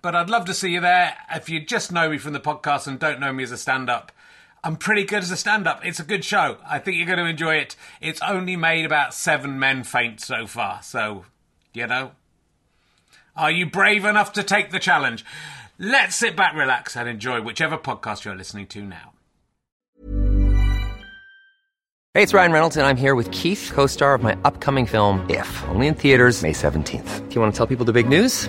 But 0.00 0.14
I'd 0.14 0.30
love 0.30 0.44
to 0.46 0.54
see 0.54 0.70
you 0.70 0.80
there. 0.80 1.16
If 1.34 1.48
you 1.48 1.60
just 1.60 1.90
know 1.90 2.10
me 2.10 2.18
from 2.18 2.32
the 2.32 2.40
podcast 2.40 2.86
and 2.86 2.98
don't 2.98 3.20
know 3.20 3.32
me 3.32 3.42
as 3.42 3.50
a 3.50 3.56
stand 3.56 3.90
up, 3.90 4.12
I'm 4.62 4.76
pretty 4.76 5.04
good 5.04 5.22
as 5.22 5.30
a 5.30 5.36
stand 5.36 5.66
up. 5.66 5.84
It's 5.84 6.00
a 6.00 6.04
good 6.04 6.24
show. 6.24 6.58
I 6.68 6.78
think 6.78 6.96
you're 6.96 7.06
going 7.06 7.18
to 7.18 7.26
enjoy 7.26 7.56
it. 7.56 7.76
It's 8.00 8.20
only 8.22 8.56
made 8.56 8.84
about 8.84 9.14
seven 9.14 9.58
men 9.58 9.84
faint 9.84 10.20
so 10.20 10.46
far. 10.46 10.82
So, 10.82 11.24
you 11.72 11.86
know, 11.86 12.12
are 13.36 13.50
you 13.50 13.66
brave 13.66 14.04
enough 14.04 14.32
to 14.34 14.42
take 14.42 14.70
the 14.70 14.78
challenge? 14.78 15.24
Let's 15.78 16.16
sit 16.16 16.36
back, 16.36 16.54
relax, 16.54 16.96
and 16.96 17.08
enjoy 17.08 17.40
whichever 17.40 17.78
podcast 17.78 18.24
you're 18.24 18.34
listening 18.34 18.66
to 18.68 18.82
now. 18.82 19.12
Hey, 22.14 22.24
it's 22.24 22.34
Ryan 22.34 22.50
Reynolds, 22.50 22.76
and 22.76 22.84
I'm 22.84 22.96
here 22.96 23.14
with 23.14 23.30
Keith, 23.30 23.70
co 23.72 23.86
star 23.86 24.14
of 24.14 24.22
my 24.22 24.36
upcoming 24.44 24.86
film, 24.86 25.24
If, 25.30 25.64
only 25.68 25.86
in 25.86 25.94
theaters, 25.94 26.42
May 26.42 26.52
17th. 26.52 27.28
Do 27.28 27.34
you 27.34 27.40
want 27.40 27.52
to 27.54 27.56
tell 27.56 27.66
people 27.66 27.84
the 27.84 27.92
big 27.92 28.08
news? 28.08 28.48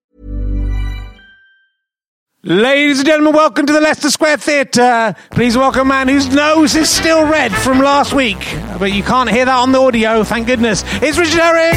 Ladies 2.43 2.97
and 2.97 3.07
gentlemen, 3.07 3.35
welcome 3.35 3.67
to 3.67 3.73
the 3.73 3.79
Leicester 3.79 4.09
Square 4.09 4.37
Theatre. 4.37 5.15
Please 5.29 5.55
welcome 5.55 5.81
a 5.81 5.85
man 5.85 6.07
whose 6.07 6.27
nose 6.33 6.75
is 6.75 6.89
still 6.89 7.23
red 7.23 7.51
from 7.51 7.77
last 7.77 8.13
week. 8.13 8.39
But 8.79 8.93
you 8.93 9.03
can't 9.03 9.29
hear 9.29 9.45
that 9.45 9.55
on 9.55 9.71
the 9.71 9.77
audio, 9.77 10.23
thank 10.23 10.47
goodness. 10.47 10.83
It's 11.03 11.19
Richard 11.19 11.39
Herring! 11.39 11.75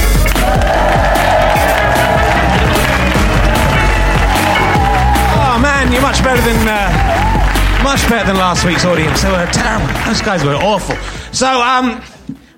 Oh 5.36 5.58
man, 5.60 5.92
you're 5.92 6.00
much 6.00 6.24
better 6.24 6.40
than 6.40 6.66
uh, 6.66 7.82
much 7.84 8.08
better 8.08 8.28
than 8.28 8.36
last 8.36 8.64
week's 8.64 8.86
audience. 8.86 9.20
They 9.20 9.30
were 9.30 9.44
terrible. 9.52 9.92
Those 10.06 10.22
guys 10.22 10.42
were 10.44 10.54
awful. 10.54 10.96
So, 11.34 11.46
um, 11.60 12.02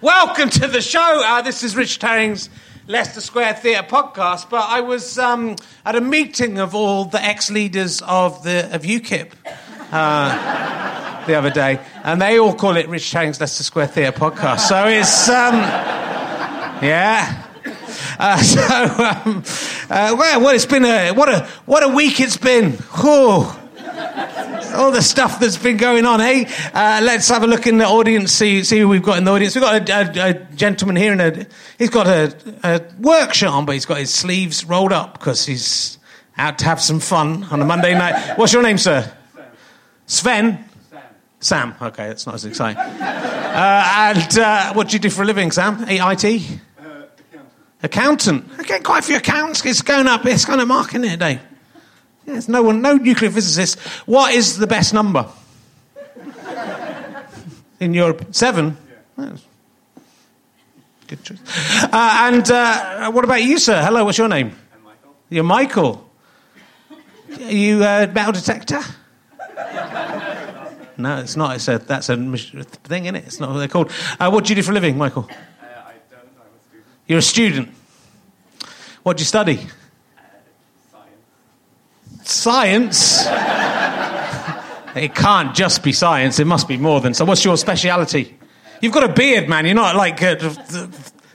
welcome 0.00 0.48
to 0.50 0.68
the 0.68 0.80
show. 0.80 1.22
Uh, 1.24 1.42
this 1.42 1.64
is 1.64 1.74
Richard 1.74 2.02
Herring's 2.02 2.50
Leicester 2.88 3.20
Square 3.20 3.54
Theatre 3.54 3.86
podcast. 3.86 4.48
But 4.48 4.68
I 4.68 4.80
was 4.80 5.18
um, 5.18 5.56
at 5.84 5.96
a 5.96 6.00
meeting 6.00 6.58
of 6.58 6.74
all 6.74 7.04
the 7.04 7.22
ex-leaders 7.22 8.02
of 8.02 8.42
the 8.42 8.72
of 8.74 8.82
UKIP 8.82 9.32
uh, 9.92 11.26
the 11.26 11.34
other 11.34 11.50
day, 11.50 11.80
and 12.04 12.20
they 12.20 12.38
all 12.38 12.54
call 12.54 12.76
it 12.76 12.88
Rich 12.88 13.10
Herring's 13.12 13.40
Leicester 13.40 13.64
Square 13.64 13.88
Theatre 13.88 14.18
podcast. 14.18 14.60
So 14.60 14.86
it's 14.86 15.28
um, 15.28 15.54
yeah. 16.82 17.44
Uh, 18.18 18.36
so, 18.42 18.60
um, 18.62 19.42
uh, 19.90 20.14
well, 20.16 20.40
well, 20.40 20.54
it's 20.54 20.66
been 20.66 20.84
a 20.84 21.10
what 21.10 21.28
a 21.28 21.46
what 21.66 21.82
a 21.82 21.88
week 21.88 22.20
it's 22.20 22.36
been. 22.36 22.72
Whew. 22.72 23.46
All 24.74 24.90
the 24.90 25.02
stuff 25.02 25.40
that's 25.40 25.56
been 25.56 25.76
going 25.76 26.04
on, 26.04 26.20
eh? 26.20 26.44
Uh, 26.74 27.00
let's 27.02 27.28
have 27.28 27.42
a 27.42 27.46
look 27.46 27.66
in 27.66 27.78
the 27.78 27.86
audience, 27.86 28.32
see 28.32 28.62
see 28.62 28.78
who 28.78 28.88
we've 28.88 29.02
got 29.02 29.18
in 29.18 29.24
the 29.24 29.30
audience. 29.30 29.54
We've 29.54 29.62
got 29.62 29.88
a, 29.88 30.20
a, 30.20 30.30
a 30.30 30.34
gentleman 30.54 30.96
here, 30.96 31.12
and 31.12 31.20
a 31.20 31.46
he's 31.78 31.90
got 31.90 32.06
a, 32.06 32.36
a 32.62 32.82
work 33.00 33.32
shirt 33.32 33.48
on, 33.48 33.64
but 33.64 33.72
he's 33.72 33.86
got 33.86 33.98
his 33.98 34.12
sleeves 34.12 34.64
rolled 34.64 34.92
up 34.92 35.18
because 35.18 35.46
he's 35.46 35.98
out 36.36 36.58
to 36.58 36.64
have 36.66 36.80
some 36.80 37.00
fun 37.00 37.44
on 37.44 37.62
a 37.62 37.64
Monday 37.64 37.94
night. 37.94 38.36
What's 38.36 38.52
your 38.52 38.62
name, 38.62 38.78
sir? 38.78 39.10
Sven. 40.06 40.64
Sam. 40.90 41.02
Sam. 41.40 41.74
Okay, 41.80 42.08
that's 42.08 42.26
not 42.26 42.34
as 42.34 42.44
exciting. 42.44 42.78
Uh, 42.78 44.12
and 44.16 44.38
uh, 44.38 44.72
what 44.74 44.88
do 44.88 44.92
you 44.94 44.98
do 44.98 45.10
for 45.10 45.22
a 45.22 45.24
living, 45.24 45.50
Sam? 45.50 45.84
IT? 45.88 46.60
Accountant. 47.82 48.50
I 48.58 48.62
get 48.62 48.84
quite 48.84 49.00
a 49.00 49.06
few 49.06 49.16
accounts. 49.16 49.64
It's 49.64 49.82
going 49.82 50.06
up. 50.06 50.26
It's 50.26 50.44
going 50.44 50.58
to 50.58 50.66
mark 50.66 50.94
in 50.94 51.04
it 51.04 51.10
today. 51.10 51.40
Yeah, 52.26 52.32
there's 52.32 52.48
no 52.48 52.62
one, 52.62 52.82
no 52.82 52.94
nuclear 52.94 53.30
physicist. 53.30 53.78
What 54.06 54.34
is 54.34 54.58
the 54.58 54.66
best 54.66 54.92
number? 54.92 55.28
In 57.78 57.94
Europe, 57.94 58.34
seven. 58.34 58.76
Well, 59.16 59.38
Good 61.06 61.22
choice. 61.22 61.38
Uh, 61.84 61.88
and 61.92 62.50
uh, 62.50 63.12
what 63.12 63.24
about 63.24 63.42
you, 63.42 63.58
sir? 63.58 63.80
Hello, 63.80 64.04
what's 64.04 64.18
your 64.18 64.28
name? 64.28 64.56
I'm 64.74 64.82
Michael. 64.82 65.14
You're 65.28 65.44
Michael. 65.44 66.10
Are 67.30 67.52
you 67.52 67.84
a 67.84 68.08
metal 68.08 68.32
detector? 68.32 68.80
No, 70.98 71.18
it's 71.18 71.36
not. 71.36 71.56
It's 71.56 71.68
a, 71.68 71.78
that's 71.78 72.08
a 72.08 72.16
thing, 72.16 73.04
isn't 73.04 73.16
it? 73.16 73.24
It's 73.26 73.38
not 73.38 73.50
what 73.50 73.58
they're 73.58 73.68
called. 73.68 73.92
Uh, 74.18 74.30
what 74.30 74.44
do 74.44 74.50
you 74.50 74.56
do 74.56 74.62
for 74.62 74.72
a 74.72 74.74
living, 74.74 74.96
Michael? 74.96 75.28
Uh, 75.30 75.34
I 75.34 75.92
don't. 76.10 76.20
I'm 76.20 76.46
a 76.46 76.60
student. 76.68 76.86
You're 77.06 77.18
a 77.18 77.22
student. 77.22 77.68
What 79.02 79.18
do 79.18 79.20
you 79.20 79.26
study? 79.26 79.60
Science. 82.28 83.24
It 84.96 85.14
can't 85.14 85.54
just 85.54 85.82
be 85.82 85.92
science. 85.92 86.40
It 86.40 86.46
must 86.46 86.66
be 86.66 86.76
more 86.76 87.00
than 87.00 87.14
so. 87.14 87.24
What's 87.24 87.44
your 87.44 87.56
speciality? 87.56 88.36
You've 88.80 88.94
got 88.94 89.08
a 89.08 89.12
beard, 89.12 89.48
man. 89.48 89.66
You're 89.66 89.74
not 89.74 89.94
like 89.94 90.22
uh, 90.22 90.36
th- 90.36 90.56
th- 90.68 90.88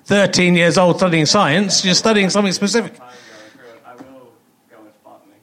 13 0.05 0.55
years 0.55 0.77
old 0.77 0.97
studying 0.97 1.25
science. 1.25 1.85
You're 1.85 1.93
studying 1.93 2.29
something 2.29 2.51
specific. 2.53 2.99
I'm 2.99 2.99
going 2.99 3.11
through 3.51 3.67
it. 3.67 3.81
I 3.85 3.95
will 3.95 4.33
go 4.69 4.81
with 4.83 5.03
botany. 5.03 5.35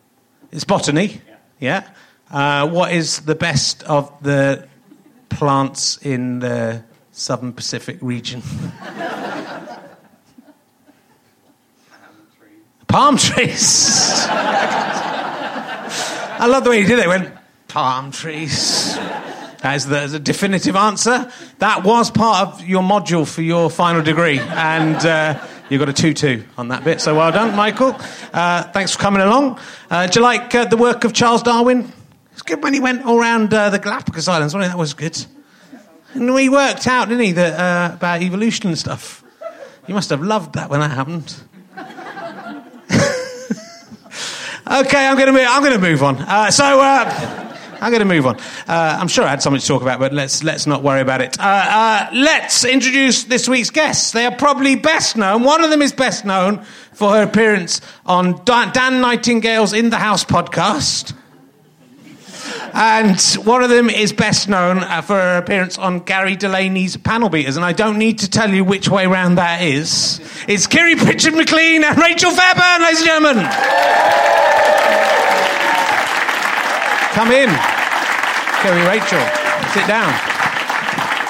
It's 0.50 0.64
botany. 0.64 1.20
Yeah. 1.60 1.88
Uh, 2.30 2.68
what 2.68 2.92
is 2.92 3.20
the 3.20 3.34
best 3.34 3.82
of 3.84 4.12
the 4.22 4.68
plants 5.30 5.96
in 5.98 6.40
the 6.40 6.82
southern 7.12 7.52
Pacific 7.52 7.98
region? 8.00 8.42
Palm 12.88 13.16
trees. 13.16 14.26
I 16.38 16.46
love 16.46 16.64
the 16.64 16.70
way 16.70 16.80
you 16.80 16.86
did 16.86 16.98
it. 16.98 17.06
It 17.06 17.08
Went 17.08 17.34
palm 17.68 18.10
trees. 18.10 18.96
As 19.60 19.86
the, 19.86 19.98
as 19.98 20.18
definitive 20.20 20.76
answer, 20.76 21.30
that 21.58 21.82
was 21.82 22.12
part 22.12 22.46
of 22.46 22.64
your 22.64 22.82
module 22.82 23.26
for 23.26 23.42
your 23.42 23.68
final 23.68 24.02
degree, 24.02 24.38
and 24.38 24.96
uh, 25.04 25.44
You 25.70 25.78
got 25.78 25.90
a 25.90 25.92
2 25.92 26.14
2 26.14 26.44
on 26.56 26.68
that 26.68 26.82
bit, 26.82 26.98
so 26.98 27.14
well 27.14 27.30
done, 27.30 27.54
Michael. 27.54 27.94
Uh, 28.32 28.62
thanks 28.72 28.92
for 28.92 28.98
coming 28.98 29.20
along. 29.20 29.60
Uh, 29.90 30.06
do 30.06 30.20
you 30.20 30.22
like 30.24 30.54
uh, 30.54 30.64
the 30.64 30.78
work 30.78 31.04
of 31.04 31.12
Charles 31.12 31.42
Darwin? 31.42 31.92
It's 32.32 32.40
good 32.40 32.62
when 32.62 32.72
he 32.72 32.80
went 32.80 33.04
all 33.04 33.20
around 33.20 33.52
uh, 33.52 33.68
the 33.68 33.78
Galapagos 33.78 34.28
Islands, 34.28 34.54
wasn't 34.54 34.70
it? 34.70 34.72
That 34.72 34.78
was 34.78 34.94
good. 34.94 35.26
And 36.14 36.38
he 36.38 36.48
worked 36.48 36.86
out, 36.86 37.10
didn't 37.10 37.24
he, 37.24 37.32
that, 37.32 37.60
uh, 37.60 37.94
about 37.96 38.22
evolution 38.22 38.68
and 38.68 38.78
stuff. 38.78 39.22
You 39.86 39.94
must 39.94 40.08
have 40.08 40.22
loved 40.22 40.54
that 40.54 40.70
when 40.70 40.80
that 40.80 40.92
happened. 40.92 41.34
Okay, 44.70 45.06
I'm 45.06 45.16
going 45.16 45.26
to 45.26 45.32
move. 45.32 45.46
I'm 45.48 45.62
going 45.62 45.74
to 45.74 45.80
move 45.80 46.02
on. 46.02 46.16
Uh, 46.20 46.50
so. 46.50 46.80
Uh, 46.80 47.44
I'm 47.80 47.92
going 47.92 48.00
to 48.00 48.06
move 48.06 48.26
on. 48.26 48.40
Uh, 48.66 48.98
I'm 49.00 49.06
sure 49.06 49.24
I 49.24 49.28
had 49.28 49.40
something 49.40 49.60
to 49.60 49.66
talk 49.66 49.82
about, 49.82 50.00
but 50.00 50.12
let's 50.12 50.42
let's 50.42 50.66
not 50.66 50.82
worry 50.82 51.00
about 51.00 51.20
it. 51.20 51.38
Uh, 51.38 51.42
uh, 51.44 52.10
let's 52.12 52.64
introduce 52.64 53.24
this 53.24 53.48
week's 53.48 53.70
guests. 53.70 54.10
They 54.10 54.26
are 54.26 54.34
probably 54.34 54.74
best 54.74 55.16
known. 55.16 55.44
One 55.44 55.62
of 55.62 55.70
them 55.70 55.80
is 55.80 55.92
best 55.92 56.24
known 56.24 56.64
for 56.92 57.12
her 57.12 57.22
appearance 57.22 57.80
on 58.04 58.44
Dan, 58.44 58.72
Dan 58.72 59.00
Nightingale's 59.00 59.72
In 59.72 59.90
the 59.90 59.96
House 59.96 60.24
podcast. 60.24 61.14
And 62.72 63.20
one 63.46 63.62
of 63.62 63.70
them 63.70 63.90
is 63.90 64.12
best 64.12 64.48
known 64.48 64.78
uh, 64.78 65.00
for 65.02 65.14
her 65.14 65.38
appearance 65.38 65.78
on 65.78 66.00
Gary 66.00 66.36
Delaney's 66.36 66.96
Panel 66.96 67.28
Beaters. 67.28 67.56
And 67.56 67.64
I 67.64 67.72
don't 67.72 67.98
need 67.98 68.18
to 68.20 68.30
tell 68.30 68.50
you 68.50 68.64
which 68.64 68.88
way 68.88 69.06
round 69.06 69.38
that 69.38 69.62
is. 69.62 70.20
It's 70.46 70.66
Kiri 70.66 70.96
Pritchard 70.96 71.34
McLean 71.34 71.84
and 71.84 71.98
Rachel 71.98 72.30
Fairburn, 72.30 72.82
ladies 72.82 73.00
and 73.00 73.06
gentlemen. 73.06 73.44
Come 77.14 77.32
in. 77.32 77.50
Kiri 78.62 78.86
Rachel, 78.86 79.20
sit 79.72 79.86
down. 79.86 80.12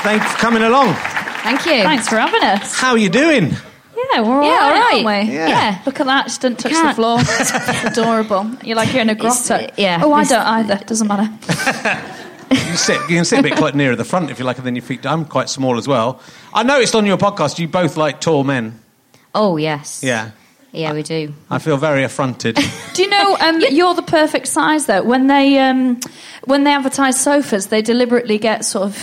Thanks 0.02 0.30
for 0.32 0.38
coming 0.38 0.62
along. 0.62 0.94
Thank 1.42 1.66
you. 1.66 1.82
Thanks 1.82 2.08
for 2.08 2.16
having 2.16 2.42
us. 2.42 2.78
How 2.78 2.90
are 2.90 2.98
you 2.98 3.08
doing? 3.08 3.56
Yeah, 4.12 4.20
we're 4.22 4.40
all 4.40 4.42
Yeah, 4.44 4.58
right, 4.58 4.62
all 4.62 4.70
right. 5.04 5.04
aren't 5.06 5.28
we? 5.28 5.34
Yeah. 5.34 5.82
Look 5.86 6.00
at 6.00 6.06
that, 6.06 6.30
She 6.30 6.38
didn't 6.38 6.58
touch 6.60 6.72
the 6.72 6.78
Can't- 6.78 6.96
floor. 6.96 7.18
It's 7.40 7.84
adorable. 7.98 8.50
You're 8.62 8.76
like 8.76 8.92
you're 8.92 9.02
in 9.02 9.10
a 9.10 9.14
grotto. 9.14 9.56
It's, 9.56 9.78
yeah, 9.78 10.00
Oh, 10.02 10.12
I 10.12 10.20
this- 10.22 10.28
don't 10.30 10.46
either. 10.46 10.76
Doesn't 10.84 11.06
matter. 11.08 11.28
You 12.50 12.56
can 12.56 12.76
sit, 12.78 13.00
you 13.10 13.16
can 13.16 13.24
sit 13.26 13.40
a 13.40 13.42
bit 13.42 13.56
quite 13.56 13.74
nearer 13.74 13.94
the 13.94 14.06
front 14.06 14.30
if 14.30 14.38
you 14.38 14.44
like, 14.46 14.56
and 14.56 14.64
then 14.66 14.74
your 14.74 14.82
feet. 14.82 15.04
I'm 15.04 15.26
quite 15.26 15.50
small 15.50 15.76
as 15.76 15.86
well. 15.86 16.18
I 16.54 16.62
noticed 16.62 16.94
on 16.94 17.04
your 17.04 17.18
podcast 17.18 17.58
you 17.58 17.68
both 17.68 17.98
like 17.98 18.22
tall 18.22 18.42
men. 18.42 18.80
Oh 19.34 19.58
yes. 19.58 20.02
Yeah. 20.02 20.30
Yeah, 20.72 20.94
we 20.94 21.02
do. 21.02 21.34
I 21.50 21.58
feel 21.58 21.76
very 21.76 22.04
affronted. 22.04 22.56
Do 22.94 23.02
you 23.02 23.10
know 23.10 23.36
um, 23.40 23.60
you're 23.70 23.92
the 23.94 24.02
perfect 24.02 24.46
size 24.48 24.86
though? 24.86 25.02
When 25.02 25.26
they 25.26 25.58
um, 25.58 26.00
when 26.44 26.64
they 26.64 26.72
advertise 26.72 27.20
sofas, 27.20 27.66
they 27.66 27.82
deliberately 27.82 28.38
get 28.38 28.64
sort 28.64 28.84
of 28.86 28.96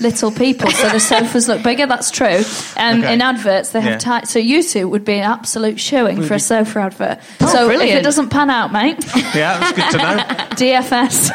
little 0.00 0.30
people 0.32 0.70
so 0.70 0.88
the 0.88 0.98
sofas 1.00 1.46
look 1.48 1.62
bigger. 1.62 1.86
That's 1.86 2.10
true. 2.10 2.42
Um, 2.76 3.00
Okay. 3.04 3.14
In 3.14 3.22
adverts, 3.22 3.70
they 3.70 3.80
have 3.80 3.92
Yeah. 3.92 3.98
tight. 3.98 4.28
So 4.28 4.38
you 4.38 4.62
two 4.62 4.88
would 4.88 5.04
be 5.04 5.14
an 5.14 5.24
absolute 5.24 5.78
showing 5.80 6.22
for 6.22 6.34
a 6.34 6.40
sofa 6.40 6.80
advert. 6.80 7.18
Oh, 7.40 7.46
so 7.46 7.70
if 7.70 7.80
it 7.80 8.02
doesn't 8.02 8.30
pan 8.30 8.50
out, 8.50 8.72
mate, 8.72 8.98
yeah, 9.34 9.58
that's 9.58 9.72
good 9.72 9.90
to 9.92 9.96
know. 9.98 10.16
DFS. 10.54 11.30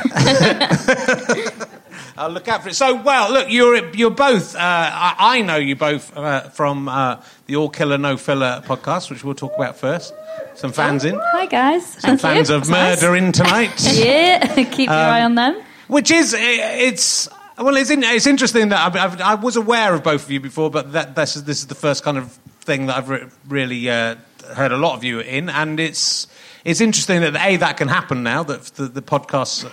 I'll 2.17 2.29
look 2.31 2.47
out 2.49 2.63
for 2.63 2.69
it. 2.69 2.75
So, 2.75 2.95
well, 3.01 3.31
look, 3.31 3.49
you're 3.49 3.93
you're 3.95 4.09
both. 4.09 4.55
Uh, 4.55 4.59
I, 4.61 5.15
I 5.19 5.41
know 5.41 5.55
you 5.55 5.75
both 5.77 6.15
uh, 6.17 6.49
from 6.49 6.89
uh, 6.89 7.21
the 7.45 7.55
All 7.55 7.69
Killer 7.69 7.97
No 7.97 8.17
Filler 8.17 8.61
podcast, 8.65 9.09
which 9.09 9.23
we'll 9.23 9.35
talk 9.35 9.53
about 9.55 9.77
first. 9.77 10.13
Some 10.55 10.73
fans 10.73 11.05
in, 11.05 11.17
Hi 11.31 11.45
guys. 11.45 11.85
some 11.85 12.17
fans 12.17 12.49
of 12.49 12.67
Murder 12.69 13.15
in 13.15 13.31
tonight. 13.31 13.71
Yeah, 13.93 14.45
keep 14.65 14.89
your 14.89 14.93
Um, 14.93 15.13
eye 15.13 15.23
on 15.23 15.35
them. 15.35 15.55
Which 15.87 16.11
is, 16.11 16.35
it's 16.37 17.29
well, 17.59 17.75
it's 17.75 17.89
in, 17.89 18.03
it's 18.03 18.27
interesting 18.27 18.69
that 18.69 18.95
I, 18.95 19.03
I've, 19.03 19.21
I 19.21 19.35
was 19.35 19.55
aware 19.55 19.93
of 19.93 20.03
both 20.03 20.25
of 20.25 20.31
you 20.31 20.39
before, 20.39 20.69
but 20.69 20.93
that 20.93 21.15
this 21.15 21.35
is 21.35 21.43
this 21.43 21.59
is 21.59 21.67
the 21.67 21.75
first 21.75 22.03
kind 22.03 22.17
of 22.17 22.31
thing 22.61 22.85
that 22.87 22.97
I've 22.97 23.09
re- 23.09 23.25
really 23.47 23.89
uh, 23.89 24.15
heard 24.53 24.71
a 24.71 24.77
lot 24.77 24.95
of 24.95 25.03
you 25.03 25.19
in, 25.19 25.49
and 25.49 25.79
it's 25.79 26.27
it's 26.63 26.81
interesting 26.81 27.21
that 27.21 27.35
a 27.35 27.57
that 27.57 27.77
can 27.77 27.87
happen 27.87 28.23
now 28.23 28.43
that 28.43 28.63
the, 28.75 28.85
the 28.87 29.01
podcasts 29.01 29.69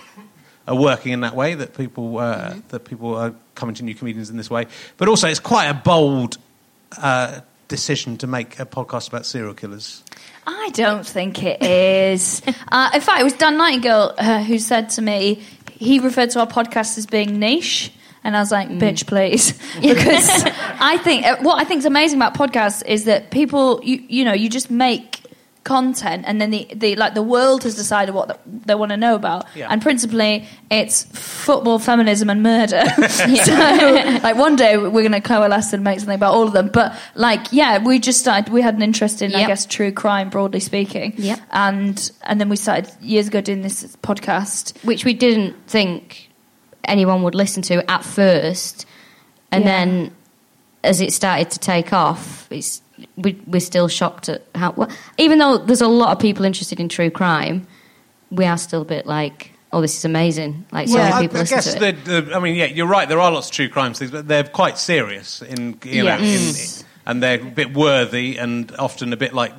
are 0.67 0.75
working 0.75 1.13
in 1.13 1.21
that 1.21 1.35
way 1.35 1.55
that 1.55 1.75
people 1.75 2.17
uh, 2.17 2.55
that 2.69 2.85
people 2.85 3.15
are 3.15 3.33
coming 3.55 3.75
to 3.75 3.83
new 3.83 3.95
comedians 3.95 4.29
in 4.29 4.37
this 4.37 4.49
way, 4.49 4.67
but 4.97 5.07
also 5.07 5.27
it's 5.27 5.39
quite 5.39 5.67
a 5.67 5.73
bold. 5.73 6.37
Uh, 6.97 7.41
decision 7.67 8.15
to 8.17 8.27
make 8.27 8.61
a 8.61 8.65
podcast 8.65 9.09
about 9.09 9.25
serial 9.25 9.53
killers 9.53 10.01
I 10.47 10.69
don't 10.69 11.05
think 11.05 11.43
it 11.43 11.61
is. 11.61 12.41
uh, 12.71 12.89
in 12.93 13.01
fact, 13.01 13.19
it 13.19 13.23
was 13.25 13.33
Dan 13.33 13.57
Nightingale 13.57 14.13
uh, 14.17 14.43
who 14.43 14.59
said 14.59 14.89
to 14.91 15.01
me, 15.01 15.43
he 15.79 15.99
referred 15.99 16.31
to 16.31 16.39
our 16.39 16.47
podcast 16.47 16.97
as 16.97 17.05
being 17.05 17.39
niche. 17.39 17.91
And 18.23 18.35
I 18.35 18.39
was 18.39 18.51
like, 18.51 18.67
bitch, 18.67 19.07
please. 19.07 19.51
because 19.81 20.43
I 20.79 20.97
think, 20.97 21.25
uh, 21.25 21.37
what 21.41 21.61
I 21.61 21.63
think 21.63 21.79
is 21.79 21.85
amazing 21.85 22.17
about 22.17 22.33
podcasts 22.33 22.85
is 22.85 23.05
that 23.05 23.31
people, 23.31 23.79
you, 23.83 24.03
you 24.07 24.25
know, 24.25 24.33
you 24.33 24.49
just 24.49 24.69
make 24.69 25.16
content 25.67 26.23
and 26.27 26.39
then 26.41 26.49
the, 26.51 26.65
the 26.73 26.95
like 26.95 27.13
the 27.13 27.21
world 27.35 27.63
has 27.63 27.75
decided 27.75 28.15
what 28.15 28.39
they 28.67 28.73
want 28.75 28.91
to 28.91 28.97
know 28.97 29.15
about. 29.15 29.45
Yeah. 29.55 29.67
and 29.69 29.81
principally 29.81 30.47
it's 30.71 31.03
football 31.45 31.77
feminism 31.79 32.29
and 32.29 32.41
murder. 32.41 32.83
So 33.47 33.53
like 34.23 34.35
one 34.37 34.55
day 34.55 34.77
we're 34.77 34.89
going 35.07 35.11
to 35.11 35.21
coalesce 35.21 35.73
and 35.73 35.83
make 35.83 35.99
something 35.99 36.15
about 36.15 36.33
all 36.33 36.47
of 36.47 36.53
them. 36.53 36.69
But 36.69 36.97
like 37.15 37.51
yeah 37.51 37.83
we 37.83 37.99
just 37.99 38.19
started 38.19 38.51
we 38.51 38.61
had 38.61 38.75
an 38.75 38.81
interest 38.81 39.21
in 39.21 39.35
i 39.35 39.45
guess 39.45 39.65
true 39.65 39.91
crime 39.91 40.29
broadly 40.29 40.59
speaking. 40.61 41.13
Yep. 41.17 41.39
and 41.51 42.11
and 42.23 42.39
then 42.39 42.49
we 42.49 42.55
started 42.55 42.89
years 43.01 43.27
ago 43.27 43.41
doing 43.41 43.61
this 43.61 43.83
podcast. 43.97 44.63
Which 44.85 45.03
we 45.05 45.13
didn't 45.13 45.55
think 45.67 46.29
anyone 46.85 47.21
would 47.23 47.35
listen 47.35 47.61
to 47.63 47.75
at 47.91 48.03
first, 48.05 48.85
and 49.51 49.63
Yeah. 49.63 49.71
then 49.85 50.11
as 50.83 51.01
it 51.01 51.11
started 51.11 51.51
to 51.51 51.59
take 51.59 51.91
off, 51.91 52.47
it's 52.49 52.81
we, 53.17 53.39
we're 53.47 53.59
still 53.59 53.87
shocked 53.87 54.29
at 54.29 54.43
how. 54.55 54.71
Well, 54.71 54.89
even 55.17 55.39
though 55.39 55.57
there's 55.57 55.81
a 55.81 55.87
lot 55.87 56.11
of 56.11 56.19
people 56.19 56.45
interested 56.45 56.79
in 56.79 56.87
true 56.89 57.09
crime, 57.09 57.67
we 58.31 58.45
are 58.45 58.57
still 58.57 58.83
a 58.83 58.85
bit 58.85 59.05
like, 59.05 59.51
oh, 59.73 59.81
this 59.81 59.97
is 59.97 60.05
amazing. 60.05 60.65
Like 60.71 60.87
so 60.87 60.97
Yeah. 60.97 61.03
many 61.09 61.15
I, 61.15 61.21
people 61.21 61.37
I 61.37 61.39
listen 61.41 61.57
guess 61.57 61.73
to 61.73 61.87
it. 61.87 62.05
the, 62.05 62.35
I 62.35 62.39
mean, 62.39 62.55
yeah, 62.55 62.65
you're 62.65 62.87
right. 62.87 63.07
There 63.09 63.19
are 63.19 63.31
lots 63.31 63.47
of 63.47 63.53
true 63.53 63.69
crime 63.69 63.93
things, 63.93 64.11
but 64.11 64.27
they're 64.27 64.43
quite 64.43 64.77
serious 64.77 65.41
in, 65.41 65.77
you 65.83 66.03
know, 66.03 66.17
Yes. 66.17 66.81
in, 66.81 66.87
and 67.05 67.23
they're 67.23 67.41
a 67.41 67.45
bit 67.45 67.73
worthy 67.73 68.37
and 68.37 68.73
often 68.77 69.11
a 69.13 69.17
bit 69.17 69.33
like. 69.33 69.53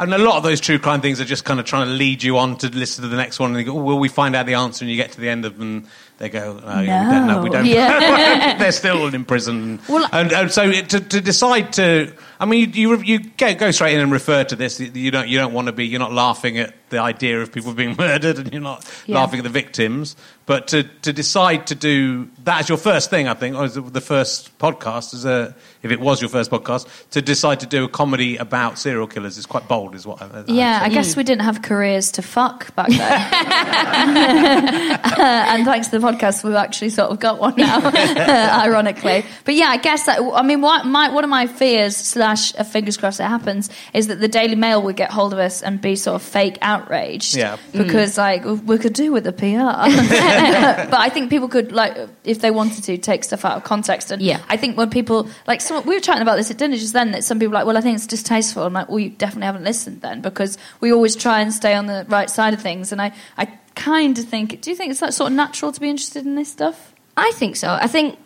And 0.00 0.14
a 0.14 0.18
lot 0.18 0.36
of 0.36 0.44
those 0.44 0.60
true 0.60 0.78
crime 0.78 1.00
things 1.00 1.20
are 1.20 1.24
just 1.24 1.44
kind 1.44 1.58
of 1.58 1.66
trying 1.66 1.86
to 1.88 1.92
lead 1.92 2.22
you 2.22 2.38
on 2.38 2.56
to 2.58 2.68
listen 2.68 3.02
to 3.02 3.08
the 3.08 3.16
next 3.16 3.40
one, 3.40 3.50
and 3.50 3.56
they 3.58 3.64
go, 3.64 3.72
oh, 3.76 3.82
"Will 3.82 3.98
we 3.98 4.08
find 4.08 4.36
out 4.36 4.46
the 4.46 4.54
answer?" 4.54 4.84
And 4.84 4.90
you 4.92 4.96
get 4.96 5.10
to 5.12 5.20
the 5.20 5.28
end 5.28 5.44
of 5.44 5.58
them, 5.58 5.78
and 5.78 5.86
they 6.18 6.28
go, 6.28 6.60
"Oh, 6.64 6.80
yeah, 6.80 7.08
we 7.08 7.14
don't 7.16 7.26
know. 7.26 7.42
We 7.42 7.50
don't. 7.50 7.66
Yeah. 7.66 8.56
they're 8.58 8.70
still 8.84 9.12
in 9.12 9.24
prison." 9.24 9.80
Well- 9.88 10.08
and, 10.12 10.32
and 10.32 10.52
so 10.52 10.62
it- 10.70 10.88
to, 10.90 11.00
to 11.00 11.20
decide 11.20 11.72
to, 11.72 12.12
I 12.40 12.46
mean, 12.46 12.72
you 12.72 12.96
you, 12.96 13.02
you 13.02 13.18
go, 13.36 13.54
go 13.54 13.70
straight 13.70 13.94
in 13.94 14.00
and 14.00 14.12
refer 14.12 14.44
to 14.44 14.56
this. 14.56 14.80
You 14.80 15.10
don't 15.10 15.28
you 15.28 15.38
don't 15.38 15.52
want 15.52 15.66
to 15.66 15.72
be. 15.72 15.86
You're 15.86 16.00
not 16.00 16.12
laughing 16.12 16.58
at 16.58 16.74
the 16.90 16.98
idea 16.98 17.40
of 17.40 17.52
people 17.52 17.74
being 17.74 17.96
murdered, 17.98 18.38
and 18.38 18.52
you're 18.52 18.62
not 18.62 18.84
Yeah. 19.06 19.16
laughing 19.16 19.40
at 19.40 19.44
the 19.44 19.50
victims. 19.50 20.16
But 20.46 20.68
to, 20.68 20.84
to 21.02 21.12
decide 21.12 21.66
to 21.66 21.74
do 21.74 22.30
that 22.44 22.60
as 22.60 22.68
your 22.70 22.78
first 22.78 23.10
thing, 23.10 23.28
I 23.28 23.34
think, 23.34 23.54
or 23.54 23.68
the 23.68 24.00
first 24.00 24.56
podcast, 24.58 25.12
as 25.12 25.26
a, 25.26 25.30
uh, 25.30 25.52
if 25.82 25.90
it 25.90 26.00
was 26.00 26.22
your 26.22 26.30
first 26.30 26.50
podcast, 26.50 26.88
to 27.10 27.20
decide 27.20 27.60
to 27.60 27.66
do 27.66 27.84
a 27.84 27.88
comedy 27.88 28.38
about 28.38 28.78
serial 28.78 29.06
killers 29.06 29.36
is 29.36 29.44
quite 29.44 29.68
bold, 29.68 29.94
is 29.94 30.06
what 30.06 30.22
I, 30.22 30.24
I 30.24 30.44
yeah, 30.46 30.80
I 30.82 30.88
guess 30.88 31.12
mm. 31.12 31.16
we 31.18 31.24
didn't 31.24 31.42
have 31.42 31.60
careers 31.60 32.12
to 32.12 32.22
fuck 32.22 32.74
back 32.74 32.88
then. 32.88 34.98
Uh, 35.18 35.44
and 35.48 35.64
thanks 35.64 35.88
to 35.88 35.98
the 35.98 36.06
podcast, 36.06 36.44
we've 36.44 36.54
actually 36.54 36.90
sort 36.90 37.10
of 37.10 37.18
got 37.18 37.38
one 37.40 37.54
now, 37.56 37.78
uh, 37.84 38.60
ironically. 38.64 39.24
But 39.44 39.54
yeah, 39.54 39.66
I 39.66 39.76
guess 39.76 40.06
that, 40.06 40.20
I 40.20 40.42
mean, 40.42 40.60
what, 40.60 40.86
my, 40.86 41.08
one 41.10 41.24
of 41.24 41.30
my 41.30 41.46
fears, 41.46 41.96
slash, 42.36 42.54
uh, 42.58 42.64
fingers 42.64 42.96
crossed 42.96 43.20
it 43.20 43.24
happens, 43.24 43.70
is 43.94 44.08
that 44.08 44.20
the 44.20 44.28
Daily 44.28 44.54
Mail 44.54 44.82
would 44.82 44.96
get 44.96 45.10
hold 45.10 45.32
of 45.32 45.38
us 45.38 45.62
and 45.62 45.80
be 45.80 45.96
sort 45.96 46.16
of 46.16 46.22
fake 46.22 46.58
outraged. 46.60 47.36
Yeah. 47.36 47.56
Because, 47.72 48.18
like, 48.18 48.44
we 48.44 48.78
could 48.78 48.92
do 48.92 49.12
with 49.12 49.24
the 49.24 49.32
PR. 49.32 49.38
but 50.90 50.98
I 51.00 51.08
think 51.08 51.30
people 51.30 51.48
could, 51.48 51.72
like, 51.72 51.96
if 52.24 52.40
they 52.40 52.50
wanted 52.50 52.84
to, 52.84 52.98
take 52.98 53.24
stuff 53.24 53.44
out 53.44 53.56
of 53.56 53.64
context. 53.64 54.10
And 54.10 54.20
Yeah. 54.20 54.40
I 54.48 54.56
think 54.56 54.76
when 54.76 54.90
people, 54.90 55.28
like, 55.46 55.60
some, 55.60 55.84
we 55.86 55.94
were 55.94 56.00
chatting 56.00 56.22
about 56.22 56.36
this 56.36 56.50
at 56.50 56.58
dinner 56.58 56.76
just 56.76 56.92
then, 56.92 57.12
that 57.12 57.24
some 57.24 57.38
people 57.38 57.54
are 57.54 57.60
like, 57.60 57.66
well, 57.66 57.76
I 57.76 57.80
think 57.80 57.96
it's 57.96 58.06
distasteful. 58.06 58.64
I'm 58.64 58.72
like, 58.72 58.88
well, 58.88 58.98
you 58.98 59.10
definitely 59.10 59.46
haven't 59.46 59.64
listened 59.64 60.02
then, 60.02 60.20
because 60.20 60.58
we 60.80 60.92
always 60.92 61.16
try 61.16 61.40
and 61.40 61.52
stay 61.52 61.74
on 61.74 61.86
the 61.86 62.04
right 62.08 62.28
side 62.28 62.54
of 62.54 62.60
things. 62.60 62.92
And 62.92 63.00
I, 63.00 63.12
I 63.36 63.46
kind 63.74 64.18
of 64.18 64.24
think, 64.24 64.60
do 64.60 64.70
you 64.70 64.76
think 64.76 64.90
it's 64.90 65.00
like 65.00 65.12
sort 65.12 65.30
of 65.30 65.36
natural 65.36 65.72
to 65.72 65.80
be 65.80 65.88
interested 65.88 66.26
in 66.26 66.34
this 66.34 66.50
stuff? 66.50 66.92
I 67.16 67.32
think 67.32 67.56
so. 67.56 67.68
I 67.68 67.86
think 67.88 68.18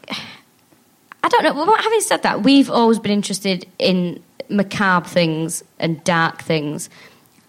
I 1.22 1.28
don't 1.28 1.44
know. 1.44 1.54
Well, 1.54 1.76
having 1.76 2.00
said 2.00 2.22
that, 2.22 2.42
we've 2.42 2.70
always 2.70 2.98
been 2.98 3.12
interested 3.12 3.66
in 3.78 4.22
macabre 4.48 5.08
things 5.08 5.62
and 5.78 6.02
dark 6.04 6.42
things, 6.42 6.90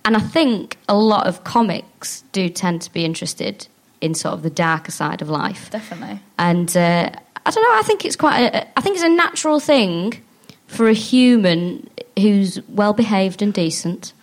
and 0.05 0.15
I 0.15 0.19
think 0.19 0.77
a 0.87 0.95
lot 0.95 1.27
of 1.27 1.43
comics 1.43 2.23
do 2.31 2.49
tend 2.49 2.81
to 2.83 2.93
be 2.93 3.05
interested 3.05 3.67
in 4.01 4.13
sort 4.13 4.33
of 4.33 4.43
the 4.43 4.49
darker 4.49 4.91
side 4.91 5.21
of 5.21 5.29
life. 5.29 5.71
Definitely. 5.71 6.19
And 6.37 6.75
uh, 6.75 7.09
I 7.45 7.51
don't 7.51 7.63
know. 7.63 7.79
I 7.79 7.83
think 7.85 8.05
it's 8.05 8.15
quite. 8.15 8.41
A, 8.41 8.77
I 8.77 8.81
think 8.81 8.95
it's 8.95 9.05
a 9.05 9.09
natural 9.09 9.59
thing 9.59 10.21
for 10.67 10.87
a 10.87 10.93
human 10.93 11.89
who's 12.17 12.61
well 12.67 12.93
behaved 12.93 13.41
and 13.41 13.53
decent, 13.53 14.13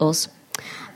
us, 0.00 0.28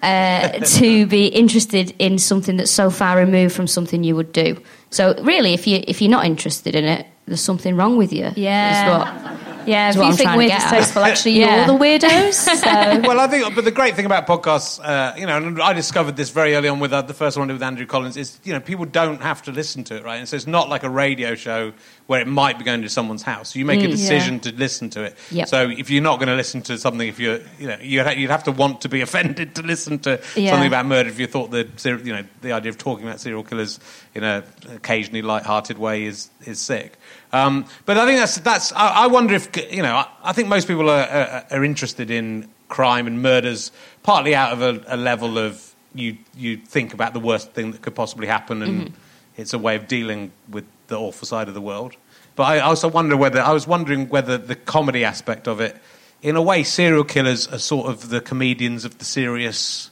uh, 0.02 0.49
to 0.78 1.07
be 1.07 1.26
interested 1.26 1.95
in 1.99 2.19
something 2.19 2.57
that's 2.57 2.71
so 2.71 2.90
far 2.90 3.16
removed 3.16 3.54
from 3.54 3.66
something 3.66 4.04
you 4.04 4.16
would 4.16 4.33
do. 4.33 4.62
So 4.90 5.21
really, 5.23 5.54
if 5.54 5.66
you 5.66 5.83
if 5.87 6.00
you're 6.00 6.11
not 6.11 6.25
interested 6.25 6.75
in 6.75 6.85
it, 6.85 7.07
there's 7.31 7.41
something 7.41 7.77
wrong 7.77 7.97
with 7.97 8.13
you. 8.13 8.27
is 8.27 8.37
Yeah. 8.37 8.99
what- 8.99 9.37
Yeah, 9.67 9.91
Is 9.91 9.95
if 9.95 9.99
what 10.01 10.05
you 10.07 10.11
I'm 10.13 10.17
think 10.17 10.27
trying 10.27 10.39
to 10.39 10.45
we're 10.45 10.49
get 10.49 10.63
at. 10.63 10.71
distasteful, 10.71 11.05
actually, 11.05 11.33
Yeah. 11.33 11.57
you're 11.67 11.79
the 11.79 11.85
weirdos. 11.85 12.33
So. 12.61 13.01
well, 13.07 13.21
I 13.21 13.27
think, 13.29 13.55
but 13.55 13.65
the 13.65 13.71
great 13.71 13.95
thing 13.95 14.07
about 14.07 14.27
podcasts, 14.27 14.81
uh, 14.83 15.15
you 15.19 15.27
know, 15.27 15.37
and 15.37 15.61
I 15.61 15.75
discovered 15.75 16.17
this 16.17 16.31
very 16.31 16.55
early 16.55 16.69
on 16.69 16.81
with 16.81 16.95
uh, 16.95 17.03
the 17.03 17.13
first 17.15 17.37
one 17.37 17.47
I 17.47 17.49
did 17.49 17.53
with 17.53 17.63
Andrew 17.63 17.85
Collins, 17.87 18.17
is 18.17 18.39
you 18.43 18.55
know 18.55 18.59
people 18.61 18.87
don't 18.87 19.21
have 19.21 19.43
to 19.43 19.53
listen 19.53 19.85
to 19.85 19.97
it, 19.97 20.03
right? 20.03 20.17
And 20.17 20.27
so 20.27 20.35
it's 20.35 20.47
not 20.47 20.71
like 20.71 20.83
a 20.83 20.89
radio 20.89 21.35
show 21.35 21.73
where 22.07 22.21
it 22.23 22.27
might 22.27 22.59
be 22.59 22.65
going 22.65 22.81
to 22.83 22.89
someone's 22.89 23.23
house. 23.23 23.55
You 23.55 23.67
make 23.67 23.83
a 23.83 23.87
decision 23.89 24.41
to 24.41 24.53
listen 24.53 24.89
to 24.91 25.03
it. 25.05 25.17
Yep. 25.31 25.47
So 25.49 25.69
if 25.69 25.91
you're 25.91 26.03
not 26.03 26.17
going 26.19 26.29
to 26.31 26.35
listen 26.37 26.63
to 26.63 26.79
something, 26.79 27.07
if 27.07 27.21
you're, 27.21 27.39
you 27.59 27.69
know, 27.69 27.77
you'd, 27.81 28.31
have 28.31 28.45
to 28.45 28.53
want 28.53 28.81
to 28.81 28.89
be 28.89 29.01
offended 29.09 29.55
to 29.57 29.63
listen 29.63 29.99
to 30.01 30.21
Yeah. 30.37 30.51
something 30.53 30.67
about 30.67 30.87
murder. 30.87 31.09
If 31.11 31.21
you 31.21 31.27
thought 31.29 31.51
that, 31.53 31.85
you 31.85 32.13
know, 32.15 32.25
the 32.41 32.53
idea 32.53 32.71
of 32.71 32.79
talking 32.79 33.07
about 33.07 33.21
serial 33.21 33.45
killers 33.45 33.79
in 34.15 34.25
a 34.25 34.43
occasionally 34.75 35.23
light-hearted 35.23 35.79
way 35.79 36.05
is 36.07 36.31
is 36.47 36.59
sick. 36.59 36.99
Um, 37.33 37.67
but 37.87 37.97
I 37.97 38.07
think 38.07 38.19
that's 38.19 38.39
that's. 38.39 38.73
I, 38.73 39.05
I 39.05 39.07
wonder 39.07 39.35
if 39.35 39.49
you 39.73 39.83
know. 39.83 39.97
I, 39.97 40.09
I 40.23 40.33
think 40.33 40.49
most 40.49 40.67
people 40.67 40.91
are, 40.91 41.07
are, 41.07 41.47
are 41.51 41.65
interested 41.65 42.11
in 42.11 42.49
crime 42.69 43.07
and 43.07 43.23
murders 43.23 43.73
partly 44.03 44.35
out 44.35 44.53
of 44.53 44.63
a, 44.63 44.95
a 44.95 44.97
level 44.97 45.39
of 45.39 45.75
you 45.95 46.17
you 46.37 46.57
think 46.57 46.95
about 46.95 47.13
the 47.13 47.21
worst 47.21 47.53
thing 47.53 47.73
that 47.73 47.83
could 47.83 47.95
possibly 47.95 48.27
happen, 48.27 48.63
and 48.63 48.93
it's 49.37 49.53
a 49.53 49.59
way 49.59 49.77
of 49.77 49.87
dealing 49.89 50.33
with 50.49 50.65
the 50.89 50.99
awful 50.99 51.27
side 51.27 51.49
of 51.49 51.55
the 51.55 51.61
world. 51.61 51.97
But 52.37 52.45
I 52.45 52.61
also 52.61 52.89
wonder 52.89 53.17
whether 53.17 53.41
I 53.41 53.53
was 53.53 53.67
wondering 53.67 54.09
whether 54.09 54.39
the 54.39 54.57
comedy 54.57 55.05
aspect 55.05 55.47
of 55.47 55.61
it, 55.61 55.77
in 56.23 56.37
a 56.37 56.43
way, 56.43 56.63
serial 56.63 57.05
killers 57.05 57.47
are 57.49 57.59
sort 57.59 57.89
of 57.89 58.09
the 58.09 58.21
comedians 58.21 58.85
of 58.85 58.99
the 58.99 59.05
serious 59.05 59.91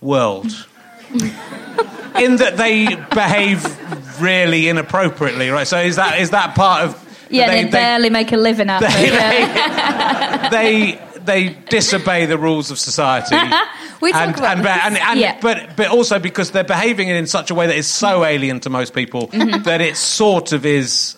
world. 0.00 0.66
In 1.12 2.36
that 2.36 2.54
they 2.56 2.86
behave 2.94 4.20
really 4.20 4.68
inappropriately, 4.68 5.50
right? 5.50 5.66
So 5.66 5.80
is 5.80 5.96
that 5.96 6.18
is 6.20 6.30
that 6.30 6.54
part 6.54 6.84
of 6.84 7.26
yeah, 7.30 7.48
they, 7.48 7.64
they, 7.64 7.70
barely 7.70 8.10
make 8.10 8.32
a 8.32 8.36
living 8.36 8.68
out 8.68 8.82
of 8.84 8.92
they, 8.92 9.06
it. 9.08 9.12
Yeah. 9.12 10.48
they, 10.50 11.00
they 11.24 11.48
disobey 11.68 12.26
the 12.26 12.38
rules 12.38 12.70
of 12.70 12.78
society. 12.78 13.36
We 14.00 14.12
talk 14.12 14.22
and, 14.38 14.60
about 14.60 14.84
and, 14.84 14.96
and, 14.96 14.98
and- 14.98 15.20
Yeah. 15.20 15.38
but 15.40 15.76
but 15.76 15.88
also 15.88 16.18
because 16.18 16.50
they're 16.50 16.62
behaving 16.62 17.08
in 17.08 17.26
such 17.26 17.50
a 17.50 17.54
way 17.54 17.66
that 17.68 17.76
is 17.76 17.86
so 17.86 18.22
alien 18.24 18.60
to 18.60 18.68
most 18.70 18.92
people 18.92 19.28
Mm-hmm. 19.28 19.62
that 19.62 19.80
it 19.80 19.96
sort 19.96 20.52
of 20.52 20.66
is. 20.66 21.16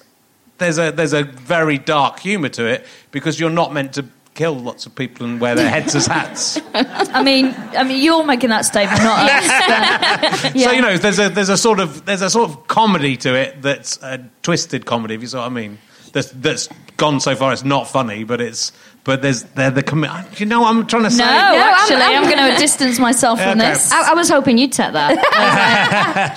There's 0.59 0.79
a 0.79 0.93
there's 0.93 1.13
a 1.13 1.25
very 1.25 1.79
dark 1.79 2.21
humour 2.21 2.51
to 2.51 2.65
it 2.67 2.87
because 3.11 3.41
you're 3.41 3.51
not 3.51 3.73
meant 3.73 3.95
to 3.95 4.05
kill 4.37 4.55
lots 4.55 4.87
of 4.87 4.95
people 4.95 5.27
and 5.27 5.41
wear 5.41 5.55
their 5.55 5.69
heads 5.69 5.95
as 5.97 6.07
hats. 6.07 6.61
I 6.75 7.23
mean, 7.23 7.47
I 7.77 7.83
mean, 7.83 8.03
you're 8.03 8.25
making 8.25 8.51
that 8.51 8.65
statement, 8.67 9.03
not 9.03 9.29
us. 9.29 9.49
but- 10.53 10.61
So 10.61 10.71
you 10.71 10.83
know, 10.83 10.97
there's 10.97 11.19
a 11.19 11.29
there's 11.31 11.49
a 11.49 11.57
sort 11.57 11.81
of 11.81 12.05
there's 12.05 12.23
a 12.23 12.31
sort 12.31 12.51
of 12.51 12.67
comedy 12.69 13.17
to 13.19 13.35
it 13.35 13.63
that's 13.63 13.99
a 14.03 14.25
twisted 14.43 14.87
comedy, 14.87 15.15
if 15.15 15.23
you 15.23 15.27
see 15.29 15.37
what 15.39 15.47
I 15.47 15.49
mean. 15.49 15.79
That's 16.13 16.31
that's 16.31 16.69
gone 16.97 17.21
so 17.21 17.35
far 17.37 17.53
it's 17.53 17.65
not 17.65 17.89
funny, 17.89 18.25
but 18.25 18.41
it's 18.41 18.73
but 19.05 19.21
there's 19.21 19.43
they're 19.55 19.71
the 19.71 19.83
com- 19.83 20.07
you 20.39 20.47
know 20.47 20.61
what 20.63 20.71
I'm 20.75 20.87
trying 20.87 21.03
to 21.03 21.11
say. 21.11 21.25
No, 21.25 21.31
I'm- 21.31 21.75
actually, 21.75 21.97
I'm, 21.97 22.25
I'm- 22.25 22.31
going 22.39 22.53
to 22.55 22.59
distance 22.59 22.99
myself 22.99 23.39
from 23.41 23.59
Okay. 23.61 23.71
this. 23.71 23.91
I, 23.93 24.13
I 24.13 24.15
was 24.15 24.29
hoping 24.31 24.57
you'd 24.59 24.73
take 24.73 24.93
that. 24.93 25.19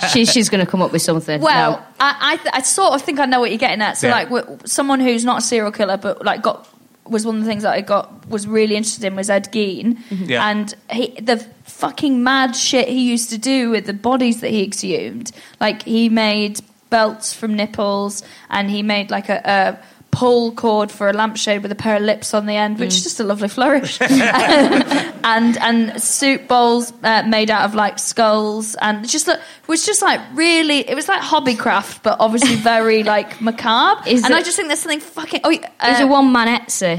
I 0.02 0.06
she, 0.12 0.24
she's 0.26 0.48
going 0.50 0.64
to 0.64 0.70
come 0.70 0.82
up 0.82 0.92
with 0.92 1.02
something. 1.02 1.40
Well, 1.40 1.72
No. 1.72 1.82
I, 2.00 2.16
I, 2.32 2.36
th- 2.36 2.48
I 2.54 2.62
sort 2.62 2.92
of 2.94 3.02
think 3.02 3.20
I 3.20 3.26
know 3.26 3.40
what 3.40 3.50
you're 3.50 3.58
getting 3.58 3.80
at. 3.82 3.96
So, 3.96 4.08
Yeah. 4.08 4.14
like, 4.14 4.28
w- 4.30 4.58
someone 4.66 5.00
who's 5.00 5.24
not 5.24 5.38
a 5.38 5.40
serial 5.42 5.72
killer, 5.72 5.96
but 5.96 6.24
like 6.24 6.42
got 6.42 6.68
was 7.04 7.26
one 7.26 7.36
of 7.36 7.42
the 7.42 7.48
things 7.48 7.62
that 7.62 7.72
I 7.72 7.80
got 7.80 8.28
was 8.28 8.46
really 8.46 8.76
interested 8.76 9.04
in 9.04 9.16
was 9.16 9.30
Ed 9.30 9.50
Gein, 9.52 9.98
mm-hmm. 10.08 10.30
Yeah. 10.30 10.48
and 10.48 10.74
he 10.90 11.08
the 11.20 11.38
fucking 11.64 12.22
mad 12.22 12.54
shit 12.54 12.88
he 12.88 13.10
used 13.10 13.30
to 13.30 13.38
do 13.38 13.70
with 13.70 13.86
the 13.86 13.92
bodies 13.92 14.40
that 14.40 14.50
he 14.50 14.62
exhumed. 14.62 15.32
Like, 15.60 15.82
he 15.82 16.08
made 16.08 16.60
belts 16.90 17.32
from 17.32 17.54
nipples, 17.54 18.22
and 18.48 18.70
he 18.70 18.82
made 18.82 19.10
like 19.10 19.28
a. 19.28 19.40
a 19.44 19.99
pull 20.10 20.52
cord 20.52 20.90
for 20.90 21.08
a 21.08 21.12
lampshade 21.12 21.62
with 21.62 21.70
a 21.72 21.76
pair 21.76 21.96
of 21.96 22.02
lips 22.02 22.34
on 22.34 22.46
the 22.46 22.56
end, 22.56 22.78
which 22.78 22.94
is 22.94 23.02
just 23.02 23.20
a 23.20 23.24
lovely 23.24 23.48
flourish. 23.48 23.98
and 24.00 25.56
and 25.58 26.02
soup 26.02 26.48
bowls 26.48 26.92
uh, 27.02 27.22
made 27.26 27.50
out 27.50 27.64
of 27.64 27.74
like 27.74 27.98
skulls 27.98 28.74
and 28.76 29.08
just 29.08 29.26
look, 29.26 29.40
was 29.66 29.84
just 29.86 30.02
like 30.02 30.20
really 30.34 30.78
it 30.88 30.94
was 30.94 31.08
like 31.08 31.20
hobbycraft 31.20 32.02
but 32.02 32.16
obviously 32.20 32.56
very 32.72 33.02
like 33.02 33.40
macabre 33.40 34.08
Is 34.08 34.24
and 34.24 34.32
it- 34.32 34.36
I 34.36 34.42
just 34.42 34.56
think 34.56 34.68
there's 34.68 34.80
something 34.80 35.00
fucking 35.00 35.40
oh 35.44 35.52
uh, 35.80 35.96
a 36.00 36.06
one 36.06 36.32
man 36.32 36.48
Etsy. 36.60 36.98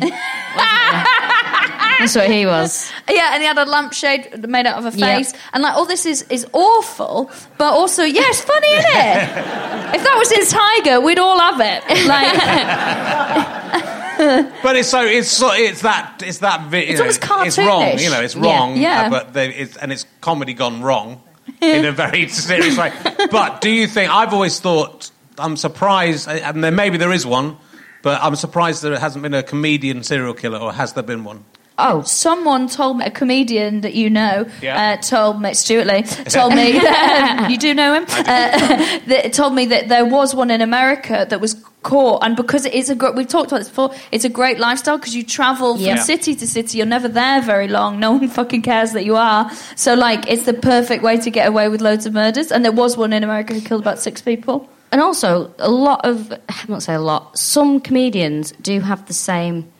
Wasn't 2.01 2.25
he? 2.25 2.29
That's 2.29 2.29
what 2.29 2.31
he 2.31 2.45
was. 2.45 2.91
yeah 3.17 3.33
and 3.33 3.41
he 3.41 3.47
had 3.47 3.57
a 3.57 3.65
lampshade 3.65 4.47
made 4.47 4.65
out 4.65 4.77
of 4.77 4.93
a 4.93 4.97
Yep. 4.97 5.17
face 5.17 5.33
and 5.53 5.63
like 5.63 5.73
all 5.75 5.85
this 5.85 6.05
is 6.05 6.23
is 6.29 6.45
awful 6.53 7.29
but 7.57 7.73
also 7.73 8.03
yeah 8.03 8.21
it's 8.25 8.41
funny 8.41 8.67
isn't 8.67 8.91
it 8.91 9.95
if 9.95 10.03
that 10.03 10.15
was 10.17 10.31
in 10.31 10.45
Tiger 10.45 10.99
we'd 11.01 11.19
all 11.19 11.39
have 11.39 11.59
it 11.59 11.83
like 12.07 13.61
But 14.63 14.75
it's 14.75 14.89
so 14.89 15.03
it's 15.03 15.29
so 15.29 15.51
it's 15.51 15.81
that 15.81 16.21
it's 16.23 16.39
that 16.39 16.67
vi- 16.69 16.83
you 16.85 16.91
It's 16.91 16.99
know, 16.99 17.05
almost 17.35 17.47
it's 17.47 17.57
wrong, 17.57 17.81
cartoonish. 17.83 18.03
you 18.03 18.09
know, 18.11 18.21
it's 18.21 18.35
wrong. 18.35 18.77
Yeah. 18.77 19.07
uh, 19.07 19.09
but 19.09 19.33
they, 19.33 19.49
it's, 19.51 19.77
and 19.77 19.91
it's 19.91 20.05
comedy 20.21 20.53
gone 20.53 20.83
wrong 20.83 21.23
in 21.59 21.85
a 21.85 21.91
very 21.91 22.27
serious 22.27 22.77
way. 22.77 22.91
But 23.31 23.61
do 23.61 23.71
you 23.71 23.87
think 23.87 24.11
I've 24.13 24.31
always 24.31 24.59
thought 24.59 25.09
I'm 25.39 25.57
surprised, 25.57 26.27
uh, 26.27 26.33
and 26.33 26.63
then 26.63 26.75
maybe 26.75 26.97
there 26.99 27.11
is 27.11 27.25
one, 27.25 27.57
but 28.03 28.21
I'm 28.21 28.35
surprised 28.35 28.83
there 28.83 28.99
hasn't 28.99 29.23
been 29.23 29.33
a 29.33 29.41
comedian 29.41 30.03
serial 30.03 30.35
killer, 30.35 30.59
or 30.59 30.71
has 30.71 30.93
there 30.93 31.03
been 31.03 31.23
one? 31.23 31.43
Oh, 31.77 32.01
someone 32.03 32.67
told 32.67 32.97
me, 32.97 33.05
a 33.05 33.09
comedian 33.11 33.81
that 33.81 33.93
you 33.95 34.09
know, 34.09 34.45
Yeah. 34.61 34.93
uh, 34.93 35.01
told 35.01 35.41
me, 35.41 35.53
Stewart 35.53 35.87
Lee, 35.87 36.03
told 36.29 36.53
me, 36.53 36.73
that, 36.73 37.47
you 37.51 37.57
do 37.57 37.73
know 37.73 37.93
him, 37.93 38.03
uh, 38.09 38.99
that 39.07 39.33
told 39.33 39.53
me 39.55 39.65
that 39.67 39.87
there 39.89 40.05
was 40.05 40.35
one 40.35 40.51
in 40.51 40.61
America 40.61 41.25
that 41.29 41.39
was 41.41 41.55
caught, 41.81 42.23
and 42.23 42.35
because 42.35 42.65
it 42.65 42.73
is 42.75 42.89
a 42.91 42.95
great, 42.95 43.15
we've 43.15 43.27
talked 43.27 43.51
about 43.51 43.59
this 43.59 43.69
before, 43.69 43.91
it's 44.11 44.25
a 44.25 44.29
great 44.29 44.59
lifestyle 44.59 44.97
because 44.97 45.15
you 45.15 45.23
travel 45.23 45.75
from 45.75 45.83
Yeah. 45.83 45.95
city 46.03 46.35
to 46.35 46.45
city, 46.45 46.77
you're 46.77 46.85
never 46.85 47.07
there 47.07 47.41
very 47.41 47.67
long, 47.67 47.99
no 47.99 48.11
one 48.11 48.27
fucking 48.27 48.61
cares 48.61 48.91
that 48.91 49.03
you 49.05 49.15
are, 49.15 49.49
so 49.75 49.95
like, 49.95 50.29
it's 50.29 50.43
the 50.43 50.53
perfect 50.53 51.01
way 51.03 51.17
to 51.17 51.31
get 51.31 51.47
away 51.47 51.67
with 51.69 51.81
loads 51.81 52.05
of 52.05 52.13
murders, 52.13 52.51
and 52.51 52.63
there 52.63 52.71
was 52.73 52.95
one 52.97 53.11
in 53.13 53.23
America 53.23 53.53
who 53.55 53.61
killed 53.61 53.81
about 53.81 53.97
six 53.97 54.21
people. 54.21 54.69
And 54.91 55.01
also, 55.01 55.51
a 55.57 55.71
lot 55.71 56.05
of, 56.05 56.31
I 56.33 56.53
won't 56.67 56.83
say 56.83 56.93
a 56.93 56.99
lot, 56.99 57.39
some 57.39 57.79
comedians 57.79 58.51
do 58.61 58.81
have 58.81 59.07
the 59.07 59.13
same 59.13 59.71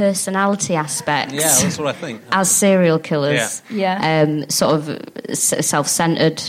personality 0.00 0.74
aspects 0.74 1.34
Yeah, 1.34 1.42
that's 1.62 1.78
what 1.78 1.88
I 1.88 1.92
think. 1.92 2.22
as 2.32 2.50
serial 2.50 2.98
killers. 2.98 3.62
Yeah. 3.70 4.00
Yeah. 4.00 4.22
Um, 4.22 4.48
sort 4.48 4.74
of 4.76 4.98
self 5.36 5.86
centered, 5.88 6.42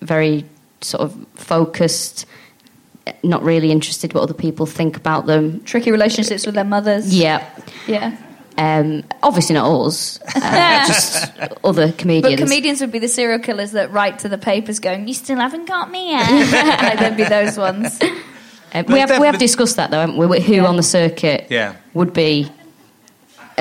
very 0.00 0.44
sort 0.82 1.02
of 1.02 1.26
focused, 1.34 2.26
not 3.24 3.42
really 3.42 3.70
interested 3.72 4.14
what 4.14 4.22
other 4.22 4.34
people 4.34 4.66
think 4.66 4.96
about 4.96 5.26
them. 5.26 5.62
Tricky 5.64 5.90
relationships 5.90 6.46
with 6.46 6.54
their 6.54 6.64
mothers. 6.64 7.12
Yeah. 7.12 7.42
Yeah. 7.88 8.16
Um, 8.56 9.02
obviously 9.22 9.54
not 9.54 9.66
us, 9.86 10.20
uh, 10.36 10.86
just 10.86 11.32
other 11.64 11.90
comedians. 11.90 12.40
But 12.40 12.44
comedians 12.46 12.80
would 12.82 12.92
be 12.92 12.98
the 13.00 13.08
serial 13.08 13.40
killers 13.40 13.72
that 13.72 13.90
write 13.90 14.20
to 14.20 14.28
the 14.28 14.38
papers 14.38 14.78
going, 14.78 15.08
You 15.08 15.14
still 15.14 15.38
haven't 15.38 15.66
got 15.66 15.90
me 15.90 16.10
yet. 16.10 16.30
like, 16.82 16.98
they'd 17.00 17.16
be 17.16 17.28
those 17.28 17.56
ones. 17.58 17.98
Uh, 18.74 18.84
we, 18.88 19.00
have, 19.00 19.18
we 19.20 19.26
have 19.26 19.38
discussed 19.38 19.76
that 19.76 19.90
though, 19.90 20.00
haven't 20.00 20.16
we? 20.18 20.40
Who 20.40 20.54
Yeah. 20.54 20.66
on 20.66 20.76
the 20.76 20.82
circuit 20.82 21.46
Yeah. 21.50 21.74
would 21.94 22.12
be 22.12 22.50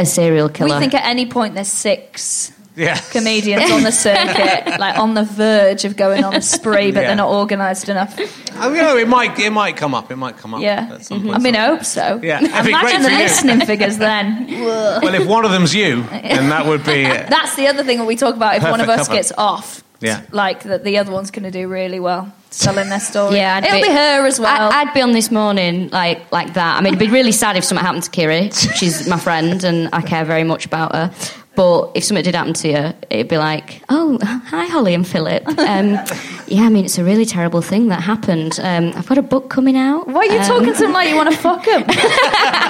a 0.02 0.06
serial 0.06 0.50
killer? 0.50 0.76
We 0.76 0.80
think 0.80 0.94
at 0.94 1.06
any 1.06 1.26
point 1.26 1.54
there's 1.56 1.68
six 1.68 2.52
Yeah, 2.76 2.98
comedians 3.12 3.70
on 3.72 3.84
the 3.84 3.92
circuit, 4.08 4.80
like 4.80 4.98
on 4.98 5.14
the 5.14 5.24
verge 5.24 5.84
of 5.86 5.96
going 5.98 6.24
on 6.24 6.34
a 6.36 6.42
spree, 6.42 6.92
but 6.92 7.02
Yeah. 7.02 7.08
they're 7.08 7.16
not 7.18 7.30
organised 7.30 7.90
enough. 7.90 8.18
I 8.56 8.68
mean, 8.68 8.76
you 8.78 8.82
know, 8.82 8.98
it 8.98 9.08
might 9.08 9.38
it 9.40 9.50
might 9.52 9.76
come 9.76 9.94
up. 9.94 10.10
It 10.12 10.16
might 10.16 10.38
come 10.38 10.54
up. 10.54 10.62
Yeah. 10.62 10.90
at 10.94 11.06
some 11.06 11.20
Mhm. 11.20 11.24
point. 11.26 11.36
I 11.36 11.40
mean, 11.40 11.56
I 11.56 11.66
hope 11.68 11.84
so. 11.84 12.20
Yeah, 12.24 12.38
it'd 12.42 12.66
be 12.66 12.72
great 12.72 12.96
Imagine 12.96 13.04
the 13.04 13.12
you. 13.12 13.18
listening 13.18 13.62
figures 13.72 13.98
then. 13.98 14.48
well, 14.62 15.14
if 15.14 15.26
one 15.28 15.44
of 15.46 15.52
them's 15.52 15.74
you, 15.76 16.04
then 16.12 16.50
that 16.50 16.66
would 16.66 16.84
be. 16.86 17.06
uh, 17.06 17.26
That's 17.30 17.56
the 17.56 17.68
other 17.68 17.84
thing 17.84 17.98
that 18.00 18.06
we 18.06 18.16
talk 18.16 18.36
about 18.36 18.56
if 18.56 18.64
one 18.64 18.80
of 18.82 18.90
us 18.90 19.08
cover. 19.08 19.18
gets 19.18 19.32
off. 19.38 19.84
Yeah. 20.02 20.24
Like 20.32 20.64
that 20.64 20.84
the 20.84 20.98
other 20.98 21.12
one's 21.12 21.32
going 21.32 21.44
to 21.44 21.52
do 21.52 21.68
really 21.68 22.00
well 22.00 22.34
selling 22.50 22.90
their 22.90 23.00
story. 23.12 23.36
Yeah, 23.38 23.56
I'd 23.56 23.66
It'll 23.66 23.82
be, 23.82 23.88
her 23.88 24.26
as 24.26 24.40
well. 24.40 24.72
I, 24.72 24.82
I'd 24.82 24.94
be 24.94 25.02
on 25.02 25.12
this 25.14 25.32
morning 25.32 25.90
like 25.90 26.30
like 26.32 26.54
that. 26.56 26.78
I 26.78 26.82
mean, 26.82 26.94
it'd 26.96 27.00
be 27.08 27.14
really 27.14 27.32
sad 27.32 27.56
if 27.56 27.64
something 27.64 27.86
happened 27.86 28.04
to 28.04 28.12
Kiri. 28.12 28.50
She's 28.76 29.08
my 29.08 29.18
friend, 29.20 29.64
and 29.64 29.90
I 29.94 30.02
care 30.02 30.26
very 30.26 30.44
much 30.44 30.66
about 30.66 30.94
her. 30.96 31.14
But 31.54 31.92
if 31.96 32.06
something 32.06 32.24
did 32.24 32.34
happen 32.34 32.54
to 32.54 32.68
you, 32.70 32.94
it'd 33.10 33.28
be 33.28 33.38
like, 33.38 33.84
oh, 33.90 34.18
hi, 34.24 34.68
Holly 34.68 34.94
and 34.94 35.06
Philip. 35.06 35.44
Um, 35.60 36.00
yeah, 36.48 36.64
I 36.64 36.70
mean, 36.70 36.86
it's 36.86 36.98
a 36.98 37.04
really 37.04 37.26
terrible 37.26 37.62
thing 37.62 37.90
that 37.90 38.02
happened. 38.02 38.58
Um, 38.64 38.94
I've 38.96 39.06
got 39.08 39.18
a 39.18 39.22
book 39.22 39.50
coming 39.50 39.76
out. 39.78 40.08
Why 40.08 40.22
are 40.22 40.26
you 40.26 40.40
Um, 40.40 40.46
talking 40.46 40.74
to 40.74 40.80
them 40.80 40.94
like 40.94 41.10
you 41.10 41.16
want 41.18 41.30
to 41.30 41.38
fuck 41.38 41.64
them? 41.66 41.84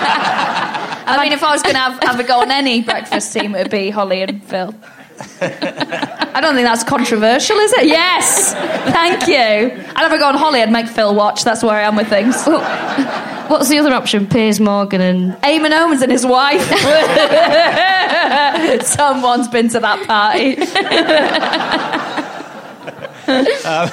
I 0.03 1.19
mean, 1.23 1.31
if 1.31 1.43
I 1.43 1.51
was 1.51 1.61
going 1.63 1.75
to 1.75 1.79
have, 1.79 2.01
have 2.03 2.19
a 2.19 2.23
go 2.23 2.41
on 2.41 2.51
any 2.51 2.81
breakfast 2.81 3.33
team, 3.33 3.55
it 3.55 3.59
would 3.63 3.71
be 3.71 3.89
Holly 3.91 4.21
and 4.23 4.43
Phil. 4.43 4.73
I 5.41 6.39
don't 6.41 6.55
think 6.55 6.65
that's 6.65 6.83
controversial, 6.83 7.57
is 7.57 7.73
it? 7.73 7.87
Yes! 7.87 8.53
Thank 8.53 9.27
you. 9.27 9.35
I'd 9.35 9.97
have 9.97 10.11
a 10.11 10.17
go 10.17 10.27
on 10.27 10.35
Holly, 10.35 10.61
I'd 10.61 10.71
make 10.71 10.87
Phil 10.87 11.13
watch. 11.13 11.43
That's 11.43 11.63
where 11.63 11.75
I 11.75 11.81
am 11.81 11.95
with 11.95 12.07
things. 12.07 12.43
What's 12.45 13.69
the 13.69 13.79
other 13.79 13.93
option? 13.93 14.27
Piers 14.27 14.59
Morgan 14.59 15.01
and 15.01 15.33
Eamonn 15.41 15.77
Holmes 15.77 16.01
and 16.01 16.11
his 16.11 16.25
wife. 16.25 16.61
Someone's 18.85 19.47
been 19.49 19.67
to 19.69 19.79
that 19.79 20.07
party. 20.07 20.55
Um, 23.63 23.89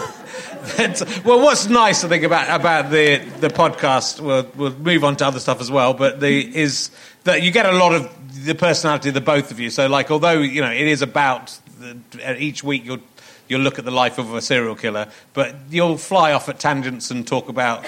well, 1.24 1.40
what's 1.40 1.68
nice, 1.68 2.04
I 2.04 2.08
think, 2.08 2.24
about 2.24 2.60
about 2.60 2.90
the 2.90 3.18
the 3.40 3.48
podcast. 3.48 4.20
We'll 4.20 4.46
we'll 4.56 4.74
move 4.74 5.04
on 5.04 5.16
to 5.16 5.26
other 5.26 5.40
stuff 5.40 5.60
as 5.60 5.70
well, 5.70 5.94
but 5.94 6.20
the 6.20 6.56
is 6.56 6.90
that 7.28 7.42
you 7.42 7.50
get 7.52 7.66
a 7.66 7.72
lot 7.72 7.94
of 7.94 8.08
the 8.44 8.54
personality 8.54 9.08
of 9.10 9.14
the 9.14 9.20
both 9.20 9.50
of 9.50 9.60
you. 9.60 9.70
So, 9.70 9.86
like, 9.86 10.10
although 10.10 10.40
you 10.40 10.60
know 10.60 10.70
it 10.72 10.86
is 10.86 11.02
about 11.02 11.56
the, 11.80 11.96
each 12.42 12.64
week 12.64 12.84
you'll 12.84 13.00
you'll 13.48 13.60
look 13.62 13.78
at 13.78 13.84
the 13.84 13.90
life 13.90 14.18
of 14.18 14.34
a 14.34 14.40
serial 14.40 14.74
killer, 14.74 15.06
but 15.34 15.54
you'll 15.70 15.96
fly 15.98 16.32
off 16.32 16.48
at 16.48 16.58
tangents 16.58 17.10
and 17.10 17.26
talk 17.26 17.48
about 17.48 17.84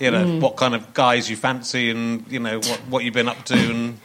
you 0.00 0.10
know 0.10 0.24
Mm. 0.24 0.40
what 0.40 0.56
kind 0.56 0.74
of 0.74 0.92
guys 0.94 1.28
you 1.30 1.36
fancy 1.36 1.90
and 1.90 2.24
you 2.30 2.40
know 2.40 2.58
what 2.58 2.80
what 2.90 3.04
you've 3.04 3.14
been 3.14 3.28
up 3.28 3.44
to 3.46 3.54
and. 3.54 3.98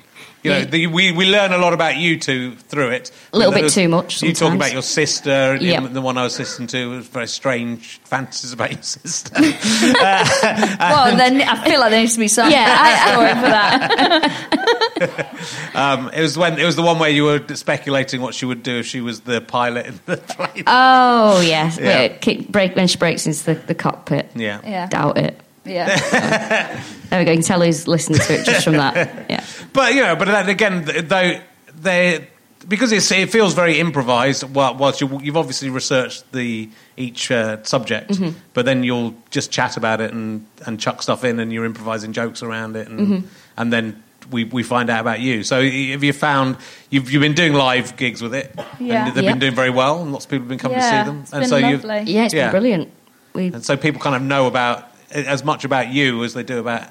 You 0.44 0.52
know, 0.52 0.64
the, 0.66 0.88
we, 0.88 1.12
we 1.12 1.26
learn 1.30 1.52
a 1.52 1.58
lot 1.58 1.74
about 1.74 1.98
you 1.98 2.18
two 2.20 2.56
through 2.56 2.90
it. 2.92 3.12
A 3.34 3.38
little 3.38 3.52
bit 3.54 3.64
was- 3.64 3.74
too 3.74 3.90
much 3.90 4.22
You 4.22 4.34
talk 4.34 4.54
about 4.54 4.72
your 4.72 4.82
sister, 4.82 5.56
in 5.56 5.62
Yep. 5.64 5.94
the 5.94 6.02
one 6.02 6.18
I 6.18 6.24
was 6.24 6.38
listening 6.40 6.68
to 6.70 6.90
was 6.92 7.08
very 7.08 7.28
strange 7.28 8.00
fantasies 8.06 8.54
about 8.54 8.72
your 8.72 8.82
sister. 8.82 9.34
well, 9.42 11.18
then 11.18 11.42
I 11.42 11.64
feel 11.68 11.80
like 11.80 11.90
there 11.92 12.00
needs 12.00 12.14
to 12.14 12.20
be 12.20 12.28
some 12.28 12.50
Yeah, 12.52 12.66
I- 12.80 13.12
story 13.12 13.34
for 13.34 13.50
that. 13.50 14.54
Um, 15.76 16.10
it 16.12 16.22
was 16.22 16.38
when 16.38 16.58
it 16.58 16.66
was 16.66 16.76
the 16.76 16.82
one 16.82 16.98
where 16.98 17.10
you 17.10 17.26
were 17.26 17.40
speculating 17.56 18.20
what 18.20 18.34
she 18.34 18.46
would 18.46 18.64
do 18.64 18.80
if 18.80 18.88
she 18.88 19.00
was 19.00 19.22
the 19.22 19.42
pilot 19.42 19.86
in 19.86 20.00
the 20.08 20.18
plane. 20.18 20.64
Oh 20.66 21.40
yes, 21.42 21.78
Yeah. 21.80 21.86
Wait, 22.00 22.22
kick, 22.22 22.48
break 22.48 22.76
when 22.76 22.88
she 22.88 22.98
breaks 22.98 23.28
into 23.28 23.44
the, 23.46 23.54
the 23.54 23.76
cockpit. 23.76 24.32
yeah. 24.36 24.60
Yeah, 24.64 24.88
Doubt 24.88 25.18
it. 25.20 25.40
Yeah. 25.68 26.84
There 27.10 27.20
we 27.20 27.26
go. 27.26 27.32
You 27.32 27.38
can 27.38 27.44
tell 27.46 27.62
who's 27.62 27.88
listening 27.88 28.20
to 28.20 28.34
it 28.34 28.46
just 28.46 28.64
from 28.66 28.74
that. 28.78 28.96
Yeah. 29.30 29.44
But 29.74 29.94
you 29.94 30.02
know, 30.02 30.16
but 30.16 30.26
then 30.28 30.50
again, 30.50 30.84
though 31.08 31.40
they 31.80 32.28
because 32.68 32.92
it's, 32.92 33.10
it 33.12 33.30
feels 33.32 33.54
very 33.54 33.80
improvised. 33.80 34.44
While, 34.44 34.76
whilst 34.76 35.00
you, 35.00 35.20
you've 35.22 35.38
obviously 35.38 35.70
researched 35.70 36.30
the 36.34 36.70
each 36.98 37.32
uh, 37.32 37.64
subject, 37.64 38.10
Mm-hmm. 38.12 38.38
but 38.54 38.66
then 38.66 38.84
you'll 38.84 39.14
just 39.30 39.52
chat 39.52 39.78
about 39.78 40.02
it 40.02 40.12
and, 40.12 40.46
and 40.66 40.78
chuck 40.80 41.02
stuff 41.02 41.24
in, 41.24 41.40
and 41.40 41.54
you're 41.54 41.64
improvising 41.66 42.12
jokes 42.12 42.44
around 42.44 42.76
it, 42.76 42.88
and 42.90 43.00
Mm-hmm. 43.00 43.28
and 43.58 43.72
then. 43.74 44.04
We, 44.30 44.44
we 44.44 44.62
find 44.62 44.90
out 44.90 45.00
about 45.00 45.22
you. 45.22 45.44
So, 45.46 45.62
have 45.64 46.04
you 46.04 46.12
found 46.12 46.58
you've 46.90 47.10
you've 47.10 47.22
been 47.22 47.34
doing 47.36 47.54
live 47.54 47.96
gigs 47.96 48.22
with 48.22 48.36
it? 48.36 48.54
Yeah. 48.78 49.08
and 49.08 49.16
they've 49.16 49.24
Yeah. 49.24 49.32
been 49.32 49.40
doing 49.40 49.56
very 49.56 49.70
well, 49.70 50.02
and 50.02 50.12
lots 50.12 50.26
of 50.26 50.32
people 50.32 50.42
have 50.44 50.50
been 50.50 50.60
coming 50.60 50.78
yeah. 50.80 50.92
to 50.92 51.06
see 51.06 51.10
them. 51.10 51.22
It's 51.22 51.32
and 51.32 51.42
been 51.44 51.50
so 51.50 51.60
lovely. 51.60 52.12
Yeah, 52.12 52.26
it's 52.26 52.34
Yeah. 52.34 52.48
been 52.48 52.52
brilliant. 52.52 52.92
We 53.34 53.48
and 53.54 53.64
so 53.64 53.78
people 53.78 54.02
kind 54.02 54.18
of 54.18 54.22
know 54.22 54.48
about 54.48 54.87
as 55.12 55.44
much 55.44 55.64
about 55.66 55.90
you 55.90 56.24
as 56.24 56.34
they 56.34 56.44
do 56.44 56.60
about. 56.60 56.90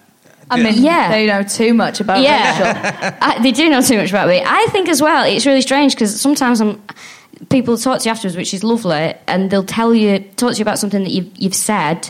I 0.50 0.62
mean, 0.62 0.74
Yeah. 0.82 1.10
they 1.10 1.26
know 1.26 1.42
too 1.42 1.74
much 1.74 2.00
about 2.00 2.18
Rachel. 2.18 2.24
Yeah, 2.30 3.18
I, 3.20 3.42
they 3.42 3.50
do 3.52 3.68
know 3.68 3.80
too 3.82 3.96
much 3.96 4.10
about 4.10 4.28
me. 4.28 4.42
I 4.46 4.66
think 4.70 4.88
as 4.88 5.02
well, 5.02 5.24
it's 5.26 5.44
really 5.44 5.60
strange 5.60 5.94
because 5.94 6.20
sometimes 6.20 6.60
I'm, 6.60 6.80
people 7.50 7.76
talk 7.76 7.98
to 8.00 8.04
you 8.04 8.10
afterwards, 8.12 8.36
which 8.36 8.54
is 8.54 8.62
lovely, 8.62 9.14
and 9.26 9.50
they'll 9.50 9.64
tell 9.64 9.92
you, 9.94 10.20
talk 10.36 10.52
to 10.52 10.58
you 10.58 10.62
about 10.62 10.78
something 10.78 11.02
that 11.02 11.10
you've, 11.10 11.30
you've 11.36 11.54
said, 11.54 12.08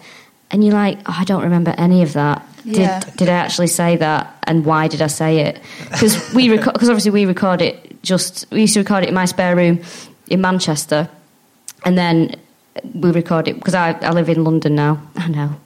and 0.50 0.62
you're 0.62 0.74
like, 0.74 0.98
oh, 1.06 1.16
I 1.18 1.24
don't 1.24 1.42
remember 1.44 1.74
any 1.78 2.02
of 2.02 2.12
that. 2.12 2.46
Did, 2.64 2.76
Yeah. 2.76 3.00
did 3.16 3.28
I 3.30 3.32
actually 3.32 3.68
say 3.68 3.96
that, 3.96 4.36
and 4.44 4.66
why 4.66 4.88
did 4.88 5.00
I 5.00 5.06
say 5.06 5.38
it? 5.40 5.60
Because 5.90 6.34
we 6.34 6.48
because 6.50 6.88
obviously 6.90 7.12
we 7.12 7.24
record 7.24 7.62
it 7.62 8.02
just 8.02 8.44
we 8.50 8.60
used 8.62 8.74
to 8.74 8.80
record 8.80 9.02
it 9.04 9.08
in 9.08 9.14
my 9.14 9.24
spare 9.24 9.56
room 9.56 9.80
in 10.28 10.40
Manchester, 10.40 11.08
and 11.84 11.96
then 11.96 12.34
we 12.92 13.12
record 13.12 13.48
it 13.48 13.54
because 13.54 13.74
I, 13.74 13.92
I 14.02 14.10
live 14.10 14.28
in 14.28 14.42
London 14.44 14.74
now. 14.74 15.00
I 15.16 15.28
know, 15.28 15.56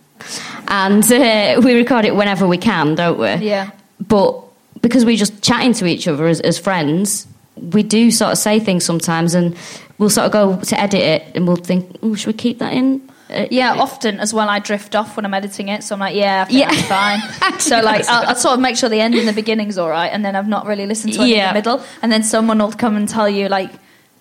and 0.69 1.05
uh, 1.13 1.61
we 1.65 1.75
record 1.75 2.05
it 2.05 2.15
whenever 2.15 2.47
we 2.47 2.59
can, 2.59 2.95
don't 2.95 3.19
we? 3.19 3.47
Yeah. 3.47 3.71
But 4.01 4.43
because 4.83 5.05
we're 5.05 5.17
just 5.17 5.43
chatting 5.43 5.73
to 5.75 5.87
each 5.87 6.09
other 6.09 6.27
as, 6.27 6.41
as 6.41 6.59
friends, 6.59 7.27
we 7.57 7.83
do 7.83 8.11
sort 8.11 8.33
of 8.33 8.39
say 8.39 8.59
things 8.61 8.85
sometimes, 8.85 9.35
and 9.35 9.57
we'll 9.99 10.11
sort 10.11 10.27
of 10.27 10.33
go 10.33 10.57
to 10.61 10.81
edit 10.81 11.01
it, 11.01 11.23
and 11.37 11.47
we'll 11.47 11.57
think, 11.57 11.97
oh, 12.03 12.15
should 12.15 12.29
we 12.29 12.33
keep 12.33 12.59
that 12.61 12.73
in? 12.73 13.03
Uh, 13.29 13.47
Yeah, 13.51 13.75
often 13.75 14.19
as 14.21 14.33
well. 14.33 14.49
I 14.49 14.59
drift 14.59 14.97
off 14.97 15.17
when 15.17 15.25
I'm 15.27 15.35
editing 15.35 15.69
it, 15.69 15.85
so 15.85 15.95
I'm 15.95 16.01
like, 16.01 16.17
yeah, 16.17 16.43
I 16.43 16.45
think 16.53 16.61
Yeah. 16.61 16.83
fine. 16.89 17.59
so 17.61 17.81
like, 17.81 18.09
I'll, 18.09 18.29
I'll 18.31 18.35
sort 18.37 18.55
of 18.55 18.61
make 18.61 18.77
sure 18.77 18.89
the 18.89 19.01
end 19.01 19.15
and 19.15 19.29
the 19.29 19.33
beginning's 19.33 19.77
all 19.79 19.91
right, 19.91 20.09
and 20.09 20.25
then 20.25 20.35
I've 20.35 20.49
not 20.49 20.67
really 20.67 20.87
listened 20.87 21.13
to 21.15 21.21
any 21.23 21.35
Yeah. 21.37 21.49
in 21.49 21.55
the 21.55 21.59
middle, 21.59 21.85
and 22.03 22.11
then 22.11 22.23
someone 22.23 22.59
will 22.59 22.73
come 22.73 22.97
and 22.97 23.09
tell 23.09 23.29
you 23.29 23.49
like. 23.49 23.71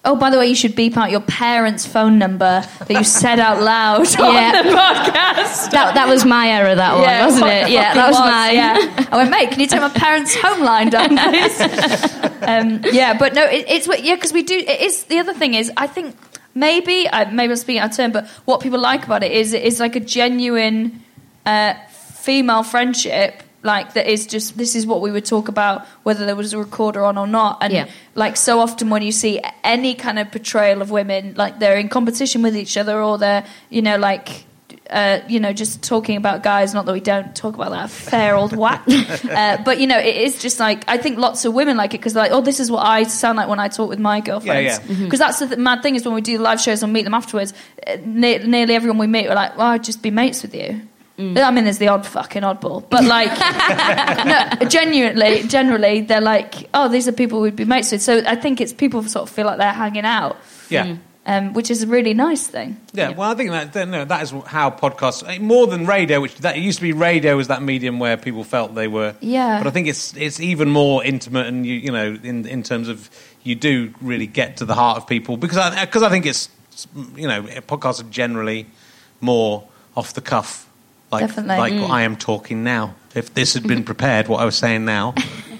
Oh, 0.05 0.15
by 0.15 0.29
the 0.29 0.37
way, 0.37 0.47
you 0.47 0.55
should 0.55 0.75
beep 0.75 0.95
out 0.95 1.11
your 1.11 1.19
parents' 1.19 1.85
phone 1.85 2.17
number 2.17 2.61
that 2.79 2.89
you 2.89 3.03
said 3.03 3.37
out 3.37 3.61
loud 3.61 3.99
on 4.19 4.33
Yeah. 4.33 4.61
the 4.63 4.69
podcast. 4.69 5.71
That, 5.71 5.95
that 5.95 6.07
was 6.07 6.23
my 6.23 6.49
error, 6.49 6.73
that 6.73 6.93
one, 6.93 7.25
wasn't 7.25 7.47
it? 7.47 7.69
Yeah, 7.69 7.93
that 7.93 8.07
was, 8.07 8.17
mine. 8.17 8.55
Yeah, 8.55 9.07
I 9.11 9.17
went, 9.17 9.29
mate. 9.29 9.51
Can 9.51 9.59
you 9.59 9.67
take 9.67 9.81
my 9.81 9.89
parents' 9.89 10.33
home 10.35 10.61
line 10.63 10.89
down, 10.89 11.09
please? 11.17 11.61
um, 12.43 12.81
yeah, 12.93 13.17
but 13.17 13.33
no, 13.33 13.43
it, 13.45 13.65
it's 13.67 13.87
what- 13.89 14.01
yeah, 14.01 14.15
because 14.15 14.31
we 14.31 14.41
do. 14.43 14.55
It 14.57 14.79
is 14.79 15.03
the 15.03 15.19
other 15.19 15.33
thing 15.33 15.53
is 15.53 15.69
I 15.75 15.87
think 15.87 16.15
maybe 16.55 17.07
I 17.11 17.29
maybe 17.29 17.51
I'm 17.51 17.57
speaking 17.57 17.81
out 17.81 17.91
of 17.91 17.97
turn, 17.97 18.11
but 18.13 18.25
what 18.45 18.61
people 18.61 18.79
like 18.79 19.03
about 19.03 19.21
it 19.23 19.33
is 19.33 19.51
it 19.53 19.63
is 19.63 19.81
like 19.81 19.97
a 19.97 19.99
genuine 19.99 21.03
uh, 21.45 21.73
female 21.89 22.63
friendship. 22.63 23.43
Like 23.61 23.93
that 23.95 24.07
is 24.07 24.25
just 24.25 24.57
this 24.57 24.73
is 24.75 24.85
what 24.85 25.01
we 25.01 25.11
would 25.11 25.25
talk 25.25 25.47
about 25.49 25.85
whether 26.03 26.25
there 26.25 26.35
was 26.35 26.53
a 26.53 26.57
recorder 26.57 27.03
on 27.03 27.17
or 27.17 27.27
not, 27.27 27.57
and 27.61 27.73
Yeah. 27.73 27.87
like 28.15 28.37
so 28.37 28.59
often 28.61 28.89
when 28.89 29.01
you 29.01 29.11
see 29.11 29.41
any 29.63 29.95
kind 29.95 30.17
of 30.17 30.31
portrayal 30.31 30.81
of 30.81 30.91
women, 30.91 31.33
like 31.35 31.59
they're 31.59 31.77
in 31.77 31.89
competition 31.89 32.41
with 32.41 32.55
each 32.55 32.77
other 32.77 33.01
or 33.01 33.17
they're 33.17 33.45
you 33.69 33.81
know 33.81 33.97
like 33.97 34.45
uh, 34.89 35.19
you 35.27 35.39
know, 35.39 35.53
just 35.53 35.83
talking 35.83 36.17
about 36.17 36.41
guys. 36.41 36.73
Not 36.73 36.85
that 36.87 36.93
we 36.93 36.99
don't 36.99 37.35
talk 37.35 37.53
about 37.53 37.69
that 37.71 37.91
fair 37.91 38.35
old 38.35 38.55
whack, 38.55 38.83
uh, 39.29 39.57
but 39.63 39.79
you 39.79 39.85
know, 39.85 39.99
it 39.99 40.15
is 40.15 40.41
just 40.41 40.59
like 40.59 40.83
I 40.87 40.97
think 40.97 41.19
lots 41.19 41.45
of 41.45 41.53
women 41.53 41.77
like 41.77 41.93
it 41.93 41.97
because 41.99 42.15
like, 42.15 42.31
oh, 42.31 42.41
this 42.41 42.59
is 42.59 42.71
what 42.71 42.83
I 42.85 43.03
sound 43.03 43.37
like 43.37 43.47
when 43.49 43.59
I 43.59 43.67
talk 43.67 43.87
with 43.89 43.99
my 43.99 44.19
girlfriends. 44.19 44.79
Yeah, 44.89 44.95
Because 45.03 45.19
that's 45.19 45.37
the 45.39 45.47
th- 45.47 45.59
mad 45.59 45.83
thing 45.83 45.93
is 45.95 46.05
when 46.05 46.15
we 46.15 46.21
do 46.21 46.39
live 46.39 46.59
shows 46.59 46.81
and 46.81 46.91
meet 46.91 47.03
them 47.03 47.13
afterwards, 47.13 47.53
uh, 47.85 47.97
ne- 48.03 48.39
nearly 48.47 48.73
everyone 48.73 48.97
we 48.97 49.05
meet 49.07 49.27
we're 49.27 49.35
like, 49.35 49.57
well, 49.57 49.67
I'd 49.67 49.83
just 49.83 50.01
be 50.01 50.09
mates 50.11 50.41
with 50.41 50.55
you. 50.55 50.81
I 51.19 51.51
mean, 51.51 51.65
there's 51.65 51.79
the 51.79 51.89
odd 51.89 52.05
fucking 52.05 52.43
oddball, 52.43 52.83
but 52.89 53.03
like, 53.03 53.29
no, 54.61 54.67
genuinely, 54.69 55.43
generally, 55.47 56.01
they're 56.01 56.21
like, 56.21 56.69
oh, 56.73 56.87
these 56.87 57.07
are 57.07 57.11
people 57.11 57.41
we'd 57.41 57.55
be 57.55 57.65
mates 57.65 57.91
with. 57.91 58.01
So 58.01 58.23
I 58.25 58.35
think 58.35 58.61
it's 58.61 58.71
people 58.73 59.03
sort 59.03 59.29
of 59.29 59.35
feel 59.35 59.45
like 59.45 59.57
they're 59.57 59.73
hanging 59.73 60.05
out, 60.05 60.37
Yeah. 60.69 60.95
um, 61.25 61.53
which 61.53 61.69
is 61.69 61.83
a 61.83 61.87
really 61.87 62.13
nice 62.13 62.47
thing. 62.47 62.79
Yeah, 62.93 63.09
well, 63.09 63.29
I 63.29 63.35
think 63.35 63.51
that 63.51 63.73
that- 63.73 63.87
no, 63.89 64.05
that 64.05 64.23
is 64.23 64.31
how 64.47 64.69
podcasts 64.71 65.27
eh, 65.27 65.39
more 65.39 65.67
than 65.67 65.85
radio, 65.85 66.21
which 66.21 66.35
that 66.37 66.55
it 66.55 66.61
used 66.61 66.79
to 66.79 66.83
be. 66.83 66.93
Radio 66.93 67.35
was 67.35 67.47
that 67.49 67.61
medium 67.61 67.99
where 67.99 68.15
people 68.15 68.43
felt 68.45 68.73
they 68.75 68.87
were. 68.87 69.13
Yeah. 69.19 69.57
but 69.59 69.67
I 69.67 69.71
think 69.71 69.87
it's 69.87 70.15
it's 70.15 70.39
even 70.39 70.69
more 70.69 71.03
intimate, 71.03 71.47
and 71.47 71.65
you 71.65 71.73
you 71.75 71.91
know, 71.91 72.17
in 72.23 72.45
in 72.47 72.63
terms 72.63 72.87
of 72.87 73.09
you 73.43 73.55
do 73.55 73.93
really 74.01 74.27
get 74.27 74.57
to 74.57 74.65
the 74.65 74.75
heart 74.75 74.97
of 74.97 75.05
people 75.07 75.35
because 75.37 75.57
I 75.57 75.83
because 75.85 76.03
I 76.03 76.09
think 76.09 76.25
it's 76.25 76.47
you 77.17 77.27
know 77.27 77.43
podcasts 77.67 77.99
are 77.99 78.09
generally 78.09 78.67
more 79.21 79.67
off 79.97 80.13
the 80.13 80.21
cuff, 80.21 80.68
like 81.11 81.27
Definitely. 81.27 81.57
like 81.57 81.73
Mm. 81.73 81.89
I 81.89 82.01
am 82.03 82.15
talking 82.15 82.63
now. 82.63 82.95
If 83.15 83.33
this 83.33 83.53
had 83.55 83.63
been 83.67 83.83
prepared, 83.91 84.27
what 84.27 84.39
I 84.41 84.45
was 84.45 84.55
saying 84.55 84.85
now, 84.85 85.15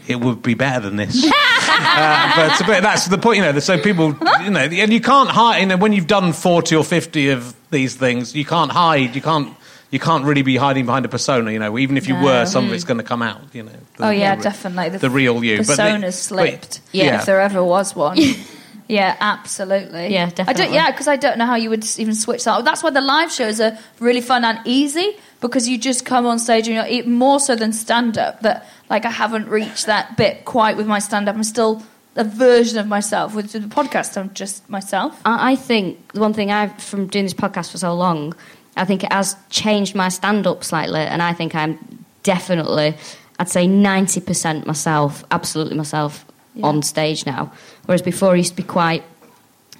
it 0.08 0.20
would 0.20 0.42
be 0.44 0.54
better 0.54 0.80
than 0.82 0.96
this. 0.98 1.26
Uh, 1.82 2.34
but, 2.36 2.68
but 2.68 2.84
that's 2.84 3.06
the 3.08 3.18
point, 3.18 3.38
you 3.38 3.44
know. 3.44 3.58
So 3.60 3.80
people, 3.80 4.08
you 4.44 4.50
know, 4.50 4.60
and 4.60 4.92
you 4.92 5.00
can't 5.00 5.30
hide. 5.30 5.60
You 5.60 5.66
know, 5.68 5.78
when 5.78 5.94
you've 5.94 6.08
done 6.08 6.34
forty 6.34 6.76
or 6.76 6.84
fifty 6.84 7.30
of 7.30 7.56
these 7.72 7.96
things, 7.96 8.36
you 8.36 8.44
can't 8.44 8.70
hide. 8.72 9.16
You 9.16 9.22
can't. 9.22 9.56
You 9.90 10.00
can't 10.00 10.26
really 10.26 10.42
be 10.42 10.58
hiding 10.58 10.86
behind 10.86 11.06
a 11.06 11.08
persona, 11.10 11.52
you 11.52 11.60
know. 11.60 11.78
Even 11.78 11.96
if 11.96 12.08
you 12.08 12.16
No. 12.16 12.24
were, 12.24 12.46
some 12.46 12.66
of 12.66 12.74
it's 12.74 12.84
going 12.84 12.98
to 12.98 13.04
come 13.04 13.22
out, 13.22 13.42
you 13.54 13.64
know. 13.64 13.72
the- 13.98 14.06
Oh 14.08 14.10
yeah, 14.10 14.36
the- 14.36 14.44
definitely. 14.44 14.98
the 14.98 15.10
real 15.10 15.42
you. 15.44 15.58
But 15.58 15.68
the- 15.68 15.76
Persona's 15.78 16.16
but- 16.16 16.22
slipped. 16.22 16.82
yeah. 16.92 17.20
if 17.20 17.26
there 17.26 17.40
ever 17.40 17.64
was 17.64 17.96
one. 17.96 18.18
yeah, 18.90 19.16
absolutely. 19.20 20.12
Yeah, 20.12 20.24
I 20.24 20.26
don't, 20.26 20.36
definitely. 20.48 20.76
yeah, 20.76 20.90
because 20.90 21.08
I 21.08 21.16
don't 21.16 21.38
know 21.38 21.46
how 21.46 21.56
you 21.56 21.70
would 21.70 21.86
even 22.00 22.16
switch 22.16 22.44
that. 22.46 22.66
That's 22.66 22.82
why 22.82 22.90
the 22.90 23.02
live 23.02 23.32
shows 23.32 23.62
are 23.62 23.78
really 24.00 24.20
fun 24.20 24.44
and 24.44 24.60
easy 24.66 25.16
because 25.42 25.70
you 25.70 25.78
just 25.78 26.06
come 26.06 26.26
on 26.26 26.40
stage 26.40 26.68
and 26.68 26.92
you're 26.92 27.06
more 27.06 27.40
so 27.40 27.56
than 27.56 27.72
stand 27.72 28.18
up. 28.18 28.42
That 28.42 28.68
like 28.90 29.06
I 29.06 29.12
haven't 29.12 29.48
reached 29.48 29.86
that 29.86 30.18
bit 30.18 30.44
quite 30.44 30.76
with 30.76 30.88
my 30.88 30.98
stand 30.98 31.30
up. 31.30 31.36
I'm 31.36 31.44
still 31.44 31.84
a 32.16 32.24
version 32.24 32.80
of 32.80 32.88
myself. 32.88 33.36
With 33.36 33.52
the 33.52 33.60
podcast, 33.60 34.18
I'm 34.18 34.34
just 34.34 34.68
myself. 34.68 35.22
I 35.24 35.52
I 35.52 35.56
think 35.56 36.14
the 36.14 36.20
one 36.20 36.34
thing 36.34 36.52
I've 36.52 36.76
from 36.82 37.06
doing 37.06 37.26
this 37.26 37.36
podcast 37.36 37.72
for 37.72 37.78
so 37.78 37.94
long, 37.94 38.34
I 38.76 38.86
think 38.86 39.04
it 39.04 39.14
has 39.14 39.36
changed 39.52 39.94
my 39.94 40.10
stand 40.10 40.48
up 40.48 40.64
slightly, 40.64 41.02
and 41.02 41.22
I 41.22 41.34
think 41.34 41.54
I'm 41.54 41.78
definitely, 42.24 42.98
I'd 43.38 43.50
say 43.50 43.68
ninety 43.68 44.20
percent 44.20 44.66
myself, 44.66 45.24
absolutely 45.30 45.78
myself 45.78 46.26
Yeah. 46.60 46.66
on 46.68 46.82
stage 46.84 47.26
now. 47.26 47.52
Whereas 47.86 48.02
before, 48.02 48.32
I 48.34 48.36
used 48.36 48.52
to 48.52 48.62
be 48.62 48.68
quite 48.68 49.04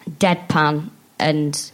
deadpan 0.10 0.90
and 1.20 1.72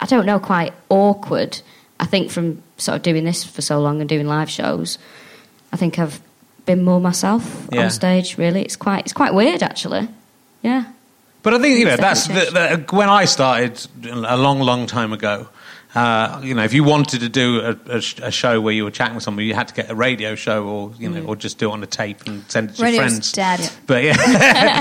I 0.00 0.06
don't 0.06 0.26
know, 0.26 0.38
quite 0.38 0.72
awkward. 0.88 1.60
I 1.98 2.06
think 2.06 2.30
from 2.30 2.62
sort 2.76 2.96
of 2.96 3.02
doing 3.02 3.24
this 3.24 3.42
for 3.44 3.62
so 3.62 3.80
long 3.80 4.00
and 4.00 4.08
doing 4.08 4.26
live 4.26 4.50
shows, 4.50 4.98
I 5.72 5.76
think 5.76 5.98
I've 5.98 6.20
been 6.66 6.84
more 6.84 7.00
myself 7.00 7.68
Yeah. 7.72 7.84
on 7.84 7.90
stage. 7.90 8.36
Really, 8.38 8.62
it's 8.62 8.76
quite 8.76 9.00
it's 9.04 9.12
quite 9.12 9.34
weird 9.34 9.62
actually. 9.62 10.08
Yeah. 10.62 10.84
But 11.42 11.54
I 11.54 11.58
think 11.60 11.78
you 11.78 11.84
know 11.86 11.96
that's 11.96 12.26
the, 12.26 12.84
the, 12.88 12.96
when 12.96 13.08
I 13.08 13.24
started 13.24 13.86
a 14.04 14.36
long, 14.36 14.60
long 14.60 14.86
time 14.86 15.12
ago. 15.12 15.48
Uh, 15.96 16.40
you 16.44 16.54
know, 16.54 16.62
if 16.62 16.74
you 16.74 16.84
wanted 16.84 17.20
to 17.20 17.28
do 17.28 17.60
a, 17.60 17.96
a, 17.96 18.00
sh- 18.02 18.20
a 18.22 18.30
show 18.30 18.60
where 18.60 18.74
you 18.74 18.84
were 18.84 18.90
chatting 18.90 19.14
with 19.14 19.24
somebody, 19.24 19.46
you 19.46 19.54
had 19.54 19.68
to 19.68 19.74
get 19.74 19.90
a 19.90 19.94
radio 19.94 20.34
show, 20.34 20.66
or 20.66 20.92
you 20.98 21.08
know, 21.08 21.24
or 21.24 21.36
just 21.36 21.58
do 21.58 21.70
it 21.70 21.72
on 21.72 21.82
a 21.82 21.86
tape 21.86 22.26
and 22.26 22.44
send 22.50 22.70
it 22.70 22.76
to 22.76 22.90
your 22.90 23.00
friends. 23.00 23.32
dead. 23.32 23.70
But 23.86 24.04
yeah, 24.04 24.14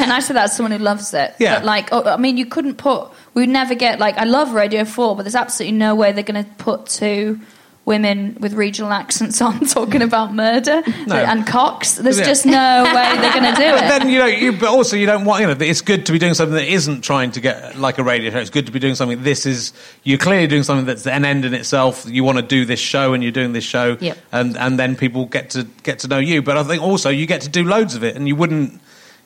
and 0.04 0.12
I 0.12 0.20
say 0.20 0.34
that 0.34 0.46
as 0.46 0.56
someone 0.58 0.74
who 0.74 0.80
loves 0.80 1.14
it. 1.14 1.34
Yeah. 1.40 1.56
But 1.56 1.66
like, 1.66 1.90
oh, 1.94 2.04
I 2.04 2.18
mean, 2.18 2.36
you 2.36 2.46
couldn't 2.46 2.76
put. 2.76 3.10
We'd 3.34 3.48
never 3.48 3.76
get 3.76 4.00
like. 4.00 4.18
I 4.18 4.26
love 4.26 4.54
Radio 4.54 4.84
Four, 4.84 5.16
but 5.16 5.24
there's 5.24 5.36
absolutely 5.36 5.78
no 5.78 5.96
way 5.96 6.12
they're 6.12 6.24
going 6.24 6.44
to 6.44 6.52
put 6.56 6.88
two 6.88 7.40
women 7.86 8.36
with 8.40 8.54
regional 8.54 8.92
accents 8.92 9.42
on 9.48 9.60
talking 9.62 10.02
about 10.02 10.34
murder 10.34 10.82
No. 11.08 11.16
and 11.16 11.46
cocks. 11.46 11.96
There's 11.96 12.20
Yeah. 12.20 12.26
just 12.26 12.46
no 12.46 12.84
way 12.84 13.18
they're 13.18 13.32
going 13.34 13.54
to 13.54 13.60
do 13.60 13.68
it. 13.68 13.80
But 13.80 14.00
then 14.00 14.10
you 14.10 14.20
know, 14.20 14.26
you, 14.26 14.52
but 14.54 14.70
also 14.70 14.96
you 14.96 15.06
don't 15.06 15.24
want 15.26 15.42
you 15.42 15.48
know. 15.48 15.56
It's 15.60 15.82
good 15.82 16.06
to 16.08 16.12
be 16.12 16.20
doing 16.20 16.34
something 16.34 16.56
that 16.56 16.68
isn't 16.68 17.02
trying 17.02 17.32
to 17.32 17.40
get 17.42 17.78
like 17.78 17.98
a 17.98 18.04
radio 18.04 18.32
show. 18.32 18.40
It's 18.40 18.50
good 18.50 18.66
to 18.66 18.72
be 18.72 18.80
doing 18.80 18.96
something. 18.96 19.22
This 19.24 19.46
is 19.46 19.72
you're 20.04 20.18
clearly 20.18 20.48
doing 20.48 20.64
something 20.64 20.86
that's 20.86 21.06
an 21.06 21.26
end 21.26 21.46
in 21.46 21.54
itself. 21.54 22.06
You 22.08 22.24
want 22.24 22.38
to 22.40 22.44
do 22.44 22.66
this 22.66 22.80
show, 22.80 23.14
and 23.14 23.22
you're 23.24 23.32
doing 23.32 23.54
this 23.54 23.64
show, 23.64 23.98
Yep. 24.00 24.18
and 24.32 24.58
and 24.58 24.80
then 24.80 24.96
people 24.96 25.26
get 25.26 25.52
to 25.52 25.64
get 25.84 26.00
to 26.00 26.08
know 26.08 26.20
you. 26.20 26.42
But 26.42 26.58
I 26.58 26.64
think 26.64 26.82
also 26.82 27.10
you 27.10 27.28
get 27.28 27.42
to 27.42 27.50
do 27.50 27.64
loads 27.64 27.96
of 27.96 28.04
it, 28.04 28.16
and 28.16 28.28
you 28.28 28.36
wouldn't. 28.36 28.82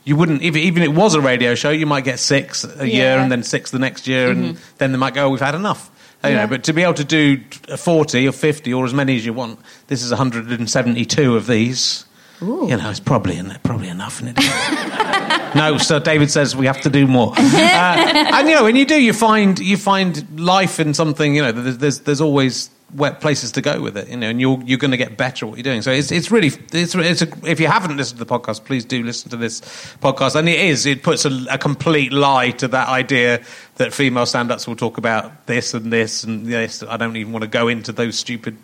You 0.05 0.15
wouldn't, 0.15 0.41
if, 0.41 0.55
even 0.55 0.81
if 0.81 0.89
it 0.89 0.95
was 0.95 1.13
a 1.13 1.21
radio 1.21 1.53
show, 1.55 1.69
you 1.69 1.85
might 1.85 2.03
get 2.05 2.19
six 2.19 2.63
a 2.63 2.87
year 2.89 3.19
and 3.19 3.29
then 3.31 3.43
six 3.43 3.69
the 3.69 3.77
next 3.77 4.07
year, 4.07 4.31
and 4.31 4.55
mm-hmm. 4.55 4.75
then 4.77 4.91
they 4.91 4.97
might 4.97 5.13
go, 5.13 5.25
oh, 5.27 5.29
we've 5.29 5.41
had 5.41 5.55
enough. 5.55 5.91
You 6.23 6.31
Yeah. 6.31 6.35
know, 6.41 6.47
but 6.47 6.63
to 6.65 6.73
be 6.73 6.83
able 6.83 6.95
to 6.95 7.03
do 7.05 7.39
40 7.77 8.27
or 8.27 8.31
50 8.33 8.73
or 8.73 8.85
as 8.85 8.93
many 8.93 9.15
as 9.15 9.25
you 9.25 9.31
want, 9.33 9.59
this 9.87 10.03
is 10.03 10.11
172 10.11 11.35
of 11.35 11.47
these. 11.47 12.05
You 12.41 12.77
know, 12.77 12.89
it's 12.89 13.01
probably 13.01 13.41
probably 13.63 13.89
enough, 13.89 14.21
isn't 14.21 14.37
it? 14.37 15.55
no, 15.55 15.77
so 15.77 15.99
David 15.99 16.31
says 16.31 16.55
we 16.55 16.67
have 16.67 16.79
to 16.81 16.89
do 16.89 17.05
more. 17.07 17.33
Uh, 17.39 18.31
and 18.33 18.47
you 18.47 18.55
know, 18.55 18.63
when 18.63 18.75
you 18.77 18.85
do, 18.85 19.01
you 19.01 19.13
find 19.13 19.59
you 19.59 19.75
find 19.77 20.39
life 20.39 20.79
in 20.79 20.93
something. 20.93 21.35
You 21.35 21.41
know, 21.43 21.51
there's 21.51 21.77
there's, 21.77 21.99
there's 21.99 22.21
always 22.21 22.69
places 22.95 23.51
to 23.53 23.61
go 23.61 23.81
with 23.81 23.97
it. 23.97 24.09
You 24.09 24.17
know, 24.17 24.29
and 24.29 24.41
you're 24.41 24.61
you're 24.65 24.77
going 24.77 24.91
to 24.91 24.97
get 24.97 25.17
better 25.17 25.45
at 25.45 25.49
what 25.49 25.57
you're 25.57 25.63
doing. 25.63 25.81
So 25.81 25.91
it's 25.91 26.11
it's 26.11 26.31
really 26.31 26.51
it's 26.73 26.95
it's 26.95 27.21
a, 27.21 27.27
if 27.45 27.59
you 27.59 27.67
haven't 27.67 27.97
listened 27.97 28.19
to 28.19 28.25
the 28.25 28.39
podcast, 28.39 28.65
please 28.65 28.85
do 28.85 29.03
listen 29.03 29.29
to 29.31 29.37
this 29.37 29.61
podcast. 30.01 30.35
And 30.35 30.47
it 30.49 30.59
is 30.59 30.85
it 30.85 31.03
puts 31.03 31.25
a, 31.25 31.45
a 31.49 31.57
complete 31.57 32.11
lie 32.11 32.51
to 32.51 32.67
that 32.69 32.87
idea 32.87 33.41
that 33.75 33.93
female 33.93 34.25
stand-ups 34.25 34.67
will 34.67 34.75
talk 34.75 34.97
about 34.97 35.45
this 35.45 35.73
and 35.73 35.91
this 35.91 36.23
and 36.23 36.45
this. 36.45 36.83
I 36.83 36.97
don't 36.97 37.15
even 37.15 37.31
want 37.31 37.43
to 37.43 37.49
go 37.49 37.67
into 37.67 37.91
those 37.91 38.17
stupid 38.17 38.57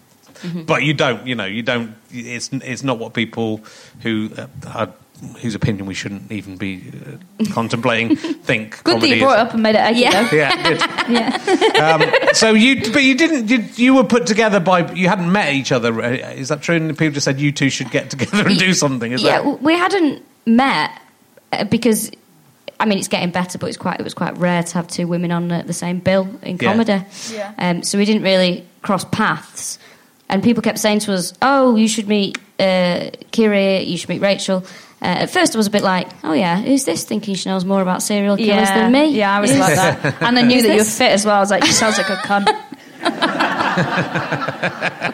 but 0.65 0.83
you 0.83 0.93
don't, 0.93 1.25
you 1.25 1.35
know, 1.35 1.45
you 1.45 1.63
don't. 1.63 1.95
It's 2.11 2.49
it's 2.51 2.83
not 2.83 2.99
what 2.99 3.13
people 3.13 3.61
who 4.01 4.29
uh, 4.37 4.47
are, 4.67 4.93
whose 5.41 5.55
opinion 5.55 5.85
we 5.85 5.93
shouldn't 5.93 6.31
even 6.31 6.57
be 6.57 6.91
uh, 7.39 7.45
contemplating 7.53 8.15
think. 8.17 8.83
Good 8.83 8.95
that 8.95 8.99
comedy 8.99 9.07
you 9.15 9.21
brought 9.21 9.37
is. 9.37 9.41
it 9.43 9.47
up 9.47 9.53
and 9.53 9.63
made 9.63 9.75
it 9.75 9.79
eggy, 9.81 9.99
Yeah. 10.01 10.29
though. 10.29 10.37
Yeah, 10.37 10.63
good. 10.69 10.81
Yeah. 11.75 11.95
Um, 12.27 12.33
so 12.33 12.51
you, 12.51 12.91
but 12.91 13.03
you 13.03 13.15
didn't. 13.15 13.49
You, 13.49 13.63
you 13.75 13.93
were 13.95 14.03
put 14.03 14.25
together 14.27 14.59
by. 14.59 14.91
You 14.93 15.07
hadn't 15.07 15.31
met 15.31 15.53
each 15.53 15.71
other. 15.71 16.01
uh, 16.01 16.09
Is 16.09 16.49
that 16.49 16.61
true? 16.61 16.75
And 16.75 16.97
people 16.97 17.13
just 17.13 17.25
said 17.25 17.39
you 17.39 17.51
two 17.51 17.69
should 17.69 17.91
get 17.91 18.09
together 18.09 18.47
and 18.47 18.57
do 18.59 18.73
something. 18.73 19.11
Is 19.11 19.21
yeah, 19.23 19.41
that? 19.41 19.61
we 19.61 19.73
hadn't 19.73 20.23
met 20.45 20.91
uh, 21.51 21.63
because 21.65 22.11
I 22.79 22.85
mean 22.85 22.97
it's 22.97 23.07
getting 23.07 23.31
better, 23.31 23.57
but 23.57 23.67
it's 23.67 23.77
quite 23.77 23.99
it 23.99 24.03
was 24.03 24.13
quite 24.13 24.37
rare 24.37 24.63
to 24.63 24.73
have 24.73 24.87
two 24.87 25.07
women 25.07 25.31
on 25.31 25.51
uh, 25.51 25.61
the 25.61 25.73
same 25.73 25.99
bill 25.99 26.27
in 26.41 26.57
Yeah. 26.59 26.71
comedy. 26.71 27.05
Yeah. 27.31 27.53
Um, 27.57 27.83
so 27.83 27.97
we 27.97 28.05
didn't 28.05 28.23
really 28.23 28.65
cross 28.81 29.05
paths, 29.05 29.79
and 30.29 30.43
people 30.43 30.61
kept 30.63 30.79
saying 30.79 30.99
to 31.01 31.13
us, 31.13 31.33
"Oh, 31.41 31.75
you 31.75 31.87
should 31.87 32.07
meet 32.07 32.37
uh, 32.59 33.11
Kiri, 33.31 33.83
you 33.83 33.97
should 33.97 34.09
meet 34.09 34.21
Rachel." 34.21 34.63
Uh, 35.05 35.21
at 35.23 35.29
first, 35.29 35.53
I 35.55 35.59
was 35.59 35.67
a 35.67 35.69
bit 35.69 35.83
like, 35.83 36.07
"Oh 36.23 36.33
yeah, 36.33 36.59
who's 36.59 36.83
this?" 36.85 37.03
Thinking 37.03 37.35
she 37.35 37.47
knows 37.47 37.63
more 37.63 37.79
about 37.81 38.01
serial 38.01 38.37
killers 38.37 38.67
Yeah, 38.69 38.75
than 38.79 38.91
me. 38.91 39.05
yeah, 39.09 39.37
I 39.37 39.39
was 39.39 39.51
Who's- 39.51 39.59
like 39.61 39.75
that, 39.75 40.15
and 40.21 40.39
I 40.39 40.41
knew 40.41 40.63
that 40.63 40.71
you 40.71 40.77
were 40.79 40.83
fit 40.83 41.11
as 41.11 41.25
well. 41.25 41.35
I 41.35 41.39
was 41.41 41.51
like, 41.51 41.63
"She 41.63 41.73
sounds 41.73 41.97
like 41.99 42.09
a 42.09 42.15
cunt." 42.15 42.47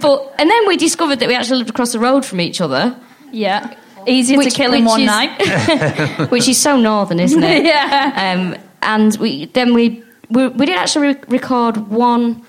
But 0.00 0.34
and 0.38 0.50
then 0.50 0.66
we 0.66 0.76
discovered 0.76 1.20
that 1.20 1.28
we 1.28 1.34
actually 1.34 1.58
lived 1.58 1.70
across 1.70 1.92
the 1.92 1.98
road 1.98 2.24
from 2.24 2.40
each 2.40 2.60
other, 2.60 2.96
Yeah, 3.32 3.74
easier 4.06 4.38
to 4.38 4.44
Which- 4.44 4.54
kill 4.54 4.72
in 4.74 4.84
one 4.84 5.00
is- 5.02 5.06
night. 5.06 6.28
which 6.30 6.48
is 6.48 6.60
so 6.60 6.76
northern, 6.78 7.20
isn't 7.20 7.42
it? 7.42 7.64
yeah, 7.64 8.32
Um, 8.34 8.56
and 8.82 9.16
we 9.18 9.46
then 9.46 9.74
we 9.74 10.02
we, 10.30 10.48
we 10.48 10.66
did 10.66 10.76
actually 10.76 11.08
re- 11.08 11.20
record 11.28 11.76
one 11.90 12.42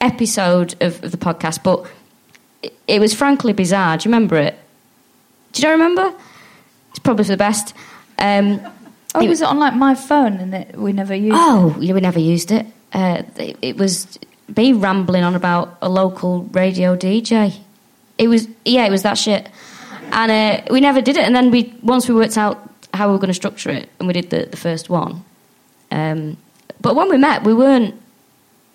episode 0.00 0.74
of, 0.82 1.02
of 1.02 1.10
the 1.10 1.16
podcast, 1.16 1.62
but 1.62 1.86
it, 2.62 2.74
it 2.86 3.00
was 3.00 3.14
frankly 3.14 3.52
bizarre. 3.54 3.96
Do 3.96 4.08
you 4.08 4.14
remember 4.14 4.36
it? 4.36 4.58
Do 5.56 5.66
you 5.66 5.72
remember? 5.72 6.14
It's 6.90 6.98
probably 6.98 7.24
for 7.24 7.30
the 7.32 7.36
best. 7.36 7.74
Um, 8.18 8.60
oh, 9.14 9.22
it 9.22 9.28
was 9.28 9.40
it 9.40 9.48
on 9.48 9.58
like 9.58 9.74
my 9.74 9.94
phone 9.94 10.34
and 10.34 10.54
it, 10.54 10.76
we 10.76 10.92
never 10.92 11.14
used? 11.14 11.36
oh, 11.36 11.76
yeah, 11.80 11.94
we 11.94 12.00
never 12.00 12.18
used 12.20 12.50
it. 12.50 12.66
Uh, 12.92 13.22
it. 13.36 13.56
It 13.62 13.76
was 13.76 14.18
me 14.54 14.72
rambling 14.72 15.24
on 15.24 15.34
about 15.34 15.78
a 15.80 15.88
local 15.88 16.44
radio 16.52 16.96
DJ. 16.96 17.58
It 18.18 18.28
was 18.28 18.48
yeah, 18.64 18.86
it 18.86 18.90
was 18.90 19.02
that 19.02 19.18
shit, 19.18 19.48
and 20.12 20.30
uh, 20.30 20.62
we 20.70 20.80
never 20.80 21.00
did 21.00 21.16
it. 21.16 21.24
And 21.24 21.34
then 21.34 21.50
we 21.50 21.74
once 21.82 22.08
we 22.08 22.14
worked 22.14 22.36
out 22.36 22.70
how 22.92 23.08
we 23.08 23.12
were 23.12 23.18
going 23.18 23.28
to 23.28 23.34
structure 23.34 23.70
it, 23.70 23.88
and 23.98 24.06
we 24.06 24.12
did 24.12 24.30
the, 24.30 24.46
the 24.50 24.56
first 24.56 24.88
one. 24.90 25.24
Um, 25.90 26.36
but 26.80 26.94
when 26.94 27.08
we 27.08 27.16
met, 27.16 27.44
we 27.44 27.54
weren't 27.54 27.94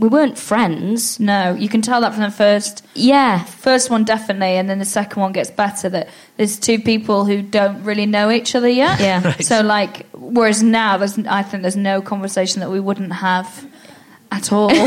we 0.01 0.07
weren't 0.07 0.37
friends. 0.37 1.19
No, 1.19 1.53
you 1.53 1.69
can 1.69 1.81
tell 1.81 2.01
that 2.01 2.13
from 2.13 2.23
the 2.23 2.31
first 2.31 2.83
Yeah, 2.95 3.43
first 3.43 3.89
one 3.91 4.03
definitely, 4.03 4.57
and 4.57 4.67
then 4.67 4.79
the 4.79 4.85
second 4.85 5.21
one 5.21 5.31
gets 5.31 5.51
better. 5.51 5.87
That 5.89 6.09
there's 6.37 6.59
two 6.59 6.79
people 6.79 7.23
who 7.25 7.41
don't 7.43 7.83
really 7.83 8.07
know 8.07 8.29
each 8.31 8.55
other 8.55 8.67
yet. 8.69 8.99
Yeah. 8.99 9.21
Right. 9.31 9.45
So 9.45 9.61
like, 9.61 10.07
whereas 10.13 10.63
now 10.63 10.97
there's 10.97 11.17
I 11.19 11.43
think 11.43 11.61
there's 11.61 11.75
no 11.77 12.01
conversation 12.01 12.59
that 12.61 12.71
we 12.71 12.79
wouldn't 12.79 13.13
have 13.13 13.47
at 14.31 14.51
all. 14.51 14.71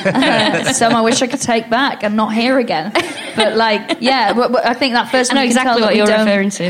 Uh, 0.00 0.72
some 0.72 0.94
I 0.94 1.02
wish 1.02 1.20
I 1.20 1.26
could 1.26 1.42
take 1.42 1.68
back 1.68 2.02
and 2.02 2.16
not 2.16 2.32
hear 2.32 2.58
again. 2.58 2.90
But 3.36 3.54
like, 3.56 3.98
yeah, 4.00 4.32
but, 4.32 4.50
but 4.50 4.64
I 4.66 4.72
think 4.72 4.94
that 4.94 5.10
first 5.10 5.30
I 5.30 5.34
know 5.34 5.40
one 5.40 5.46
you 5.46 5.50
exactly 5.50 5.82
what 5.82 5.94
you're 5.94 6.06
don't- 6.06 6.20
referring 6.26 6.48
to. 6.50 6.68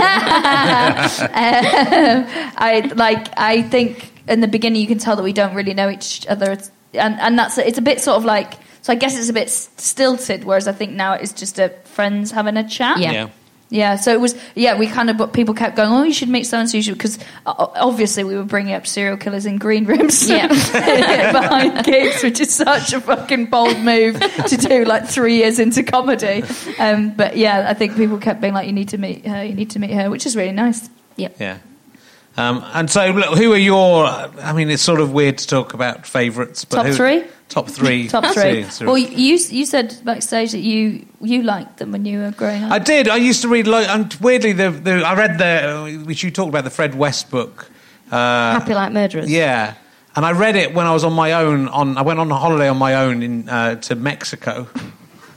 I 1.63 2.91
like. 2.97 3.29
I 3.37 3.63
think 3.63 4.11
in 4.29 4.41
the 4.41 4.49
beginning 4.49 4.81
you 4.81 4.89
can 4.89 4.99
tell 4.99 5.15
that 5.17 5.23
we 5.23 5.33
don't 5.33 5.55
really 5.55 5.75
know 5.75 5.89
each 5.91 6.27
other, 6.27 6.51
it's, 6.53 6.71
and 6.94 7.18
and 7.20 7.38
that's 7.38 7.59
it's 7.59 7.79
a 7.79 7.83
bit 7.83 8.00
sort 8.00 8.16
of 8.16 8.24
like. 8.24 8.55
So 8.83 8.94
I 8.94 8.96
guess 8.96 9.18
it's 9.18 9.29
a 9.29 9.35
bit 9.35 9.50
stilted, 9.50 10.44
whereas 10.44 10.66
I 10.66 10.72
think 10.72 10.92
now 10.92 11.12
it's 11.12 11.35
just 11.35 11.59
a 11.59 11.68
friends 11.85 12.31
having 12.31 12.57
a 12.57 12.66
chat. 12.66 12.98
Yeah. 12.98 13.12
Yeah. 13.12 13.29
Yeah, 13.72 13.96
so 13.96 14.12
it 14.12 14.20
was. 14.20 14.35
Yeah, 14.57 14.76
we 14.76 14.88
kind 14.88 15.11
of. 15.11 15.16
But 15.16 15.33
people 15.33 15.55
kept 15.55 15.76
going. 15.76 15.92
Oh, 15.92 16.03
you 16.03 16.12
should 16.12 16.29
meet 16.29 16.42
so 16.44 16.59
and 16.59 16.68
so. 16.68 16.76
You 16.76 16.83
should 16.83 16.98
because 16.98 17.20
obviously 17.46 18.24
we 18.24 18.35
were 18.37 18.42
bringing 18.42 18.74
up 18.74 18.85
serial 18.85 19.16
killers 19.16 19.46
in 19.46 19.59
green 19.59 19.85
rooms. 19.87 20.29
Yeah. 20.31 20.48
behind 21.33 21.85
gigs, 21.85 22.22
which 22.24 22.40
is 22.40 22.53
such 22.53 22.92
a 22.92 23.00
fucking 23.00 23.46
bold 23.46 23.79
move 23.79 24.18
to 24.18 24.57
do. 24.57 24.85
Like 24.85 25.07
three 25.07 25.37
years 25.37 25.61
into 25.61 25.85
comedy. 25.85 26.42
Um, 26.79 27.12
but 27.12 27.37
yeah, 27.37 27.66
I 27.68 27.74
think 27.74 27.96
people 27.96 28.18
kept 28.18 28.40
being 28.40 28.55
like, 28.55 28.66
"You 28.66 28.72
need 28.72 28.88
to 28.88 28.98
meet 28.98 29.24
her. 29.24 29.44
You 29.44 29.55
need 29.55 29.70
to 29.70 29.79
meet 29.79 29.92
her," 29.92 30.11
which 30.11 30.26
is 30.26 30.35
really 30.35 30.53
nice. 30.53 30.90
Yeah. 31.16 31.29
Yeah. 31.38 31.59
Um, 32.37 32.64
and 32.73 32.90
so, 32.90 33.11
look, 33.11 33.37
who 33.38 33.53
are 33.53 33.59
your? 33.59 34.05
I 34.07 34.53
mean, 34.53 34.71
it's 34.71 34.83
sort 34.83 35.01
of 35.01 35.12
weird 35.12 35.38
to 35.38 35.47
talk 35.47 35.75
about 35.75 36.07
favourites. 36.07 36.64
But 36.64 36.77
Top 36.77 36.87
who- 36.87 36.93
three? 36.95 37.25
Top 37.49 37.69
three. 37.69 38.07
Top 38.16 38.25
three. 38.33 38.64
Well, 38.87 38.97
you 38.97 39.37
you 39.37 39.66
said 39.66 39.97
backstage 40.05 40.53
that 40.53 40.61
you 40.61 41.05
you 41.21 41.43
liked 41.43 41.79
them 41.79 41.90
when 41.90 42.05
you 42.05 42.21
were 42.21 42.31
growing 42.31 42.62
up. 42.62 42.71
I 42.71 42.79
did. 42.79 43.09
I 43.09 43.16
used 43.16 43.43
to 43.43 43.49
read. 43.49 43.66
Lo- 43.66 43.79
and 43.81 44.14
weirdly, 44.21 44.53
the, 44.53 44.71
the 44.71 45.03
I 45.05 45.14
read 45.16 45.38
the 45.38 46.05
which 46.07 46.23
you 46.23 46.31
talked 46.31 46.49
about 46.51 46.62
the 46.64 46.71
Fred 46.71 46.95
West 46.95 47.29
book. 47.31 47.69
Uh, 48.11 48.53
Happy 48.53 48.75
like 48.75 48.93
murderers. 48.93 49.29
yeah, 49.29 49.75
and 50.14 50.25
I 50.25 50.31
read 50.33 50.55
it 50.55 50.73
when 50.75 50.87
I 50.87 50.93
was 50.93 51.03
on 51.03 51.12
my 51.12 51.33
own. 51.33 51.66
On 51.69 51.99
I 51.99 52.03
went 52.03 52.21
on 52.21 52.31
a 52.31 52.37
holiday 52.37 52.69
on 52.69 52.77
my 52.79 52.95
own 52.95 53.23
in 53.25 53.49
uh, 53.49 53.75
to 53.77 53.97
Mexico. 53.97 54.69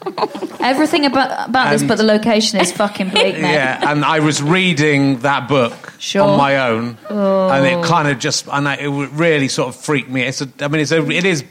Everything 0.60 1.06
about 1.06 1.50
about 1.50 1.72
this, 1.72 1.84
but 1.84 1.98
the 1.98 2.04
location 2.04 2.60
is 2.60 2.72
fucking 2.72 3.10
bleak, 3.10 3.36
mate. 3.40 3.54
Yeah, 3.54 3.92
and 3.92 4.04
I 4.06 4.20
was 4.20 4.42
reading 4.42 5.20
that 5.20 5.48
book 5.48 5.94
Sure. 6.00 6.24
on 6.24 6.38
my 6.38 6.68
own, 6.70 6.98
and 7.10 7.10
Oh. 7.10 7.64
it 7.64 7.86
kind 7.86 8.08
of 8.08 8.20
just 8.20 8.48
and 8.52 8.68
I, 8.68 8.76
it 8.76 8.88
really 8.88 9.48
sort 9.48 9.70
of 9.70 9.76
freaked 9.82 10.10
me. 10.10 10.22
It's 10.24 10.42
a, 10.42 10.48
I 10.62 10.68
mean, 10.68 10.82
it's 10.82 10.92
a, 10.92 11.10
it 11.10 11.26
is 11.26 11.44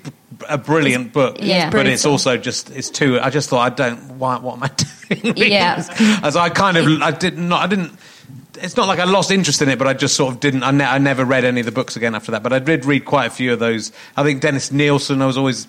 a 0.48 0.56
brilliant 0.58 1.12
book, 1.12 1.36
Yeah. 1.40 1.70
but 1.70 1.86
it's 1.86 2.06
also 2.06 2.36
just 2.36 2.70
it's 2.70 2.90
too. 2.90 3.20
I 3.20 3.30
just 3.30 3.48
thought 3.50 3.60
I 3.60 3.74
don't. 3.74 4.18
Why, 4.18 4.38
what 4.38 4.56
am 4.56 4.62
I 4.64 4.68
doing? 5.22 5.36
Yeah. 5.36 5.84
as 6.22 6.36
I 6.36 6.48
kind 6.48 6.76
of 6.76 6.86
I 7.02 7.10
did 7.10 7.36
not 7.38 7.62
I 7.62 7.66
didn't. 7.66 7.92
It's 8.60 8.76
not 8.76 8.86
like 8.86 8.98
I 8.98 9.04
lost 9.04 9.30
interest 9.30 9.62
in 9.62 9.68
it, 9.70 9.78
but 9.78 9.86
I 9.88 9.94
just 9.94 10.14
sort 10.14 10.34
of 10.34 10.40
didn't. 10.40 10.62
I, 10.62 10.70
ne- 10.72 10.84
I 10.84 10.98
never 10.98 11.24
read 11.24 11.44
any 11.44 11.60
of 11.60 11.66
the 11.66 11.72
books 11.72 11.96
again 11.96 12.14
after 12.14 12.32
that. 12.32 12.42
But 12.42 12.52
I 12.52 12.58
did 12.58 12.84
read 12.84 13.04
quite 13.04 13.26
a 13.26 13.30
few 13.30 13.52
of 13.52 13.58
those. 13.58 13.92
I 14.16 14.22
think 14.22 14.42
Dennis 14.42 14.70
Nilsen. 14.70 15.22
I 15.22 15.26
was 15.26 15.38
always 15.38 15.66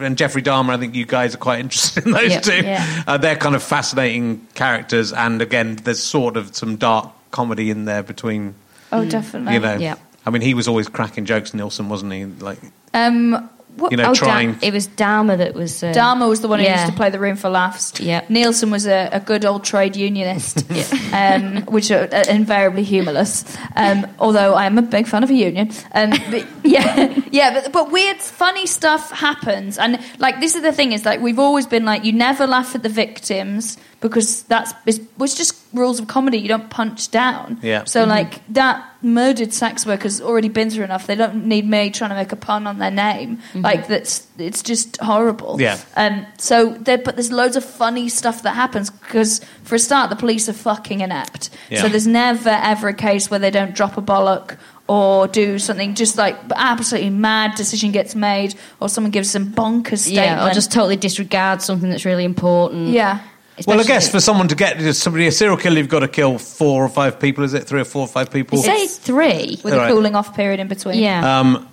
and 0.00 0.16
Jeffrey 0.18 0.42
Dahmer. 0.42 0.70
I 0.70 0.76
think 0.76 0.94
you 0.94 1.06
guys 1.06 1.34
are 1.34 1.38
quite 1.38 1.60
interested 1.60 2.04
in 2.06 2.12
those 2.12 2.30
Yeah. 2.32 2.40
two. 2.40 2.56
Yeah. 2.56 3.02
Uh, 3.06 3.16
they're 3.18 3.36
kind 3.36 3.54
of 3.54 3.62
fascinating 3.62 4.46
characters, 4.54 5.12
and 5.12 5.40
again, 5.40 5.76
there's 5.84 6.02
sort 6.02 6.36
of 6.36 6.54
some 6.54 6.76
dark 6.76 7.10
comedy 7.30 7.70
in 7.70 7.86
there 7.86 8.02
between. 8.02 8.54
Oh, 8.92 9.04
definitely. 9.08 9.54
You 9.54 9.60
know, 9.60 9.76
Yeah. 9.76 9.94
I 10.26 10.30
mean, 10.30 10.42
he 10.42 10.52
was 10.54 10.68
always 10.68 10.88
cracking 10.88 11.24
jokes, 11.24 11.54
Nilsen, 11.54 11.88
wasn't 11.88 12.12
he? 12.12 12.24
Like, 12.26 12.58
Um, 12.92 13.48
you 13.90 13.96
know, 13.96 14.10
oh, 14.10 14.14
trying. 14.14 14.52
Da- 14.54 14.66
it 14.66 14.72
was 14.72 14.88
Dahmer 14.88 15.38
that 15.38 15.54
was. 15.54 15.82
Uh, 15.82 15.92
Dahmer 15.92 16.28
was 16.28 16.40
the 16.40 16.48
one 16.48 16.60
who 16.60 16.66
used 16.66 16.86
to 16.86 16.92
play 16.92 17.10
the 17.10 17.18
room 17.18 17.36
for 17.36 17.48
laughs. 17.48 17.98
Yeah. 18.00 18.24
Nilsen 18.28 18.70
was 18.70 18.86
a, 18.86 19.08
a 19.12 19.20
good 19.20 19.44
old 19.44 19.64
trade 19.64 19.96
unionist, 19.96 20.64
um, 21.12 21.62
which 21.66 21.90
are 21.90 22.08
uh, 22.12 22.24
invariably 22.28 22.84
humorless. 22.84 23.44
Um, 23.76 24.06
although 24.18 24.54
I 24.54 24.66
am 24.66 24.78
a 24.78 24.82
big 24.82 25.06
fan 25.06 25.22
of 25.22 25.30
a 25.30 25.34
union. 25.34 25.70
Um, 25.92 26.10
but 26.30 26.46
yeah, 26.64 27.20
yeah, 27.30 27.54
but, 27.54 27.72
but 27.72 27.92
weird, 27.92 28.18
funny 28.18 28.66
stuff 28.66 29.10
happens, 29.10 29.78
and 29.78 29.98
like 30.18 30.40
this 30.40 30.54
is 30.54 30.62
the 30.62 30.72
thing 30.72 30.92
is 30.92 31.04
like 31.04 31.20
we've 31.20 31.38
always 31.38 31.66
been 31.66 31.84
like 31.84 32.04
you 32.04 32.12
never 32.12 32.46
laugh 32.46 32.74
at 32.74 32.82
the 32.82 32.88
victims 32.88 33.78
because 34.00 34.44
that's 34.44 34.72
it's, 34.86 35.00
it's 35.20 35.34
just 35.34 35.56
rules 35.72 35.98
of 35.98 36.06
comedy. 36.06 36.38
You 36.38 36.48
don't 36.48 36.70
punch 36.70 37.10
down. 37.10 37.58
Yeah. 37.62 37.84
So 37.84 38.04
like 38.04 38.46
that 38.52 38.84
murdered 39.02 39.52
sex 39.52 39.84
worker's 39.86 40.20
already 40.20 40.48
been 40.48 40.70
through 40.70 40.84
enough. 40.84 41.06
They 41.06 41.14
don't 41.14 41.46
need 41.46 41.68
me 41.68 41.90
trying 41.90 42.10
to 42.10 42.16
make 42.16 42.32
a 42.32 42.36
pun 42.36 42.66
on 42.66 42.78
their 42.78 42.90
name. 42.90 43.40
Like 43.54 43.88
that's 43.88 44.26
it's 44.38 44.62
just 44.62 44.98
horrible. 44.98 45.60
Yeah. 45.60 45.78
Um. 45.96 46.26
So 46.38 46.74
there, 46.74 46.98
but 46.98 47.16
there's 47.16 47.32
loads 47.32 47.56
of 47.56 47.64
funny 47.64 48.08
stuff 48.08 48.42
that 48.42 48.54
happens 48.54 48.90
because 48.90 49.40
for 49.64 49.74
a 49.74 49.78
start, 49.78 50.10
the 50.10 50.16
police 50.16 50.48
are 50.48 50.52
fucking 50.52 51.00
inept. 51.00 51.50
Yeah. 51.68 51.82
So 51.82 51.88
there's 51.88 52.06
never 52.06 52.50
ever 52.50 52.88
a 52.88 52.94
case 52.94 53.30
where 53.30 53.40
they 53.40 53.50
don't 53.50 53.74
drop 53.74 53.96
a 53.96 54.02
bollock. 54.02 54.56
Or 54.90 55.28
do 55.28 55.58
something 55.58 55.94
just 55.94 56.16
like 56.16 56.34
absolutely 56.56 57.10
mad 57.10 57.56
decision 57.56 57.92
gets 57.92 58.14
made, 58.14 58.54
or 58.80 58.88
someone 58.88 59.10
gives 59.10 59.30
some 59.30 59.52
bonkers 59.52 59.98
statement. 59.98 60.26
yeah, 60.26 60.48
or 60.48 60.54
just 60.54 60.72
totally 60.72 60.96
disregard 60.96 61.60
something 61.60 61.90
that's 61.90 62.06
really 62.06 62.24
important. 62.24 62.88
yeah. 62.88 63.20
Well, 63.66 63.80
I 63.80 63.84
guess 63.84 64.10
for 64.10 64.20
someone 64.20 64.48
to 64.48 64.54
get 64.54 64.94
somebody 64.94 65.26
a 65.26 65.32
serial 65.32 65.56
killer, 65.56 65.78
you've 65.78 65.88
got 65.88 66.00
to 66.00 66.08
kill 66.08 66.38
four 66.38 66.84
or 66.84 66.88
five 66.88 67.18
people. 67.18 67.44
Is 67.44 67.54
it 67.54 67.64
three 67.64 67.80
or 67.80 67.84
four 67.84 68.02
or 68.02 68.08
five 68.08 68.30
people? 68.30 68.58
You 68.58 68.64
say 68.64 68.86
three. 68.86 69.58
with 69.64 69.74
All 69.74 69.80
a 69.80 69.88
cooling 69.88 70.14
off 70.14 70.34
period 70.34 70.60
in 70.60 70.68
between. 70.68 70.98
Yeah. 70.98 71.40
Um, 71.40 71.68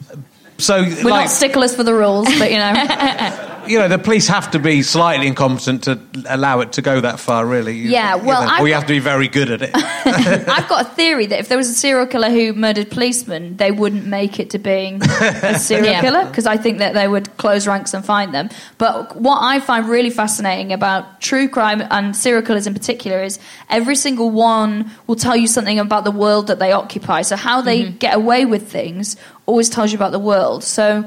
so, 0.57 0.81
We're 0.81 0.87
like, 0.87 1.25
not 1.25 1.29
sticklers 1.29 1.75
for 1.75 1.83
the 1.83 1.93
rules, 1.93 2.27
but 2.39 2.51
you 2.51 2.57
know. 2.57 2.73
you 3.67 3.79
know, 3.79 3.87
the 3.87 3.97
police 3.99 4.27
have 4.27 4.51
to 4.51 4.59
be 4.59 4.81
slightly 4.81 5.27
incompetent 5.27 5.83
to 5.83 5.99
allow 6.29 6.59
it 6.61 6.73
to 6.73 6.81
go 6.81 7.01
that 7.01 7.19
far, 7.19 7.45
really. 7.45 7.73
You- 7.75 7.89
Yeah, 7.91 8.15
you 8.15 8.23
well, 8.23 8.41
know, 8.43 8.47
I've 8.49 8.61
or 8.61 8.67
you 8.67 8.73
got- 8.73 8.79
have 8.81 8.87
to 8.87 8.93
be 8.93 8.99
very 8.99 9.27
good 9.27 9.49
at 9.51 9.61
it. 9.61 9.71
I've 9.75 10.67
got 10.67 10.85
a 10.85 10.89
theory 10.89 11.25
that 11.27 11.39
if 11.39 11.47
there 11.49 11.57
was 11.57 11.69
a 11.69 11.73
serial 11.73 12.05
killer 12.07 12.29
who 12.29 12.53
murdered 12.53 12.89
policemen, 12.91 13.57
they 13.57 13.71
wouldn't 13.71 14.05
make 14.05 14.39
it 14.39 14.51
to 14.51 14.59
being 14.59 15.01
a 15.03 15.57
serial 15.59 15.87
Yeah. 15.91 16.01
killer 16.01 16.25
because 16.25 16.45
I 16.45 16.57
think 16.57 16.79
that 16.79 16.93
they 16.93 17.07
would 17.07 17.35
close 17.37 17.67
ranks 17.67 17.93
and 17.93 18.03
find 18.05 18.33
them. 18.33 18.49
But 18.77 19.15
what 19.19 19.39
I 19.41 19.59
find 19.59 19.87
really 19.89 20.09
fascinating 20.11 20.71
about 20.73 21.21
true 21.21 21.47
crime 21.49 21.81
and 21.89 22.15
serial 22.15 22.41
killers 22.43 22.67
in 22.67 22.73
particular 22.73 23.23
is 23.23 23.39
every 23.69 23.95
single 23.95 24.29
one 24.29 24.91
will 25.07 25.15
tell 25.15 25.35
you 25.35 25.47
something 25.47 25.79
about 25.79 26.03
the 26.03 26.11
world 26.11 26.47
that 26.47 26.59
they 26.59 26.71
occupy. 26.71 27.21
So 27.23 27.35
how 27.35 27.61
they 27.61 27.75
Mm-hmm. 27.83 27.97
get 27.97 28.15
away 28.15 28.45
with 28.45 28.71
things 28.71 29.17
always 29.45 29.69
tells 29.69 29.91
you 29.91 29.97
about 29.97 30.11
the 30.11 30.19
world. 30.19 30.63
So. 30.63 31.05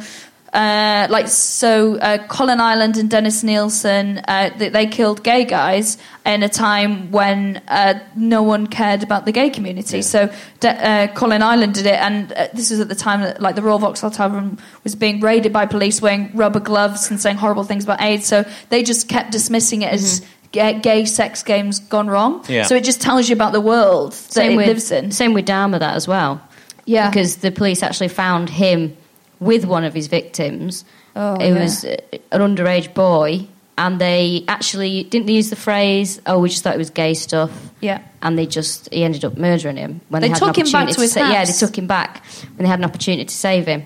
Uh, 0.52 1.06
like 1.11 1.28
so, 1.28 1.96
uh, 1.98 2.26
Colin 2.26 2.58
Ireland 2.58 2.96
and 2.96 3.11
Dennis 3.11 3.42
Nilsen, 3.42 4.22
uh, 4.26 4.50
they, 4.56 4.70
they 4.70 4.87
killed 4.87 5.22
gay 5.22 5.44
guys 5.44 5.98
in 6.24 6.42
a 6.42 6.48
time 6.48 7.11
when 7.11 7.62
uh, 7.68 7.98
no 8.16 8.42
one 8.42 8.66
cared 8.66 9.02
about 9.02 9.26
the 9.26 9.32
gay 9.32 9.50
community. 9.50 10.00
So 10.00 10.32
De- 10.61 10.88
uh, 10.88 11.06
Colin 11.08 11.42
Ireland 11.42 11.74
did 11.74 11.84
it, 11.84 12.00
and 12.00 12.32
uh, 12.32 12.48
this 12.54 12.70
was 12.70 12.80
at 12.80 12.88
the 12.88 12.94
time 12.94 13.20
that 13.20 13.42
like 13.42 13.56
the 13.56 13.62
Royal 13.62 13.78
Vauxhall 13.78 14.11
Tavern 14.11 14.58
was 14.84 14.94
being 14.94 15.20
raided 15.20 15.52
by 15.52 15.66
police 15.66 16.00
wearing 16.00 16.30
rubber 16.34 16.61
gloves 16.61 17.11
and 17.11 17.20
saying 17.20 17.37
horrible 17.37 17.64
things 17.64 17.84
about 17.84 18.00
AIDS. 18.00 18.26
So 18.26 18.44
they 18.70 18.82
just 18.82 19.06
kept 19.08 19.32
dismissing 19.32 19.82
it 19.82 19.92
as 19.92 20.26
gay, 20.52 20.78
gay 20.80 21.04
sex 21.04 21.42
games 21.42 21.78
gone 21.78 22.08
wrong. 22.08 22.42
Yeah. 22.48 22.62
So 22.62 22.74
it 22.74 22.84
just 22.84 23.02
tells 23.02 23.28
you 23.28 23.34
about 23.34 23.52
the 23.52 23.61
world 23.61 24.12
that 24.12 24.32
same 24.32 24.52
it 24.52 24.56
with, 24.56 24.66
lives 24.66 24.90
in. 24.90 25.12
Same 25.12 25.34
with 25.34 25.46
Dahmer, 25.46 25.78
that 25.78 25.94
as 25.94 26.08
well. 26.08 26.40
Yeah. 26.87 27.11
Because 27.11 27.37
the 27.37 27.50
police 27.50 27.82
actually 27.82 28.08
found 28.08 28.48
him 28.48 28.96
with 29.40 29.64
one 29.64 29.85
of 29.85 29.94
his 29.94 30.07
victims. 30.07 30.85
Oh, 31.16 31.35
it 31.35 31.48
yeah. 31.48 31.62
was 31.62 31.85
uh, 31.85 31.96
an 32.33 32.40
underage 32.40 32.94
boy, 32.94 33.46
and 33.77 34.01
they 34.01 34.44
actually 34.48 35.05
didn't 35.05 35.27
they 35.27 35.35
use 35.35 35.51
the 35.51 35.57
phrase, 35.57 36.20
"Oh, 36.27 36.38
we 36.38 36.48
just 36.48 36.62
thought 36.62 36.74
it 36.74 36.79
was 36.79 36.90
gay 36.90 37.14
stuff." 37.14 37.51
Yeah. 37.81 38.03
And 38.22 38.38
they 38.38 38.46
just 38.46 38.92
he 38.92 39.05
ended 39.05 39.24
up 39.24 39.37
murdering 39.37 39.77
him 39.77 40.01
when 40.09 40.22
they, 40.22 40.29
They 40.29 40.35
had 40.35 40.42
an 40.42 40.48
took 40.48 40.59
him 40.59 40.72
back 40.72 40.88
opportunity 40.88 40.94
to 40.94 41.01
his 41.03 41.12
sa- 41.12 41.31
Yeah, 41.31 41.44
they 41.44 41.53
took 41.53 41.79
him 41.79 41.87
back 41.87 42.24
when 42.57 42.64
they 42.64 42.68
had 42.68 42.79
an 42.81 42.85
opportunity 42.85 43.24
to 43.24 43.35
save 43.35 43.66
him. 43.66 43.85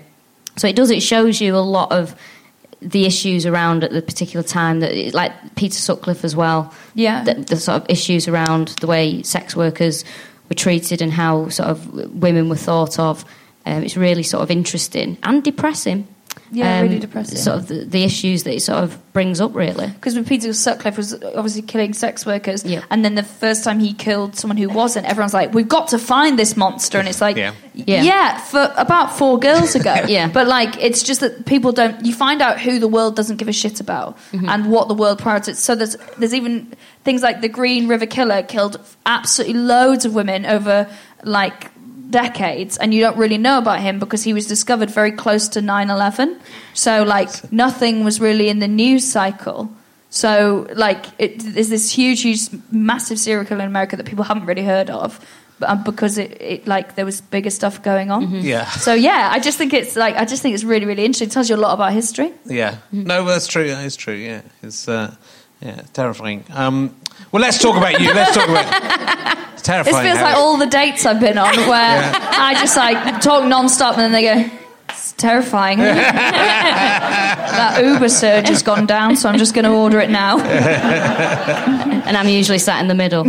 So 0.57 0.67
it 0.67 0.75
does. 0.75 0.91
It 0.91 1.01
shows 1.01 1.41
you 1.41 1.55
a 1.55 1.57
lot 1.57 1.91
of 1.91 2.15
the 2.81 3.05
issues 3.05 3.45
around 3.45 3.83
at 3.83 3.91
the 3.91 4.01
particular 4.01 4.43
time 4.43 4.81
that, 4.81 5.13
like 5.13 5.31
Peter 5.55 5.77
Sutcliffe 5.77 6.25
as 6.25 6.35
well. 6.35 6.73
Yeah. 6.95 7.23
the, 7.23 7.35
the 7.35 7.55
sort 7.55 7.81
of 7.81 7.89
issues 7.89 8.27
around 8.27 8.69
the 8.81 8.87
way 8.87 9.21
sex 9.23 9.55
workers 9.55 10.03
were 10.49 10.55
treated 10.55 11.01
and 11.01 11.11
how 11.11 11.47
sort 11.49 11.69
of 11.69 12.13
women 12.13 12.49
were 12.49 12.57
thought 12.57 12.99
of. 12.99 13.23
Um, 13.65 13.83
it's 13.83 13.95
really 13.97 14.23
sort 14.23 14.43
of 14.43 14.51
interesting 14.51 15.17
and 15.23 15.43
depressing. 15.43 16.07
Um, 16.07 16.57
Yeah, 16.59 16.81
really 16.81 16.99
depressing. 16.99 17.37
Sort 17.37 17.57
of 17.57 17.67
the, 17.67 17.85
the 17.85 18.03
issues 18.03 18.43
that 18.43 18.53
it 18.55 18.61
sort 18.61 18.83
of 18.83 18.97
brings 19.13 19.41
up, 19.41 19.55
really. 19.55 19.87
because 19.87 20.15
with 20.15 20.27
Peter 20.27 20.53
Sutcliffe 20.53 20.97
was 20.97 21.13
obviously 21.23 21.63
killing 21.63 21.93
sex 21.93 22.25
workers, 22.27 22.63
Yeah. 22.63 22.81
and 22.91 23.03
then 23.03 23.15
the 23.15 23.23
first 23.23 23.63
time 23.63 23.79
he 23.79 23.93
killed 23.93 24.35
someone 24.35 24.57
who 24.57 24.69
wasn't, 24.69 25.07
everyone's 25.07 25.33
like, 25.33 25.51
"We've 25.53 25.67
got 25.67 25.87
to 25.89 25.97
find 25.97 26.37
this 26.37 26.55
monster," 26.55 26.99
and 26.99 27.07
it's 27.07 27.21
like, 27.21 27.37
Yeah. 27.37 27.53
Yeah. 27.73 28.03
yeah, 28.03 28.37
for 28.37 28.71
about 28.77 29.17
four 29.17 29.39
girls 29.39 29.73
ago, 29.75 29.95
Yeah. 30.07 30.27
But 30.27 30.47
like, 30.47 30.77
it's 30.81 31.01
just 31.01 31.21
that 31.21 31.45
people 31.45 31.71
don't. 31.71 32.05
You 32.05 32.13
find 32.13 32.39
out 32.41 32.59
who 32.59 32.77
the 32.79 32.87
world 32.87 33.15
doesn't 33.15 33.37
give 33.37 33.47
a 33.47 33.53
shit 33.53 33.79
about, 33.79 34.17
Mm-hmm. 34.31 34.49
and 34.49 34.69
what 34.71 34.87
the 34.89 34.95
world 34.95 35.19
prioritizes. 35.19 35.55
So 35.57 35.73
there's 35.75 35.95
there's 36.19 36.33
even 36.35 36.71
things 37.03 37.21
like 37.23 37.41
the 37.41 37.49
Green 37.49 37.87
River 37.87 38.05
Killer 38.05 38.43
killed 38.43 38.77
absolutely 39.07 39.55
loads 39.59 40.05
of 40.05 40.13
women 40.13 40.45
over 40.45 40.87
like 41.23 41.71
decades 42.13 42.77
and 42.77 42.93
you 42.93 43.01
don't 43.01 43.17
really 43.17 43.39
know 43.39 43.57
about 43.57 43.79
him 43.81 43.97
because 43.99 44.23
he 44.23 44.33
was 44.33 44.45
discovered 44.45 44.89
very 44.89 45.11
close 45.11 45.47
to 45.49 45.59
9-11 45.59 46.39
so 46.73 47.03
like 47.03 47.51
nothing 47.51 48.03
was 48.03 48.21
really 48.21 48.49
in 48.49 48.59
the 48.59 48.67
news 48.67 49.03
cycle. 49.03 49.69
So 50.09 50.67
like 50.75 51.05
it, 51.17 51.39
there's 51.39 51.69
this 51.69 51.89
huge 51.89 52.21
huge 52.21 52.41
massive 52.71 53.17
serial 53.17 53.45
killer 53.45 53.61
in 53.61 53.67
america 53.67 53.97
that 53.97 54.05
people 54.05 54.23
haven't 54.23 54.45
really 54.45 54.63
heard 54.63 54.89
of 54.91 55.19
but, 55.59 55.69
um, 55.69 55.83
because 55.83 56.17
it, 56.17 56.31
it 56.41 56.67
like 56.67 56.93
there 56.95 57.05
was 57.05 57.21
bigger 57.21 57.49
stuff 57.49 57.81
going 57.81 58.11
on. 58.11 58.21
Yeah. 58.43 58.69
so 58.69 58.93
yeah 58.93 59.29
i 59.31 59.39
just 59.39 59.57
think 59.57 59.73
it's 59.73 59.95
like 59.95 60.15
i 60.15 60.25
just 60.25 60.41
think 60.43 60.53
it's 60.53 60.63
really 60.63 60.85
really 60.85 61.05
interesting. 61.05 61.29
It 61.29 61.33
tells 61.33 61.49
you 61.49 61.55
a 61.55 61.63
lot 61.67 61.73
about 61.73 61.93
history. 61.93 62.31
Yeah, 62.45 62.77
no, 62.91 63.25
that's 63.25 63.47
true. 63.47 63.67
That 63.67 63.85
is 63.85 63.95
true. 63.95 64.15
Yeah, 64.15 64.41
it's 64.61 64.87
uh, 64.87 65.15
yeah, 65.61 65.81
terrifying. 65.93 66.43
Um, 66.51 66.95
well, 67.31 67.41
let's 67.41 67.57
talk 67.59 67.75
about 67.77 67.99
you. 67.99 68.13
Let's 68.13 68.33
talk 68.35 68.47
about. 68.49 69.39
It's 69.53 69.61
terrifying. 69.67 69.95
this 69.95 70.03
feels 70.05 70.17
how- 70.17 70.25
like 70.25 70.35
all 70.35 70.57
the 70.57 70.65
dates 70.65 71.05
i've 71.05 71.21
been 71.21 71.37
on 71.37 71.55
where 71.55 72.11
i 72.13 72.53
just 72.59 72.75
like 72.75 73.21
talk 73.21 73.45
non-stop 73.47 73.97
and 73.97 74.03
then 74.03 74.11
they 74.11 74.23
go 74.23 74.49
it's 74.89 75.13
terrifying 75.13 75.77
that 76.57 77.81
uber 77.81 78.09
surge 78.09 78.49
has 78.49 78.61
gone 78.61 78.85
down 78.85 79.15
so 79.15 79.29
i'm 79.29 79.37
just 79.37 79.53
going 79.53 79.63
to 79.63 79.71
order 79.71 80.01
it 80.01 80.09
now 80.09 80.37
And 82.05 82.17
I'm 82.17 82.27
usually 82.27 82.59
sat 82.59 82.81
in 82.81 82.89
the 82.89 82.95
middle. 82.95 83.23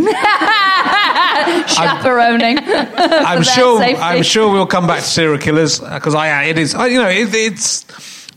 chaperoning 1.67 2.57
I'm 2.59 3.35
their 3.37 3.43
sure. 3.43 3.79
safety. 3.79 4.01
I'm 4.01 4.23
sure 4.23 4.51
we'll 4.51 4.65
come 4.67 4.85
back 4.87 4.99
to 4.99 5.05
serial 5.05 5.37
killers 5.37 5.79
uh, 5.81 5.93
because 5.95 6.13
I. 6.15 6.43
Uh, 6.45 6.49
it 6.49 6.57
is. 6.57 6.75
I- 6.75 6.87
You 6.87 7.01
know, 7.01 7.09
it, 7.09 7.33
it's. 7.33 7.85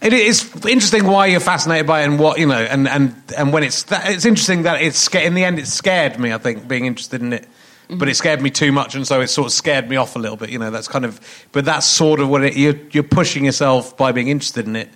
It 0.00 0.12
is 0.12 0.44
interesting 0.66 1.06
why 1.06 1.26
you're 1.26 1.40
fascinated 1.40 1.86
by 1.86 2.02
it 2.02 2.04
and 2.04 2.18
what 2.18 2.38
you 2.38 2.46
know, 2.46 2.62
and 2.62 2.88
and 2.88 3.14
and 3.36 3.52
when 3.52 3.64
it's 3.64 3.82
that, 3.84 4.08
it's 4.10 4.24
interesting 4.24 4.62
that 4.62 4.80
it's 4.80 5.12
in 5.14 5.34
the 5.34 5.44
end 5.44 5.58
it 5.58 5.66
scared 5.66 6.18
me. 6.20 6.32
I 6.32 6.38
think 6.38 6.68
being 6.68 6.86
interested 6.86 7.20
in 7.20 7.32
it, 7.32 7.48
but 7.88 8.06
it 8.06 8.12
mm-hmm. 8.12 8.12
scared 8.12 8.40
me 8.40 8.50
too 8.50 8.70
much, 8.70 8.94
and 8.94 9.06
so 9.06 9.20
it 9.20 9.26
sort 9.26 9.46
of 9.46 9.52
scared 9.52 9.88
me 9.88 9.96
off 9.96 10.14
a 10.14 10.18
little 10.20 10.36
bit. 10.36 10.50
You 10.50 10.58
know, 10.60 10.70
that's 10.70 10.86
kind 10.86 11.04
of. 11.04 11.20
But 11.50 11.64
that's 11.64 11.86
sort 11.86 12.20
of 12.20 12.28
what 12.28 12.44
it, 12.44 12.56
you're 12.56 12.78
you're 12.92 13.02
pushing 13.02 13.44
yourself 13.44 13.96
by 13.96 14.12
being 14.12 14.28
interested 14.28 14.66
in 14.66 14.76
it. 14.76 14.88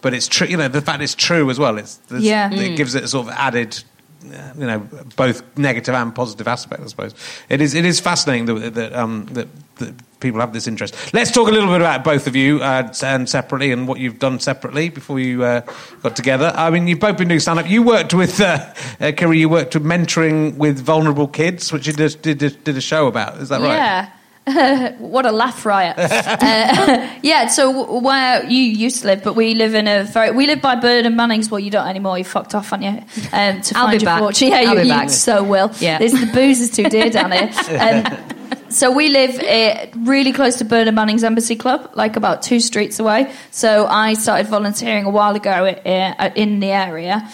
But 0.00 0.12
it's 0.12 0.26
true. 0.26 0.48
You 0.48 0.56
know, 0.56 0.66
the 0.66 0.80
fact 0.80 1.00
it's 1.02 1.14
true 1.14 1.48
as 1.48 1.60
well. 1.60 1.78
It's 1.78 1.96
there's- 2.08 2.24
Yeah. 2.24 2.50
It 2.50 2.72
mm. 2.72 2.76
gives 2.76 2.96
it 2.96 3.04
a 3.04 3.08
sort 3.08 3.28
of 3.28 3.34
added 3.34 3.84
you 4.24 4.66
know 4.66 4.88
both 5.16 5.42
negative 5.56 5.94
and 5.94 6.14
positive 6.14 6.48
aspect. 6.48 6.82
I 6.82 6.86
suppose 6.86 7.14
it 7.48 7.60
is. 7.60 7.74
It 7.74 7.84
is 7.84 8.00
fascinating 8.00 8.46
that 8.46 8.74
that, 8.74 8.92
um, 8.94 9.26
that 9.32 9.48
that 9.76 9.94
people 10.20 10.40
have 10.40 10.52
this 10.52 10.66
interest. 10.66 10.94
Let's 11.12 11.30
talk 11.30 11.48
a 11.48 11.50
little 11.50 11.68
bit 11.68 11.80
about 11.80 12.04
both 12.04 12.26
of 12.26 12.34
you 12.34 12.62
uh, 12.62 12.92
and 13.02 13.28
separately 13.28 13.72
and 13.72 13.86
what 13.86 13.98
you've 13.98 14.18
done 14.18 14.38
separately 14.40 14.88
before 14.88 15.18
you 15.18 15.44
uh, 15.44 15.60
got 16.02 16.16
together. 16.16 16.52
I 16.54 16.70
mean, 16.70 16.86
you've 16.86 17.00
both 17.00 17.18
been 17.18 17.28
doing 17.28 17.40
stand 17.40 17.58
up. 17.58 17.68
You 17.68 17.82
worked 17.82 18.14
with 18.14 18.40
uh, 18.40 18.72
uh, 19.00 19.12
Kiri. 19.16 19.40
You 19.40 19.48
worked 19.48 19.74
with 19.74 19.84
mentoring 19.84 20.56
with 20.56 20.78
vulnerable 20.78 21.28
kids, 21.28 21.72
which 21.72 21.86
you 21.86 21.92
did, 21.92 22.22
did, 22.22 22.64
did 22.64 22.76
a 22.76 22.80
show 22.80 23.08
about. 23.08 23.38
Is 23.38 23.50
that 23.50 23.60
right? 23.60 23.74
Yeah. 23.74 24.10
what 24.98 25.24
a 25.24 25.30
laugh 25.30 25.64
riot! 25.64 25.96
uh, 25.98 27.08
yeah, 27.22 27.46
so 27.46 28.00
where 28.00 28.44
you 28.44 28.60
used 28.60 29.02
to 29.02 29.06
live, 29.06 29.22
but 29.22 29.34
we 29.34 29.54
live 29.54 29.74
in 29.74 29.86
a 29.86 30.02
very 30.02 30.32
we 30.32 30.46
live 30.46 30.60
by 30.60 30.74
Bernard 30.74 31.14
Manning's. 31.14 31.48
Well, 31.48 31.60
you 31.60 31.70
don't 31.70 31.86
anymore. 31.86 32.18
You 32.18 32.24
fucked 32.24 32.54
off, 32.54 32.70
haven't 32.70 32.92
you? 32.92 33.02
Um, 33.32 33.60
to 33.62 33.76
I'll 33.76 33.86
find 33.86 33.98
be 33.98 34.04
your 34.04 34.06
back. 34.06 34.18
fortune. 34.18 34.48
Yeah, 34.48 34.56
I'll 34.56 34.76
you, 34.76 34.82
be 34.82 34.88
back. 34.88 35.10
so 35.10 35.44
will. 35.44 35.70
Yeah. 35.78 35.98
This, 35.98 36.12
the 36.12 36.30
booze 36.32 36.60
is 36.60 36.70
too 36.70 36.88
dear 36.88 37.08
down 37.08 37.30
here. 37.30 37.52
Um, 37.78 38.70
so 38.72 38.90
we 38.90 39.10
live 39.10 39.38
uh, 39.38 39.86
really 39.98 40.32
close 40.32 40.56
to 40.56 40.64
Bernard 40.64 40.94
Manning's 40.94 41.22
Embassy 41.22 41.54
Club, 41.54 41.92
like 41.94 42.16
about 42.16 42.42
two 42.42 42.58
streets 42.58 42.98
away. 42.98 43.32
So 43.52 43.86
I 43.86 44.14
started 44.14 44.48
volunteering 44.48 45.04
a 45.04 45.10
while 45.10 45.36
ago 45.36 45.50
uh, 45.66 46.30
in 46.34 46.58
the 46.58 46.72
area. 46.72 47.30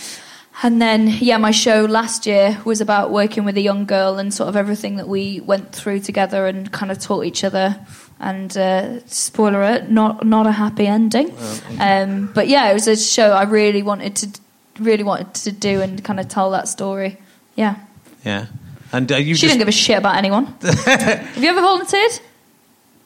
And 0.63 0.83
then, 0.83 1.07
yeah, 1.07 1.37
my 1.37 1.53
show 1.53 1.85
last 1.85 2.27
year 2.27 2.61
was 2.65 2.81
about 2.81 3.13
working 3.13 3.45
with 3.45 3.57
a 3.57 3.61
young 3.61 3.85
girl 3.87 4.19
and 4.19 4.35
sort 4.35 4.49
of 4.49 4.57
everything 4.57 4.97
that 4.97 5.07
we 5.07 5.41
went 5.41 5.73
through 5.73 6.01
together 6.01 6.47
and 6.47 6.73
kind 6.73 6.91
of 6.91 6.99
taught 6.99 7.25
each 7.25 7.45
other. 7.45 7.79
And 8.19 8.57
uh, 8.57 9.07
spoiler 9.07 9.63
alert, 9.63 9.89
not 9.89 10.27
not 10.27 10.49
a 10.49 10.51
happy 10.51 10.89
ending. 10.89 11.33
Um, 11.79 12.33
but 12.35 12.49
yeah, 12.49 12.69
it 12.71 12.75
was 12.75 12.89
a 12.89 12.97
show 12.97 13.31
I 13.31 13.45
really 13.45 13.85
wanted 13.85 14.17
to 14.17 14.41
really 14.81 15.05
wanted 15.05 15.35
to 15.35 15.53
do 15.53 15.81
and 15.81 16.03
kind 16.03 16.19
of 16.19 16.27
tell 16.27 16.51
that 16.51 16.67
story. 16.67 17.19
Yeah, 17.55 17.77
Yeah. 18.25 18.47
And 18.93 19.11
uh, 19.13 19.17
you 19.17 19.35
she 19.35 19.43
just, 19.43 19.53
didn't 19.53 19.59
give 19.59 19.69
a 19.69 19.73
shit 19.73 19.99
about 19.99 20.17
anyone. 20.17 20.47
Have 20.63 21.37
you 21.37 21.49
ever 21.49 21.61
volunteered? 21.61 22.21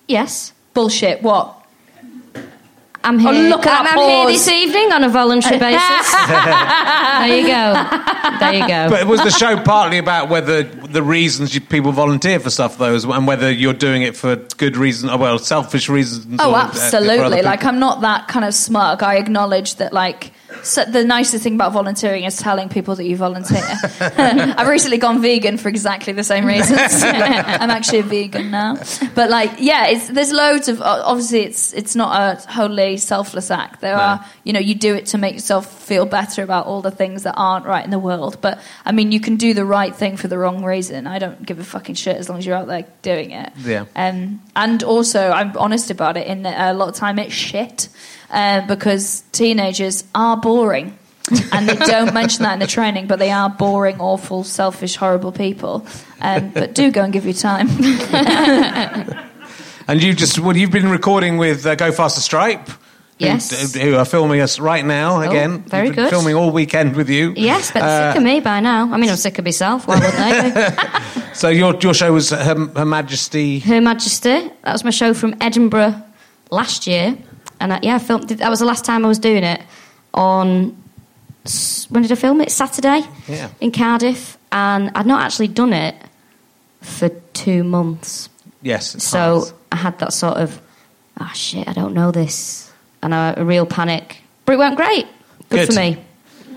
Yes. 0.06 0.52
Bullshit. 0.74 1.22
What? 1.22 1.61
I'm 3.04 3.18
here. 3.18 3.30
Oh, 3.30 3.48
look 3.48 3.66
at 3.66 3.80
I'm, 3.80 3.84
that 3.84 3.98
I'm 3.98 4.08
here 4.08 4.26
this 4.26 4.48
evening 4.48 4.92
on 4.92 5.04
a 5.04 5.08
voluntary 5.08 5.58
basis. 5.58 6.12
there 6.12 7.38
you 7.38 7.46
go. 7.46 8.38
There 8.38 8.52
you 8.54 8.68
go. 8.68 8.90
But 8.90 9.00
it 9.00 9.06
was 9.06 9.22
the 9.22 9.30
show 9.30 9.60
partly 9.62 9.98
about 9.98 10.28
whether 10.28 10.62
the 10.62 11.02
reasons 11.02 11.54
you, 11.54 11.60
people 11.60 11.92
volunteer 11.92 12.38
for 12.40 12.50
stuff, 12.50 12.78
though, 12.78 12.94
and 12.94 13.26
whether 13.26 13.50
you're 13.50 13.72
doing 13.72 14.02
it 14.02 14.16
for 14.16 14.36
good 14.36 14.76
reasons, 14.76 15.12
or, 15.12 15.18
well, 15.18 15.38
selfish 15.38 15.88
reasons? 15.88 16.38
Oh, 16.40 16.52
or, 16.52 16.56
uh, 16.56 16.68
for 16.68 16.76
other 16.76 16.84
absolutely. 16.84 17.36
people? 17.36 17.44
Like, 17.44 17.64
I'm 17.64 17.78
not 17.78 18.02
that 18.02 18.28
kind 18.28 18.44
of 18.44 18.54
smug. 18.54 19.02
I 19.02 19.16
acknowledge 19.16 19.76
that, 19.76 19.92
like, 19.92 20.32
so 20.62 20.84
the 20.84 21.04
nicest 21.04 21.42
thing 21.42 21.54
about 21.54 21.72
volunteering 21.72 22.24
is 22.24 22.36
telling 22.36 22.68
people 22.68 22.94
that 22.96 23.04
you 23.04 23.16
volunteer. 23.16 23.62
I've 24.00 24.68
recently 24.68 24.98
gone 24.98 25.20
vegan 25.20 25.58
for 25.58 25.68
exactly 25.68 26.12
the 26.12 26.24
same 26.24 26.46
reasons. 26.46 26.78
I'm 27.02 27.70
actually 27.70 28.00
a 28.00 28.04
vegan 28.04 28.50
now. 28.50 28.76
But, 29.14 29.30
like, 29.30 29.52
yeah, 29.58 29.86
it's, 29.86 30.08
there's 30.08 30.32
loads 30.32 30.68
of. 30.68 30.80
Obviously, 30.80 31.40
it's 31.40 31.72
it's 31.72 31.96
not 31.96 32.20
a 32.20 32.50
wholly 32.50 32.96
selfless 32.96 33.50
act. 33.50 33.80
There 33.80 33.96
are, 33.96 34.24
you 34.44 34.52
know, 34.52 34.60
you 34.60 34.74
do 34.74 34.94
it 34.94 35.06
to 35.06 35.18
make 35.18 35.34
yourself 35.34 35.82
feel 35.82 36.06
better 36.06 36.42
about 36.42 36.66
all 36.66 36.80
the 36.80 36.90
things 36.90 37.24
that 37.24 37.34
aren't 37.36 37.66
right 37.66 37.84
in 37.84 37.90
the 37.90 37.98
world. 37.98 38.38
But, 38.40 38.60
I 38.84 38.92
mean, 38.92 39.12
you 39.12 39.20
can 39.20 39.36
do 39.36 39.54
the 39.54 39.64
right 39.64 39.94
thing 39.94 40.16
for 40.16 40.28
the 40.28 40.38
wrong 40.38 40.64
reason. 40.64 41.06
I 41.06 41.18
don't 41.18 41.44
give 41.44 41.58
a 41.58 41.64
fucking 41.64 41.96
shit 41.96 42.16
as 42.16 42.28
long 42.28 42.38
as 42.38 42.46
you're 42.46 42.56
out 42.56 42.68
there 42.68 42.86
doing 43.02 43.32
it. 43.32 43.52
Yeah. 43.58 43.86
Um, 43.96 44.42
and 44.54 44.82
also, 44.82 45.30
I'm 45.30 45.56
honest 45.56 45.90
about 45.90 46.16
it. 46.16 46.26
In 46.26 46.42
that 46.42 46.72
a 46.72 46.74
lot 46.74 46.88
of 46.88 46.94
time, 46.94 47.18
it's 47.18 47.34
shit 47.34 47.88
uh, 48.32 48.66
because 48.66 49.22
teenagers 49.32 50.04
are 50.14 50.36
boring, 50.36 50.98
and 51.52 51.68
they 51.68 51.76
don't 51.76 52.12
mention 52.20 52.42
that 52.42 52.54
in 52.54 52.58
the 52.58 52.66
training. 52.66 53.06
But 53.06 53.18
they 53.18 53.30
are 53.30 53.48
boring, 53.50 54.00
awful, 54.00 54.42
selfish, 54.44 54.96
horrible 54.96 55.30
people. 55.32 55.86
Um, 56.20 56.50
but 56.50 56.74
do 56.74 56.90
go 56.90 57.02
and 57.04 57.12
give 57.12 57.26
you 57.26 57.34
time. 57.34 57.68
And 59.88 60.00
you 60.02 60.14
just 60.14 60.38
well, 60.38 60.56
you've 60.56 60.70
been 60.70 60.88
recording 60.88 61.38
with 61.38 61.66
uh, 61.66 61.74
Go 61.74 61.90
Faster 61.90 62.20
Stripe. 62.20 62.70
Yes. 63.18 63.74
Who, 63.74 63.96
are 63.96 64.04
filming 64.04 64.40
us 64.40 64.58
right 64.58 64.84
now 64.84 65.20
again? 65.20 65.62
very 65.64 65.90
good. 65.90 66.08
Filming 66.08 66.34
all 66.34 66.50
weekend 66.50 66.96
with 66.96 67.08
you. 67.08 67.34
Yes, 67.36 67.70
but 67.72 67.82
Uh, 67.82 68.12
sick 68.12 68.18
of 68.18 68.24
me 68.24 68.40
by 68.40 68.60
now. 68.60 68.92
I 68.92 68.96
mean, 68.96 69.10
I'm 69.10 69.16
sick 69.16 69.38
of 69.38 69.44
myself. 69.44 69.86
Why 69.86 69.96
wouldn't 69.96 70.14
I 70.18 70.50
be? 70.50 71.22
So 71.34 71.48
your 71.48 71.74
your 71.80 71.94
show 71.94 72.12
was 72.12 72.30
Her, 72.30 72.54
Her 72.76 72.84
Majesty. 72.84 73.58
Her 73.60 73.80
Majesty. 73.80 74.50
That 74.62 74.72
was 74.72 74.84
my 74.84 74.90
show 74.90 75.14
from 75.14 75.34
Edinburgh 75.40 75.94
last 76.50 76.86
year, 76.86 77.16
and 77.62 77.72
I, 77.72 77.80
yeah, 77.82 77.94
I 77.94 77.98
filmed. 77.98 78.28
That 78.28 78.50
was 78.50 78.58
the 78.58 78.66
last 78.66 78.84
time 78.84 79.04
I 79.04 79.08
was 79.08 79.18
doing 79.18 79.44
it. 79.44 79.62
On 80.14 80.76
when 81.88 82.02
did 82.02 82.12
I 82.12 82.16
film 82.16 82.40
it? 82.40 82.50
Saturday. 82.50 83.02
Yeah. 83.26 83.48
In 83.60 83.72
Cardiff, 83.72 84.36
and 84.50 84.90
I'd 84.94 85.06
not 85.06 85.22
actually 85.22 85.48
done 85.48 85.72
it 85.72 85.94
for 86.80 87.08
two 87.32 87.64
months. 87.64 88.28
Yes. 88.60 89.02
So 89.02 89.40
hard. 89.40 89.52
I 89.72 89.76
had 89.76 89.98
that 90.00 90.12
sort 90.12 90.36
of, 90.36 90.60
oh 91.20 91.30
shit, 91.34 91.66
I 91.68 91.72
don't 91.72 91.94
know 91.94 92.10
this, 92.10 92.70
and 93.02 93.14
a, 93.14 93.34
a 93.38 93.44
real 93.44 93.64
panic. 93.64 94.18
But 94.44 94.54
it 94.54 94.58
went 94.58 94.76
great. 94.76 95.06
Good, 95.48 95.68
Good. 95.68 95.74
for 95.74 95.80
me. 95.80 96.04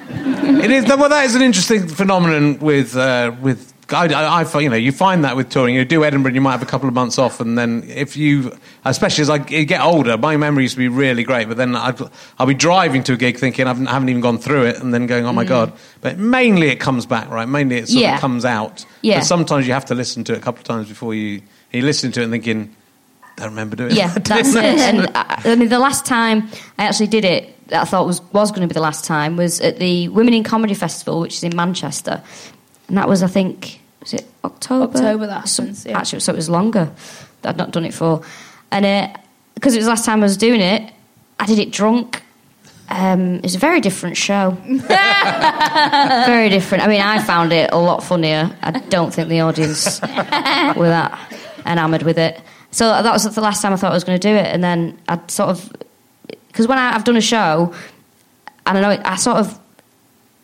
It 0.07 0.71
is 0.71 0.85
well. 0.85 1.09
That 1.09 1.25
is 1.25 1.35
an 1.35 1.41
interesting 1.41 1.87
phenomenon 1.87 2.59
with 2.59 2.95
uh, 2.95 3.35
with. 3.41 3.73
I, 3.89 4.05
I, 4.07 4.43
I 4.43 4.59
you 4.59 4.69
know 4.69 4.75
you 4.75 4.91
find 4.91 5.23
that 5.25 5.35
with 5.35 5.49
touring. 5.49 5.75
You 5.75 5.85
do 5.85 6.03
Edinburgh, 6.03 6.29
and 6.29 6.35
you 6.35 6.41
might 6.41 6.51
have 6.53 6.63
a 6.63 6.65
couple 6.65 6.87
of 6.87 6.95
months 6.95 7.17
off, 7.19 7.39
and 7.39 7.57
then 7.57 7.83
if 7.87 8.17
you, 8.17 8.57
especially 8.83 9.21
as 9.23 9.29
I 9.29 9.37
get 9.37 9.81
older, 9.81 10.17
my 10.17 10.37
memory 10.37 10.63
used 10.63 10.73
to 10.75 10.79
be 10.79 10.87
really 10.87 11.23
great. 11.23 11.47
But 11.47 11.57
then 11.57 11.75
I'd, 11.75 11.99
I'll 12.39 12.47
be 12.47 12.53
driving 12.53 13.03
to 13.03 13.13
a 13.13 13.17
gig 13.17 13.37
thinking 13.37 13.67
I 13.67 13.73
haven't 13.73 14.09
even 14.09 14.21
gone 14.21 14.37
through 14.39 14.65
it, 14.65 14.79
and 14.81 14.93
then 14.93 15.05
going, 15.07 15.25
oh 15.25 15.33
my 15.33 15.43
god. 15.43 15.73
But 16.01 16.17
mainly 16.17 16.69
it 16.69 16.79
comes 16.79 17.05
back, 17.05 17.29
right? 17.29 17.47
Mainly 17.47 17.77
it 17.77 17.87
sort 17.89 17.99
Mm. 17.99 18.01
Yeah. 18.01 18.15
of 18.15 18.21
comes 18.21 18.45
out. 18.45 18.85
Yeah. 19.01 19.19
But 19.19 19.25
sometimes 19.25 19.67
you 19.67 19.73
have 19.73 19.85
to 19.85 19.95
listen 19.95 20.23
to 20.25 20.33
it 20.33 20.37
a 20.37 20.41
couple 20.41 20.59
of 20.59 20.65
times 20.65 20.87
before 20.89 21.13
you 21.13 21.41
you 21.71 21.81
listen 21.81 22.11
to 22.13 22.21
it 22.21 22.23
and 22.23 22.31
thinking, 22.31 22.75
don't 23.37 23.49
remember 23.49 23.75
doing 23.75 23.91
it. 23.91 23.97
Yeah, 23.97 24.07
that. 24.13 24.25
that's 24.25 24.49
it. 24.55 24.63
And 24.63 25.09
I, 25.13 25.41
I 25.45 25.55
mean, 25.55 25.69
the 25.69 25.79
last 25.79 26.05
time 26.05 26.49
I 26.79 26.85
actually 26.85 27.07
did 27.07 27.25
it, 27.25 27.51
that 27.67 27.81
I 27.81 27.85
thought 27.85 28.05
was 28.07 28.21
was 28.33 28.51
going 28.51 28.61
to 28.61 28.67
be 28.67 28.73
the 28.73 28.81
last 28.81 29.05
time, 29.05 29.35
was 29.37 29.59
at 29.61 29.77
the 29.77 30.07
Women 30.09 30.33
in 30.33 30.43
Comedy 30.43 30.73
Festival, 30.73 31.19
which 31.19 31.35
is 31.35 31.43
in 31.43 31.55
Manchester, 31.55 32.23
and 32.87 32.97
that 32.97 33.07
was, 33.07 33.23
I 33.23 33.27
think, 33.27 33.81
was 33.99 34.13
it 34.13 34.25
October? 34.43 34.97
October 34.97 35.27
that 35.27 35.49
happens, 35.49 35.85
yeah. 35.85 35.97
Actually, 35.97 36.19
so 36.19 36.33
it 36.33 36.35
was 36.35 36.49
longer. 36.49 36.91
that 37.41 37.49
I'd 37.49 37.57
not 37.57 37.71
done 37.71 37.85
it 37.85 37.93
for, 37.93 38.21
and 38.71 39.17
because 39.55 39.73
it 39.73 39.77
was 39.77 39.85
the 39.85 39.91
last 39.91 40.05
time 40.05 40.19
I 40.19 40.23
was 40.23 40.37
doing 40.37 40.61
it, 40.61 40.91
I 41.39 41.45
did 41.45 41.59
it 41.59 41.71
drunk. 41.71 42.23
Um, 42.87 43.35
it 43.37 43.43
was 43.43 43.55
a 43.55 43.59
very 43.59 43.81
different 43.81 44.15
show. 44.15 44.51
very 44.65 46.49
different. 46.49 46.83
I 46.83 46.87
mean, 46.87 47.01
I 47.01 47.19
found 47.19 47.51
it 47.51 47.71
a 47.73 47.77
lot 47.77 48.03
funnier. 48.03 48.55
I 48.61 48.71
don't 48.71 49.11
think 49.13 49.27
the 49.29 49.41
audience 49.41 49.99
were 50.01 50.89
that 50.89 51.17
enamoured 51.65 52.03
with 52.03 52.19
it. 52.19 52.39
So 52.69 52.89
that 52.89 53.11
was 53.11 53.23
the 53.33 53.41
last 53.41 53.61
time 53.61 53.73
I 53.73 53.77
thought 53.77 53.91
I 53.91 53.95
was 53.95 54.03
going 54.03 54.19
to 54.19 54.27
do 54.27 54.35
it, 54.35 54.45
and 54.47 54.63
then 54.63 54.99
I'd 55.07 55.31
sort 55.31 55.49
of 55.49 55.73
because 56.47 56.67
when 56.67 56.77
I, 56.77 56.93
I've 56.95 57.03
done 57.03 57.17
a 57.17 57.21
show, 57.21 57.73
and 58.65 58.77
I 58.77 58.81
know 58.81 58.91
it, 58.91 59.01
I 59.03 59.15
sort 59.15 59.37
of 59.37 59.59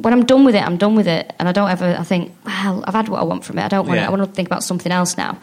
when 0.02 0.14
I'm 0.14 0.26
done 0.26 0.46
with 0.46 0.56
it, 0.56 0.64
I'm 0.64 0.78
done 0.78 0.96
with 0.96 1.08
it, 1.08 1.34
and 1.40 1.48
I 1.48 1.52
don't 1.52 1.70
ever 1.70 1.96
I 1.98 2.04
think, 2.04 2.36
well, 2.46 2.84
I've 2.88 2.94
had 2.94 3.10
what 3.10 3.20
I 3.20 3.24
want 3.24 3.46
from 3.46 3.60
it. 3.60 3.64
I 3.64 3.68
don't 3.68 3.88
want. 3.88 4.00
Yeah. 4.00 4.08
I 4.08 4.10
want 4.10 4.24
to 4.24 4.32
think 4.32 4.48
about 4.48 4.64
something 4.64 4.92
else 4.92 5.18
now. 5.18 5.40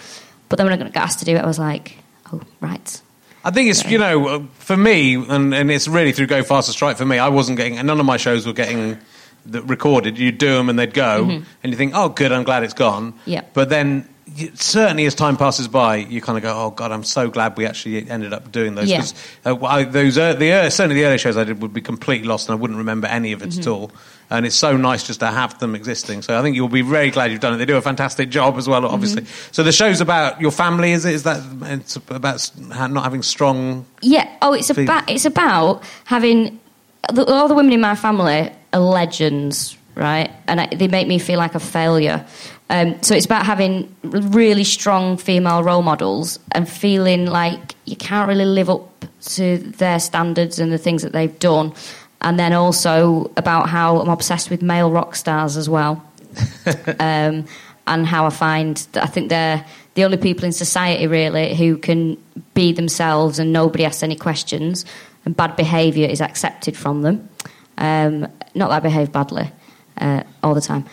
But 0.49 0.57
then 0.57 0.67
when 0.67 0.83
I 0.83 0.89
got 0.89 0.97
asked 0.97 1.19
to 1.21 1.25
do 1.25 1.37
it, 1.37 1.41
I 1.41 1.47
was 1.47 1.59
like, 1.59 1.99
oh 2.33 2.41
right. 2.61 3.03
I 3.45 3.51
think 3.51 3.71
it's 3.71 3.85
you 3.85 3.99
know 3.99 4.49
for 4.59 4.77
me, 4.77 5.15
and, 5.15 5.55
and 5.55 5.71
it's 5.71 5.89
really 5.89 6.13
through 6.13 6.27
Go 6.27 6.43
Faster 6.43 6.73
Stripe 6.73 6.97
for 6.97 7.07
me. 7.07 7.19
I 7.19 7.29
wasn't 7.29 7.57
getting, 7.57 7.79
and 7.79 7.87
none 7.87 8.01
of 8.01 8.07
my 8.07 8.17
shows 8.17 8.47
were 8.47 8.53
getting 8.53 8.99
the, 9.47 9.63
recorded. 9.63 10.19
You'd 10.19 10.39
do 10.39 10.55
them 10.55 10.69
and 10.69 10.79
they'd 10.79 10.95
go, 10.95 11.25
and 11.29 11.73
you 11.73 11.77
think, 11.77 11.93
oh, 11.95 12.09
good, 12.09 12.33
I'm 12.33 12.45
glad 12.45 12.63
it's 12.65 12.75
gone. 12.75 13.13
Mm-hmm. 13.13 13.31
Yeah. 13.31 13.43
But 13.55 13.69
then, 13.69 14.09
certainly 14.55 15.07
as 15.07 15.15
time 15.15 15.37
passes 15.37 15.69
by, 15.69 15.97
you 15.97 16.21
kind 16.21 16.37
of 16.39 16.43
go, 16.43 16.53
oh 16.55 16.71
God, 16.71 16.93
I'm 16.93 17.05
so 17.05 17.29
glad 17.29 17.57
we 17.57 17.67
actually 17.67 18.09
ended 18.11 18.33
up 18.33 18.51
doing 18.53 18.75
those. 18.75 18.89
Yeah. 18.91 18.99
'Cause, 18.99 19.15
uh, 19.45 19.65
I, 19.65 19.85
those 19.85 20.17
ear 20.19 20.35
the 20.35 20.47
ear 20.47 20.71
certainly 20.71 20.97
the 21.01 21.07
early 21.07 21.19
shows 21.19 21.37
I 21.37 21.45
did 21.45 21.61
would 21.63 21.73
be 21.73 21.81
completely 21.81 22.29
lost, 22.29 22.49
and 22.49 22.57
I 22.57 22.61
wouldn't 22.61 22.79
remember 22.79 23.07
any 23.09 23.33
of 23.33 23.43
it 23.43 23.49
Mm-hmm. 23.51 23.61
at 23.61 23.67
all. 23.67 23.91
And 24.31 24.45
it's 24.45 24.57
so 24.57 24.77
nice 24.77 25.05
just 25.07 25.21
to 25.21 25.27
have 25.29 25.59
them 25.59 25.75
existing. 25.75 26.21
So 26.21 26.39
I 26.39 26.43
think 26.43 26.55
you'll 26.55 26.69
be 26.69 26.83
very 26.83 27.11
glad 27.11 27.31
you've 27.31 27.41
done 27.41 27.55
it. 27.55 27.57
They 27.57 27.65
do 27.65 27.79
a 27.79 27.81
fantastic 27.81 28.29
job 28.29 28.59
as 28.59 28.69
well, 28.69 28.85
obviously. 28.85 29.23
Mm-hmm. 29.23 29.49
So 29.53 29.63
the 29.63 29.73
show's 29.73 30.03
about 30.03 30.39
your 30.39 30.51
family, 30.51 30.93
is 30.93 31.07
it? 31.07 31.15
Is 31.15 31.23
that 31.23 31.41
it's 31.63 31.97
about 31.97 32.51
not 32.91 33.05
having 33.05 33.23
strong 33.23 33.87
Yeah. 34.03 34.29
Oh, 34.43 34.53
it's 34.53 34.69
about 34.69 35.09
it's 35.09 35.25
about 35.25 35.83
having 36.05 36.61
all 37.17 37.49
the 37.49 37.55
women 37.55 37.73
in 37.73 37.81
my 37.81 37.95
family 37.95 38.51
are 38.75 38.81
legends, 38.81 39.79
right? 39.95 40.31
And 40.47 40.61
I, 40.61 40.67
they 40.75 40.89
make 40.89 41.09
me 41.09 41.19
feel 41.19 41.39
like 41.39 41.55
a 41.55 41.61
failure. 41.61 42.27
Um, 42.71 43.03
so 43.03 43.15
it's 43.15 43.25
about 43.25 43.47
having 43.47 43.95
really 44.03 44.65
strong 44.65 45.17
female 45.17 45.63
role 45.63 45.83
models 45.83 46.39
and 46.53 46.69
feeling 46.69 47.27
like 47.27 47.75
you 47.87 47.97
can't 47.97 48.29
really 48.29 48.45
live 48.45 48.69
up 48.69 49.05
to 49.21 49.59
their 49.59 49.99
standards 49.99 50.59
and 50.59 50.71
the 50.71 50.79
things 50.79 51.03
that 51.03 51.13
they've 51.13 51.39
done. 51.39 51.73
And 52.21 52.39
then 52.39 52.53
also 52.53 53.31
about 53.37 53.69
how 53.69 54.01
I'm 54.01 54.09
obsessed 54.09 54.51
with 54.51 54.61
male 54.61 54.91
rock 54.91 55.17
stars 55.17 55.57
as 55.57 55.69
well 55.69 56.05
um, 56.99 57.47
and 57.87 58.07
how 58.07 58.27
I 58.27 58.31
find 58.31 58.77
that 58.93 59.05
I 59.05 59.07
think 59.07 59.31
they're 59.31 59.65
the 59.95 60.05
only 60.05 60.17
people 60.17 60.45
in 60.45 60.53
society 60.53 61.07
really 61.07 61.55
who 61.55 61.77
can 61.79 62.17
be 62.55 62.73
themselves 62.73 63.39
and 63.39 63.53
nobody 63.53 63.85
asks 63.85 64.03
any 64.03 64.15
questions 64.17 64.85
and 65.25 65.37
bad 65.37 65.57
behaviour 65.57 66.09
is 66.09 66.21
accepted 66.21 66.77
from 66.77 67.03
them. 67.03 67.29
Um, 67.79 68.23
not 68.55 68.69
that 68.69 68.77
I 68.77 68.81
behave 68.81 69.13
badly 69.13 69.51
uh, 70.01 70.23
all 70.43 70.55
the 70.55 70.61
time, 70.61 70.85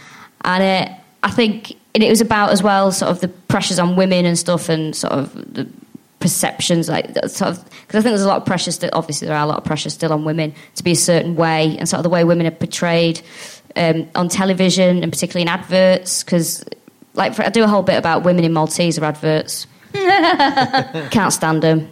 and 0.42 0.64
uh, 0.64 0.96
I 1.26 1.32
think 1.32 1.76
and 1.96 2.04
it 2.04 2.10
was 2.10 2.22
about 2.22 2.52
as 2.52 2.62
well 2.62 2.92
sort 2.92 3.12
of 3.12 3.20
the 3.20 3.28
pressures 3.28 3.80
on 3.80 3.96
women 3.96 4.26
and 4.26 4.38
stuff 4.38 4.70
and 4.70 4.96
sort 4.96 5.14
of 5.14 5.54
the 5.54 5.68
perceptions 6.20 6.88
like 6.88 7.14
that 7.16 7.32
sort 7.32 7.52
of 7.52 7.64
because 7.64 8.00
I 8.00 8.02
think 8.02 8.12
there's 8.12 8.22
a 8.22 8.28
lot 8.28 8.38
of 8.38 8.46
pressure 8.46 8.72
still 8.72 8.92
obviously 8.94 9.28
there 9.28 9.36
are 9.36 9.44
a 9.44 9.48
lot 9.48 9.58
of 9.58 9.64
pressure 9.64 9.90
still 9.90 10.14
on 10.14 10.24
women 10.24 10.54
to 10.76 10.84
be 10.84 10.92
a 10.92 10.96
certain 10.96 11.36
way 11.36 11.78
and 11.78 11.90
sort 11.90 12.00
of 12.00 12.04
the 12.04 12.10
way 12.10 12.24
women 12.24 12.46
are 12.46 12.52
portrayed 12.52 13.22
um, 13.76 14.08
on 14.16 14.30
television 14.30 15.04
and 15.04 15.12
particularly 15.12 15.42
in 15.42 15.48
adverts 15.48 16.24
because 16.24 16.64
like 17.16 17.34
for, 17.34 17.44
I 17.44 17.50
do 17.50 17.64
a 17.64 17.68
whole 17.68 17.84
bit 17.84 17.98
about 17.98 18.24
women 18.24 18.44
in 18.44 18.54
Malteser 18.54 19.02
adverts. 19.02 19.68
Can't 19.94 21.34
stand 21.34 21.64
them 21.64 21.90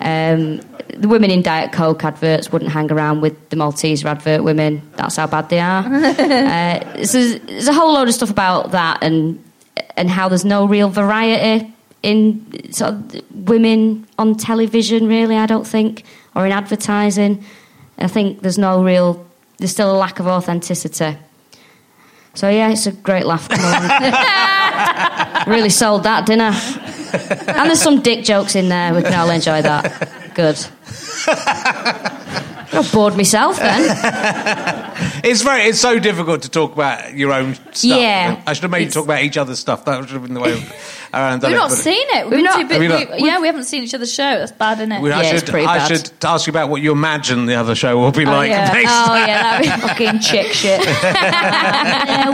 um, 0.00 0.60
the 0.96 1.08
women 1.08 1.30
in 1.30 1.42
Diet 1.42 1.72
Coke 1.72 2.04
adverts 2.04 2.52
wouldn't 2.52 2.70
hang 2.70 2.90
around 2.92 3.20
with 3.20 3.48
the 3.50 3.56
Malteser 3.56 4.06
advert 4.06 4.44
women 4.44 4.82
that's 4.96 5.16
how 5.16 5.26
bad 5.26 5.48
they 5.48 5.60
are 5.60 5.84
uh, 5.94 7.04
so 7.04 7.18
there's, 7.18 7.40
there's 7.40 7.68
a 7.68 7.72
whole 7.72 7.94
load 7.94 8.08
of 8.08 8.14
stuff 8.14 8.30
about 8.30 8.72
that 8.72 9.02
and 9.02 9.42
and 9.96 10.10
how 10.10 10.28
there's 10.28 10.44
no 10.44 10.66
real 10.66 10.88
variety 10.88 11.72
in 12.04 12.70
sort 12.70 12.92
of 12.92 13.48
women 13.48 14.06
on 14.18 14.36
television, 14.36 15.08
really. 15.08 15.36
I 15.36 15.46
don't 15.46 15.66
think, 15.66 16.04
or 16.36 16.46
in 16.46 16.52
advertising. 16.52 17.42
I 17.98 18.08
think 18.08 18.42
there's 18.42 18.58
no 18.58 18.84
real. 18.84 19.26
There's 19.58 19.70
still 19.70 19.90
a 19.90 19.96
lack 19.96 20.20
of 20.20 20.26
authenticity. 20.26 21.16
So 22.34 22.48
yeah, 22.50 22.70
it's 22.70 22.86
a 22.86 22.92
great 22.92 23.26
laugh. 23.26 23.48
Really 25.46 25.68
sold 25.68 26.04
that, 26.04 26.24
didn't 26.24 26.40
I? 26.40 26.83
And 27.48 27.68
there's 27.68 27.80
some 27.82 28.00
dick 28.02 28.24
jokes 28.24 28.54
in 28.56 28.68
there. 28.68 28.94
We 28.94 29.02
can 29.02 29.14
all 29.14 29.30
enjoy 29.30 29.62
that. 29.62 30.10
Good. 30.34 30.58
I 31.26 32.82
bored 32.92 33.16
myself 33.16 33.58
then. 33.58 34.90
It's 35.24 35.40
very. 35.42 35.62
It's 35.62 35.80
so 35.80 35.98
difficult 35.98 36.42
to 36.42 36.50
talk 36.50 36.74
about 36.74 37.14
your 37.14 37.32
own 37.32 37.54
stuff. 37.54 37.84
Yeah. 37.98 38.42
I 38.46 38.52
should 38.52 38.64
have 38.64 38.70
made 38.70 38.84
you 38.84 38.90
talk 38.90 39.04
about 39.04 39.22
each 39.22 39.38
other's 39.38 39.58
stuff. 39.58 39.86
That 39.86 40.02
should 40.02 40.10
have 40.12 40.22
been 40.22 40.34
the 40.34 40.40
way 40.40 40.52
around. 41.14 41.42
Uh, 41.42 41.48
We've 41.48 41.52
it, 41.52 41.56
not 41.56 41.70
but- 41.70 41.78
seen 41.78 42.06
it. 42.10 42.24
We've, 42.28 42.32
We've 42.32 42.38
been 42.40 42.44
not- 42.44 42.68
bit, 42.68 42.72
Have 42.74 42.82
you 42.82 42.88
not? 42.88 43.10
we- 43.22 43.26
yeah, 43.26 43.40
we 43.40 43.46
haven't 43.46 43.64
seen 43.64 43.84
each 43.84 43.94
other's 43.94 44.12
show. 44.12 44.38
That's 44.38 44.52
bad, 44.52 44.78
isn't 44.80 44.92
it? 44.92 45.00
We- 45.00 45.12
I 45.12 45.22
Yeah, 45.22 45.30
it's 45.34 45.46
should. 45.46 45.54
I 45.54 45.78
bad. 45.78 45.88
should 45.88 46.10
ask 46.24 46.46
you 46.46 46.50
about 46.50 46.68
what 46.68 46.82
you 46.82 46.92
imagine 46.92 47.46
the 47.46 47.54
other 47.54 47.74
show 47.74 47.98
will 47.98 48.12
be 48.12 48.26
Oh, 48.26 48.30
like. 48.32 48.50
yeah. 48.50 48.70
next 48.70 48.90
oh 48.92 49.06
time. 49.06 49.28
yeah, 49.28 49.42
that'd 49.60 49.62
be 49.64 49.88
fucking 49.88 50.20
chick 50.20 50.52
shit. 50.52 50.80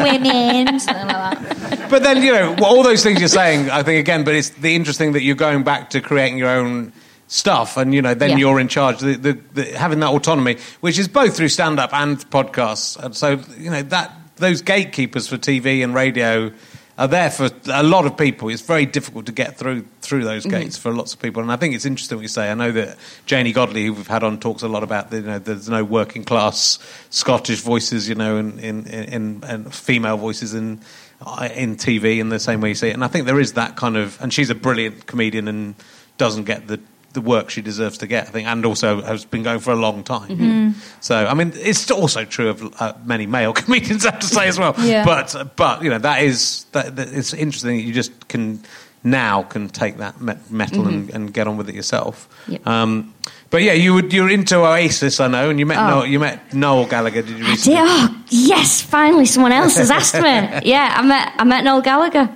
Women, 0.02 0.80
something 0.80 1.06
like 1.06 1.38
that. 1.48 1.56
But 1.90 2.02
then 2.02 2.22
you 2.22 2.32
know 2.32 2.56
all 2.62 2.82
those 2.82 3.02
things 3.02 3.18
you're 3.20 3.28
saying. 3.28 3.70
I 3.70 3.82
think 3.82 3.98
again, 3.98 4.24
but 4.24 4.34
it's 4.34 4.50
the 4.50 4.74
interesting 4.76 5.12
that 5.12 5.22
you're 5.22 5.36
going 5.36 5.64
back 5.64 5.90
to 5.90 6.00
creating 6.00 6.38
your 6.38 6.50
own 6.50 6.92
stuff, 7.26 7.76
and 7.76 7.94
you 7.94 8.02
know 8.02 8.14
then 8.14 8.30
Yeah. 8.30 8.36
you're 8.38 8.60
in 8.60 8.68
charge. 8.68 8.98
The, 9.00 9.14
the, 9.16 9.32
the, 9.54 9.64
having 9.78 10.00
that 10.00 10.10
autonomy, 10.10 10.56
which 10.80 10.98
is 10.98 11.08
both 11.08 11.36
through 11.36 11.48
stand 11.48 11.78
up 11.80 11.92
and 11.92 12.18
podcasts, 12.30 12.96
and 13.02 13.14
so 13.16 13.40
you 13.58 13.70
know 13.70 13.82
that 13.82 14.12
those 14.36 14.62
gatekeepers 14.62 15.28
for 15.28 15.36
TV 15.36 15.82
and 15.84 15.94
radio 15.94 16.50
are 16.98 17.08
there 17.08 17.30
for 17.30 17.48
a 17.70 17.82
lot 17.82 18.04
of 18.04 18.16
people. 18.16 18.50
It's 18.50 18.60
very 18.62 18.84
difficult 18.84 19.24
to 19.26 19.32
get 19.32 19.56
through 19.56 19.84
through 20.02 20.24
those 20.24 20.44
Mm-hmm. 20.44 20.60
gates 20.62 20.76
for 20.76 20.92
lots 20.92 21.12
of 21.14 21.20
people, 21.20 21.42
and 21.42 21.50
I 21.50 21.56
think 21.56 21.74
it's 21.74 21.86
interesting 21.86 22.18
what 22.18 22.22
you 22.22 22.28
say. 22.28 22.50
I 22.50 22.54
know 22.54 22.72
that 22.72 22.96
Janey 23.26 23.52
Godley, 23.52 23.86
who 23.86 23.94
we've 23.94 24.06
had 24.06 24.22
on, 24.22 24.38
talks 24.38 24.62
a 24.62 24.68
lot 24.68 24.82
about 24.82 25.10
the, 25.10 25.16
you 25.16 25.22
know 25.22 25.38
there's 25.38 25.68
no 25.68 25.82
working 25.84 26.24
class 26.24 26.78
Scottish 27.10 27.60
voices, 27.60 28.08
you 28.08 28.14
know, 28.14 28.36
and 28.36 28.58
in, 28.60 28.86
in, 28.86 29.04
in, 29.04 29.44
and 29.44 29.74
female 29.74 30.16
voices 30.16 30.52
in 30.54 30.80
Uh, 31.22 31.50
in 31.54 31.76
TV 31.76 32.18
in 32.18 32.30
the 32.30 32.38
same 32.38 32.62
way 32.62 32.70
you 32.70 32.74
see 32.74 32.88
it. 32.88 32.94
And 32.94 33.04
I 33.04 33.08
think 33.08 33.26
there 33.26 33.38
is 33.38 33.52
that 33.52 33.76
kind 33.76 33.98
of, 33.98 34.18
and 34.22 34.32
she's 34.32 34.48
a 34.48 34.54
brilliant 34.54 35.04
comedian 35.04 35.48
and 35.48 35.74
doesn't 36.16 36.44
get 36.44 36.66
the 36.66 36.80
the 37.12 37.20
work 37.20 37.50
she 37.50 37.60
deserves 37.60 37.98
to 37.98 38.06
get. 38.06 38.28
I 38.28 38.30
think, 38.30 38.48
and 38.48 38.64
also 38.64 39.02
has 39.02 39.24
been 39.24 39.42
going 39.42 39.60
for 39.60 39.72
a 39.72 39.76
long 39.76 40.04
time. 40.04 40.28
Mm-hmm. 40.30 40.44
Mm-hmm. 40.44 40.80
So, 41.00 41.26
I 41.26 41.34
mean, 41.34 41.52
it's 41.56 41.90
also 41.90 42.24
true 42.24 42.50
of 42.50 42.80
uh, 42.80 42.94
many 43.04 43.26
male 43.26 43.52
comedians, 43.62 44.06
I 44.06 44.12
have 44.12 44.20
to 44.20 44.26
say 44.26 44.48
as 44.48 44.58
well. 44.58 44.74
Yeah. 44.78 45.04
But 45.04 45.34
uh, 45.34 45.44
but 45.44 45.82
you 45.82 45.90
know 45.90 45.98
that 45.98 46.22
is 46.22 46.64
that, 46.72 46.96
that 46.96 47.12
it's 47.12 47.34
interesting 47.34 47.76
that 47.76 47.82
you 47.82 47.92
just 47.92 48.28
can 48.28 48.62
now 49.02 49.42
can 49.42 49.68
take 49.68 49.96
that 49.96 50.20
me- 50.20 50.34
metal 50.50 50.84
mm-hmm. 50.84 50.88
and, 50.88 51.10
and 51.10 51.34
get 51.34 51.48
on 51.48 51.56
with 51.56 51.68
it 51.68 51.74
yourself. 51.74 52.28
Yep. 52.48 52.66
Um, 52.66 53.14
but 53.50 53.62
yeah, 53.62 53.72
you 53.74 53.94
were 53.94 54.06
you 54.06 54.22
were 54.22 54.30
into 54.30 54.56
Oasis, 54.64 55.20
I 55.20 55.26
know, 55.28 55.50
and 55.50 55.58
you 55.58 55.66
met 55.66 55.78
Oh. 55.78 55.88
Noel, 55.90 56.06
you 56.06 56.18
met 56.20 56.54
Noel 56.54 56.86
Gallagher. 56.86 57.22
Did 57.22 57.30
you 57.30 57.36
Did- 57.44 57.46
recently? 57.48 57.78
oh 57.82 58.24
yes, 58.28 58.80
finally 58.80 59.26
someone 59.26 59.52
else 59.52 59.76
has 59.76 59.90
asked 59.90 60.14
me. 60.14 60.20
Yeah, 60.70 60.94
I 60.96 61.02
met 61.02 61.32
I 61.38 61.44
met 61.44 61.64
Noel 61.64 61.82
Gallagher. 61.82 62.28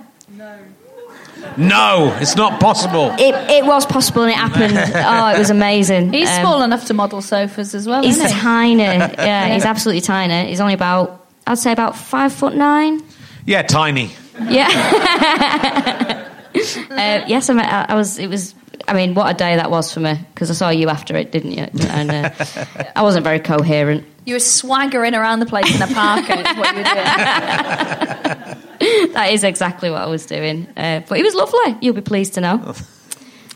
No, 1.57 2.13
it's 2.19 2.35
not 2.35 2.59
possible. 2.59 3.11
It, 3.17 3.33
it 3.49 3.65
was 3.65 3.85
possible 3.85 4.23
and 4.23 4.31
it 4.31 4.35
happened. 4.37 4.75
Oh, 4.95 5.27
it 5.33 5.39
was 5.39 5.49
amazing. 5.51 6.11
He's 6.11 6.27
Um, 6.29 6.41
small 6.41 6.63
enough 6.63 6.85
to 6.87 6.93
model 6.93 7.21
sofas 7.21 7.73
as 7.73 7.87
well, 7.87 8.03
He's 8.03 8.17
isn't 8.17 8.35
he? 8.35 8.41
tiny. 8.41 8.81
Yeah, 8.83 9.53
he's 9.53 9.63
absolutely 9.63 10.01
tiny. 10.01 10.49
He's 10.49 10.59
only 10.59 10.73
about 10.73 11.25
I'd 11.47 11.57
say 11.59 11.71
about 11.71 11.95
five 11.95 12.33
foot 12.33 12.55
nine. 12.55 13.01
Yeah, 13.45 13.61
tiny. 13.61 14.11
Yeah. 14.49 14.67
uh, 16.91 17.23
yes, 17.27 17.49
I 17.49 17.53
met. 17.53 17.71
I, 17.71 17.85
I 17.93 17.95
was. 17.95 18.17
It 18.17 18.27
was. 18.27 18.53
I 18.87 18.93
mean, 18.93 19.13
what 19.13 19.29
a 19.29 19.33
day 19.37 19.55
that 19.55 19.69
was 19.71 19.93
for 19.93 19.99
me 19.99 20.19
because 20.33 20.49
I 20.49 20.53
saw 20.53 20.69
you 20.69 20.89
after 20.89 21.15
it, 21.15 21.31
didn't 21.31 21.51
you? 21.51 21.67
And 21.89 22.11
uh, 22.11 22.31
I 22.95 23.01
wasn't 23.01 23.23
very 23.23 23.39
coherent. 23.39 24.05
You 24.25 24.35
were 24.35 24.39
swaggering 24.39 25.13
around 25.13 25.39
the 25.39 25.45
place 25.45 25.73
in 25.75 25.81
a 25.81 25.87
parka. 25.93 26.39
is 26.39 26.57
what 26.57 26.75
you 26.75 26.83
were 26.83 28.43
doing. 28.43 28.61
That 29.13 29.31
is 29.31 29.43
exactly 29.45 29.89
what 29.89 30.01
I 30.01 30.07
was 30.07 30.25
doing. 30.25 30.67
Uh, 30.75 31.01
but 31.07 31.17
he 31.17 31.23
was 31.23 31.33
lovely. 31.33 31.77
You'll 31.81 31.95
be 31.95 32.01
pleased 32.01 32.33
to 32.33 32.41
know. 32.41 32.75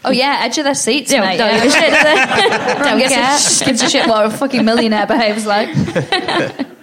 Oh 0.06 0.12
yeah, 0.12 0.40
edge 0.44 0.58
of 0.58 0.64
their 0.64 0.74
seats, 0.76 1.12
Don't, 1.12 1.22
mate. 1.22 1.38
don't 1.38 1.54
give 1.62 1.66
a 1.66 1.72
shit. 1.72 1.92
do 1.92 2.04
they? 2.04 2.16
Don't 2.16 3.00
don't 3.00 3.10
care. 3.10 3.38
gives 3.68 3.82
a 3.84 3.90
shit 3.90 4.08
what 4.08 4.26
a 4.28 4.30
fucking 4.30 4.64
millionaire 4.64 5.06
behaves 5.06 5.46
like. 5.46 5.70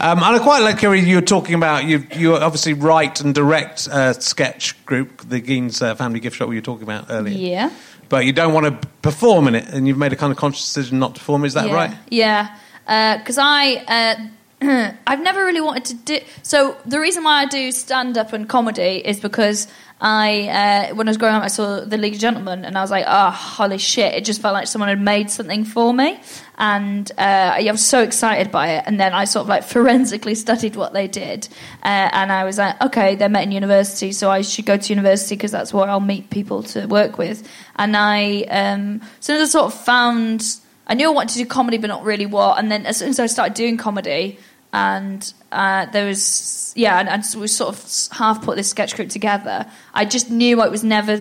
Um, 0.00 0.18
and 0.18 0.36
I 0.36 0.38
quite 0.38 0.60
like 0.60 0.78
Kiri. 0.78 1.00
You 1.00 1.16
were 1.16 1.22
talking 1.22 1.54
about 1.54 1.84
you. 1.84 2.04
You 2.14 2.36
obviously 2.36 2.72
write 2.74 3.20
and 3.20 3.34
direct 3.34 3.86
a 3.90 4.14
sketch 4.14 4.84
group, 4.86 5.28
the 5.28 5.40
Gein's 5.40 5.82
uh, 5.82 5.94
Family 5.94 6.20
Gift 6.20 6.36
Shop. 6.36 6.48
We 6.48 6.56
were 6.56 6.62
talking 6.62 6.84
about 6.84 7.06
earlier. 7.10 7.36
Yeah. 7.36 7.70
But 8.08 8.26
you 8.26 8.32
don't 8.32 8.52
want 8.52 8.66
to 8.66 8.88
perform 9.00 9.48
in 9.48 9.54
it, 9.54 9.68
and 9.68 9.88
you've 9.88 9.98
made 9.98 10.12
a 10.12 10.16
kind 10.16 10.30
of 10.30 10.36
conscious 10.36 10.64
decision 10.64 10.98
not 10.98 11.14
to 11.14 11.20
perform. 11.20 11.44
Is 11.44 11.54
that 11.54 11.68
yeah. 11.68 11.74
right? 11.74 11.96
Yeah, 12.10 13.18
because 13.18 13.38
I. 13.38 13.76
Uh, 13.86 14.28
I've 15.06 15.20
never 15.20 15.44
really 15.44 15.60
wanted 15.60 15.84
to 15.86 15.94
do. 15.94 16.20
So 16.42 16.76
the 16.86 17.00
reason 17.00 17.24
why 17.24 17.42
I 17.42 17.46
do 17.46 17.72
stand 17.72 18.16
up 18.16 18.32
and 18.32 18.48
comedy 18.48 19.02
is 19.04 19.18
because 19.18 19.66
I, 20.04 20.48
uh, 20.90 20.94
when 20.96 21.06
I 21.06 21.10
was 21.10 21.16
growing 21.16 21.36
up, 21.36 21.44
I 21.44 21.46
saw 21.46 21.84
The 21.84 21.96
League 21.96 22.14
of 22.14 22.18
Gentlemen, 22.18 22.64
and 22.64 22.76
I 22.76 22.80
was 22.80 22.90
like, 22.90 23.04
oh, 23.06 23.30
holy 23.30 23.78
shit! 23.78 24.14
It 24.14 24.24
just 24.24 24.42
felt 24.42 24.52
like 24.52 24.66
someone 24.66 24.88
had 24.88 25.00
made 25.00 25.30
something 25.30 25.64
for 25.64 25.94
me, 25.94 26.20
and 26.58 27.08
uh, 27.16 27.54
I 27.54 27.68
was 27.70 27.86
so 27.86 28.02
excited 28.02 28.50
by 28.50 28.70
it. 28.70 28.84
And 28.84 28.98
then 28.98 29.14
I 29.14 29.26
sort 29.26 29.42
of 29.42 29.48
like 29.48 29.62
forensically 29.62 30.34
studied 30.46 30.74
what 30.74 30.92
they 30.92 31.06
did, 31.06 31.46
uh, 31.84 32.10
and 32.12 32.32
I 32.32 32.42
was 32.42 32.58
like, 32.58 32.82
okay, 32.82 33.14
they're 33.14 33.28
met 33.28 33.44
in 33.44 33.52
university, 33.52 34.10
so 34.10 34.28
I 34.28 34.42
should 34.42 34.66
go 34.66 34.76
to 34.76 34.92
university 34.92 35.36
because 35.36 35.52
that's 35.52 35.72
where 35.72 35.88
I'll 35.88 36.00
meet 36.00 36.30
people 36.30 36.64
to 36.64 36.86
work 36.86 37.16
with. 37.16 37.48
And 37.76 37.96
I, 37.96 38.42
um, 38.50 39.02
as 39.20 39.24
soon 39.24 39.40
as 39.40 39.50
I 39.50 39.52
sort 39.52 39.72
of 39.72 39.80
found 39.80 40.42
I 40.86 40.94
knew 40.94 41.06
I 41.06 41.12
wanted 41.12 41.34
to 41.34 41.38
do 41.38 41.46
comedy, 41.46 41.78
but 41.78 41.86
not 41.86 42.04
really 42.04 42.26
what. 42.26 42.58
And 42.58 42.70
then 42.70 42.86
as 42.86 42.96
soon 42.96 43.10
as 43.10 43.20
I 43.20 43.26
started 43.26 43.54
doing 43.54 43.76
comedy, 43.76 44.38
and 44.72 45.32
uh, 45.50 45.86
there 45.86 46.06
was 46.06 46.72
yeah, 46.76 46.98
and, 46.98 47.08
and 47.08 47.24
so 47.24 47.40
we 47.40 47.46
sort 47.46 47.74
of 47.74 48.16
half 48.16 48.42
put 48.42 48.56
this 48.56 48.70
sketch 48.70 48.96
group 48.96 49.08
together. 49.08 49.66
I 49.94 50.04
just 50.04 50.30
knew 50.30 50.62
it 50.62 50.70
was 50.70 50.84
never 50.84 51.18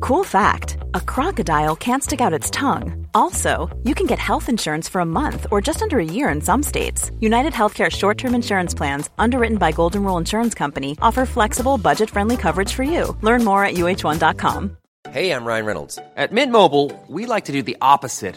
Cool 0.00 0.24
fact 0.24 0.78
a 0.94 1.00
crocodile 1.00 1.76
can't 1.76 2.02
stick 2.02 2.20
out 2.20 2.32
its 2.32 2.50
tongue. 2.50 3.06
Also, 3.14 3.68
you 3.84 3.94
can 3.94 4.06
get 4.06 4.18
health 4.18 4.48
insurance 4.48 4.88
for 4.88 5.00
a 5.00 5.06
month 5.06 5.46
or 5.50 5.60
just 5.60 5.82
under 5.82 5.98
a 5.98 6.04
year 6.04 6.30
in 6.30 6.40
some 6.40 6.62
states. 6.62 7.10
United 7.20 7.52
Healthcare 7.52 7.90
short 7.90 8.16
term 8.18 8.34
insurance 8.34 8.74
plans, 8.74 9.10
underwritten 9.18 9.58
by 9.58 9.72
Golden 9.72 10.02
Rule 10.02 10.16
Insurance 10.16 10.54
Company, 10.54 10.96
offer 11.02 11.26
flexible, 11.26 11.78
budget 11.78 12.10
friendly 12.10 12.36
coverage 12.36 12.72
for 12.72 12.82
you. 12.82 13.16
Learn 13.20 13.44
more 13.44 13.64
at 13.64 13.74
uh1.com. 13.74 14.76
Hey, 15.10 15.32
I'm 15.32 15.44
Ryan 15.44 15.66
Reynolds. 15.66 15.98
At 16.16 16.32
Mint 16.32 16.52
Mobile, 16.52 16.92
we 17.08 17.26
like 17.26 17.44
to 17.46 17.52
do 17.52 17.62
the 17.62 17.76
opposite 17.80 18.36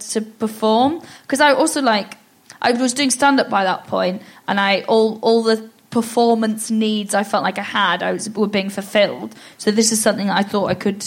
to 0.00 0.20
perform 0.20 1.02
because 1.22 1.40
I 1.40 1.52
also 1.52 1.80
like 1.82 2.16
I 2.62 2.72
was 2.72 2.92
doing 2.92 3.10
stand 3.10 3.40
up 3.40 3.48
by 3.48 3.64
that 3.64 3.86
point, 3.86 4.22
and 4.46 4.60
I 4.60 4.82
all 4.82 5.18
all 5.22 5.42
the 5.42 5.68
performance 5.90 6.70
needs 6.70 7.14
I 7.14 7.24
felt 7.24 7.42
like 7.42 7.58
I 7.58 7.62
had 7.62 8.02
I 8.02 8.12
was 8.12 8.30
were 8.30 8.46
being 8.46 8.70
fulfilled. 8.70 9.34
So 9.58 9.70
this 9.70 9.92
is 9.92 10.00
something 10.00 10.30
I 10.30 10.42
thought 10.42 10.66
I 10.66 10.74
could, 10.74 11.04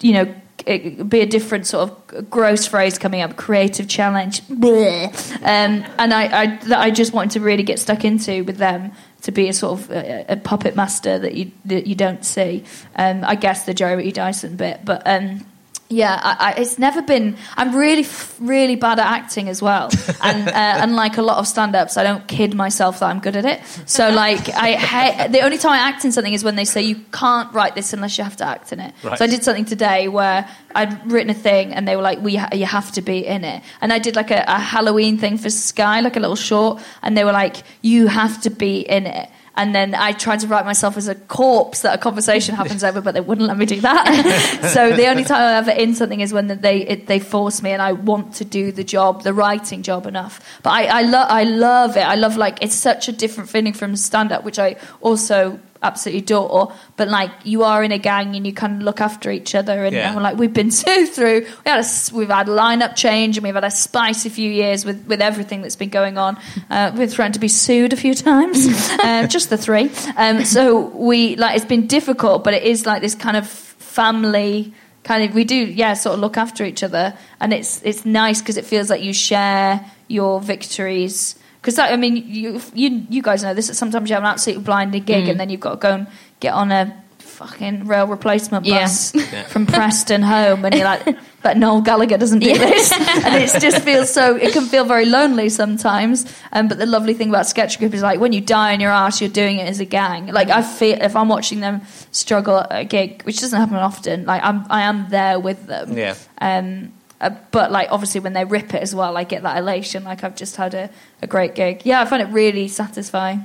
you 0.00 0.12
know. 0.12 0.34
Be 0.66 1.20
a 1.20 1.26
different 1.26 1.66
sort 1.66 1.88
of 1.88 2.28
gross 2.28 2.66
phrase 2.66 2.98
coming 2.98 3.22
up, 3.22 3.34
creative 3.36 3.88
challenge, 3.88 4.42
um, 4.50 5.84
and 5.98 6.12
I, 6.12 6.42
I, 6.42 6.56
that 6.66 6.78
I 6.78 6.90
just 6.90 7.14
wanted 7.14 7.30
to 7.30 7.40
really 7.40 7.62
get 7.62 7.78
stuck 7.78 8.04
into 8.04 8.44
with 8.44 8.58
them 8.58 8.92
to 9.22 9.32
be 9.32 9.48
a 9.48 9.54
sort 9.54 9.80
of 9.80 9.90
a, 9.90 10.26
a 10.28 10.36
puppet 10.36 10.76
master 10.76 11.18
that 11.18 11.34
you 11.34 11.52
that 11.64 11.86
you 11.86 11.94
don't 11.94 12.26
see. 12.26 12.64
Um, 12.94 13.24
I 13.24 13.36
guess 13.36 13.64
the 13.64 13.72
Jeremy 13.72 14.12
Dyson 14.12 14.56
bit, 14.56 14.84
but 14.84 15.02
um, 15.06 15.46
Yeah, 15.92 16.20
I, 16.22 16.52
I, 16.52 16.60
it's 16.60 16.78
never 16.78 17.02
been. 17.02 17.36
I'm 17.56 17.74
really, 17.74 18.06
really 18.38 18.76
bad 18.76 19.00
at 19.00 19.06
acting 19.06 19.48
as 19.48 19.60
well, 19.60 19.90
and 20.22 20.48
uh, 20.48 20.78
unlike 20.80 21.18
a 21.18 21.22
lot 21.22 21.38
of 21.38 21.48
stand-ups, 21.48 21.96
I 21.96 22.04
don't 22.04 22.28
kid 22.28 22.54
myself 22.54 23.00
that 23.00 23.06
I'm 23.06 23.18
good 23.18 23.34
at 23.34 23.44
it. 23.44 23.60
So, 23.86 24.08
like, 24.08 24.48
I 24.50 24.74
ha- 24.74 25.26
the 25.28 25.40
only 25.40 25.58
time 25.58 25.72
I 25.72 25.78
act 25.78 26.04
in 26.04 26.12
something 26.12 26.32
is 26.32 26.44
when 26.44 26.54
they 26.54 26.64
say 26.64 26.82
you 26.82 26.94
can't 27.12 27.52
write 27.52 27.74
this 27.74 27.92
unless 27.92 28.16
you 28.18 28.22
have 28.22 28.36
to 28.36 28.44
act 28.44 28.72
in 28.72 28.78
it. 28.78 28.94
Right. 29.02 29.18
So 29.18 29.24
I 29.24 29.28
did 29.28 29.42
something 29.42 29.64
today 29.64 30.06
where 30.06 30.48
I'd 30.76 31.10
written 31.10 31.30
a 31.30 31.34
thing, 31.34 31.74
and 31.74 31.88
they 31.88 31.96
were 31.96 32.02
like, 32.02 32.20
"We, 32.20 32.36
ha- 32.36 32.50
you 32.54 32.66
have 32.66 32.92
to 32.92 33.02
be 33.02 33.26
in 33.26 33.42
it." 33.42 33.60
And 33.80 33.92
I 33.92 33.98
did 33.98 34.14
like 34.14 34.30
a, 34.30 34.44
a 34.46 34.60
Halloween 34.60 35.18
thing 35.18 35.38
for 35.38 35.50
Sky, 35.50 36.00
like 36.02 36.14
a 36.14 36.20
little 36.20 36.36
short, 36.36 36.80
and 37.02 37.16
they 37.16 37.24
were 37.24 37.32
like, 37.32 37.56
"You 37.82 38.06
have 38.06 38.40
to 38.42 38.50
be 38.50 38.80
in 38.80 39.08
it." 39.08 39.28
And 39.60 39.74
then 39.74 39.94
I 39.94 40.12
tried 40.12 40.40
to 40.40 40.46
write 40.46 40.64
myself 40.64 40.96
as 40.96 41.06
a 41.06 41.14
corpse 41.14 41.82
that 41.82 41.94
a 41.94 41.98
conversation 41.98 42.54
happens 42.54 42.82
over, 42.82 43.02
but 43.02 43.12
they 43.12 43.20
wouldn't 43.20 43.46
let 43.46 43.58
me 43.58 43.66
do 43.66 43.78
that. 43.82 44.70
so 44.72 44.96
the 44.96 45.06
only 45.06 45.22
time 45.22 45.42
I'm 45.42 45.68
ever 45.68 45.70
in 45.70 45.94
something 45.94 46.20
is 46.20 46.32
when 46.32 46.46
they 46.46 46.78
it, 46.78 47.08
they 47.08 47.18
force 47.18 47.60
me 47.60 47.72
and 47.72 47.82
I 47.82 47.92
want 47.92 48.36
to 48.36 48.46
do 48.46 48.72
the 48.72 48.82
job, 48.82 49.22
the 49.22 49.34
writing 49.34 49.82
job 49.82 50.06
enough. 50.06 50.40
But 50.62 50.70
I 50.70 51.00
I, 51.00 51.02
lo- 51.02 51.26
I 51.28 51.44
love 51.44 51.98
it. 51.98 52.06
I 52.06 52.14
love 52.14 52.38
like 52.38 52.62
it's 52.62 52.74
such 52.74 53.08
a 53.08 53.12
different 53.12 53.50
feeling 53.50 53.74
from 53.74 53.96
stand 53.96 54.32
up, 54.32 54.44
which 54.44 54.58
I 54.58 54.76
also 55.02 55.60
absolutely 55.82 56.20
adore. 56.22 56.72
But 56.96 57.08
like 57.08 57.30
you 57.44 57.62
are 57.64 57.82
in 57.82 57.92
a 57.92 57.98
gang 57.98 58.36
and 58.36 58.46
you 58.46 58.52
kind 58.52 58.76
of 58.76 58.82
look 58.82 59.00
after 59.00 59.30
each 59.30 59.54
other, 59.54 59.84
and, 59.84 59.94
Yeah. 59.94 60.08
and 60.08 60.16
we're 60.16 60.22
like 60.22 60.36
we've 60.36 60.52
been 60.52 60.70
so 60.84 61.06
through. 61.06 61.40
We 61.40 61.70
had 61.70 61.80
a, 61.84 62.16
we've 62.16 62.28
had 62.28 62.48
a 62.48 62.52
lineup 62.52 62.96
change 62.96 63.36
and 63.36 63.44
we've 63.44 63.54
had 63.54 63.64
a 63.64 63.70
spicy 63.70 64.28
few 64.28 64.50
years 64.50 64.84
with 64.84 65.06
with 65.06 65.20
everything 65.20 65.62
that's 65.62 65.76
been 65.76 65.88
going 65.90 66.18
on. 66.18 66.38
Uh, 66.68 66.92
we've 66.96 67.10
threatened 67.12 67.34
to 67.34 67.40
be 67.40 67.48
sued 67.48 67.92
a 67.92 67.96
few 67.96 68.14
times, 68.14 68.66
um, 69.04 69.28
just 69.28 69.50
the 69.50 69.56
three. 69.58 69.90
Um, 70.16 70.44
so 70.44 70.80
we 70.88 71.36
like 71.36 71.56
it's 71.56 71.64
been 71.64 71.86
difficult, 71.86 72.44
but 72.44 72.54
it 72.54 72.62
is 72.64 72.86
like 72.86 73.00
this 73.02 73.14
kind 73.14 73.36
of 73.36 73.48
family 73.48 74.72
kind 75.02 75.24
of 75.24 75.34
we 75.34 75.44
do 75.44 75.56
yeah 75.56 75.94
sort 75.94 76.14
of 76.14 76.20
look 76.20 76.36
after 76.36 76.62
each 76.64 76.82
other 76.82 77.16
and 77.40 77.52
it's 77.54 77.82
it's 77.82 78.04
nice 78.04 78.40
because 78.40 78.56
it 78.58 78.64
feels 78.66 78.90
like 78.90 79.02
you 79.02 79.12
share 79.14 79.84
your 80.08 80.40
victories 80.40 81.34
because 81.60 81.78
I 81.78 81.96
mean 81.96 82.16
you 82.16 82.60
you 82.74 83.02
you 83.10 83.22
guys 83.22 83.42
know 83.42 83.54
this 83.54 83.68
that 83.68 83.74
sometimes 83.74 84.08
you 84.08 84.14
have 84.14 84.22
an 84.22 84.30
absolutely 84.30 84.64
blinding 84.64 85.02
gig 85.04 85.28
and 85.28 85.38
then 85.38 85.50
you've 85.50 85.60
got 85.60 85.70
to 85.70 85.76
go 85.76 85.94
and 85.94 86.06
get 86.40 86.54
on 86.54 86.72
a 86.72 87.04
fucking 87.18 87.86
rail 87.86 88.06
replacement 88.06 88.66
Yeah. 88.66 88.80
bus 88.80 89.12
from 89.48 89.66
Preston 89.66 90.20
home 90.22 90.64
and 90.64 90.74
you're 90.74 90.84
like 90.84 91.16
but 91.42 91.56
Noel 91.56 91.80
Gallagher 91.80 92.18
doesn't 92.18 92.40
do 92.40 92.52
this. 92.58 92.92
And 93.24 93.42
it 93.42 93.50
just 93.60 93.82
feels 93.82 94.12
so 94.12 94.36
it 94.36 94.52
can 94.52 94.66
feel 94.66 94.84
very 94.84 95.06
lonely 95.06 95.48
sometimes 95.48 96.26
um, 96.52 96.68
but 96.68 96.76
the 96.78 96.84
lovely 96.86 97.14
thing 97.14 97.30
about 97.30 97.46
sketch 97.46 97.78
group 97.78 97.94
is 97.94 98.02
like 98.02 98.20
when 98.20 98.32
you 98.34 98.42
die 98.42 98.74
on 98.74 98.80
your 98.80 98.90
ass 98.90 99.20
you're 99.22 99.30
doing 99.30 99.58
it 99.58 99.66
as 99.68 99.80
a 99.80 99.86
gang. 99.86 100.26
Like 100.26 100.50
I 100.50 100.62
feel 100.62 101.00
if 101.00 101.16
I'm 101.16 101.28
watching 101.28 101.60
them 101.60 101.80
struggle 102.10 102.58
at 102.58 102.68
a 102.72 102.84
gig 102.84 103.22
which 103.22 103.40
doesn't 103.40 103.58
happen 103.58 103.76
often 103.76 104.26
like 104.26 104.42
I'm 104.44 104.66
I 104.68 104.82
am 104.82 105.08
there 105.08 105.38
with 105.40 105.66
them. 105.66 105.96
Yeah. 105.96 106.14
um, 106.42 106.92
uh, 107.20 107.30
but 107.50 107.70
like 107.70 107.88
obviously 107.90 108.20
when 108.20 108.32
they 108.32 108.44
rip 108.44 108.74
it 108.74 108.82
as 108.82 108.94
well, 108.94 109.16
I 109.16 109.24
get 109.24 109.42
that 109.42 109.58
elation. 109.58 110.04
Like 110.04 110.24
I've 110.24 110.36
just 110.36 110.56
had 110.56 110.74
a, 110.74 110.90
a 111.22 111.26
great 111.26 111.54
gig. 111.54 111.82
Yeah, 111.84 112.00
I 112.00 112.04
find 112.04 112.22
it 112.22 112.26
really 112.26 112.68
satisfying. 112.68 113.44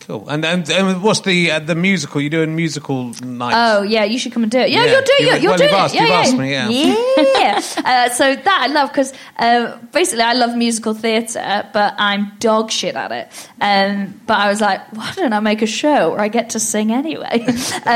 Cool. 0.00 0.28
And 0.28 0.44
and, 0.44 0.68
and 0.70 1.02
what's 1.02 1.20
the 1.20 1.50
uh, 1.50 1.58
the 1.60 1.74
musical? 1.74 2.20
You're 2.20 2.28
doing 2.30 2.54
musical 2.54 3.04
night. 3.24 3.54
Oh 3.56 3.82
yeah, 3.82 4.04
you 4.04 4.18
should 4.18 4.32
come 4.32 4.42
and 4.42 4.52
do 4.52 4.58
it. 4.58 4.70
Yeah, 4.70 4.84
you're 4.84 5.00
doing 5.02 5.20
You- 5.20 5.32
it. 5.34 5.42
You're 5.42 5.50
well, 5.52 5.58
doing 5.58 5.70
you've 5.70 5.84
it. 5.86 5.94
yeah, 5.94 6.00
you've 6.02 6.10
yeah. 6.10 6.16
asked 6.16 6.36
me, 6.36 6.50
yeah. 6.50 6.68
Yeah. 6.68 7.60
uh, 7.84 8.08
so 8.10 8.34
that 8.36 8.58
I 8.68 8.72
love 8.72 8.90
because 8.90 9.12
uh, 9.38 9.78
basically 9.92 10.22
I 10.24 10.34
love 10.34 10.56
musical 10.56 10.92
theatre, 10.92 11.66
but 11.72 11.94
I'm 11.96 12.32
dog 12.38 12.70
shit 12.70 12.96
at 12.96 13.12
it. 13.12 13.48
Um, 13.62 14.20
but 14.26 14.36
I 14.38 14.48
was 14.50 14.60
like, 14.60 14.80
why 14.92 15.10
don't 15.16 15.32
I 15.32 15.40
make 15.40 15.62
a 15.62 15.66
show 15.66 16.10
where 16.10 16.20
I 16.20 16.28
get 16.28 16.50
to 16.50 16.60
sing 16.60 16.92
anyway? 16.92 17.46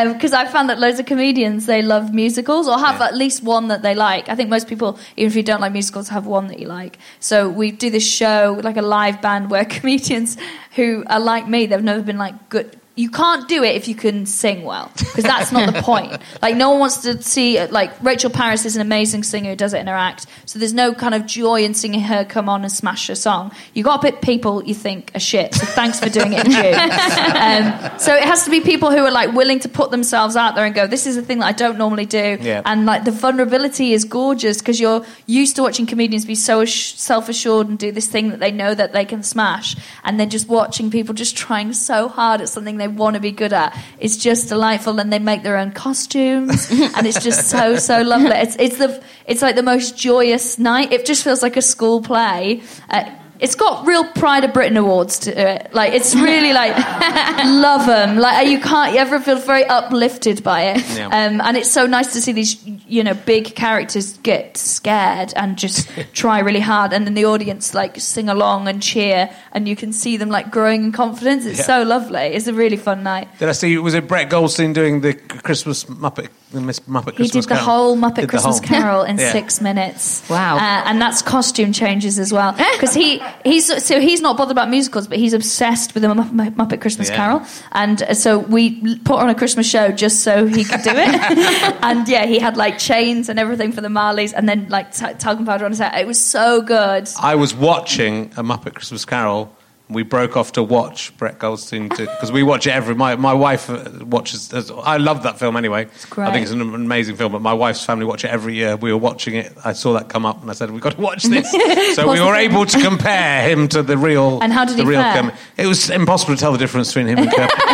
Because 0.09 0.33
I 0.33 0.47
found 0.47 0.71
that 0.71 0.79
loads 0.79 0.99
of 0.99 1.07
comedians 1.07 1.67
they 1.67 1.83
love 1.83 2.15
musicals 2.15 2.69
or 2.69 2.79
have 2.79 3.01
Yeah. 3.01 3.07
at 3.09 3.17
least 3.17 3.43
one 3.43 3.69
that 3.69 3.83
they 3.83 3.95
like. 3.95 4.29
I 4.29 4.35
think 4.35 4.49
most 4.51 4.67
people, 4.69 4.99
even 5.17 5.29
if 5.31 5.37
you 5.37 5.43
don't 5.43 5.61
like 5.61 5.73
musicals, 5.73 6.09
have 6.09 6.27
one 6.27 6.47
that 6.49 6.59
you 6.59 6.69
like. 6.69 6.99
So 7.21 7.49
we 7.51 7.71
do 7.71 7.91
this 7.91 8.07
show 8.07 8.59
like 8.63 8.77
a 8.77 8.83
live 8.83 9.21
band 9.21 9.51
where 9.51 9.65
comedians 9.79 10.37
who 10.79 11.03
are 11.09 11.19
like 11.19 11.49
me, 11.49 11.67
they've 11.67 11.83
never 11.83 12.03
been 12.03 12.19
like 12.19 12.49
good. 12.49 12.79
You 12.99 13.11
can't 13.11 13.49
do 13.49 13.63
it 13.63 13.77
if 13.77 13.87
you 13.87 13.95
can 13.95 14.27
sing 14.27 14.65
well, 14.65 14.91
because 14.99 15.23
that's 15.23 15.53
not 15.53 15.73
the 15.73 15.83
point. 15.93 16.21
Like 16.43 16.57
no 16.57 16.71
one 16.71 16.81
wants 16.81 16.97
to 16.99 17.23
see 17.23 17.65
like 17.67 17.93
Rachel 18.03 18.29
Parris 18.29 18.65
is 18.65 18.75
an 18.75 18.83
amazing 18.83 19.23
singer 19.23 19.51
who 19.51 19.57
does 19.57 19.73
it 19.73 19.79
in 19.79 19.87
her 19.87 19.95
act. 19.95 20.27
So 20.47 20.59
there's 20.59 20.75
no 20.75 20.95
kind 20.95 21.15
of 21.15 21.25
joy 21.25 21.63
in 21.63 21.75
seeing 21.75 21.95
her 22.01 22.25
come 22.25 22.49
on 22.49 22.63
and 22.63 22.73
smash 22.73 23.09
a 23.09 23.15
song. 23.15 23.53
You 23.73 23.85
got 23.85 24.03
to 24.03 24.11
pick 24.11 24.21
people 24.21 24.65
you 24.65 24.75
think 24.75 25.13
are 25.15 25.21
shit. 25.21 25.55
So 25.55 25.65
thanks 25.67 26.01
for 26.01 26.09
doing 26.09 26.33
it, 26.33 26.45
June. 26.47 26.89
Um, 27.39 27.99
so 27.99 28.15
it 28.15 28.25
has 28.25 28.45
to 28.45 28.51
be 28.51 28.61
people 28.61 28.91
who 28.91 29.05
are 29.05 29.13
like 29.13 29.33
willing 29.33 29.61
to 29.61 29.69
put 29.69 29.91
themselves 29.91 30.35
out 30.35 30.57
there 30.57 30.65
and 30.65 30.75
go, 30.75 30.87
this 30.87 31.07
is 31.07 31.17
a 31.17 31.23
thing 31.23 31.39
that 31.39 31.47
I 31.47 31.53
don't 31.53 31.79
normally 31.79 32.07
do. 32.07 32.37
Yeah. 32.41 32.63
And 32.65 32.85
like 32.85 33.05
the 33.05 33.13
vulnerability 33.13 33.93
is 33.93 34.05
gorgeous 34.05 34.59
because 34.59 34.81
you're 34.81 35.05
used 35.27 35.55
to 35.57 35.63
watching 35.63 35.87
comedians 35.87 36.25
be 36.25 36.35
so 36.35 36.63
ass- 36.63 36.95
self-assured 36.97 37.69
and 37.69 37.79
do 37.79 37.93
this 37.93 38.09
thing 38.09 38.31
that 38.31 38.41
they 38.41 38.51
know 38.51 38.75
that 38.75 38.93
they 38.93 39.05
can 39.05 39.23
smash, 39.23 39.77
and 40.03 40.19
then 40.19 40.31
just 40.31 40.49
watching 40.49 40.91
people 40.91 41.15
just 41.15 41.37
trying 41.37 41.73
so 41.73 42.09
hard 42.09 42.41
at 42.41 42.49
something 42.49 42.77
they 42.77 42.88
want 42.89 43.15
to 43.15 43.21
be 43.21 43.33
good 43.33 43.53
at 43.53 43.77
It's 43.99 44.17
just 44.17 44.49
delightful. 44.49 44.99
And 44.99 45.13
they 45.13 45.19
make 45.19 45.43
their 45.43 45.57
own 45.57 45.73
costumes, 45.73 46.71
and 46.97 47.07
it's 47.07 47.23
just 47.23 47.49
so 47.49 47.77
so 47.77 48.03
lovely. 48.03 48.37
It's 48.37 48.57
it's 48.57 48.79
the 48.79 49.03
it's 49.27 49.43
like 49.43 49.57
the 49.57 49.63
most 49.63 49.97
joyous 49.97 50.59
night. 50.59 50.93
It 50.93 51.07
just 51.07 51.23
feels 51.23 51.43
like 51.43 51.57
a 51.57 51.63
school 51.63 52.03
play. 52.03 52.63
Uh, 52.91 53.11
it's 53.41 53.55
got 53.55 53.87
real 53.87 54.05
Pride 54.13 54.45
of 54.45 54.53
Britain 54.53 54.77
awards 54.77 55.21
to 55.21 55.31
it. 55.31 55.73
Like 55.73 55.93
it's 55.93 56.15
really 56.15 56.53
like 56.53 56.77
love 57.47 57.87
them. 57.87 58.19
Like 58.19 58.49
you 58.49 58.61
can't 58.61 58.93
you 58.95 58.99
ever 59.01 59.21
feel 59.21 59.39
very 59.39 59.65
uplifted 59.65 60.43
by 60.43 60.63
it. 60.75 60.85
Yeah. 60.97 61.07
Um, 61.07 61.41
and 61.41 61.57
it's 61.57 61.71
so 61.71 61.87
nice 61.87 62.13
to 62.15 62.21
see 62.21 62.33
these 62.33 62.57
you 62.87 63.05
know 63.05 63.15
big 63.15 63.55
characters 63.55 64.19
get 64.19 64.57
scared 64.57 65.33
and 65.37 65.57
just 65.59 65.89
try 66.13 66.41
really 66.41 66.61
hard, 66.61 66.93
and 66.93 67.07
then 67.07 67.15
the 67.15 67.25
audience 67.27 67.75
like 67.75 67.99
sing 68.01 68.29
along 68.29 68.69
and 68.69 68.83
cheer, 68.83 69.31
and 69.53 69.69
you 69.69 69.77
can 69.77 69.93
see 69.93 70.17
them 70.17 70.29
like 70.31 70.51
growing 70.51 70.85
in 70.85 70.93
confidence. 70.93 71.45
It's 71.47 71.59
Yeah. 71.61 71.65
so 71.67 71.83
lovely. 71.85 72.21
It's 72.35 72.47
a 72.47 72.53
really 72.55 72.77
fun 72.77 73.03
night. 73.03 73.29
Did 73.39 73.49
I 73.49 73.53
see? 73.53 73.77
Was 73.79 73.95
it 73.95 74.09
Brett 74.09 74.31
Goldstein 74.31 74.73
doing 74.73 75.01
the 75.01 75.15
Christmas 75.15 75.85
Muppet? 75.85 76.29
The 76.51 76.63
Miss 76.63 76.81
Muppet 76.81 77.15
Christmas 77.17 77.19
he 77.19 77.41
did 77.41 77.43
the 77.45 77.49
Carol? 77.57 77.65
whole 77.65 77.97
Muppet 77.99 78.15
Did 78.15 78.29
Christmas 78.31 78.59
whole- 78.59 78.67
Carol 78.67 79.03
in 79.03 79.19
Yeah. 79.19 79.33
six 79.33 79.61
minutes. 79.61 80.23
Wow. 80.31 80.57
Uh, 80.57 80.61
and 80.87 80.99
that's 81.01 81.21
costume 81.21 81.73
changes 81.75 82.19
as 82.19 82.33
well 82.33 82.53
because 82.73 82.95
he 82.95 83.21
he's 83.45 83.67
so 83.85 84.01
he's 84.01 84.23
not 84.23 84.39
bothered 84.39 84.53
about 84.53 84.71
musicals, 84.71 85.07
but 85.07 85.19
he's 85.19 85.35
obsessed 85.35 85.93
with 85.93 86.03
the 86.05 86.09
Muppet, 86.09 86.55
Muppet 86.55 86.81
Christmas 86.81 87.11
Yeah. 87.11 87.17
Carol, 87.17 87.43
and 87.73 88.03
uh, 88.03 88.15
so 88.15 88.39
we 88.39 88.99
put 89.01 89.17
on 89.21 89.29
a 89.29 89.35
Christmas 89.35 89.69
show 89.69 89.91
just 89.93 90.23
so 90.23 90.47
he 90.47 90.65
could 90.65 90.81
do 90.83 90.93
it. 90.95 91.77
and 91.83 92.09
yeah, 92.09 92.25
he 92.25 92.39
had 92.39 92.57
like 92.57 92.79
chains 92.79 93.29
and 93.29 93.39
everything 93.39 93.71
for 93.73 93.83
the 93.83 93.89
Marleys, 93.89 94.33
and 94.35 94.49
then 94.49 94.69
like 94.71 94.93
t- 94.95 95.13
talcum 95.19 95.45
powder 95.45 95.67
on 95.67 95.71
his 95.73 95.81
head. 95.81 96.01
It 96.01 96.07
was 96.07 96.19
so 96.19 96.63
good. 96.63 97.11
I 97.21 97.35
was 97.35 97.55
watching 97.55 98.33
a 98.39 98.43
Muppet 98.43 98.75
Christmas 98.75 99.05
Carol. 99.05 99.53
We 99.91 100.03
broke 100.03 100.37
off 100.37 100.53
to 100.53 100.63
watch 100.63 101.17
Brett 101.17 101.39
Goldstein 101.39 101.89
because 101.89 102.31
we 102.31 102.43
watch 102.43 102.67
it 102.67 102.71
every. 102.71 102.95
My 102.95 103.17
my 103.17 103.33
wife 103.33 103.71
uh, 103.71 103.89
watches. 104.03 104.53
I 104.71 104.99
love 104.99 105.23
that 105.23 105.39
film 105.39 105.57
anyway. 105.57 105.89
great. 106.11 106.29
I 106.29 106.33
think 106.33 106.43
it's 106.43 106.53
an 106.53 106.61
amazing 106.61 107.17
film. 107.17 107.33
But 107.33 107.41
my 107.41 107.55
wife's 107.55 107.85
family 107.85 108.05
watch 108.05 108.25
it 108.25 108.31
every 108.31 108.55
year. 108.55 108.77
We 108.77 108.93
were 108.93 108.99
watching 108.99 109.35
it. 109.37 109.53
I 109.65 109.73
saw 109.73 109.95
that 109.95 110.11
come 110.11 110.27
up, 110.27 110.43
and 110.43 110.51
I 110.51 110.55
said, 110.55 110.71
"We've 110.71 110.83
got 110.83 110.97
to 110.97 111.01
watch 111.01 111.23
this." 111.25 111.51
so 111.97 112.11
we 112.13 112.21
were 112.21 112.35
able 112.35 112.67
to 112.67 112.81
compare 112.83 113.49
him 113.49 113.67
to 113.69 113.83
the 113.83 113.97
real. 113.97 114.39
And 114.49 114.53
how 114.53 114.65
did 114.65 114.77
the 114.77 114.83
he 114.83 114.89
real 114.89 115.01
fare? 115.01 115.23
Kermit. 115.23 115.35
It 115.57 115.67
was 115.67 115.89
impossible 115.91 116.35
to 116.35 116.41
tell 116.41 116.53
the 116.53 116.59
difference 116.59 116.89
between 116.89 117.07
him 117.09 117.19
and 117.19 117.31
Kermit. 117.33 117.51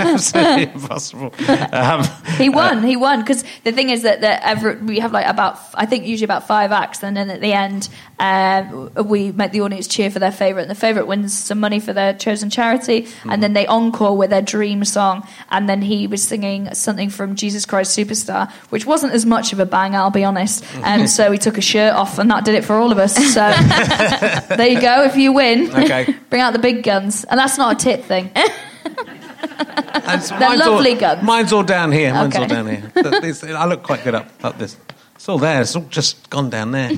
Absolutely 0.00 0.62
impossible. 0.64 1.32
Um, 1.72 2.04
He 2.36 2.48
won. 2.48 2.82
he 2.82 2.96
won 2.96 3.20
because 3.20 3.44
the 3.64 3.72
thing 3.72 3.90
is 3.90 4.02
that, 4.02 4.20
that 4.20 4.42
every, 4.44 4.76
we 4.76 4.98
have 5.00 5.12
like 5.12 5.26
about 5.26 5.58
I 5.74 5.86
think 5.86 6.06
usually 6.06 6.24
about 6.24 6.46
five 6.46 6.72
acts, 6.72 7.02
and 7.02 7.16
then 7.16 7.30
at 7.30 7.40
the 7.40 7.52
end 7.52 7.88
um, 8.18 8.90
we 9.06 9.32
make 9.32 9.52
the 9.52 9.60
audience 9.60 9.86
cheer 9.86 10.10
for 10.10 10.18
their 10.18 10.32
favorite, 10.32 10.57
and 10.62 10.70
the 10.70 10.74
favorite 10.74 11.06
wins 11.06 11.36
some 11.36 11.60
money 11.60 11.80
for 11.80 11.92
their 11.92 12.14
chosen 12.14 12.50
charity, 12.50 13.06
and 13.28 13.42
then 13.42 13.52
they 13.52 13.66
encore 13.66 14.16
with 14.16 14.30
their 14.30 14.42
dream 14.42 14.84
song, 14.84 15.26
and 15.50 15.68
then 15.68 15.82
he 15.82 16.06
was 16.06 16.22
singing 16.22 16.72
something 16.74 17.10
from 17.10 17.34
Jesus 17.36 17.64
Christ 17.66 17.96
Superstar, 17.98 18.50
which 18.70 18.86
wasn't 18.86 19.12
as 19.12 19.24
much 19.26 19.52
of 19.52 19.60
a 19.60 19.66
bang, 19.66 19.94
I'll 19.94 20.10
be 20.10 20.24
honest. 20.24 20.64
Um, 20.76 20.82
and 20.84 21.10
so 21.18 21.30
he 21.32 21.38
took 21.38 21.58
a 21.58 21.62
shirt 21.62 21.94
off, 21.94 22.18
and 22.18 22.30
that 22.30 22.44
did 22.44 22.54
it 22.54 22.64
for 22.64 22.76
all 22.76 22.92
of 22.92 22.98
us. 22.98 23.14
So 23.34 23.40
there 24.56 24.68
you 24.68 24.80
go. 24.80 25.04
If 25.04 25.16
you 25.16 25.32
win, 25.32 25.70
Okay. 25.74 26.14
bring 26.30 26.42
out 26.42 26.52
the 26.52 26.58
big 26.58 26.82
guns, 26.82 27.24
and 27.24 27.38
that's 27.38 27.58
not 27.58 27.80
a 27.80 27.84
tit 27.84 28.04
thing. 28.04 28.30
And 28.34 30.22
They're 30.22 30.38
mine's 30.40 30.60
lovely 30.60 30.92
all, 30.94 31.00
guns. 31.00 31.22
Mine's 31.22 31.52
all 31.52 31.62
down 31.62 31.92
here. 31.92 32.12
Mine's 32.12 32.36
all 32.36 32.46
down 32.46 32.66
here. 32.66 32.92
I 32.96 33.66
look 33.66 33.82
quite 33.82 34.02
good 34.04 34.14
up, 34.14 34.28
up 34.42 34.58
this. 34.58 34.76
It's 35.14 35.28
all 35.28 35.38
there. 35.38 35.60
It's 35.60 35.74
all 35.76 35.82
just 35.82 36.30
gone 36.30 36.48
down 36.50 36.70
there. 36.72 36.90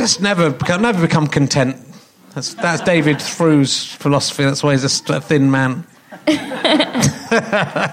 Just 0.00 0.22
never, 0.22 0.48
become- 0.48 0.80
never 0.80 1.02
become 1.02 1.26
content. 1.26 1.76
That's, 2.34 2.54
that's 2.54 2.82
David 2.82 3.20
Thru's 3.20 3.84
philosophy. 3.84 4.44
That's 4.44 4.62
why 4.62 4.72
he's 4.72 4.84
a 4.84 5.20
thin 5.20 5.50
man. 5.50 5.86
uh, 6.26 7.88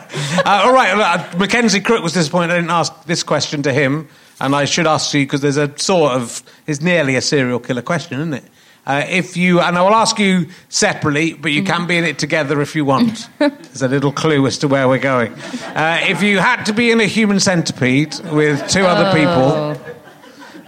all 0.46 0.74
right, 0.74 0.94
uh, 0.94 1.38
Mackenzie 1.38 1.82
Crook 1.82 2.02
was 2.02 2.14
disappointed 2.14 2.52
I 2.52 2.56
didn't 2.56 2.70
ask 2.70 3.04
this 3.04 3.24
question 3.24 3.64
to 3.64 3.74
him, 3.74 4.08
and 4.40 4.56
I 4.56 4.64
should 4.64 4.88
ask 4.88 5.14
you 5.14 5.26
because 5.26 5.42
there's 5.42 5.58
a 5.58 5.78
sort 5.78 6.14
of, 6.14 6.42
it's 6.66 6.80
nearly 6.80 7.18
a 7.18 7.22
serial 7.22 7.60
killer 7.60 7.82
question, 7.82 8.22
isn't 8.22 8.36
it? 8.36 8.46
Uh, 8.86 9.04
if 9.10 9.36
you, 9.36 9.60
and 9.60 9.78
I 9.78 9.82
will 9.82 9.94
ask 9.94 10.18
you 10.18 10.48
separately, 10.70 11.34
but 11.34 11.52
you 11.52 11.64
can 11.64 11.88
be 11.88 11.98
in 11.98 12.06
it 12.06 12.20
together 12.20 12.62
if 12.62 12.74
you 12.74 12.86
want. 12.86 13.28
There's 13.40 13.82
a 13.82 13.90
little 13.90 14.14
clue 14.14 14.48
as 14.48 14.60
to 14.60 14.70
where 14.70 14.88
we're 14.88 14.98
going. 14.98 15.34
Uh, 15.34 16.00
if 16.04 16.24
you 16.24 16.40
had 16.40 16.64
to 16.68 16.74
be 16.74 16.90
in 16.90 17.02
a 17.02 17.06
human 17.06 17.42
centipede 17.42 18.18
with 18.32 18.66
two 18.70 18.86
other 18.86 19.12
people, 19.12 19.76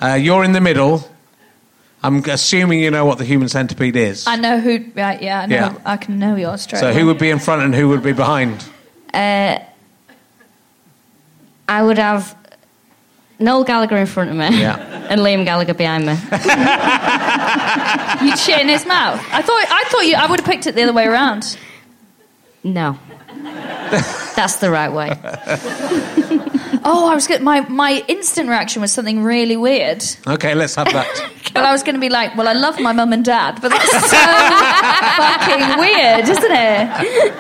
uh, 0.02 0.16
you're 0.16 0.44
in 0.44 0.52
the 0.52 0.60
middle. 0.60 1.10
I'm 2.02 2.24
assuming 2.30 2.80
you 2.80 2.92
know 2.92 3.06
what 3.06 3.18
the 3.18 3.26
human 3.26 3.50
centipede 3.50 3.96
is. 3.96 4.26
I 4.26 4.38
know 4.38 4.60
who. 4.60 4.86
Right, 4.96 5.22
yeah, 5.22 5.42
I 5.42 5.46
know. 5.48 5.56
Yeah. 5.56 5.78
I 5.86 5.98
can 5.98 6.18
know 6.18 6.36
yours 6.36 6.62
straight. 6.62 6.80
So 6.80 6.90
away. 6.90 7.00
who 7.00 7.06
would 7.08 7.18
be 7.18 7.30
in 7.30 7.40
front 7.40 7.62
and 7.62 7.76
who 7.76 7.90
would 7.90 8.04
be 8.04 8.14
behind? 8.14 8.64
Uh, 9.14 9.60
I 11.68 11.84
would 11.84 11.98
have 11.98 12.36
Noel 13.38 13.64
Gallagher 13.66 13.98
in 13.98 14.06
front 14.06 14.30
of 14.30 14.36
me 14.38 14.62
Yeah. 14.62 14.78
and 15.10 15.20
Liam 15.22 15.44
Gallagher 15.46 15.74
behind 15.74 16.06
me. 16.06 16.14
You'd 18.30 18.40
shit 18.40 18.62
in 18.62 18.70
his 18.70 18.86
mouth. 18.86 19.20
I 19.32 19.42
thought. 19.42 19.66
I 19.70 19.84
thought 19.90 20.06
you. 20.06 20.16
I 20.16 20.26
would 20.30 20.40
have 20.40 20.50
picked 20.50 20.68
it 20.68 20.76
the 20.76 20.84
other 20.84 20.94
way 20.94 21.06
around. 21.06 21.58
No. 22.64 22.98
That's 24.36 24.58
the 24.58 24.70
right 24.70 24.92
way. 24.92 25.18
Oh, 26.82 27.10
I 27.12 27.14
was 27.16 27.28
good. 27.28 27.42
My 27.42 27.60
my 27.62 28.04
instant 28.08 28.48
reaction 28.48 28.82
was 28.82 28.92
something 28.94 29.22
really 29.24 29.58
weird. 29.58 30.02
Okay, 30.26 30.56
let's 30.56 30.76
have 30.76 30.88
that. 30.94 31.32
But 31.54 31.66
I 31.66 31.72
was 31.74 31.82
going 31.84 31.96
to 31.96 32.00
be 32.00 32.10
like, 32.10 32.38
well, 32.38 32.48
I 32.48 32.54
love 32.54 32.80
my 32.80 32.94
mum 32.94 33.12
and 33.12 33.26
dad, 33.26 33.60
but 33.62 33.70
that's 33.70 33.92
so 33.92 34.00
fucking 35.18 35.80
weird, 35.80 36.30
isn't 36.30 36.52
it? 36.52 37.34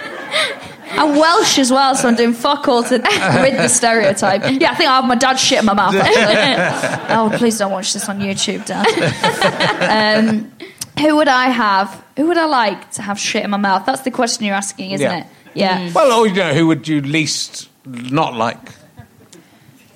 I'm 0.99 1.15
Welsh 1.15 1.57
as 1.59 1.71
well, 1.71 1.95
so 1.95 2.07
I'm 2.09 2.15
doing 2.15 2.33
fuck 2.33 2.67
all 2.67 2.83
to 2.83 2.95
rid 2.97 3.53
the 3.55 3.67
stereotype. 3.69 4.41
Yeah, 4.59 4.71
I 4.71 4.75
think 4.75 4.89
I 4.89 4.95
have 4.95 5.05
my 5.05 5.15
dad 5.15 5.35
shit 5.35 5.59
in 5.59 5.65
my 5.65 5.73
mouth. 5.73 5.95
Actually. 5.95 7.15
oh, 7.15 7.29
please 7.37 7.57
don't 7.59 7.71
watch 7.71 7.93
this 7.93 8.09
on 8.09 8.19
YouTube, 8.19 8.65
Dad. 8.65 8.87
Um, 10.19 10.51
who 10.99 11.15
would 11.17 11.27
I 11.29 11.49
have? 11.49 12.03
Who 12.17 12.27
would 12.27 12.37
I 12.37 12.45
like 12.45 12.91
to 12.91 13.01
have 13.03 13.17
shit 13.19 13.43
in 13.43 13.51
my 13.51 13.57
mouth? 13.57 13.85
That's 13.85 14.01
the 14.01 14.11
question 14.11 14.45
you're 14.45 14.55
asking, 14.55 14.91
isn't 14.91 15.05
Yeah. 15.09 15.19
it? 15.21 15.27
Yeah. 15.59 15.91
Well, 15.93 16.11
or, 16.19 16.27
you 16.27 16.35
know, 16.35 16.53
who 16.53 16.67
would 16.67 16.87
you 16.87 17.01
least 17.01 17.69
not 17.85 18.33
like? 18.35 18.59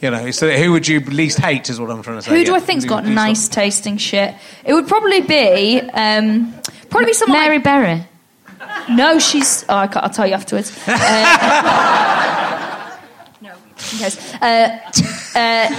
You 0.02 0.12
know, 0.12 0.32
so 0.32 0.50
who 0.52 0.72
would 0.74 0.86
you 0.88 1.00
least 1.00 1.40
hate 1.40 1.70
is 1.70 1.80
what 1.80 1.90
I'm 1.90 2.04
trying 2.04 2.18
to 2.18 2.22
say. 2.24 2.32
Who 2.38 2.44
do 2.44 2.52
yeah. 2.52 2.58
I 2.58 2.60
think's 2.60 2.84
got 2.84 3.06
Least 3.06 3.16
not- 3.16 3.28
nice 3.28 3.48
tasting 3.48 3.96
shit? 3.98 4.36
It 4.66 4.74
would 4.74 4.88
probably 4.88 5.22
be 5.22 5.80
um, 5.80 6.54
probably 6.90 7.06
be 7.08 7.14
someone 7.14 7.40
Mary 7.40 7.56
like- 7.58 7.64
Berry. 7.64 8.06
No, 8.90 9.18
she's. 9.20 9.64
Oh, 9.70 9.78
I 9.78 9.88
can't, 9.88 10.04
I'll 10.04 10.10
tell 10.10 10.28
you 10.28 10.34
afterwards. 10.34 10.78
Uh, 10.88 10.92
no, 13.42 13.54
yes. 13.98 14.34
Uh, 14.42 14.80
uh, 15.38 15.70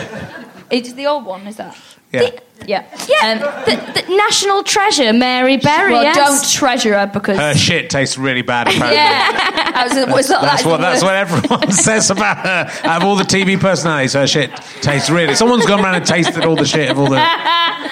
it's 0.71 0.93
the 0.95 1.07
old 1.07 1.27
one, 1.27 1.47
is 1.47 1.57
that? 1.57 1.77
Yeah. 2.23 2.41
Yeah. 2.67 2.87
Yeah, 3.09 3.33
Um, 3.33 3.39
the, 3.67 4.01
the 4.01 4.17
national 4.17 4.63
treasure, 4.63 5.13
Mary 5.13 5.59
Berry. 5.59 5.93
well, 5.93 6.03
yes. 6.03 6.17
don't 6.17 6.51
treasure 6.51 6.99
her 6.99 7.07
because. 7.07 7.37
Her 7.37 7.55
shit 7.55 7.91
tastes 7.91 8.17
really 8.17 8.41
bad. 8.41 8.69
Apparently. 8.69 8.95
yeah. 8.97 9.73
I 9.75 9.85
was, 9.87 9.95
was 10.15 10.29
That's 10.29 10.63
the 10.63 10.69
what 10.71 10.81
that's 10.81 11.03
what 11.03 11.15
everyone 11.15 11.71
says 11.73 12.11
about 12.11 12.39
her. 12.39 12.89
Out 12.89 13.03
of 13.03 13.09
all 13.09 13.17
the 13.17 13.25
TV 13.25 13.61
personalities, 13.61 14.15
her 14.15 14.27
shit 14.27 14.51
tastes 14.81 15.11
really. 15.11 15.35
Someone's 15.35 15.67
gone 15.67 15.81
around 15.85 15.97
and 15.97 16.07
tasted 16.07 16.45
all 16.45 16.57
the 16.57 16.65
shit 16.65 16.91
of 16.91 16.99
all 16.99 17.11
the 17.11 17.17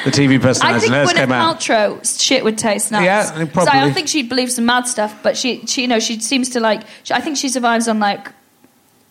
the 0.04 0.10
TV 0.10 0.40
personalities. 0.40 0.62
I 0.62 0.70
personalities, 0.70 0.84
think 0.84 0.92
and 0.92 0.94
hers 0.94 1.12
Gwyneth 1.12 1.16
came 1.16 1.32
out. 1.32 1.60
Paltrow's 1.60 2.22
shit 2.22 2.44
would 2.44 2.56
taste 2.56 2.90
nice. 2.92 3.04
Yeah, 3.04 3.44
So. 3.52 3.66
I 3.70 3.80
don't 3.80 3.92
think 3.92 4.08
she 4.08 4.22
believes 4.22 4.54
some 4.54 4.64
mad 4.66 4.86
stuff, 4.86 5.22
but 5.22 5.36
she, 5.36 5.66
she, 5.66 5.82
you 5.82 5.88
know, 5.88 6.00
she 6.00 6.18
seems 6.20 6.50
to 6.50 6.60
like. 6.60 6.82
She, 7.02 7.12
I 7.12 7.20
think 7.20 7.36
she 7.36 7.48
survives 7.48 7.88
on 7.88 7.98
like 7.98 8.32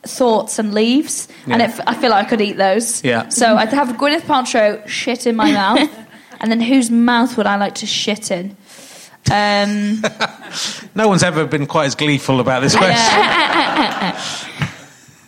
thoughts 0.03 0.59
and 0.59 0.73
leaves, 0.73 1.27
and 1.45 1.61
Yeah. 1.61 1.73
it, 1.75 1.81
I 1.87 1.93
feel 1.95 2.09
like 2.09 2.25
I 2.25 2.29
could 2.29 2.41
eat 2.41 2.57
those. 2.57 3.03
Yeah. 3.03 3.29
So 3.29 3.55
I'd 3.57 3.69
have 3.73 3.89
Gwyneth 3.97 4.21
Paltrow 4.21 4.87
shit 4.87 5.27
in 5.27 5.35
my 5.35 5.51
mouth, 5.61 5.89
and 6.39 6.51
then 6.51 6.61
whose 6.61 6.89
mouth 6.89 7.35
would 7.37 7.45
I 7.47 7.57
like 7.57 7.75
to 7.75 7.85
shit 7.85 8.31
in? 8.31 8.55
Um, 9.31 10.01
No 10.95 11.07
one's 11.07 11.23
ever 11.23 11.45
been 11.45 11.67
quite 11.67 11.85
as 11.85 11.95
gleeful 11.95 12.39
about 12.39 12.61
this 12.61 12.75
question. 12.75 12.95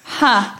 ha. 0.03 0.59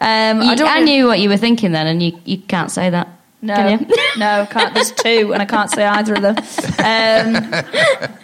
Um, 0.00 0.42
You- 0.42 0.50
I 0.50 0.54
don't. 0.54 0.68
I 0.68 0.80
knew 0.80 1.06
what 1.06 1.20
you 1.20 1.28
were 1.28 1.36
thinking 1.36 1.72
then, 1.72 1.86
and 1.86 2.02
you, 2.02 2.18
you 2.24 2.38
can't 2.38 2.70
say 2.70 2.90
that. 2.90 3.08
No, 3.42 3.54
Can 3.54 3.86
you? 3.88 3.96
no, 4.18 4.46
can't. 4.50 4.74
There's 4.74 4.92
two, 4.92 5.32
and 5.32 5.42
I 5.42 5.44
can't 5.44 5.70
say 5.70 5.84
either 5.86 6.14
of 6.14 6.22
them. 6.22 6.36
Um, 6.78 8.14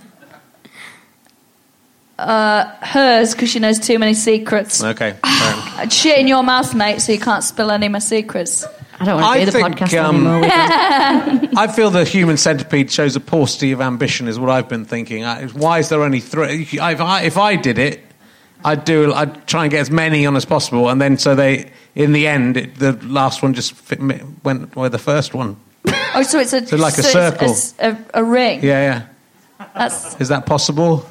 uh, 2.19 2.65
hers, 2.81 3.33
because 3.35 3.51
she 3.51 3.59
knows 3.59 3.79
too 3.79 3.99
many 3.99 4.15
secrets. 4.15 4.83
Okay. 4.83 5.13
fair. 5.23 5.23
I'd 5.23 5.93
shit 5.93 6.19
in 6.19 6.27
your 6.29 6.43
mouth, 6.43 6.75
mate, 6.75 7.01
so 7.01 7.13
you 7.13 7.19
can't 7.21 7.43
spill 7.45 7.71
any 7.71 7.87
of 7.87 7.93
my 7.93 7.99
secrets. 7.99 8.65
I 9.01 9.05
don't 9.07 9.21
want 9.21 9.25
to 9.25 9.31
I 9.31 9.39
do 9.41 9.47
the 9.47 9.53
think, 9.53 9.77
podcast 9.77 10.05
um, 10.05 10.15
anymore. 10.27 10.41
With 10.41 11.43
you. 11.43 11.49
I 11.57 11.67
feel 11.67 11.91
the 11.91 12.05
human 12.05 12.37
centipede 12.37 12.91
shows 12.93 13.17
a 13.17 13.21
paucity 13.21 13.73
of 13.73 13.81
ambition, 13.81 14.29
is 14.29 14.39
what 14.39 14.51
I've 14.51 14.69
been 14.69 14.85
thinking. 14.85 15.25
I- 15.25 15.47
Why 15.49 15.81
is 15.81 15.89
there 15.89 16.03
only 16.03 16.21
three? 16.21 16.63
If 16.71 16.81
I, 16.81 17.23
if 17.23 17.37
I 17.37 17.57
did 17.57 17.79
it, 17.79 18.01
I'd 18.65 18.85
do. 18.85 19.13
I'd 19.13 19.47
try 19.47 19.65
and 19.65 19.71
get 19.71 19.81
as 19.81 19.91
many 19.91 20.25
on 20.27 20.37
as 20.37 20.45
possible, 20.45 20.89
and 20.89 21.01
then 21.01 21.19
so 21.19 21.35
they, 21.35 21.71
in 21.97 22.13
the 22.13 22.27
end, 22.29 22.57
it, 22.57 22.77
the 22.77 22.93
last 23.05 23.43
one 23.43 23.53
just 23.53 23.73
fit, 23.75 24.01
went 24.45 24.75
where 24.77 24.89
the 24.89 24.99
first 24.99 25.35
one. 25.35 25.57
Oh, 26.15 26.23
so 26.23 26.39
it's 26.39 26.53
a 26.53 26.65
So 26.67 26.77
like 26.77 26.95
a 26.97 27.01
it's 27.01 27.13
circle. 27.13 27.51
s- 27.51 27.75
a, 27.81 27.99
a 28.15 28.25
ring. 28.25 28.63
Yeah, 28.63 29.03
yeah. 29.59 29.67
That's. 29.75 30.19
Is 30.21 30.29
that 30.29 30.47
possible? 30.47 31.05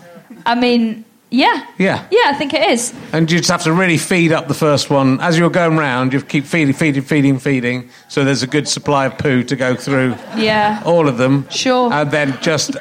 I 0.46 0.56
mean, 0.56 1.06
yeah, 1.30 1.66
Yeah. 1.78 2.06
yeah. 2.12 2.20
I 2.28 2.34
think 2.38 2.54
it 2.54 2.70
is. 2.70 2.94
And 3.12 3.30
you 3.32 3.40
just 3.40 3.50
have 3.50 3.64
to 3.64 3.74
really 3.74 3.98
feed 3.98 4.32
up 4.32 4.48
the 4.48 4.54
first 4.54 4.90
one 4.90 5.20
as 5.22 5.38
you're 5.40 5.50
going 5.50 5.78
round. 5.78 6.14
You 6.14 6.22
keep 6.22 6.46
feeding, 6.46 6.74
feeding, 6.76 7.02
feeding, 7.02 7.40
feeding. 7.40 7.90
So 8.08 8.24
there's 8.24 8.44
a 8.44 8.48
good 8.48 8.68
supply 8.68 9.08
of 9.08 9.18
poo 9.18 9.44
to 9.44 9.56
go 9.56 9.76
through 9.76 10.16
Yeah. 10.38 10.82
all 10.86 11.08
of 11.08 11.18
them. 11.18 11.48
Sure. 11.50 11.92
And 11.92 12.12
then 12.12 12.38
just, 12.42 12.76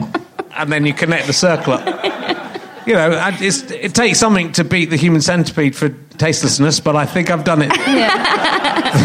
and 0.56 0.72
then 0.72 0.84
you 0.84 0.92
connect 0.94 1.26
the 1.28 1.32
circle 1.32 1.74
up. 1.74 1.86
You 2.84 2.94
know, 2.94 3.12
it's, 3.40 3.62
it 3.70 3.94
takes 3.94 4.18
something 4.18 4.50
to 4.52 4.64
beat 4.64 4.90
the 4.90 4.96
human 4.96 5.20
centipede 5.20 5.76
for 5.76 5.90
tastelessness, 6.18 6.80
but 6.80 6.96
I 6.96 7.06
think 7.06 7.30
I've 7.30 7.44
done 7.44 7.62
it. 7.62 7.70
Yeah. 7.86 8.10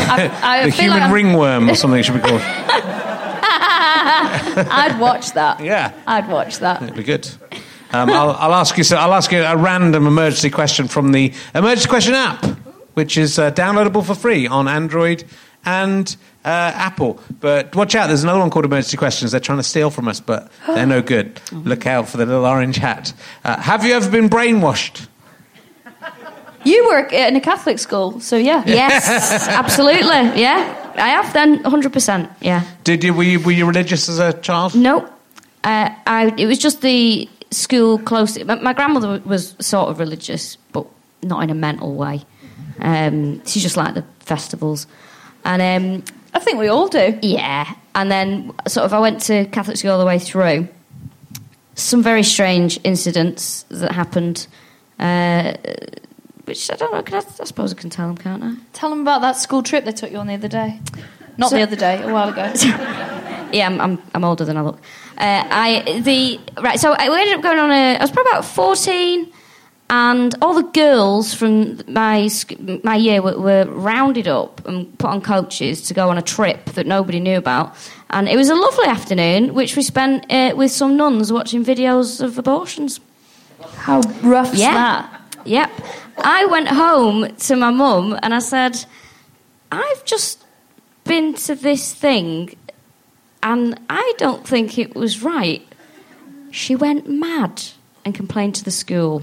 I, 0.10 0.32
I 0.42 0.64
the 0.66 0.72
human 0.72 1.00
like 1.02 1.12
ringworm 1.14 1.70
or 1.70 1.76
something 1.76 2.00
it 2.00 2.04
should 2.04 2.16
be 2.16 2.22
called. 2.28 2.42
I'd 4.60 4.98
watch 5.00 5.34
that. 5.34 5.60
Yeah. 5.60 5.94
I'd 6.08 6.28
watch 6.28 6.58
that. 6.60 6.82
It'd 6.82 6.96
be 6.96 7.04
good. 7.04 7.30
Um, 7.92 8.10
I'll, 8.10 8.32
I'll 8.32 8.54
ask 8.54 8.78
you. 8.78 8.84
So 8.84 8.98
I'll 8.98 9.14
ask 9.14 9.32
you 9.32 9.42
a 9.42 9.56
random 9.56 10.08
emergency 10.08 10.50
question 10.50 10.88
from 10.88 11.12
the 11.12 11.34
emergency 11.56 11.90
question 11.90 12.14
app, 12.14 12.44
which 12.94 13.18
is 13.18 13.40
uh, 13.40 13.52
downloadable 13.52 14.06
for 14.06 14.16
free 14.16 14.48
on 14.48 14.68
Android 14.68 15.24
and 15.66 16.16
uh, 16.46 16.72
Apple. 16.76 17.20
But 17.40 17.76
watch 17.76 17.96
out, 17.96 18.08
there's 18.08 18.24
another 18.24 18.40
one 18.40 18.50
called 18.50 18.66
emergency 18.66 18.98
questions. 18.98 19.32
They're 19.32 19.40
trying 19.40 19.60
to 19.60 19.64
steal 19.64 19.90
from 19.90 20.08
us, 20.08 20.20
but 20.20 20.52
they're 20.66 20.86
no 20.86 21.02
good. 21.02 21.42
Look 21.52 21.86
out 21.86 22.08
for 22.08 22.18
the 22.18 22.26
little 22.26 22.46
orange 22.46 22.78
hat. 22.78 23.14
Uh, 23.44 23.60
have 23.60 23.86
you 23.86 23.94
ever 23.94 24.10
been 24.10 24.30
brainwashed? 24.30 25.08
You 26.64 26.86
work 26.88 27.14
in 27.14 27.36
a 27.36 27.42
Catholic 27.42 27.80
school, 27.80 28.20
so 28.20 28.36
yeah. 28.36 28.64
yes, 28.68 29.48
absolutely. 29.48 30.42
Yeah, 30.42 30.94
I 30.96 31.10
have 31.10 31.32
then 31.32 31.64
100%. 31.64 32.36
Yeah. 32.42 32.64
Did 32.84 33.04
you? 33.04 33.14
Were 33.14 33.24
you, 33.24 33.40
were 33.40 33.52
you 33.52 33.66
religious 33.66 34.10
as 34.10 34.20
a 34.20 34.34
child? 34.34 34.76
No, 34.76 35.06
uh, 35.64 35.90
I, 36.06 36.34
it 36.38 36.46
was 36.46 36.58
just 36.58 36.82
the 36.82 37.30
school 37.52 38.00
close. 38.00 38.38
My, 38.44 38.56
my 38.56 38.74
grandmother 38.74 39.22
was 39.26 39.56
sort 39.60 39.90
of 39.90 40.00
religious, 40.00 40.58
but 40.74 40.86
not 41.24 41.44
in 41.44 41.50
a 41.50 41.56
mental 41.56 41.96
way. 41.96 42.24
Um, 42.80 43.44
she 43.46 43.60
just 43.60 43.78
liked 43.78 43.96
the 43.96 44.04
festivals. 44.20 44.88
And 45.46 45.62
um, 45.62 46.04
I 46.34 46.40
think 46.40 46.60
we 46.60 46.68
all 46.68 46.88
do. 46.88 47.18
yeah, 47.22 47.74
and 47.96 48.12
then 48.12 48.52
sort 48.68 48.86
of 48.86 48.94
I 48.94 49.00
went 49.00 49.22
to 49.22 49.46
Catholic 49.46 49.78
school 49.78 49.92
all 49.92 50.00
the 50.00 50.06
way 50.06 50.20
through. 50.20 50.68
Some 51.76 52.02
very 52.04 52.24
strange 52.24 52.80
incidents 52.84 53.64
that 53.70 53.92
happened, 53.92 54.48
uh, 55.00 55.54
which 56.46 56.72
I 56.72 56.76
don't 56.76 56.92
know. 56.92 57.18
I, 57.18 57.22
I 57.22 57.44
suppose 57.46 57.72
I 57.72 57.76
can 57.76 57.90
tell 57.92 58.08
them, 58.08 58.18
can't 58.18 58.44
I? 58.44 58.56
Tell 58.74 58.90
them 58.90 59.02
about 59.02 59.22
that 59.22 59.38
school 59.38 59.62
trip 59.64 59.86
they 59.86 59.92
took 59.92 60.12
you 60.12 60.18
on 60.18 60.28
the 60.28 60.34
other 60.34 60.48
day. 60.48 60.80
Not 61.38 61.52
So- 61.52 61.56
the 61.58 61.62
other 61.64 61.76
day, 61.76 62.02
a 62.02 62.12
while 62.12 62.30
ago. 62.30 62.52
Yeah, 63.54 63.68
I'm, 63.68 63.80
I'm, 63.80 64.02
I'm 64.14 64.26
older 64.26 64.44
than 64.44 64.58
I 64.58 64.62
look. 64.62 64.78
Uh, 65.18 65.44
I 65.50 66.00
the 66.02 66.40
right. 66.62 66.80
So 66.80 66.94
I 66.94 67.10
we 67.10 67.20
ended 67.20 67.36
up 67.38 67.42
going 67.42 67.58
on 67.60 67.72
a. 67.72 67.98
I 67.98 68.02
was 68.02 68.12
probably 68.12 68.32
about 68.32 68.46
fourteen, 68.46 69.32
and 69.90 70.36
all 70.42 70.54
the 70.54 70.64
girls 70.64 71.34
from 71.34 71.82
my 71.92 72.30
my 72.84 72.96
year 72.96 73.22
were, 73.22 73.40
were 73.40 73.66
rounded 73.66 74.28
up 74.28 74.66
and 74.68 74.96
put 75.00 75.10
on 75.10 75.22
coaches 75.22 75.82
to 75.88 75.94
go 75.94 76.10
on 76.10 76.18
a 76.18 76.22
trip 76.22 76.66
that 76.76 76.86
nobody 76.86 77.20
knew 77.20 77.38
about. 77.38 77.76
And 78.10 78.30
it 78.30 78.38
was 78.38 78.50
a 78.50 78.56
lovely 78.56 78.86
afternoon, 78.86 79.54
which 79.54 79.76
we 79.76 79.82
spent 79.84 80.32
uh, 80.32 80.54
with 80.56 80.72
some 80.72 80.96
nuns 80.98 81.32
watching 81.34 81.66
videos 81.66 82.22
of 82.22 82.38
abortions. 82.38 83.00
How 83.76 84.02
rough's 84.22 84.60
Yeah. 84.60 84.74
that? 84.74 85.22
Yep. 85.46 85.72
I 86.24 86.46
went 86.46 86.68
home 86.68 87.36
to 87.36 87.56
my 87.56 87.70
mum 87.72 88.18
and 88.22 88.34
I 88.34 88.40
said, 88.40 88.86
I've 89.72 90.06
just 90.06 90.44
been 91.06 91.34
to 91.34 91.56
this 91.56 91.94
thing 91.94 92.56
and 93.44 93.80
I 93.90 94.14
don't 94.18 94.46
think 94.48 94.78
it 94.78 94.96
was 94.96 95.22
right. 95.24 95.62
She 96.52 96.76
went 96.76 97.10
mad 97.10 97.64
and 98.06 98.16
complained 98.16 98.56
to 98.56 98.64
the 98.64 98.72
school, 98.72 99.22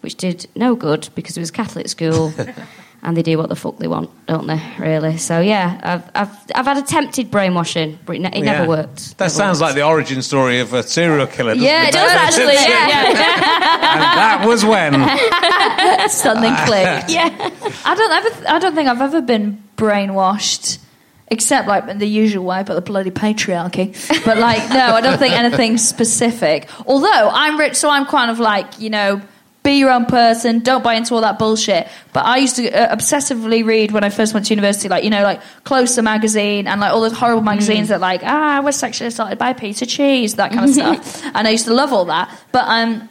which 0.00 0.16
did 0.16 0.46
no 0.56 0.74
good 0.74 1.08
because 1.14 1.36
it 1.36 1.40
was 1.40 1.50
a 1.50 1.52
Catholic 1.52 1.88
school. 1.88 2.32
and 3.02 3.16
they 3.16 3.22
do 3.22 3.36
what 3.36 3.50
the 3.50 3.56
fuck 3.56 3.76
they 3.78 3.86
want, 3.86 4.08
don't 4.26 4.46
they? 4.46 4.60
Really. 4.78 5.18
So 5.18 5.38
yeah, 5.40 5.78
I've 5.82 6.10
I've 6.14 6.36
I've 6.54 6.64
had 6.64 6.78
attempted 6.78 7.30
brainwashing, 7.30 7.98
but 8.06 8.16
it, 8.16 8.20
ne- 8.20 8.28
it 8.28 8.44
Yeah. 8.44 8.52
never 8.52 8.68
worked. 8.68 9.18
That 9.18 9.24
Never 9.26 9.30
sounds 9.30 9.60
like 9.60 9.74
the 9.74 9.82
origin 9.82 10.22
story 10.22 10.60
of 10.60 10.72
a 10.72 10.82
serial 10.82 11.26
killer. 11.26 11.52
doesn't 11.54 11.62
Yeah, 11.66 11.86
it 11.88 11.92
does 11.92 12.10
actually. 12.10 12.54
Yeah, 12.54 12.88
yeah. 12.88 13.50
And 13.94 14.00
that 14.02 14.44
was 14.48 14.64
when. 14.64 14.92
Something 16.10 16.54
clicked. 16.66 17.10
Yeah. 17.10 17.28
I 17.84 17.94
don't 17.94 18.12
ever. 18.12 18.48
I 18.48 18.58
don't 18.58 18.74
think 18.74 18.88
I've 18.88 19.00
ever 19.02 19.20
been 19.20 19.62
brainwashed, 19.76 20.78
except 21.34 21.68
like 21.68 21.86
in 21.88 21.98
the 21.98 22.08
usual 22.08 22.44
way, 22.44 22.62
but 22.66 22.74
the 22.74 22.80
bloody 22.80 23.10
patriarchy. 23.10 23.92
But 24.24 24.38
like, 24.38 24.66
no, 24.70 24.94
I 24.94 25.00
don't 25.00 25.18
think 25.18 25.34
anything 25.34 25.76
specific. 25.76 26.68
Although 26.86 27.30
I'm 27.32 27.58
rich, 27.58 27.74
so 27.74 27.90
I'm 27.90 28.06
kind 28.06 28.30
of 28.30 28.38
like 28.40 28.80
you 28.80 28.90
know. 28.90 29.20
Be 29.62 29.78
your 29.78 29.92
own 29.92 30.04
person. 30.04 30.58
Don't 30.58 30.84
buy 30.84 30.92
into 30.92 31.14
all 31.14 31.22
that 31.22 31.38
bullshit. 31.38 31.88
But 32.12 32.26
I 32.26 32.36
used 32.36 32.56
to 32.56 32.70
uh, 32.70 32.94
obsessively 32.94 33.64
read 33.64 33.92
when 33.92 34.04
I 34.04 34.10
first 34.10 34.34
went 34.34 34.44
to 34.44 34.52
university, 34.52 34.90
like 34.90 35.04
you 35.04 35.08
know, 35.08 35.22
like 35.22 35.40
Closer 35.64 36.02
magazine 36.02 36.66
and 36.66 36.82
like 36.82 36.92
all 36.92 37.00
those 37.00 37.16
horrible 37.16 37.40
magazines 37.40 37.88
that 37.88 37.98
like 37.98 38.20
ah, 38.24 38.58
I 38.58 38.60
was 38.60 38.76
sexually 38.76 39.08
assaulted 39.08 39.38
by 39.38 39.48
a 39.48 39.54
piece 39.54 39.80
of 39.80 39.88
cheese, 39.88 40.34
that 40.34 40.52
kind 40.52 40.68
of 40.68 40.74
stuff. 41.00 41.24
And 41.34 41.48
I 41.48 41.50
used 41.52 41.64
to 41.64 41.72
love 41.72 41.94
all 41.94 42.04
that. 42.04 42.28
But 42.52 42.64
um, 42.68 43.08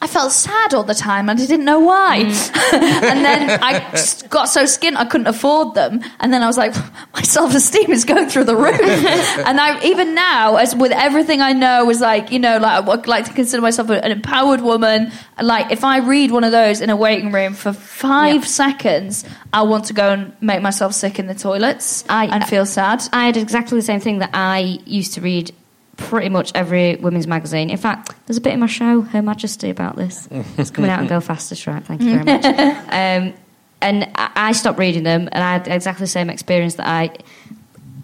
I 0.00 0.06
felt 0.06 0.32
sad 0.32 0.74
all 0.74 0.84
the 0.84 0.94
time 0.94 1.28
and 1.28 1.40
I 1.40 1.46
didn't 1.46 1.64
know 1.64 1.80
why. 1.80 2.22
Mm. 2.24 2.72
and 3.02 3.24
then 3.24 3.58
I 3.62 3.80
got 4.28 4.44
so 4.48 4.62
skint 4.62 4.96
I 4.96 5.04
couldn't 5.04 5.26
afford 5.26 5.74
them. 5.74 6.02
And 6.20 6.32
then 6.32 6.42
I 6.42 6.46
was 6.46 6.56
like, 6.56 6.74
my 7.14 7.22
self 7.22 7.54
esteem 7.54 7.90
is 7.90 8.04
going 8.04 8.28
through 8.28 8.44
the 8.44 8.56
roof. 8.56 8.80
and 8.80 9.60
I 9.60 9.82
even 9.84 10.14
now, 10.14 10.56
as 10.56 10.74
with 10.74 10.92
everything 10.92 11.40
I 11.40 11.52
know, 11.52 11.90
is 11.90 12.00
like 12.00 12.30
you 12.30 12.38
know, 12.38 12.58
like 12.58 12.72
I 12.72 12.80
would 12.80 13.06
like 13.06 13.24
to 13.24 13.32
consider 13.32 13.60
myself 13.60 13.90
an 13.90 14.10
empowered 14.10 14.60
woman. 14.60 15.10
Like 15.40 15.72
if 15.72 15.84
I 15.84 15.98
read 15.98 16.30
one 16.30 16.44
of 16.44 16.52
those 16.52 16.80
in 16.80 16.90
a 16.90 16.96
waiting 16.96 17.32
room 17.32 17.54
for 17.54 17.72
five 17.72 18.46
seconds, 18.46 19.24
I 19.52 19.62
want 19.62 19.86
to 19.86 19.94
go 19.94 20.10
and 20.10 20.32
make 20.40 20.62
myself 20.62 20.94
sick 20.94 21.18
in 21.18 21.26
the 21.26 21.34
toilets 21.34 22.04
I- 22.08 22.26
and 22.26 22.44
feel 22.46 22.66
sad. 22.66 23.02
I 23.12 23.26
had 23.26 23.36
exactly 23.36 23.78
the 23.78 23.82
same 23.82 24.00
thing 24.00 24.18
that 24.18 24.30
I 24.32 24.78
used 24.84 25.14
to 25.14 25.20
read 25.20 25.52
pretty 25.98 26.30
much 26.30 26.50
every 26.54 26.96
women's 26.96 27.26
magazine. 27.26 27.68
In 27.68 27.76
fact, 27.76 28.14
there's 28.26 28.38
a 28.38 28.40
bit 28.40 28.54
in 28.54 28.60
my 28.60 28.66
show, 28.66 29.02
Her 29.02 29.20
Majesty, 29.20 29.68
about 29.68 29.96
this. 29.96 30.26
It's 30.56 30.70
coming 30.70 30.90
out 30.90 31.00
and 31.00 31.08
go 31.08 31.20
faster, 31.20 31.54
Stripe. 31.54 31.84
Thank 31.84 32.00
you 32.00 32.14
very 32.18 32.24
much. 32.24 32.44
um, 32.46 33.34
and 33.82 34.04
I, 34.14 34.30
I 34.34 34.52
stopped 34.52 34.78
reading 34.78 35.02
them, 35.02 35.28
and 35.30 35.44
I 35.44 35.52
had 35.52 35.68
exactly 35.68 36.04
the 36.04 36.08
same 36.08 36.30
experience 36.30 36.74
that 36.76 36.86
I 36.86 37.10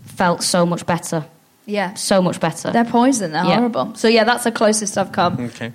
felt 0.05 0.43
so 0.43 0.67
much 0.67 0.85
better. 0.85 1.25
Yeah. 1.67 1.95
So 1.95 2.21
much 2.21 2.41
better. 2.41 2.71
They're 2.71 2.85
poison. 2.85 3.33
They're 3.33 3.45
Yeah. 3.45 3.57
horrible. 3.57 3.95
So 3.95 4.07
yeah, 4.09 4.25
that's 4.25 4.45
the 4.45 4.53
closest 4.53 4.99
I've 4.99 5.13
come. 5.13 5.41
Okay. 5.47 5.73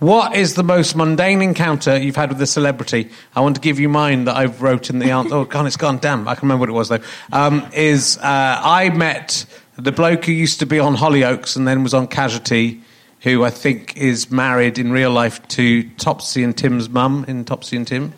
What 0.00 0.34
is 0.34 0.54
the 0.54 0.62
most 0.62 0.96
mundane 0.96 1.42
encounter 1.42 1.98
you've 1.98 2.16
had 2.16 2.30
with 2.30 2.40
a 2.40 2.46
celebrity? 2.46 3.10
I 3.36 3.40
want 3.42 3.56
to 3.56 3.60
give 3.60 3.78
you 3.78 3.90
mine 3.90 4.24
that 4.24 4.34
I 4.34 4.46
wrote 4.46 4.88
in 4.88 4.98
the 4.98 5.10
answer. 5.10 5.34
Oh, 5.34 5.44
God, 5.44 5.66
it's 5.66 5.76
gone. 5.76 5.98
Damn, 5.98 6.26
I 6.26 6.34
can 6.34 6.48
remember 6.48 6.60
what 6.60 6.68
it 6.70 6.72
was 6.72 6.88
though. 6.88 7.00
Um, 7.30 7.68
is 7.74 8.16
uh, 8.16 8.22
I 8.24 8.88
met 8.88 9.44
the 9.82 9.92
bloke 9.92 10.26
who 10.26 10.32
used 10.32 10.58
to 10.60 10.66
be 10.66 10.78
on 10.78 10.96
Hollyoaks 10.96 11.56
and 11.56 11.66
then 11.66 11.82
was 11.82 11.94
on 11.94 12.06
Casualty, 12.06 12.80
who 13.20 13.44
I 13.44 13.50
think 13.50 13.96
is 13.96 14.30
married 14.30 14.78
in 14.78 14.92
real 14.92 15.10
life 15.10 15.46
to 15.48 15.84
Topsy 15.90 16.42
and 16.42 16.56
Tim's 16.56 16.88
mum 16.88 17.24
in 17.28 17.44
Topsy 17.44 17.76
and 17.76 17.86
Tim. 17.86 18.12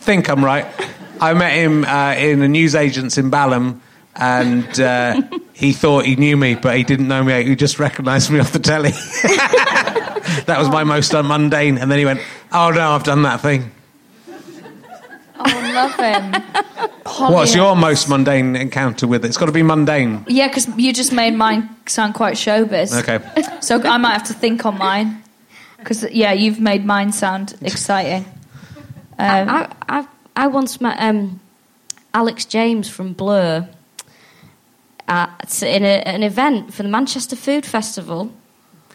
think 0.00 0.28
I'm 0.28 0.44
right. 0.44 0.66
I 1.20 1.34
met 1.34 1.52
him 1.52 1.84
uh, 1.84 2.14
in 2.16 2.42
a 2.42 2.48
newsagent's 2.48 3.18
in 3.18 3.30
Balham, 3.30 3.80
and 4.14 4.80
uh, 4.80 5.22
he 5.52 5.72
thought 5.72 6.04
he 6.04 6.16
knew 6.16 6.36
me, 6.36 6.54
but 6.54 6.76
he 6.76 6.84
didn't 6.84 7.08
know 7.08 7.22
me. 7.22 7.44
He 7.44 7.56
just 7.56 7.78
recognised 7.78 8.30
me 8.30 8.38
off 8.38 8.52
the 8.52 8.58
telly. 8.58 8.90
that 10.46 10.56
was 10.58 10.68
my 10.68 10.84
most 10.84 11.12
mundane. 11.12 11.78
And 11.78 11.90
then 11.90 11.98
he 11.98 12.04
went, 12.04 12.20
"Oh 12.52 12.70
no, 12.70 12.92
I've 12.92 13.04
done 13.04 13.22
that 13.22 13.40
thing." 13.40 13.70
Oh, 15.46 15.72
love 15.74 15.94
him. 15.96 16.42
What's 17.32 17.54
your 17.54 17.76
most 17.76 18.08
mundane 18.08 18.56
encounter 18.56 19.06
with 19.06 19.24
it? 19.24 19.28
It's 19.28 19.36
got 19.36 19.46
to 19.46 19.52
be 19.52 19.62
mundane. 19.62 20.24
Yeah, 20.28 20.48
because 20.48 20.68
you 20.76 20.92
just 20.92 21.12
made 21.12 21.34
mine 21.34 21.68
sound 21.86 22.14
quite 22.14 22.34
showbiz. 22.34 22.92
Okay. 23.00 23.20
So 23.60 23.80
I 23.82 23.96
might 23.96 24.12
have 24.12 24.24
to 24.24 24.34
think 24.34 24.66
on 24.66 24.78
mine. 24.78 25.22
Because, 25.78 26.10
yeah, 26.10 26.32
you've 26.32 26.60
made 26.60 26.84
mine 26.84 27.12
sound 27.12 27.56
exciting. 27.62 28.24
Um, 29.18 29.48
I, 29.48 29.72
I, 29.88 30.08
I 30.34 30.46
once 30.48 30.80
met 30.80 30.98
um, 31.00 31.40
Alex 32.12 32.44
James 32.44 32.88
from 32.88 33.12
Blur 33.12 33.68
at 35.08 35.62
in 35.62 35.84
a, 35.84 36.02
an 36.06 36.22
event 36.22 36.74
for 36.74 36.82
the 36.82 36.88
Manchester 36.88 37.36
Food 37.36 37.64
Festival. 37.64 38.32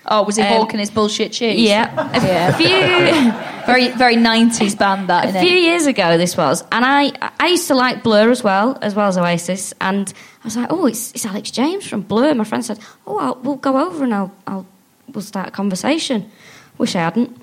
Oh, 0.05 0.23
was 0.23 0.35
he 0.35 0.41
um, 0.41 0.49
hawking 0.49 0.79
his 0.79 0.89
bullshit 0.89 1.31
cheese? 1.31 1.59
Yeah, 1.59 1.93
a 2.13 2.53
few 2.53 2.67
Very, 3.65 3.89
very 3.89 4.15
90s 4.15 4.77
band, 4.77 5.09
that, 5.09 5.29
a 5.29 5.39
few 5.39 5.55
it? 5.55 5.61
years 5.61 5.85
ago 5.85 6.17
this 6.17 6.35
was, 6.35 6.63
and 6.71 6.83
I 6.83 7.11
I 7.39 7.49
used 7.49 7.67
to 7.67 7.75
like 7.75 8.01
Blur 8.01 8.31
as 8.31 8.43
well 8.43 8.77
as 8.81 8.95
well 8.95 9.07
as 9.07 9.17
Oasis, 9.17 9.73
and 9.79 10.11
I 10.43 10.47
was 10.47 10.57
like, 10.57 10.71
oh, 10.71 10.87
it's, 10.87 11.11
it's 11.11 11.25
Alex 11.25 11.51
James 11.51 11.87
from 11.87 12.01
Blur. 12.01 12.33
My 12.33 12.43
friend 12.43 12.65
said, 12.65 12.79
oh, 13.05 13.19
I'll, 13.19 13.35
we'll 13.43 13.57
go 13.57 13.77
over 13.77 14.03
and 14.03 14.13
I'll, 14.13 14.33
I'll 14.47 14.65
we'll 15.13 15.21
start 15.21 15.49
a 15.49 15.51
conversation. 15.51 16.31
Wish 16.77 16.95
I 16.95 16.99
hadn't. 16.99 17.39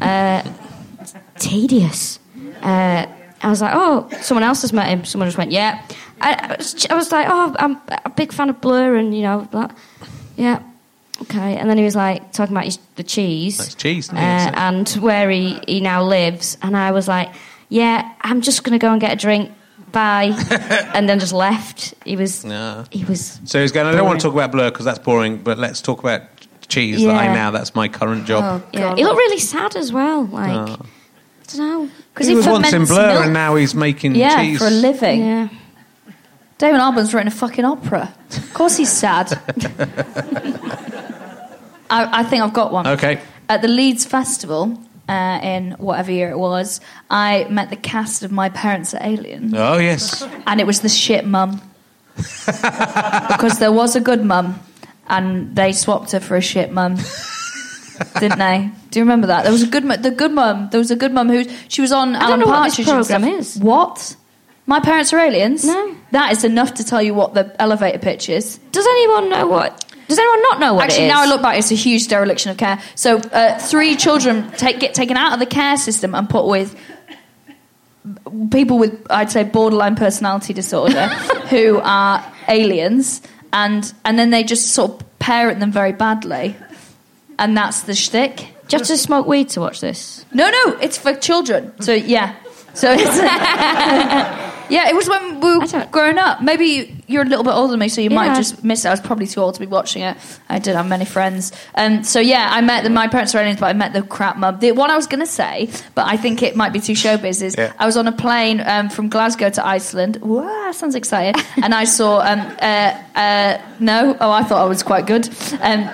Uh, 0.00 0.42
tedious. 1.38 2.18
Uh, 2.62 3.06
I 3.42 3.48
was 3.48 3.62
like, 3.62 3.72
oh, 3.74 4.08
someone 4.20 4.44
else 4.44 4.62
has 4.62 4.72
met 4.72 4.88
him. 4.88 5.04
Someone 5.04 5.28
just 5.28 5.38
went, 5.38 5.52
yeah. 5.52 5.82
I, 6.20 6.32
I, 6.34 6.56
was, 6.56 6.86
I 6.90 6.94
was 6.94 7.12
like, 7.12 7.26
oh, 7.28 7.54
I'm 7.58 7.80
a 8.04 8.10
big 8.10 8.32
fan 8.32 8.50
of 8.50 8.60
Blur, 8.60 8.96
and 8.96 9.14
you 9.14 9.22
know, 9.22 9.48
that. 9.52 9.76
yeah, 10.36 10.62
okay. 11.22 11.56
And 11.56 11.68
then 11.68 11.78
he 11.78 11.84
was 11.84 11.96
like 11.96 12.32
talking 12.32 12.54
about 12.56 12.64
his, 12.64 12.78
the 12.96 13.02
cheese, 13.02 13.58
That's 13.58 13.74
cheese, 13.74 14.12
uh, 14.12 14.16
and 14.16 14.88
where 15.00 15.30
he, 15.30 15.58
he 15.66 15.80
now 15.80 16.02
lives. 16.02 16.56
And 16.62 16.76
I 16.76 16.90
was 16.92 17.08
like, 17.08 17.34
yeah, 17.68 18.14
I'm 18.20 18.40
just 18.40 18.64
going 18.64 18.78
to 18.78 18.84
go 18.84 18.92
and 18.92 19.00
get 19.00 19.12
a 19.12 19.16
drink. 19.16 19.50
Bye. 19.92 20.34
and 20.94 21.08
then 21.08 21.18
just 21.20 21.32
left. 21.32 21.94
He 22.04 22.16
was, 22.16 22.44
Yeah. 22.44 22.84
he 22.90 23.04
was. 23.04 23.40
So 23.44 23.60
he's 23.60 23.72
going. 23.72 23.86
I 23.86 23.92
don't 23.92 24.06
want 24.06 24.20
to 24.20 24.26
talk 24.26 24.34
about 24.34 24.52
Blur 24.52 24.70
because 24.70 24.84
that's 24.84 24.98
boring. 24.98 25.38
But 25.38 25.58
let's 25.58 25.80
talk 25.80 26.00
about 26.00 26.22
cheese. 26.68 27.02
That 27.02 27.14
I 27.14 27.32
now. 27.32 27.50
That's 27.50 27.74
my 27.74 27.88
current 27.88 28.26
job. 28.26 28.62
Oh, 28.62 28.68
Yeah, 28.72 28.94
he 28.94 29.04
looked 29.04 29.16
really 29.16 29.38
sad 29.38 29.76
as 29.76 29.92
well. 29.92 30.24
Like, 30.26 30.50
I 30.50 30.76
don't 31.46 31.58
know. 31.58 31.90
Because 32.12 32.26
he, 32.26 32.34
was 32.34 32.46
once 32.46 32.72
in 32.72 32.84
Blur 32.84 33.08
milk. 33.12 33.24
and 33.24 33.32
now 33.32 33.54
he's 33.54 33.74
making 33.74 34.16
Yeah, 34.16 34.42
cheese. 34.42 34.58
for 34.58 34.66
a 34.66 34.70
living. 34.70 35.20
Yeah. 35.20 35.48
Damon 36.58 36.80
Albarn's 36.80 37.12
written 37.12 37.28
a 37.28 37.30
fucking 37.30 37.64
opera. 37.64 38.14
Of 38.30 38.54
course 38.54 38.76
he's 38.78 38.90
sad. 38.90 39.32
I, 41.90 42.20
I 42.20 42.24
think 42.24 42.42
I've 42.42 42.52
got 42.54 42.72
one. 42.72 42.86
Okay. 42.86 43.20
At 43.48 43.62
the 43.62 43.68
Leeds 43.68 44.04
Festival, 44.06 44.78
uh, 45.08 45.38
in 45.42 45.72
whatever 45.72 46.10
year 46.10 46.30
it 46.30 46.38
was, 46.38 46.80
I 47.10 47.46
met 47.50 47.70
the 47.70 47.76
cast 47.76 48.22
of 48.22 48.32
My 48.32 48.48
Parents 48.48 48.94
Are 48.94 49.02
Aliens. 49.02 49.52
Oh 49.54 49.78
yes. 49.78 50.26
and 50.46 50.60
it 50.60 50.66
was 50.66 50.80
the 50.80 50.88
shit 50.88 51.24
mum. 51.26 51.60
because 52.16 53.58
there 53.58 53.70
was 53.72 53.94
a 53.94 54.00
good 54.00 54.24
mum, 54.24 54.58
and 55.08 55.54
they 55.54 55.72
swapped 55.72 56.12
her 56.12 56.20
for 56.20 56.36
a 56.36 56.40
shit 56.40 56.72
mum. 56.72 56.96
Didn't 58.18 58.38
they? 58.38 58.70
Do 58.90 58.98
you 58.98 59.04
remember 59.04 59.26
that? 59.28 59.42
There 59.44 59.52
was 59.52 59.62
a 59.62 59.66
good, 59.66 59.84
mu- 59.84 59.96
the 59.96 60.10
good 60.10 60.32
mum. 60.32 60.68
There 60.70 60.78
was 60.80 60.90
a 60.90 60.96
good 60.96 61.12
mum 61.12 61.28
who 61.28 61.44
she 61.68 61.82
was 61.82 61.92
on 61.92 62.14
I 62.16 62.20
Alan 62.24 62.40
know 62.40 62.46
what 62.46 62.64
this 62.64 62.76
Partridge. 62.76 63.08
programme 63.08 63.24
is. 63.38 63.56
What? 63.58 64.16
My 64.66 64.80
parents 64.80 65.12
are 65.12 65.18
aliens. 65.18 65.64
No. 65.64 65.94
that 66.10 66.32
is 66.32 66.42
enough 66.44 66.74
to 66.74 66.84
tell 66.84 67.00
you 67.02 67.14
what 67.14 67.34
the 67.34 67.54
elevator 67.60 67.98
pitch 67.98 68.28
is. 68.28 68.58
Does 68.72 68.86
anyone 68.86 69.28
know 69.30 69.46
what? 69.46 69.84
Does 70.08 70.18
anyone 70.18 70.42
not 70.42 70.60
know 70.60 70.74
what 70.74 70.84
Actually, 70.84 71.04
it 71.04 71.06
is? 71.06 71.12
now 71.12 71.22
I 71.22 71.26
look 71.26 71.42
back, 71.42 71.58
it's 71.58 71.70
a 71.72 71.74
huge 71.76 72.06
dereliction 72.08 72.50
of 72.52 72.56
care. 72.56 72.80
So, 72.94 73.16
uh, 73.18 73.58
three 73.58 73.96
children 73.96 74.50
take, 74.52 74.78
get 74.78 74.94
taken 74.94 75.16
out 75.16 75.32
of 75.32 75.40
the 75.40 75.46
care 75.46 75.76
system 75.76 76.14
and 76.14 76.28
put 76.28 76.46
with 76.46 76.76
people 78.52 78.78
with, 78.78 79.04
I'd 79.10 79.30
say, 79.32 79.42
borderline 79.44 79.96
personality 79.96 80.52
disorder 80.52 81.08
who 81.50 81.80
are 81.82 82.24
aliens, 82.48 83.20
and 83.52 83.92
and 84.04 84.18
then 84.18 84.30
they 84.30 84.44
just 84.44 84.72
sort 84.72 84.92
of 85.02 85.18
parent 85.18 85.58
them 85.60 85.72
very 85.72 85.92
badly, 85.92 86.56
and 87.38 87.56
that's 87.56 87.82
the 87.82 87.94
shtick. 87.94 88.36
Do 88.36 88.76
you 88.76 88.78
have 88.78 88.86
to 88.86 88.96
smoke 88.96 89.26
weed 89.26 89.48
to 89.50 89.60
watch 89.60 89.80
this? 89.80 90.24
No, 90.32 90.48
no, 90.48 90.78
it's 90.80 90.98
for 90.98 91.14
children. 91.14 91.72
So 91.82 91.92
yeah, 91.94 92.36
so 92.74 92.92
it's 92.96 93.18
yeah. 94.68 94.88
It 94.88 94.94
was 94.94 95.08
when 95.08 95.40
we 95.40 95.58
were 95.58 95.86
growing 95.90 96.18
up. 96.18 96.42
Maybe 96.42 96.64
you- 96.66 96.88
you're 97.08 97.22
a 97.22 97.26
little 97.26 97.44
bit 97.44 97.52
older 97.54 97.70
than 97.70 97.78
me, 97.80 97.88
so 97.88 98.00
you 98.00 98.10
might 98.10 98.24
Yeah. 98.24 98.28
have 98.34 98.38
just 98.38 98.64
missed 98.64 98.84
it. 98.84 98.88
I 98.88 98.90
was 98.90 99.00
probably 99.00 99.26
too 99.28 99.40
old 99.40 99.54
to 99.54 99.60
be 99.60 99.66
watching 99.66 100.02
it. 100.02 100.16
I 100.48 100.58
didn't 100.58 100.76
have 100.76 100.86
many 100.88 101.04
friends. 101.04 101.52
Um, 101.76 102.02
so 102.02 102.18
yeah, 102.18 102.48
I 102.50 102.60
met 102.62 102.82
the, 102.84 102.90
my 102.90 103.06
parents 103.06 103.32
are 103.34 103.38
aliens, 103.38 103.60
but 103.60 103.66
I 103.66 103.74
met 103.74 103.92
the 103.92 104.02
crap 104.02 104.36
mum. 104.38 104.58
The 104.58 104.72
one 104.72 104.90
I 104.90 104.96
was 104.96 105.06
going 105.06 105.20
to 105.20 105.26
say, 105.26 105.68
but 105.94 106.04
I 106.06 106.16
think 106.16 106.42
it 106.42 106.56
might 106.56 106.72
be 106.72 106.80
too 106.80 106.94
showbiz. 106.94 107.42
Is 107.42 107.54
Yeah. 107.56 107.72
I 107.78 107.86
was 107.86 107.96
on 107.96 108.08
a 108.08 108.12
plane 108.12 108.60
um, 108.66 108.88
from 108.88 109.08
Glasgow 109.08 109.50
to 109.50 109.64
Iceland. 109.66 110.16
Wow, 110.20 110.72
sounds 110.72 110.94
exciting. 110.96 111.40
and 111.62 111.72
I 111.74 111.84
saw 111.84 112.20
um, 112.20 112.40
uh, 112.60 112.92
uh, 113.14 113.58
no, 113.78 114.16
oh, 114.20 114.30
I 114.32 114.42
thought 114.42 114.60
I 114.62 114.66
was 114.66 114.82
quite 114.82 115.06
good. 115.06 115.28
Um, 115.62 115.88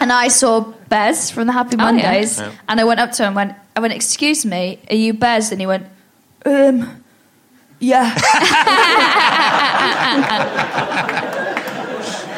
and 0.00 0.12
I 0.12 0.28
saw 0.28 0.60
Bez 0.88 1.30
from 1.30 1.46
the 1.46 1.52
Happy 1.52 1.76
Oh, 1.78 1.84
yeah. 1.84 1.92
Mondays, 1.92 2.40
and 2.68 2.80
I 2.80 2.84
went 2.84 3.00
up 3.00 3.12
to 3.12 3.22
him 3.22 3.28
and 3.28 3.36
went, 3.36 3.52
I 3.76 3.80
went, 3.80 3.92
"Excuse 3.92 4.46
me, 4.46 4.78
are 4.90 4.96
you 4.96 5.12
Bez?" 5.12 5.50
And 5.52 5.60
he 5.60 5.66
went, 5.66 5.86
"Um, 6.46 7.03
yeah." 7.80 8.14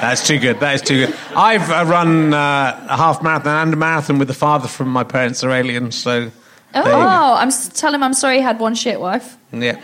That's 0.00 0.26
too 0.26 0.38
good. 0.38 0.60
That 0.60 0.74
is 0.74 0.82
too 0.82 1.06
good. 1.06 1.16
I've 1.34 1.70
uh, 1.70 1.84
run 1.86 2.34
uh, 2.34 2.86
a 2.88 2.96
half 2.96 3.22
marathon 3.22 3.68
and 3.68 3.72
a 3.72 3.76
marathon 3.76 4.18
with 4.18 4.28
the 4.28 4.34
father 4.34 4.68
from 4.68 4.88
my 4.90 5.04
parents 5.04 5.42
are 5.42 5.50
aliens, 5.50 5.94
so 5.96 6.30
Oh, 6.74 6.82
There 6.82 6.92
you 6.92 6.98
go. 6.98 7.08
I'm 7.08 7.48
s- 7.48 7.68
tell 7.68 7.94
him 7.94 8.02
I'm 8.02 8.12
sorry 8.12 8.36
he 8.36 8.42
had 8.42 8.58
one 8.60 8.74
shit 8.74 9.00
wife. 9.00 9.38
Yeah. 9.52 9.78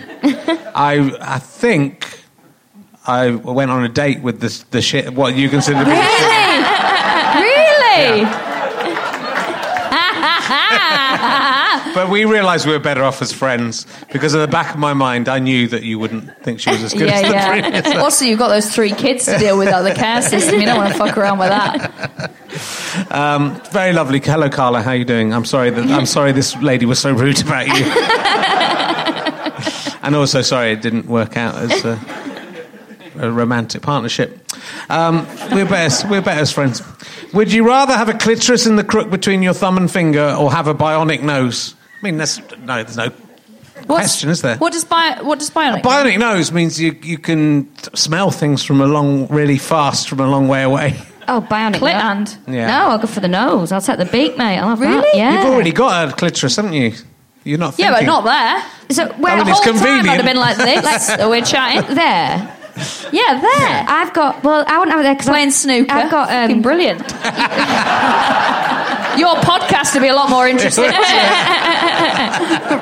I 0.75 1.17
I 1.21 1.39
think 1.39 2.21
I 3.07 3.31
went 3.31 3.71
on 3.71 3.85
a 3.85 3.89
date 3.89 4.21
with 4.23 4.41
the 4.41 4.65
the 4.71 4.83
shit. 4.83 5.15
What 5.15 5.35
you 5.35 5.49
consider 5.49 5.79
to 5.79 5.85
be 5.87 5.91
the 5.91 6.03
shit. 6.03 6.67
really? 7.41 8.27
But 11.95 12.09
we 12.09 12.25
realised 12.25 12.67
we 12.67 12.73
were 12.73 12.79
better 12.79 13.03
off 13.03 13.21
as 13.21 13.33
friends 13.33 13.87
because 14.13 14.35
at 14.35 14.39
the 14.41 14.49
back 14.49 14.73
of 14.73 14.81
my 14.81 14.95
mind, 14.95 15.29
I 15.29 15.39
knew 15.39 15.69
that 15.69 15.83
you 15.83 15.99
wouldn't 15.99 16.31
think 16.43 16.61
she 16.61 16.71
was 16.71 16.83
as 16.83 16.95
good 16.95 17.09
as 17.09 17.23
the 17.23 17.29
yeah, 17.29 17.61
previous. 17.61 17.95
yeah. 17.95 18.01
also, 18.01 18.25
you've 18.25 18.39
got 18.39 18.49
those 18.49 18.75
three 18.75 18.93
kids 18.93 19.27
to 19.27 19.37
deal 19.39 19.59
with 19.59 19.69
out 19.69 19.83
the 19.83 19.95
care 19.95 20.23
system. 20.23 20.61
You 20.61 20.67
don't 20.67 20.79
want 20.79 20.93
to 20.93 20.99
fuck 20.99 21.19
around 21.19 21.39
with 21.39 21.49
that. 21.49 22.33
Um, 23.11 23.61
very 23.73 23.93
lovely. 23.93 24.21
Hello, 24.21 24.49
Carla. 24.49 24.83
How 24.83 24.91
are 24.91 24.97
you 24.97 25.05
doing? 25.05 25.33
I'm 25.35 25.45
sorry 25.45 25.71
that 25.71 25.91
I'm 25.91 26.07
sorry 26.07 26.33
this 26.33 26.57
lady 26.57 26.87
was 26.87 26.99
so 26.99 27.13
rude 27.13 27.41
about 27.43 27.67
you. 27.67 27.85
and 30.03 30.15
also 30.15 30.43
sorry 30.43 30.73
it 30.73 30.83
didn't 30.83 31.07
work 31.07 31.37
out 31.37 31.55
as 31.57 31.85
a, 31.85 31.99
a 33.19 33.31
romantic 33.31 33.83
partnership. 33.83 34.39
Um, 34.89 35.27
we're 35.53 35.67
better. 35.67 36.09
We're 36.09 36.23
better 36.23 36.41
as 36.41 36.53
friends. 36.53 36.83
Would 37.33 37.53
you 37.53 37.67
rather 37.67 37.95
have 37.95 38.09
a 38.09 38.15
clitoris 38.15 38.67
in 38.67 38.77
the 38.77 38.85
crook 38.85 39.11
between 39.11 39.43
your 39.43 39.55
thumb 39.55 39.77
and 39.77 39.91
finger, 39.91 40.35
or 40.39 40.53
have 40.53 40.69
a 40.69 40.75
bionic 40.75 41.23
nose? 41.23 41.75
I 42.01 42.05
mean, 42.05 42.17
that's 42.19 42.39
no. 42.59 42.83
There's 42.83 42.97
no 42.97 43.09
What's- 43.87 43.87
question, 43.87 44.31
is 44.31 44.43
there? 44.43 44.57
What 44.59 44.73
does 44.73 44.85
bio, 44.85 45.25
what 45.25 45.39
does 45.39 45.51
bionic? 45.51 45.81
A 45.81 45.83
Bionic 45.83 46.19
nose 46.19 46.53
means 46.53 46.81
you 46.81 46.97
you 47.03 47.19
can 47.19 47.69
smell 47.95 48.31
things 48.31 48.63
from 48.65 48.81
a 48.81 48.87
long, 48.87 49.27
really 49.29 49.59
fast 49.59 50.09
from 50.09 50.21
a 50.21 50.27
long 50.27 50.49
way 50.49 50.63
away. 50.63 50.97
Oh, 51.29 51.41
bionic. 51.41 51.77
Clit 51.77 51.93
no. 51.95 51.99
hand. 52.01 52.37
Yeah. 52.49 52.67
No, 52.67 52.89
I'll 52.91 52.99
go 52.99 53.07
for 53.07 53.21
the 53.21 53.29
nose. 53.29 53.71
I'll 53.73 53.81
take 53.81 53.99
the 53.99 54.05
beak, 54.05 54.37
mate. 54.37 54.59
I'll 54.59 54.71
have 54.71 54.81
that. 54.81 54.89
Really? 55.05 55.19
Yeah. 55.19 55.43
You've 55.45 55.53
already 55.53 55.73
got 55.73 56.09
a 56.09 56.13
clitoris, 56.13 56.57
haven't 56.57 56.73
you? 56.73 56.93
You're 57.45 57.59
not. 57.59 57.79
Yeah, 57.79 57.91
but 57.93 58.05
not 58.05 58.25
there. 58.25 58.63
So 58.91 59.07
where 59.15 59.33
I 59.33 59.37
mean, 59.37 59.45
the 59.47 59.51
it's 59.53 59.65
whole 59.65 59.75
time. 59.75 60.09
I'd 60.09 60.17
have 60.17 60.25
been 60.25 60.37
like 60.37 60.57
this. 60.57 61.07
so 61.17 61.31
we're 61.31 61.43
chatting. 61.45 61.95
there. 61.95 62.57
Yeah, 63.13 63.39
there. 63.41 63.85
I've 63.89 64.13
got. 64.15 64.43
Well, 64.43 64.65
I 64.67 64.79
wouldn't 64.79 64.93
have 64.93 65.01
it 65.01 65.05
there 65.05 65.15
because 65.15 65.29
Playing 65.29 65.51
snooker. 65.51 65.93
I've 65.93 66.11
got. 66.11 66.29
Fucking 66.31 66.57
Um, 66.57 66.63
brilliant. 66.63 67.01
Your 69.19 69.35
podcast 69.37 69.93
would 69.93 70.01
be 70.01 70.09
a 70.09 70.15
lot 70.15 70.31
more 70.31 70.49
interesting. 70.49 70.85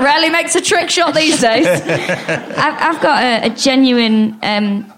Rarely 0.01 0.31
makes 0.31 0.55
a 0.55 0.61
trick 0.61 0.89
shot 0.91 1.15
these 1.15 1.41
days. 1.41 1.67
I've, 1.67 2.59
I've 2.59 3.01
got 3.03 3.23
a, 3.23 3.47
a 3.47 3.51
genuine 3.51 4.39
um, 4.43 4.93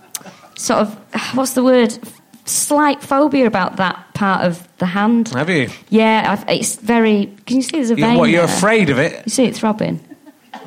sort 0.57 0.81
of 0.81 0.95
what's 1.35 1.55
the 1.55 1.65
word? 1.65 1.97
Slight 2.45 3.03
phobia 3.03 3.47
about 3.47 3.77
that 3.77 4.13
part 4.15 4.45
of 4.45 4.67
the 4.79 4.87
hand. 4.87 5.29
Have 5.29 5.49
you? 5.49 5.71
Yeah, 5.89 6.37
I've, 6.39 6.49
it's 6.51 6.77
very. 6.77 7.35
Can 7.47 7.57
you 7.57 7.63
see 7.63 7.77
there's 7.79 7.91
a 7.91 7.97
You- 7.97 8.05
vein? 8.05 8.19
what? 8.19 8.29
You're 8.29 8.47
there? 8.47 8.57
afraid 8.57 8.91
of 8.91 8.99
it? 8.99 9.25
You 9.25 9.31
see 9.31 9.45
it 9.45 9.57
throbbing? 9.57 10.01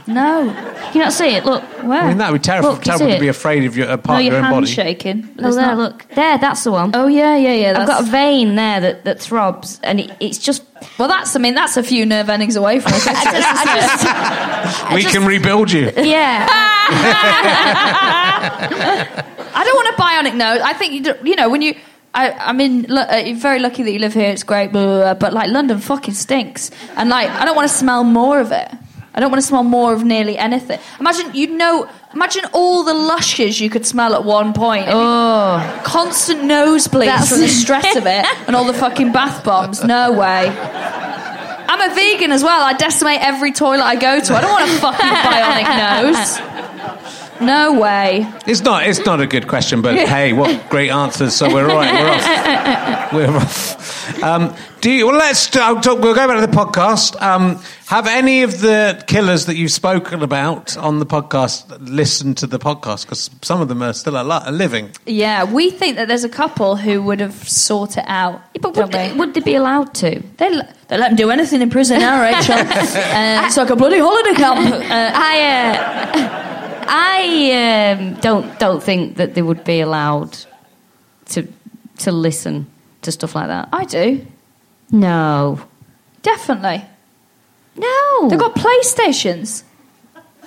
No. 0.07 0.53
Can 0.53 0.93
you 0.93 0.99
not 1.01 1.13
see 1.13 1.29
it? 1.35 1.45
Look. 1.45 1.63
Where? 1.83 1.99
I 2.01 2.07
mean, 2.09 2.17
that 2.19 2.31
would 2.31 2.41
be 2.41 2.43
terrible, 2.45 2.73
Look, 2.73 2.83
terrible 2.83 3.07
to 3.11 3.19
be 3.19 3.27
afraid 3.27 3.65
of 3.65 3.75
your, 3.75 3.87
a 3.87 3.91
No, 3.91 3.97
part 3.97 4.19
of 4.19 4.23
your 4.25 4.33
your 4.33 4.37
own 4.37 4.43
hand's 4.53 4.69
body. 4.69 4.71
shaking. 4.71 5.27
Oh, 5.39 5.41
There's 5.41 5.55
there, 5.55 5.65
not- 5.67 5.77
look. 5.77 6.05
There, 6.09 6.37
that's 6.37 6.63
the 6.63 6.71
one. 6.71 6.91
Oh, 6.93 7.07
yeah, 7.07 7.35
yeah, 7.37 7.53
yeah. 7.53 7.69
I've 7.71 7.75
that's- 7.87 7.89
got 8.01 8.01
a 8.07 8.11
vein 8.11 8.55
there 8.55 8.79
that, 8.81 9.03
that 9.05 9.19
throbs, 9.19 9.79
and 9.83 9.99
it, 9.99 10.11
it's 10.19 10.37
just. 10.37 10.63
Well, 10.99 11.07
that's, 11.07 11.35
I 11.35 11.39
mean, 11.39 11.55
that's 11.55 11.75
a 11.77 11.83
few 11.83 12.05
nerve 12.05 12.29
endings 12.29 12.55
away 12.55 12.79
from 12.79 12.91
a 12.93 12.95
I 12.99 12.99
just, 13.01 13.15
I 13.15 14.85
just, 14.85 14.93
We 14.93 15.03
can 15.03 15.25
rebuild 15.25 15.71
you. 15.71 15.91
yeah. 15.97 16.45
I 19.57 19.63
don't 19.63 19.75
want 19.75 19.89
a 19.89 20.01
bionic 20.01 20.35
nose. 20.37 20.61
I 20.63 20.73
think 20.73 20.93
you, 20.93 21.01
do, 21.03 21.15
you 21.23 21.35
know 21.35 21.49
when 21.49 21.61
you. 21.61 21.75
I, 22.13 22.31
I 22.31 22.53
mean, 22.53 22.83
look, 22.83 23.11
uh, 23.11 23.17
you're 23.17 23.35
very 23.35 23.59
lucky 23.59 23.83
that 23.83 23.91
you 23.91 23.99
live 23.99 24.13
here. 24.13 24.29
It's 24.29 24.43
great, 24.43 24.71
blah, 24.71 24.85
blah, 24.85 24.99
blah, 25.01 25.13
but 25.15 25.33
like 25.33 25.49
London 25.49 25.79
fucking 25.79 26.13
stinks, 26.13 26.71
and 26.95 27.09
like 27.09 27.29
I 27.29 27.43
don't 27.43 27.55
want 27.57 27.67
to 27.69 27.75
smell 27.75 28.03
more 28.05 28.39
of 28.39 28.51
it. 28.53 28.71
I 29.15 29.21
don't 29.21 29.31
want 29.31 29.41
to 29.41 29.47
smell 29.47 29.63
more 29.63 29.93
of 29.93 30.03
nearly 30.03 30.37
anything. 30.37 30.77
Imagine 30.99 31.33
you'd 31.33 31.51
know. 31.51 31.87
Imagine 32.13 32.43
all 32.53 32.83
the 32.83 32.93
lushes 32.93 33.59
you 33.61 33.69
could 33.69 33.85
smell 33.85 34.13
at 34.13 34.23
one 34.25 34.53
point. 34.53 34.87
Oh. 34.89 35.81
Constant 35.85 36.41
nosebleeds 36.41 37.29
from 37.29 37.39
the 37.39 37.47
stress 37.63 37.95
of 37.95 38.05
it, 38.05 38.25
and 38.47 38.55
all 38.55 38.65
the 38.65 38.73
fucking 38.73 39.13
bath 39.13 39.43
bombs. 39.45 39.83
No 39.83 40.11
way. 40.11 40.49
I'm 41.67 41.91
a 41.91 41.95
vegan 41.95 42.31
as 42.31 42.43
well. 42.43 42.61
I 42.61 42.73
decimate 42.73 43.21
every 43.21 43.51
toilet 43.51 43.83
I 43.83 43.95
go 43.95 44.19
to. 44.19 44.33
I 44.35 44.41
don't 44.41 44.51
want 44.51 44.69
a 44.69 44.73
fucking 44.79 45.07
bionic 45.07 45.67
nose. 46.03 46.54
No 47.41 47.79
way. 47.79 48.31
It's 48.47 48.61
not. 48.61 48.87
It's 48.87 49.05
not 49.05 49.19
a 49.19 49.27
good 49.27 49.47
question, 49.47 49.81
but 49.81 49.95
hey, 50.07 50.33
what 50.33 50.69
great 50.69 50.89
answers! 50.89 51.35
So 51.35 51.53
we're 51.53 51.69
all 51.69 51.75
right. 51.75 51.93
We're 51.93 52.09
off. 52.09 53.13
We're 53.13 53.37
off. 53.37 54.23
Um, 54.23 54.55
do 54.81 54.91
you? 54.91 55.07
Well, 55.07 55.17
let's. 55.17 55.55
I'll 55.55 55.81
talk, 55.81 55.99
we'll 55.99 56.15
go 56.15 56.27
back 56.27 56.39
to 56.39 56.45
the 56.45 56.55
podcast. 56.55 57.21
Um, 57.21 57.61
have 57.87 58.07
any 58.07 58.43
of 58.43 58.61
the 58.61 59.03
killers 59.07 59.45
that 59.45 59.55
you've 59.55 59.71
spoken 59.71 60.23
about 60.23 60.75
on 60.77 60.99
the 60.99 61.05
podcast 61.05 61.77
listened 61.79 62.37
to 62.37 62.47
the 62.47 62.59
podcast? 62.59 63.03
Because 63.03 63.29
some 63.41 63.61
of 63.61 63.67
them 63.67 63.81
are 63.81 63.93
still 63.93 64.19
alive, 64.19 64.51
living. 64.53 64.91
Yeah, 65.05 65.43
we 65.43 65.69
think 65.69 65.97
that 65.97 66.07
there's 66.07 66.23
a 66.23 66.29
couple 66.29 66.75
who 66.75 67.01
would 67.03 67.19
have 67.19 67.47
sought 67.47 67.97
it 67.97 68.05
out. 68.07 68.41
But 68.59 68.75
would, 68.75 68.93
we? 68.93 69.13
would 69.13 69.33
they 69.33 69.41
be 69.41 69.55
allowed 69.55 69.93
to? 69.95 70.19
They, 70.37 70.49
they 70.87 70.97
let 70.97 71.09
them 71.09 71.15
do 71.15 71.29
anything 71.29 71.61
in 71.61 71.69
prison 71.69 71.99
now, 71.99 72.21
Rachel. 72.21 72.55
uh, 72.57 73.45
it's 73.45 73.57
like 73.57 73.69
a 73.69 73.75
bloody 73.75 73.99
holiday 73.99 74.33
camp. 74.33 74.59
Uh, 74.59 74.81
I, 75.15 75.41
uh, 76.13 76.44
I 76.87 77.95
um, 77.97 78.13
don't 78.15 78.57
don't 78.59 78.81
think 78.81 79.17
that 79.17 79.33
they 79.35 79.41
would 79.41 79.63
be 79.63 79.81
allowed 79.81 80.37
to 81.27 81.47
to 81.99 82.11
listen 82.11 82.67
to 83.01 83.11
stuff 83.11 83.35
like 83.35 83.47
that. 83.47 83.69
I 83.71 83.85
do, 83.85 84.25
No, 84.91 85.59
definitely. 86.21 86.83
no. 87.75 88.29
They've 88.29 88.39
got 88.39 88.55
PlayStations. 88.55 89.63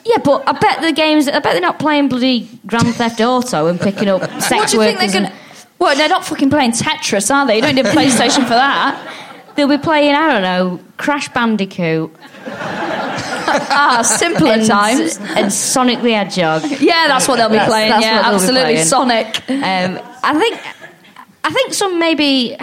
yeah, 0.05 0.19
but 0.23 0.43
I 0.49 0.53
bet 0.53 0.81
the 0.83 0.93
games. 0.93 1.29
I 1.29 1.33
bet 1.41 1.53
they're 1.53 1.61
not 1.61 1.79
playing 1.79 2.09
bloody 2.09 2.49
Grand 2.67 2.95
Theft 2.95 3.21
Auto 3.21 3.67
and 3.67 3.81
picking 3.81 4.09
up 4.09 4.23
sex 4.41 4.51
what 4.51 4.69
do 4.71 4.77
you 4.77 4.83
think 4.83 4.97
workers. 4.99 5.13
they're 5.13 5.21
going 5.23 5.33
to... 5.33 5.39
Well, 5.79 5.97
they're 5.97 6.09
not 6.09 6.25
fucking 6.25 6.51
playing 6.51 6.73
Tetris, 6.73 7.33
are 7.33 7.47
they? 7.47 7.57
You 7.57 7.63
don't 7.63 7.75
need 7.77 7.87
a 7.87 7.91
PlayStation 7.93 8.43
for 8.43 8.51
that. 8.51 9.55
They'll 9.55 9.69
be 9.69 9.79
playing. 9.79 10.15
I 10.15 10.33
don't 10.33 10.43
know, 10.43 10.81
Crash 10.97 11.29
Bandicoot 11.29 12.13
Ah, 13.71 14.03
simpler 14.03 14.53
and, 14.53 14.67
times. 14.67 15.19
and 15.19 15.53
Sonic 15.53 16.01
the 16.03 16.13
Hedgehog. 16.13 16.63
Yeah, 16.81 17.07
that's 17.09 17.27
what 17.29 17.37
they'll 17.37 17.49
be 17.49 17.55
That's- 17.55 17.69
playing. 17.69 17.91
that's 17.91 18.05
yeah, 18.05 18.17
what 18.17 18.23
they'll 18.23 18.31
be 18.31 18.35
absolutely. 18.37 18.73
playing. 18.75 18.87
Sonic. 18.87 19.51
Um, 19.51 20.15
I 20.23 20.39
think. 20.39 20.61
I 21.45 21.51
think 21.51 21.75
some 21.75 21.99
maybe. 21.99 22.57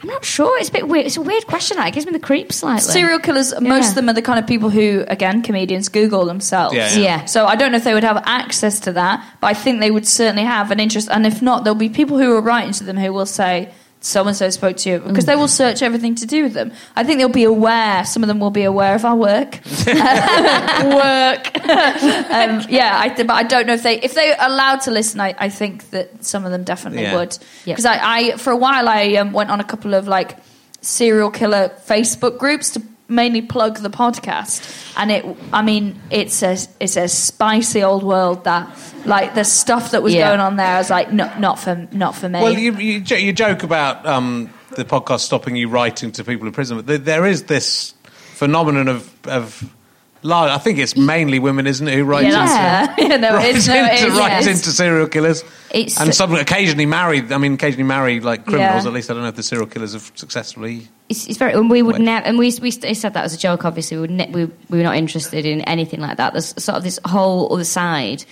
I'm 0.00 0.08
not 0.08 0.24
sure. 0.24 0.56
It's 0.60 0.68
a 0.68 0.72
bit 0.72 0.86
weird. 0.86 1.06
It's 1.06 1.16
a 1.16 1.20
weird 1.22 1.46
question. 1.48 1.76
That 1.76 1.88
it 1.88 1.94
gives 1.94 2.06
me 2.06 2.12
the 2.12 2.20
creeps 2.20 2.56
slightly. 2.56 2.80
Serial 2.82 3.18
killers, 3.18 3.52
most 3.60 3.88
of 3.90 3.94
them 3.96 4.08
are 4.08 4.12
the 4.12 4.22
kind 4.22 4.38
of 4.38 4.46
people 4.46 4.70
who, 4.70 5.04
again, 5.08 5.42
comedians 5.42 5.88
Google 5.88 6.24
themselves. 6.24 6.76
Yeah, 6.76 6.92
yeah. 6.92 6.98
Yeah. 7.00 7.24
So 7.24 7.46
I 7.46 7.56
don't 7.56 7.72
know 7.72 7.78
if 7.78 7.84
they 7.84 7.94
would 7.94 8.04
have 8.04 8.22
access 8.24 8.78
to 8.80 8.92
that, 8.92 9.24
but 9.40 9.48
I 9.48 9.54
think 9.54 9.80
they 9.80 9.90
would 9.90 10.06
certainly 10.06 10.44
have 10.44 10.70
an 10.70 10.78
interest. 10.78 11.08
And 11.10 11.26
if 11.26 11.42
not, 11.42 11.64
there'll 11.64 11.74
be 11.74 11.88
people 11.88 12.16
who 12.16 12.36
are 12.36 12.40
writing 12.40 12.72
to 12.74 12.84
them 12.84 12.96
who 12.96 13.12
will 13.12 13.26
say, 13.26 13.72
so 14.00 14.24
and 14.26 14.36
so 14.36 14.48
spoke 14.50 14.76
to 14.78 14.90
you, 14.90 14.98
because 15.00 15.24
they 15.24 15.34
will 15.36 15.48
search 15.48 15.82
everything 15.82 16.14
to 16.16 16.26
do 16.26 16.44
with 16.44 16.52
them. 16.54 16.72
I 16.94 17.02
think 17.04 17.18
they'll 17.18 17.28
be 17.28 17.44
aware, 17.44 18.04
some 18.04 18.22
of 18.22 18.28
them 18.28 18.38
will 18.40 18.50
be 18.50 18.62
aware 18.64 18.94
of 18.94 19.04
our 19.04 19.16
work. 19.16 19.60
work. 19.86 21.58
um, 21.68 22.62
yeah, 22.68 22.96
I 23.00 23.12
th- 23.14 23.26
but 23.26 23.34
I 23.34 23.42
don't 23.42 23.66
know 23.66 23.74
if 23.74 23.82
they, 23.82 24.00
if 24.00 24.14
they're 24.14 24.36
allowed 24.38 24.82
to 24.82 24.90
listen, 24.90 25.20
I, 25.20 25.34
I 25.38 25.48
think 25.48 25.90
that 25.90 26.24
some 26.24 26.44
of 26.44 26.52
them 26.52 26.64
definitely 26.64 27.02
Yeah. 27.02 27.16
would. 27.16 27.36
Yeah. 27.64 27.74
Because 27.74 27.86
I, 27.86 27.98
I, 28.02 28.36
for 28.36 28.50
a 28.52 28.56
while, 28.56 28.88
I 28.88 29.14
um, 29.14 29.32
went 29.32 29.50
on 29.50 29.60
a 29.60 29.64
couple 29.64 29.94
of 29.94 30.06
like 30.08 30.38
serial 30.80 31.30
killer 31.30 31.70
Facebook 31.86 32.38
groups 32.38 32.70
to 32.70 32.82
mainly 33.08 33.42
plug 33.42 33.78
the 33.78 33.90
podcast, 33.90 34.92
and 34.96 35.10
it. 35.10 35.24
I 35.52 35.62
mean, 35.62 36.00
it's 36.10 36.42
a 36.42 36.56
it's 36.80 36.96
a 36.96 37.08
spicy 37.08 37.82
old 37.82 38.02
world 38.02 38.44
that 38.44 38.68
like 39.06 39.34
the 39.34 39.44
stuff 39.44 39.90
that 39.92 40.02
was 40.02 40.14
Yeah. 40.14 40.28
going 40.28 40.40
on 40.40 40.56
there. 40.56 40.74
I 40.74 40.78
was 40.78 40.90
like, 40.90 41.12
no, 41.12 41.32
not 41.38 41.58
for 41.58 41.88
not 41.92 42.14
for 42.14 42.28
me. 42.28 42.40
Well, 42.42 42.52
you, 42.52 42.72
you, 42.74 43.00
you 43.16 43.32
joke 43.32 43.62
about 43.62 44.04
um, 44.06 44.50
the 44.76 44.84
podcast 44.84 45.20
stopping 45.20 45.56
you 45.56 45.68
writing 45.68 46.12
to 46.12 46.24
people 46.24 46.46
in 46.46 46.52
prison, 46.52 46.76
but 46.76 46.86
there, 46.86 46.98
there 46.98 47.26
is 47.26 47.44
this 47.44 47.94
phenomenon 48.34 48.88
of. 48.88 49.10
of 49.26 49.74
large, 50.22 50.50
I 50.50 50.58
think 50.58 50.78
it's 50.78 50.96
mainly 50.96 51.38
women, 51.38 51.66
isn't 51.66 51.86
it, 51.86 51.94
who 51.94 52.04
write 52.04 52.26
yeah, 52.26 52.90
into, 52.90 53.02
yeah, 53.02 53.08
no, 53.08 53.16
no, 53.16 53.38
into, 53.38 53.56
is, 53.56 53.68
write 53.68 54.30
yes. 54.30 54.46
into 54.46 54.70
serial 54.70 55.06
killers. 55.06 55.42
It's- 55.70 56.00
and 56.00 56.14
some 56.14 56.34
occasionally 56.34 56.86
married. 56.86 57.30
I 57.32 57.38
mean, 57.38 57.54
occasionally 57.54 57.84
marry 57.84 58.20
like 58.20 58.44
criminals. 58.44 58.84
Yeah. 58.84 58.88
At 58.88 58.94
least 58.94 59.10
I 59.10 59.14
don't 59.14 59.22
know 59.22 59.28
if 59.28 59.36
the 59.36 59.42
serial 59.42 59.66
killers 59.66 59.92
have 59.92 60.10
successfully. 60.14 60.88
It's, 61.08 61.26
it's 61.26 61.38
very. 61.38 61.52
And 61.52 61.70
we 61.70 61.82
would 61.82 62.00
never. 62.00 62.26
And 62.26 62.38
we 62.38 62.52
we 62.60 62.70
said 62.70 63.14
that 63.14 63.24
as 63.24 63.34
a 63.34 63.38
joke. 63.38 63.64
Obviously, 63.64 63.96
we, 63.96 64.00
would 64.02 64.10
ne- 64.10 64.30
we 64.30 64.44
we 64.44 64.78
were 64.78 64.84
not 64.84 64.96
interested 64.96 65.44
in 65.44 65.60
anything 65.62 66.00
like 66.00 66.16
that. 66.16 66.32
There's 66.32 66.48
sort 66.62 66.76
of 66.76 66.84
this 66.84 66.98
whole 67.04 67.52
other 67.52 67.64
side 67.64 68.24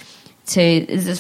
to 0.46 1.16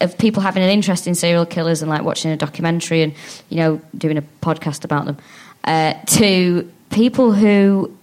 of 0.00 0.18
people 0.18 0.42
having 0.42 0.62
an 0.62 0.70
interest 0.70 1.06
in 1.06 1.14
serial 1.14 1.46
killers 1.46 1.82
and 1.82 1.90
like 1.90 2.02
watching 2.02 2.30
a 2.30 2.36
documentary 2.36 3.02
and 3.02 3.14
you 3.48 3.56
know 3.56 3.80
doing 3.96 4.18
a 4.18 4.22
podcast 4.42 4.84
about 4.84 5.06
them. 5.06 5.16
Uh, 5.64 5.94
to 6.06 6.70
people 6.90 7.32
who 7.32 7.96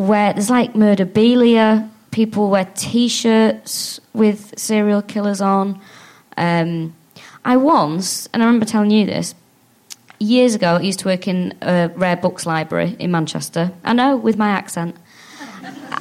wear 0.00 0.32
there's 0.32 0.50
like 0.50 0.74
murderabilia. 0.74 1.88
People 2.10 2.50
wear 2.50 2.68
T-shirts 2.74 4.00
with 4.12 4.58
serial 4.58 5.02
killers 5.02 5.40
on. 5.40 5.80
Um, 6.36 6.94
I 7.44 7.56
once, 7.56 8.28
and 8.32 8.42
I 8.42 8.46
remember 8.46 8.66
telling 8.66 8.90
you 8.90 9.06
this 9.06 9.34
years 10.18 10.54
ago. 10.54 10.76
I 10.76 10.80
used 10.80 10.98
to 11.00 11.06
work 11.06 11.26
in 11.28 11.54
a 11.62 11.90
rare 11.94 12.16
books 12.16 12.44
library 12.46 12.96
in 12.98 13.10
Manchester. 13.10 13.72
I 13.84 13.92
know 13.92 14.16
with 14.16 14.36
my 14.36 14.48
accent. 14.48 14.96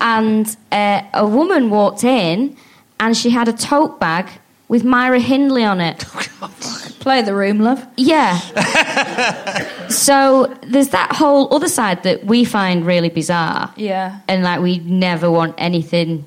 and 0.01 0.57
uh, 0.71 1.01
a 1.13 1.27
woman 1.27 1.69
walked 1.69 2.03
in, 2.03 2.57
and 2.99 3.15
she 3.15 3.29
had 3.29 3.47
a 3.47 3.53
tote 3.53 3.99
bag 3.99 4.29
with 4.69 4.85
Myra 4.85 5.19
Hindley 5.19 5.65
on 5.65 5.81
it. 5.81 6.05
Oh, 6.41 6.55
Play 6.99 7.21
the 7.21 7.33
room, 7.33 7.59
love. 7.59 7.85
Yeah. 7.97 8.37
so 9.89 10.55
there's 10.61 10.89
that 10.89 11.11
whole 11.13 11.53
other 11.53 11.67
side 11.67 12.03
that 12.03 12.23
we 12.25 12.45
find 12.45 12.85
really 12.85 13.09
bizarre. 13.09 13.73
Yeah. 13.75 14.19
And 14.27 14.43
like 14.43 14.61
we 14.61 14.79
never 14.79 15.29
want 15.29 15.55
anything 15.57 16.25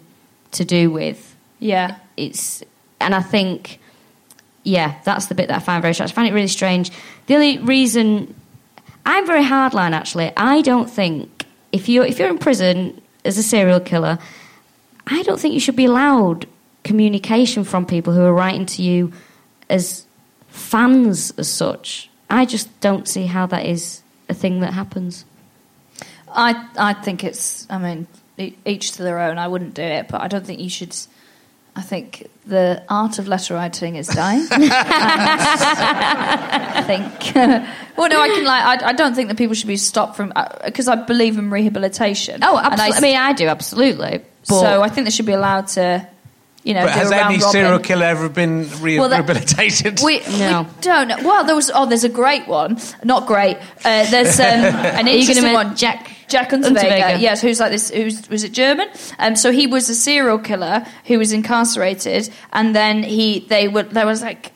to 0.52 0.64
do 0.64 0.90
with. 0.90 1.34
Yeah. 1.60 1.96
It's 2.16 2.62
and 3.00 3.14
I 3.14 3.22
think 3.22 3.78
yeah, 4.64 5.00
that's 5.04 5.26
the 5.26 5.34
bit 5.34 5.48
that 5.48 5.56
I 5.56 5.60
find 5.60 5.80
very 5.82 5.94
strange. 5.94 6.10
I 6.10 6.14
find 6.14 6.28
it 6.28 6.34
really 6.34 6.48
strange. 6.48 6.90
The 7.26 7.34
only 7.34 7.58
reason 7.58 8.34
I'm 9.06 9.26
very 9.26 9.44
hardline 9.44 9.92
actually. 9.92 10.32
I 10.36 10.62
don't 10.62 10.90
think 10.90 11.46
if 11.70 11.88
you 11.88 12.02
if 12.02 12.18
you're 12.18 12.28
in 12.28 12.38
prison 12.38 13.00
as 13.24 13.38
a 13.38 13.42
serial 13.42 13.80
killer, 13.80 14.18
I 15.06 15.22
don't 15.22 15.38
think 15.38 15.54
you 15.54 15.60
should 15.60 15.76
be 15.76 15.84
allowed 15.84 16.46
communication 16.84 17.64
from 17.64 17.86
people 17.86 18.12
who 18.12 18.22
are 18.22 18.32
writing 18.34 18.66
to 18.66 18.82
you 18.82 19.12
as 19.70 20.06
fans 20.48 21.32
as 21.38 21.48
such. 21.48 22.10
I 22.28 22.44
just 22.44 22.80
don't 22.80 23.08
see 23.08 23.26
how 23.26 23.46
that 23.46 23.66
is 23.66 24.02
a 24.28 24.34
thing 24.34 24.60
that 24.60 24.72
happens. 24.72 25.24
I 26.28 26.66
I 26.78 26.94
think 26.94 27.24
it's. 27.24 27.66
I 27.70 27.78
mean, 27.78 28.06
each 28.64 28.92
to 28.92 29.02
their 29.02 29.18
own. 29.18 29.38
I 29.38 29.48
wouldn't 29.48 29.74
do 29.74 29.82
it, 29.82 30.08
but 30.08 30.20
I 30.22 30.28
don't 30.28 30.46
think 30.46 30.60
you 30.60 30.70
should. 30.70 30.96
I 31.74 31.80
think 31.82 32.28
the 32.46 32.82
art 32.88 33.18
of 33.18 33.28
letter 33.28 33.54
writing 33.54 33.96
is 33.96 34.06
dying. 34.08 34.46
I 36.74 36.82
think. 36.86 37.34
well, 37.96 38.08
no, 38.08 38.20
I 38.20 38.28
can 38.28 38.44
like. 38.44 38.82
I, 38.82 38.88
I 38.88 38.92
don't 38.92 39.14
think 39.14 39.28
that 39.28 39.38
people 39.38 39.54
should 39.54 39.68
be 39.68 39.76
stopped 39.76 40.16
from 40.16 40.32
uh, 40.36 40.48
because 40.64 40.88
I 40.88 40.96
believe 40.96 41.38
in 41.38 41.50
rehabilitation. 41.50 42.40
Oh, 42.42 42.56
And 42.56 42.66
absolutely. 42.66 42.96
I, 42.96 43.00
mean, 43.00 43.16
I 43.16 43.32
do 43.32 43.48
absolutely. 43.48 44.22
So 44.44 44.82
I 44.82 44.88
think 44.88 45.04
they 45.06 45.10
should 45.10 45.26
be 45.26 45.32
allowed 45.32 45.68
to. 45.68 46.08
You 46.64 46.74
know, 46.74 46.82
But 46.84 46.92
has 46.92 47.10
a 47.10 47.14
round 47.14 47.34
any 47.34 47.38
robin. 47.42 47.52
serial 47.52 47.78
killer 47.80 48.06
ever 48.06 48.28
been 48.28 48.68
re- 48.80 48.96
Well, 48.98 49.08
that- 49.08 49.26
rehabilitated? 49.28 50.00
We, 50.04 50.20
No. 50.38 50.62
we 50.62 50.80
don't. 50.80 51.08
know. 51.08 51.16
Well, 51.24 51.42
there 51.44 51.56
was. 51.56 51.70
Oh, 51.74 51.86
there's 51.86 52.04
a 52.04 52.08
great 52.08 52.46
one. 52.46 52.78
Not 53.02 53.26
great. 53.26 53.56
Uh, 53.84 54.08
there's 54.10 54.38
um, 54.38 54.46
an 54.46 54.54
Are 54.54 54.98
you 54.98 55.04
going 55.04 55.08
interesting 55.18 55.52
one. 55.52 55.74
Jack? 55.76 56.08
Jack 56.28 56.50
Unterweger, 56.50 56.78
Unterweger. 56.78 57.20
yes, 57.20 57.42
who's 57.42 57.60
like 57.60 57.72
this, 57.72 57.90
who's, 57.90 58.26
was 58.30 58.42
it 58.42 58.52
German? 58.52 58.88
Um, 59.18 59.36
so 59.36 59.50
he 59.52 59.66
was 59.66 59.90
a 59.90 59.94
serial 59.94 60.38
killer 60.38 60.82
who 61.04 61.18
was 61.18 61.30
incarcerated, 61.32 62.30
and 62.54 62.74
then 62.74 63.02
he, 63.02 63.40
they 63.50 63.68
were, 63.68 63.82
there 63.82 64.06
was 64.06 64.22
like, 64.22 64.50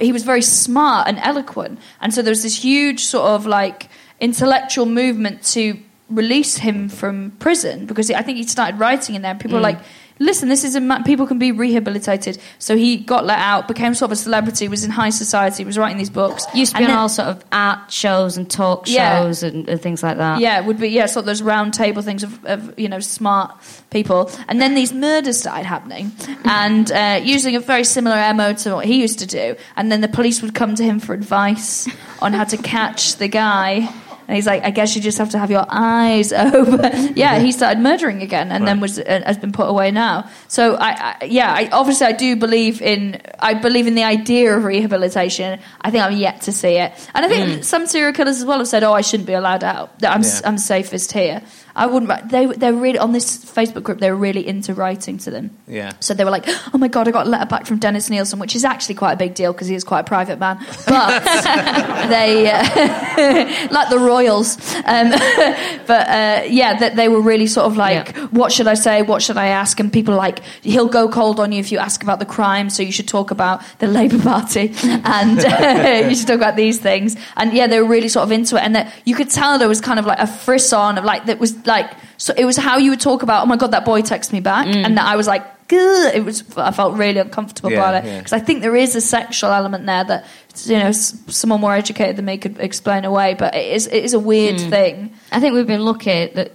he 0.00 0.10
was 0.10 0.24
very 0.24 0.42
smart 0.42 1.06
and 1.06 1.18
eloquent, 1.18 1.78
and 2.00 2.12
so 2.12 2.22
there 2.22 2.32
was 2.32 2.42
this 2.42 2.56
huge 2.64 3.04
sort 3.04 3.26
of 3.28 3.46
like 3.46 3.88
intellectual 4.20 4.84
movement 4.86 5.44
to 5.52 5.78
release 6.10 6.56
him 6.56 6.88
from 6.88 7.30
prison 7.38 7.86
because 7.86 8.10
I 8.10 8.22
think 8.22 8.38
he 8.38 8.44
started 8.44 8.80
writing 8.80 9.14
in 9.14 9.22
there, 9.22 9.30
and 9.32 9.38
people 9.40 9.58
were 9.58 9.62
like, 9.62 9.78
listen, 10.18 10.48
this 10.48 10.64
is 10.64 10.74
a 10.74 10.80
ma- 10.80 11.02
people 11.02 11.26
can 11.26 11.38
be 11.38 11.52
rehabilitated. 11.52 12.38
So 12.58 12.76
he 12.76 12.96
got 12.96 13.24
let 13.26 13.38
out, 13.38 13.68
became 13.68 13.94
sort 13.94 14.08
of 14.10 14.12
a 14.12 14.16
celebrity, 14.16 14.68
was 14.68 14.84
in 14.84 14.90
high 14.90 15.10
society, 15.10 15.64
was 15.64 15.76
writing 15.78 15.98
these 15.98 16.10
books. 16.10 16.46
Used 16.54 16.72
to 16.72 16.78
be 16.78 16.84
And 16.84 16.90
on 16.92 16.94
then- 16.96 16.98
all 17.02 17.08
sort 17.08 17.28
of 17.28 17.44
art 17.52 17.90
shows 17.92 18.36
and 18.36 18.50
talk 18.50 18.88
Yeah. 18.88 19.20
shows 19.22 19.42
and, 19.42 19.68
and 19.68 19.80
things 19.80 20.02
like 20.02 20.16
that. 20.18 20.40
Yeah, 20.40 20.58
it 20.58 20.64
would 20.64 20.78
be 20.78 20.88
yeah, 20.88 21.06
sort 21.06 21.22
of 21.22 21.26
those 21.26 21.42
round 21.42 21.74
table 21.74 22.02
things 22.02 22.22
of, 22.22 22.44
of 22.44 22.78
you 22.78 22.88
know 22.88 23.00
smart 23.00 23.50
people, 23.90 24.30
and 24.48 24.60
then 24.60 24.74
these 24.74 24.92
murders 24.92 25.38
started 25.38 25.64
happening, 25.66 26.12
and 26.44 26.90
uh, 26.92 27.20
using 27.22 27.56
a 27.56 27.60
very 27.60 27.84
similar 27.84 28.32
mo 28.34 28.52
to 28.54 28.74
what 28.76 28.84
he 28.86 29.00
used 29.00 29.18
to 29.20 29.26
do, 29.26 29.54
and 29.76 29.90
then 29.92 30.00
the 30.00 30.08
police 30.08 30.42
would 30.42 30.54
come 30.54 30.74
to 30.74 30.82
him 30.84 30.98
for 31.00 31.12
advice 31.14 31.88
on 32.22 32.32
how 32.32 32.44
to 32.44 32.56
catch 32.56 33.16
the 33.16 33.28
guy. 33.28 33.88
And 34.28 34.34
he's 34.34 34.46
like, 34.46 34.64
I 34.64 34.70
guess 34.70 34.96
you 34.96 35.02
just 35.02 35.18
have 35.18 35.30
to 35.30 35.38
have 35.38 35.50
your 35.50 35.64
eyes 35.68 36.32
open. 36.32 37.12
yeah, 37.16 37.38
he 37.38 37.52
started 37.52 37.80
murdering 37.80 38.22
again, 38.22 38.50
and 38.50 38.66
then 38.66 38.80
was 38.80 38.98
uh, 38.98 39.22
has 39.24 39.38
been 39.38 39.52
put 39.52 39.68
away 39.68 39.90
now. 39.92 40.28
So 40.48 40.74
I, 40.74 41.16
I 41.20 41.24
yeah, 41.26 41.52
I, 41.52 41.68
obviously 41.70 42.06
I 42.06 42.12
do 42.12 42.34
believe 42.36 42.82
in 42.82 43.20
I 43.38 43.54
believe 43.54 43.86
in 43.86 43.94
the 43.94 44.04
idea 44.04 44.56
of 44.56 44.64
rehabilitation. 44.64 45.60
I 45.80 45.90
think 45.90 46.02
I'm 46.04 46.16
yet 46.16 46.42
to 46.42 46.52
see 46.52 46.76
it, 46.76 46.92
and 47.14 47.24
I 47.24 47.28
think 47.28 47.64
some 47.64 47.86
serial 47.86 48.12
killers 48.12 48.38
as 48.38 48.44
well 48.44 48.58
have 48.58 48.68
said, 48.68 48.82
"Oh, 48.82 48.92
I 48.92 49.00
shouldn't 49.02 49.26
be 49.26 49.34
allowed 49.34 49.62
out. 49.64 49.98
That 50.00 50.12
I'm 50.14 50.22
Yeah. 50.22 50.40
I'm 50.44 50.58
safest 50.58 51.12
here." 51.12 51.42
I 51.76 51.86
wouldn't. 51.86 52.30
They 52.30 52.46
they're 52.46 52.72
really 52.72 52.98
on 52.98 53.12
this 53.12 53.44
Facebook 53.44 53.82
group. 53.82 54.00
They're 54.00 54.16
really 54.16 54.46
into 54.48 54.72
writing 54.72 55.18
to 55.18 55.30
them. 55.30 55.50
Yeah. 55.68 55.92
So 56.00 56.14
they 56.14 56.24
were 56.24 56.30
like, 56.30 56.44
"Oh 56.72 56.78
my 56.78 56.88
god, 56.88 57.06
I 57.06 57.10
got 57.10 57.26
a 57.26 57.28
letter 57.28 57.44
back 57.46 57.66
from 57.66 57.78
Dennis 57.78 58.08
Nilsen," 58.08 58.38
which 58.38 58.56
is 58.56 58.64
actually 58.64 58.94
quite 58.94 59.12
a 59.12 59.16
big 59.16 59.34
deal 59.34 59.52
because 59.52 59.68
he 59.68 59.74
is 59.74 59.84
quite 59.84 60.00
a 60.00 60.04
private 60.04 60.38
man. 60.38 60.58
But 60.86 61.22
they, 62.08 62.50
uh, 62.50 63.68
like 63.70 63.90
the 63.90 63.98
royals, 63.98 64.56
um, 64.86 65.10
but 65.86 66.08
uh, 66.08 66.42
yeah, 66.48 66.78
that 66.78 66.96
they 66.96 67.08
were 67.08 67.20
really 67.20 67.46
sort 67.46 67.66
of 67.66 67.76
like, 67.76 68.12
Yeah. 68.16 68.26
"What 68.28 68.52
should 68.52 68.68
I 68.68 68.74
say? 68.74 69.02
What 69.02 69.22
should 69.22 69.36
I 69.36 69.48
ask?" 69.48 69.78
And 69.78 69.92
people 69.92 70.14
are 70.14 70.18
like, 70.18 70.40
"He'll 70.62 70.88
go 70.88 71.08
cold 71.08 71.38
on 71.40 71.52
you 71.52 71.60
if 71.60 71.70
you 71.70 71.78
ask 71.78 72.02
about 72.02 72.20
the 72.20 72.26
crime, 72.26 72.70
so 72.70 72.82
you 72.82 72.92
should 72.92 73.08
talk 73.08 73.30
about 73.30 73.60
the 73.80 73.86
Labour 73.86 74.18
Party 74.18 74.72
and 74.82 75.38
uh, 75.44 76.06
you 76.08 76.14
should 76.16 76.26
talk 76.26 76.36
about 76.36 76.56
these 76.56 76.78
things." 76.78 77.16
And 77.36 77.52
yeah, 77.52 77.66
they 77.66 77.78
were 77.80 77.88
really 77.88 78.08
sort 78.08 78.24
of 78.24 78.32
into 78.32 78.56
it, 78.56 78.62
and 78.62 78.74
that 78.76 78.92
you 79.04 79.14
could 79.14 79.28
tell 79.30 79.58
there 79.58 79.68
was 79.68 79.80
kind 79.82 79.98
of 79.98 80.06
like 80.06 80.18
a 80.18 80.26
frisson 80.26 80.96
of 80.96 81.04
like 81.04 81.26
that 81.26 81.38
was 81.38 81.52
like 81.66 81.90
so 82.16 82.32
it 82.36 82.44
was 82.44 82.56
how 82.56 82.78
you 82.78 82.90
would 82.90 83.00
talk 83.00 83.22
about, 83.22 83.42
"Oh 83.42 83.46
my 83.46 83.56
god, 83.56 83.72
that 83.72 83.84
boy 83.84 84.02
texted 84.02 84.32
me 84.32 84.40
back," 84.40 84.66
mm. 84.66 84.84
and 84.84 84.96
that 84.96 85.06
I 85.06 85.16
was 85.16 85.26
like. 85.26 85.44
"Gah." 85.68 86.10
It 86.14 86.24
was. 86.24 86.44
I 86.56 86.70
felt 86.70 86.96
really 86.96 87.18
uncomfortable 87.18 87.72
Yeah, 87.72 87.78
about 87.78 87.94
it 88.04 88.06
yeah. 88.06 88.18
because 88.18 88.32
I 88.32 88.38
think 88.38 88.62
there 88.62 88.76
is 88.76 88.94
a 88.94 89.00
sexual 89.00 89.50
element 89.50 89.84
there 89.84 90.04
that 90.04 90.24
you 90.64 90.78
know 90.78 90.92
someone 90.92 91.60
more 91.60 91.74
educated 91.74 92.14
than 92.14 92.24
me 92.24 92.38
could 92.38 92.60
explain 92.60 93.04
away. 93.04 93.34
But 93.34 93.56
it 93.56 93.72
is 93.72 93.88
it 93.88 94.04
is 94.04 94.14
a 94.14 94.20
weird 94.20 94.56
mm. 94.56 94.70
thing. 94.70 95.12
I 95.32 95.40
think 95.40 95.54
we've 95.54 95.66
been 95.66 95.84
lucky 95.84 96.26
that 96.26 96.52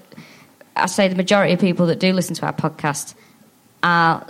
I 0.78 0.86
say 0.86 1.09
the 1.09 1.16
majority 1.16 1.53
of 1.53 1.59
people 1.59 1.88
that 1.88 1.99
do 1.99 2.14
listen 2.14 2.36
to 2.36 2.45
our 2.45 2.53
podcast 2.53 3.16
are 3.84 4.26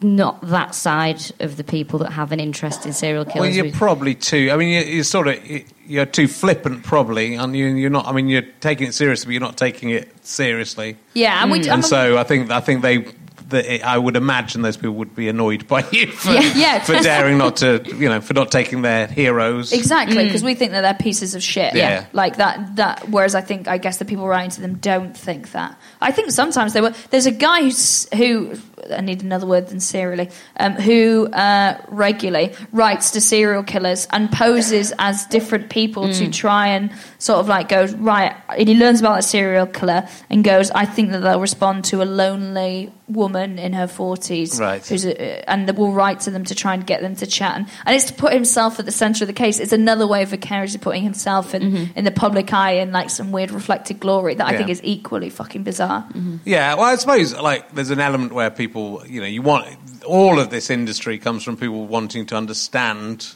not 0.00 0.40
that 0.48 0.74
side 0.74 1.20
of 1.40 1.56
the 1.56 1.64
people 1.64 1.98
that 2.00 2.12
have 2.12 2.32
an 2.32 2.40
interest 2.40 2.86
in 2.86 2.92
serial 2.92 3.24
killers. 3.24 3.40
Well, 3.40 3.50
you're 3.50 3.64
We- 3.64 3.72
probably 3.72 4.14
too. 4.14 4.50
I 4.52 4.56
mean, 4.56 4.68
you're, 4.70 4.84
you're 4.84 5.04
sort 5.04 5.28
of 5.28 5.38
you're 5.86 6.06
too 6.06 6.28
flippant, 6.28 6.84
probably, 6.84 7.34
and 7.34 7.56
you, 7.56 7.66
you're 7.66 7.90
not. 7.90 8.06
I 8.06 8.12
mean, 8.12 8.28
you're 8.28 8.42
taking 8.60 8.88
it 8.88 8.94
seriously, 8.94 9.26
but 9.26 9.32
you're 9.32 9.40
not 9.40 9.56
taking 9.56 9.90
it 9.90 10.26
seriously. 10.26 10.96
Yeah, 11.14 11.42
and 11.42 11.50
we. 11.50 11.60
Mm. 11.60 11.74
And 11.74 11.84
so 11.84 12.16
I 12.16 12.24
think 12.24 12.50
I 12.50 12.60
think 12.60 12.82
they. 12.82 13.04
That 13.48 13.84
I 13.84 13.98
would 13.98 14.16
imagine 14.16 14.62
those 14.62 14.78
people 14.78 14.94
would 14.94 15.14
be 15.14 15.28
annoyed 15.28 15.68
by 15.68 15.84
you 15.90 16.06
for, 16.06 16.32
Yeah, 16.32 16.52
yeah. 16.56 16.82
for 16.82 16.94
daring 16.94 17.36
not 17.36 17.56
to, 17.56 17.84
you 17.98 18.08
know, 18.08 18.22
for 18.22 18.32
not 18.32 18.50
taking 18.50 18.80
their 18.80 19.06
heroes. 19.06 19.74
Exactly, 19.74 20.16
mm. 20.16 20.24
because 20.24 20.42
we 20.42 20.54
think 20.54 20.72
that 20.72 20.80
they're 20.80 20.94
pieces 20.94 21.34
of 21.34 21.42
shit. 21.42 21.74
Yeah. 21.74 22.06
Like 22.14 22.36
that, 22.38 22.76
that. 22.76 23.10
Whereas 23.10 23.34
I 23.34 23.42
think, 23.42 23.68
I 23.68 23.76
guess 23.76 23.98
the 23.98 24.06
people 24.06 24.26
writing 24.26 24.48
to 24.52 24.62
them 24.62 24.76
don't 24.76 25.14
think 25.14 25.52
that. 25.52 25.78
I 26.00 26.12
think 26.12 26.30
sometimes 26.30 26.72
they 26.72 26.80
were. 26.80 26.94
There's 27.10 27.26
a 27.26 27.30
guy 27.30 27.64
who's, 27.64 28.08
who, 28.14 28.54
I 28.90 29.00
need 29.00 29.22
another 29.22 29.46
word 29.46 29.68
than 29.68 29.80
serially, 29.80 30.30
um, 30.58 30.74
who 30.74 31.26
uh, 31.26 31.78
regularly 31.88 32.54
writes 32.72 33.12
to 33.12 33.20
serial 33.20 33.62
killers 33.62 34.06
and 34.10 34.30
poses 34.30 34.92
as 34.98 35.26
different 35.26 35.70
people 35.70 36.12
to 36.12 36.30
try 36.30 36.68
and 36.68 36.90
sort 37.18 37.40
of 37.40 37.48
like 37.48 37.68
goes, 37.68 37.94
right, 37.94 38.34
and 38.48 38.68
he 38.68 38.74
learns 38.74 39.00
about 39.00 39.18
a 39.18 39.22
serial 39.22 39.66
killer 39.66 40.08
and 40.30 40.44
goes, 40.44 40.70
I 40.70 40.84
think 40.84 41.10
that 41.12 41.20
they'll 41.20 41.40
respond 41.40 41.84
to 41.86 42.02
a 42.02 42.04
lonely 42.04 42.92
woman 43.12 43.58
in 43.58 43.72
her 43.72 43.86
40s 43.86 44.58
Right. 44.60 44.86
who's 44.86 45.04
a, 45.04 45.48
and 45.50 45.70
will 45.76 45.92
write 45.92 46.20
to 46.20 46.30
them 46.30 46.44
to 46.44 46.54
try 46.54 46.74
and 46.74 46.86
get 46.86 47.00
them 47.00 47.16
to 47.16 47.26
chat. 47.26 47.56
And, 47.56 47.68
and 47.86 47.96
it's 47.96 48.06
to 48.06 48.14
put 48.14 48.32
himself 48.32 48.78
at 48.78 48.84
the 48.86 48.92
centre 48.92 49.24
of 49.24 49.28
the 49.28 49.32
case. 49.32 49.58
It's 49.60 49.72
another 49.72 50.06
way 50.06 50.22
of 50.22 50.30
vicariously 50.30 50.78
putting 50.80 51.02
himself 51.02 51.54
in, 51.54 51.62
mm-hmm. 51.62 51.98
in 51.98 52.04
the 52.04 52.10
public 52.10 52.52
eye 52.52 52.72
in 52.72 52.92
like 52.92 53.10
some 53.10 53.32
weird 53.32 53.50
reflected 53.50 54.00
glory 54.00 54.34
that 54.34 54.46
I 54.46 54.52
Yeah. 54.52 54.58
think 54.58 54.70
is 54.70 54.80
equally 54.84 55.30
fucking 55.30 55.62
bizarre. 55.62 56.02
Mm-hmm. 56.08 56.36
Yeah, 56.44 56.74
well, 56.74 56.84
I 56.84 56.96
suppose 56.96 57.34
like 57.34 57.72
there's 57.74 57.90
an 57.90 58.00
element 58.00 58.32
where 58.32 58.50
people, 58.50 59.02
you 59.06 59.20
know, 59.20 59.26
you 59.26 59.42
want 59.42 59.68
all 60.04 60.38
of 60.38 60.50
this 60.50 60.70
industry 60.70 61.18
comes 61.18 61.44
from 61.44 61.56
people 61.56 61.86
wanting 61.86 62.26
to 62.26 62.36
understand 62.36 63.34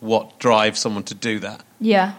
what 0.00 0.38
drives 0.38 0.80
someone 0.80 1.04
to 1.04 1.14
do 1.14 1.38
that. 1.40 1.62
Yeah. 1.80 2.14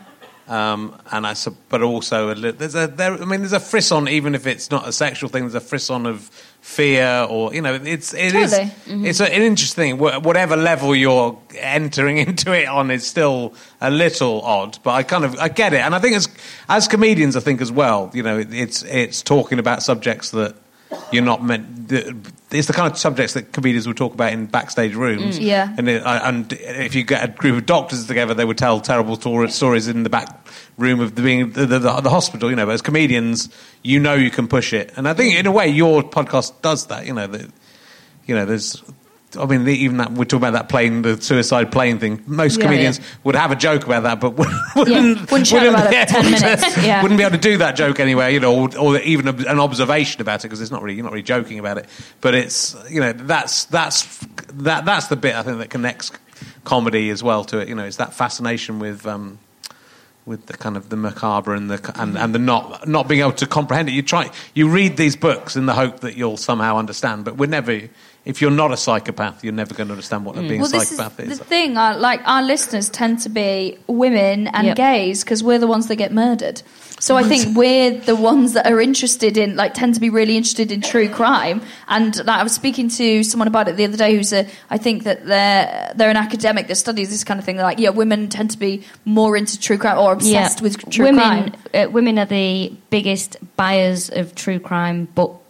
Um, 0.48 1.00
and 1.12 1.26
I, 1.26 1.36
but 1.70 1.82
also 1.82 2.34
a 2.34 2.36
li- 2.36 2.52
there's 2.52 2.76
a 2.76 2.88
there. 2.88 3.14
I 3.14 3.26
mean, 3.26 3.40
there's 3.40 3.54
a 3.54 3.60
frisson, 3.60 4.08
even 4.10 4.36
if 4.36 4.46
it's 4.48 4.70
not 4.70 4.88
a 4.88 4.92
sexual 4.92 5.30
thing. 5.30 5.44
There's 5.44 5.56
a 5.56 5.62
frisson 5.62 6.06
of 6.06 6.30
fear, 6.62 7.26
or 7.30 7.54
you 7.54 7.62
know, 7.62 7.74
it's 7.76 8.14
it 8.14 8.34
is- 8.34 8.52
Totally. 8.52 8.70
Mm-hmm. 8.86 9.06
it's 9.06 9.20
an 9.20 9.32
interesting. 9.32 9.98
Whatever 9.98 10.56
level 10.56 10.96
you're 10.96 11.38
entering 11.58 12.18
into 12.28 12.54
it 12.54 12.68
on 12.68 12.90
is 12.92 13.06
still 13.06 13.54
a 13.82 13.92
little 13.92 14.42
odd, 14.42 14.78
but 14.84 14.92
I 14.92 15.04
kind 15.04 15.26
of 15.26 15.36
I 15.38 15.50
get 15.50 15.74
it, 15.74 15.82
and 15.82 15.94
I 15.94 16.00
think 16.00 16.16
as 16.16 16.30
as 16.70 16.88
comedians, 16.88 17.36
I 17.36 17.40
think 17.42 17.62
as 17.62 17.72
well, 17.72 18.10
you 18.14 18.24
know, 18.24 18.38
it, 18.40 18.54
it's 18.54 18.84
it's 18.84 19.22
talking 19.22 19.60
about 19.60 19.84
subjects 19.84 20.32
that 20.32 20.56
you're 21.12 21.24
not 21.24 21.44
meant. 21.44 21.88
the- 21.90 22.16
It's 22.52 22.68
the 22.68 22.74
kind 22.74 22.92
of 22.92 22.98
subjects 22.98 23.34
that 23.34 23.54
comedians 23.54 23.88
will 23.88 23.94
talk 23.94 24.14
about 24.14 24.34
in 24.34 24.46
backstage 24.46 24.94
rooms. 24.94 25.40
Mm. 25.40 25.44
Yeah. 25.46 25.74
And 25.78 25.88
it, 25.88 26.04
and 26.06 26.52
if 26.54 26.96
you 26.96 27.04
get 27.04 27.24
a 27.24 27.28
group 27.30 27.58
of 27.58 27.66
doctors 27.66 28.06
together, 28.08 28.34
they 28.34 28.44
would 28.44 28.58
tell 28.58 28.82
terrible 28.82 29.16
tor- 29.16 29.48
stories 29.48 29.88
in 29.88 30.04
the 30.04 30.10
back 30.10 30.28
room 30.78 31.00
of 31.00 31.16
the 31.16 31.22
being 31.22 31.52
the, 31.52 31.66
the, 31.66 31.80
the 31.80 32.10
hospital. 32.10 32.50
You 32.50 32.56
know, 32.58 32.66
but 32.66 32.74
as 32.74 32.82
comedians, 32.82 33.48
you 33.84 34.00
know 34.02 34.16
you 34.16 34.30
can 34.32 34.48
push 34.50 34.74
it, 34.74 34.92
and 34.98 35.08
I 35.08 35.14
think 35.14 35.36
in 35.36 35.46
a 35.48 35.52
way 35.52 35.68
your 35.70 36.04
podcast 36.04 36.62
does 36.62 36.88
that. 36.88 37.06
You 37.06 37.14
know 37.14 37.28
that. 37.28 37.50
You 38.28 38.36
know, 38.36 38.46
there's 38.46 38.82
I 39.38 39.46
mean, 39.46 39.68
even 39.68 39.98
that 39.98 40.12
we're 40.12 40.26
talking 40.26 40.48
about 40.48 40.54
that 40.54 40.70
plane, 40.70 41.04
the 41.04 41.22
suicide 41.22 41.72
plane 41.72 42.00
thing. 42.00 42.22
Most 42.28 42.58
Yeah, 42.60 42.66
comedians 42.66 43.00
yeah. 43.00 43.06
would 43.24 43.36
have 43.36 43.52
a 43.52 43.56
joke 43.56 43.86
about 43.86 44.04
that, 44.04 44.20
but 44.20 44.32
wouldn't 44.76 45.32
Wouldn't 45.32 45.46
chat 45.46 45.66
about 45.68 45.94
it 45.94 46.10
for 46.10 46.16
10 46.22 46.32
wouldn't- 46.32 46.78
yeah. 46.84 47.02
wouldn't 47.02 47.18
be 47.18 47.24
able 47.24 47.36
to 47.38 47.42
do 47.42 47.58
that 47.60 47.76
joke 47.76 48.00
anywhere, 48.00 48.30
you 48.30 48.40
know, 48.40 48.54
or, 48.64 48.78
or 48.78 48.98
even 49.00 49.28
a, 49.28 49.50
an 49.50 49.60
observation 49.60 50.22
about 50.22 50.42
it 50.42 50.48
because 50.48 50.60
it's 50.62 50.72
not 50.72 50.82
really 50.82 50.96
you're 50.96 51.04
not 51.04 51.14
really 51.14 51.24
joking 51.24 51.60
about 51.60 51.78
it. 51.78 51.86
But 52.20 52.36
it's 52.36 52.76
you 52.90 53.00
know 53.00 53.14
that's 53.14 53.66
that's 53.66 54.18
that 54.54 54.86
that's 54.86 55.08
the 55.08 55.16
bit 55.16 55.36
I 55.36 55.44
think 55.44 55.60
that 55.60 55.70
connects 55.70 56.12
comedy 56.64 57.10
as 57.10 57.24
well 57.24 57.44
to 57.46 57.60
it. 57.60 57.70
You 57.70 57.76
know, 57.76 57.86
it's 57.86 57.98
that 57.98 58.14
fascination 58.14 58.80
with. 58.80 59.06
Um, 59.08 59.40
with 60.24 60.46
the 60.46 60.54
kind 60.54 60.78
of 60.78 60.90
the 60.90 60.96
macabre 60.96 61.56
and 61.56 61.68
the 61.72 61.92
and, 62.00 62.16
and 62.16 62.34
the 62.36 62.38
not 62.38 62.88
not 62.88 63.08
being 63.08 63.22
able 63.22 63.32
to 63.32 63.48
comprehend 63.48 63.90
it. 63.90 63.94
You 63.94 64.04
try 64.04 64.30
you 64.54 64.70
read 64.70 64.96
these 64.96 65.16
books 65.16 65.56
in 65.56 65.66
the 65.66 65.74
hope 65.74 66.02
that 66.02 66.16
you'll 66.16 66.38
somehow 66.38 66.78
understand, 66.78 67.26
but 67.26 67.38
we're 67.38 67.48
never. 67.50 67.90
If 68.24 68.40
you're 68.40 68.52
not 68.52 68.72
a 68.72 68.78
psychopath, 68.78 69.44
you're 69.44 69.52
never 69.54 69.74
going 69.74 69.88
to 69.88 69.94
understand 69.94 70.26
what 70.26 70.36
being 70.36 70.46
Mm. 70.46 70.58
Well, 70.60 70.68
a 70.68 70.72
this 70.74 70.92
is 70.92 70.98
psychopath 70.98 71.18
the 71.18 71.24
is. 71.32 71.40
thing. 71.40 71.76
Uh, 71.76 71.98
like 71.98 72.22
our 72.26 72.44
listeners 72.44 72.88
tend 72.90 73.20
to 73.22 73.30
be 73.30 73.78
women 73.88 74.48
and 74.48 74.68
Yep. 74.68 74.76
gays 74.78 75.24
because 75.24 75.44
we're 75.44 75.58
the 75.58 75.66
ones 75.68 75.88
that 75.88 75.96
get 75.96 76.14
murdered. 76.14 76.62
So 77.00 77.18
I 77.18 77.24
think 77.24 77.58
we're 77.58 77.90
the 78.00 78.16
ones 78.16 78.54
that 78.54 78.68
are 78.72 78.80
interested 78.80 79.36
in, 79.36 79.56
like, 79.56 79.74
tend 79.74 79.96
to 79.96 80.00
be 80.00 80.12
really 80.12 80.38
interested 80.38 80.72
in 80.72 80.82
true 80.82 81.10
crime. 81.10 81.64
And 81.88 82.16
like, 82.18 82.28
I 82.42 82.44
was 82.44 82.52
speaking 82.54 82.90
to 82.90 83.24
someone 83.24 83.48
about 83.48 83.68
it 83.68 83.76
the 83.76 83.86
other 83.86 83.98
day, 83.98 84.16
who's 84.16 84.32
a, 84.32 84.46
I 84.70 84.78
think 84.78 85.04
that 85.06 85.26
they're 85.26 85.94
they're 85.96 86.12
an 86.12 86.16
academic 86.18 86.68
that 86.68 86.76
studies 86.76 87.10
this 87.10 87.24
kind 87.24 87.40
of 87.40 87.44
thing. 87.46 87.56
They're 87.56 87.66
like, 87.66 87.80
yeah, 87.80 87.90
women 87.90 88.30
tend 88.30 88.52
to 88.52 88.60
be 88.60 88.84
more 89.04 89.36
into 89.36 89.60
true 89.60 89.80
crime 89.80 89.98
or 89.98 90.14
obsessed 90.14 90.62
with 90.62 90.78
true 90.92 91.06
women, 91.06 91.24
crime. 91.24 91.54
Uh, 91.74 91.90
women 91.90 92.20
are 92.20 92.26
the 92.28 92.72
biggest 92.92 93.36
buyers 93.56 94.12
of 94.12 94.36
true 94.36 94.60
crime 94.60 95.06
books 95.16 95.41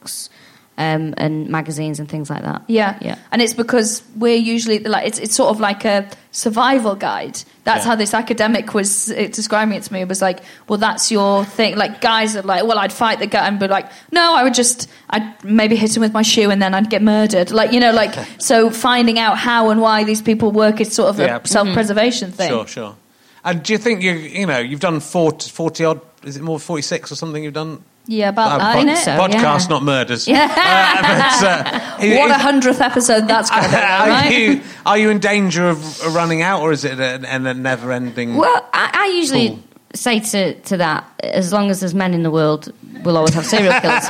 um, 0.77 1.13
and 1.17 1.47
magazines 1.49 1.99
and 1.99 2.09
things 2.09 2.29
like 2.29 2.41
that. 2.43 2.63
Yeah, 2.67 2.97
yeah. 3.01 3.15
and 3.31 3.41
it's 3.41 3.53
because 3.53 4.01
we're 4.15 4.35
usually 4.37 4.79
like 4.79 5.05
it's 5.07 5.19
it's 5.19 5.35
sort 5.35 5.49
of 5.49 5.59
like 5.59 5.85
a 5.85 6.09
survival 6.31 6.95
guide. 6.95 7.37
That's 7.65 7.83
Yeah. 7.85 7.91
how 7.91 7.95
this 7.95 8.13
academic 8.13 8.73
was 8.73 9.11
uh, 9.11 9.27
describing 9.31 9.75
it 9.77 9.83
to 9.83 9.93
me. 9.93 10.01
It 10.01 10.07
was 10.07 10.21
like, 10.21 10.39
well, 10.67 10.79
that's 10.79 11.11
your 11.11 11.45
thing. 11.45 11.75
Like 11.77 12.01
guys 12.01 12.35
are 12.35 12.41
like, 12.41 12.63
well, 12.63 12.79
I'd 12.79 12.93
fight 12.93 13.19
the 13.19 13.27
guy 13.27 13.47
and 13.47 13.59
be 13.59 13.67
like, 13.67 13.91
no, 14.11 14.33
I 14.35 14.43
would 14.43 14.53
just, 14.55 14.89
I'd 15.09 15.43
maybe 15.43 15.75
hit 15.75 15.95
him 15.95 16.01
with 16.01 16.13
my 16.13 16.23
shoe 16.23 16.49
and 16.49 16.59
then 16.61 16.73
I'd 16.73 16.89
get 16.89 17.01
murdered. 17.03 17.51
Like 17.51 17.73
you 17.73 17.79
know, 17.79 17.91
like 17.91 18.15
so 18.39 18.69
finding 18.71 19.19
out 19.19 19.37
how 19.37 19.69
and 19.69 19.81
why 19.81 20.03
these 20.05 20.21
people 20.21 20.51
work 20.51 20.81
is 20.81 20.93
sort 20.93 21.09
of 21.09 21.19
Yeah. 21.19 21.39
a 21.43 21.47
self-preservation 21.47 22.31
thing. 22.31 22.49
Sure, 22.49 22.65
sure. 22.67 22.95
And 23.43 23.61
do 23.61 23.73
you 23.73 23.77
think 23.79 24.01
you 24.03 24.13
you 24.13 24.45
know 24.47 24.59
you've 24.59 24.79
done 24.79 24.99
40, 24.99 25.49
40 25.49 25.85
odd? 25.85 26.01
Is 26.23 26.37
it 26.37 26.43
more 26.43 26.59
forty 26.59 26.81
six 26.83 27.11
or 27.11 27.15
something? 27.15 27.43
You've 27.43 27.55
done 27.55 27.83
Yeah, 28.07 28.29
about 28.29 28.53
Uh, 28.53 28.57
that, 28.83 28.85
pod- 28.87 28.97
so, 28.97 29.11
podcast, 29.11 29.61
yeah. 29.61 29.67
not 29.69 29.83
murders. 29.83 30.27
Yeah. 30.27 30.47
Uh, 30.51 31.01
but, 31.01 32.03
uh, 32.03 32.17
What 32.19 32.31
a 32.31 32.35
hundredth 32.39 32.81
episode 32.81 33.27
that's 33.27 33.49
going 33.49 33.63
to 33.63 33.69
be, 33.69 33.75
are 33.75 34.07
right? 34.09 34.31
you 34.31 34.61
are 34.85 34.97
you 34.97 35.09
in 35.11 35.19
danger 35.19 35.69
of 35.69 36.15
running 36.15 36.41
out, 36.41 36.61
or 36.61 36.71
is 36.71 36.83
it 36.83 36.99
a, 36.99 37.21
a, 37.23 37.35
a 37.49 37.53
never 37.53 37.91
ending? 37.91 38.35
Well, 38.37 38.67
I, 38.73 38.89
I 38.93 39.05
usually 39.17 39.49
Cool. 39.49 39.59
say 39.93 40.19
to, 40.19 40.53
to 40.61 40.77
that, 40.77 41.05
as 41.23 41.53
long 41.53 41.69
as 41.69 41.79
there's 41.79 41.93
men 41.93 42.13
in 42.13 42.23
the 42.23 42.31
world, 42.31 42.71
we'll 43.03 43.17
always 43.17 43.33
have 43.35 43.45
serial 43.45 43.73
killers. 43.79 44.07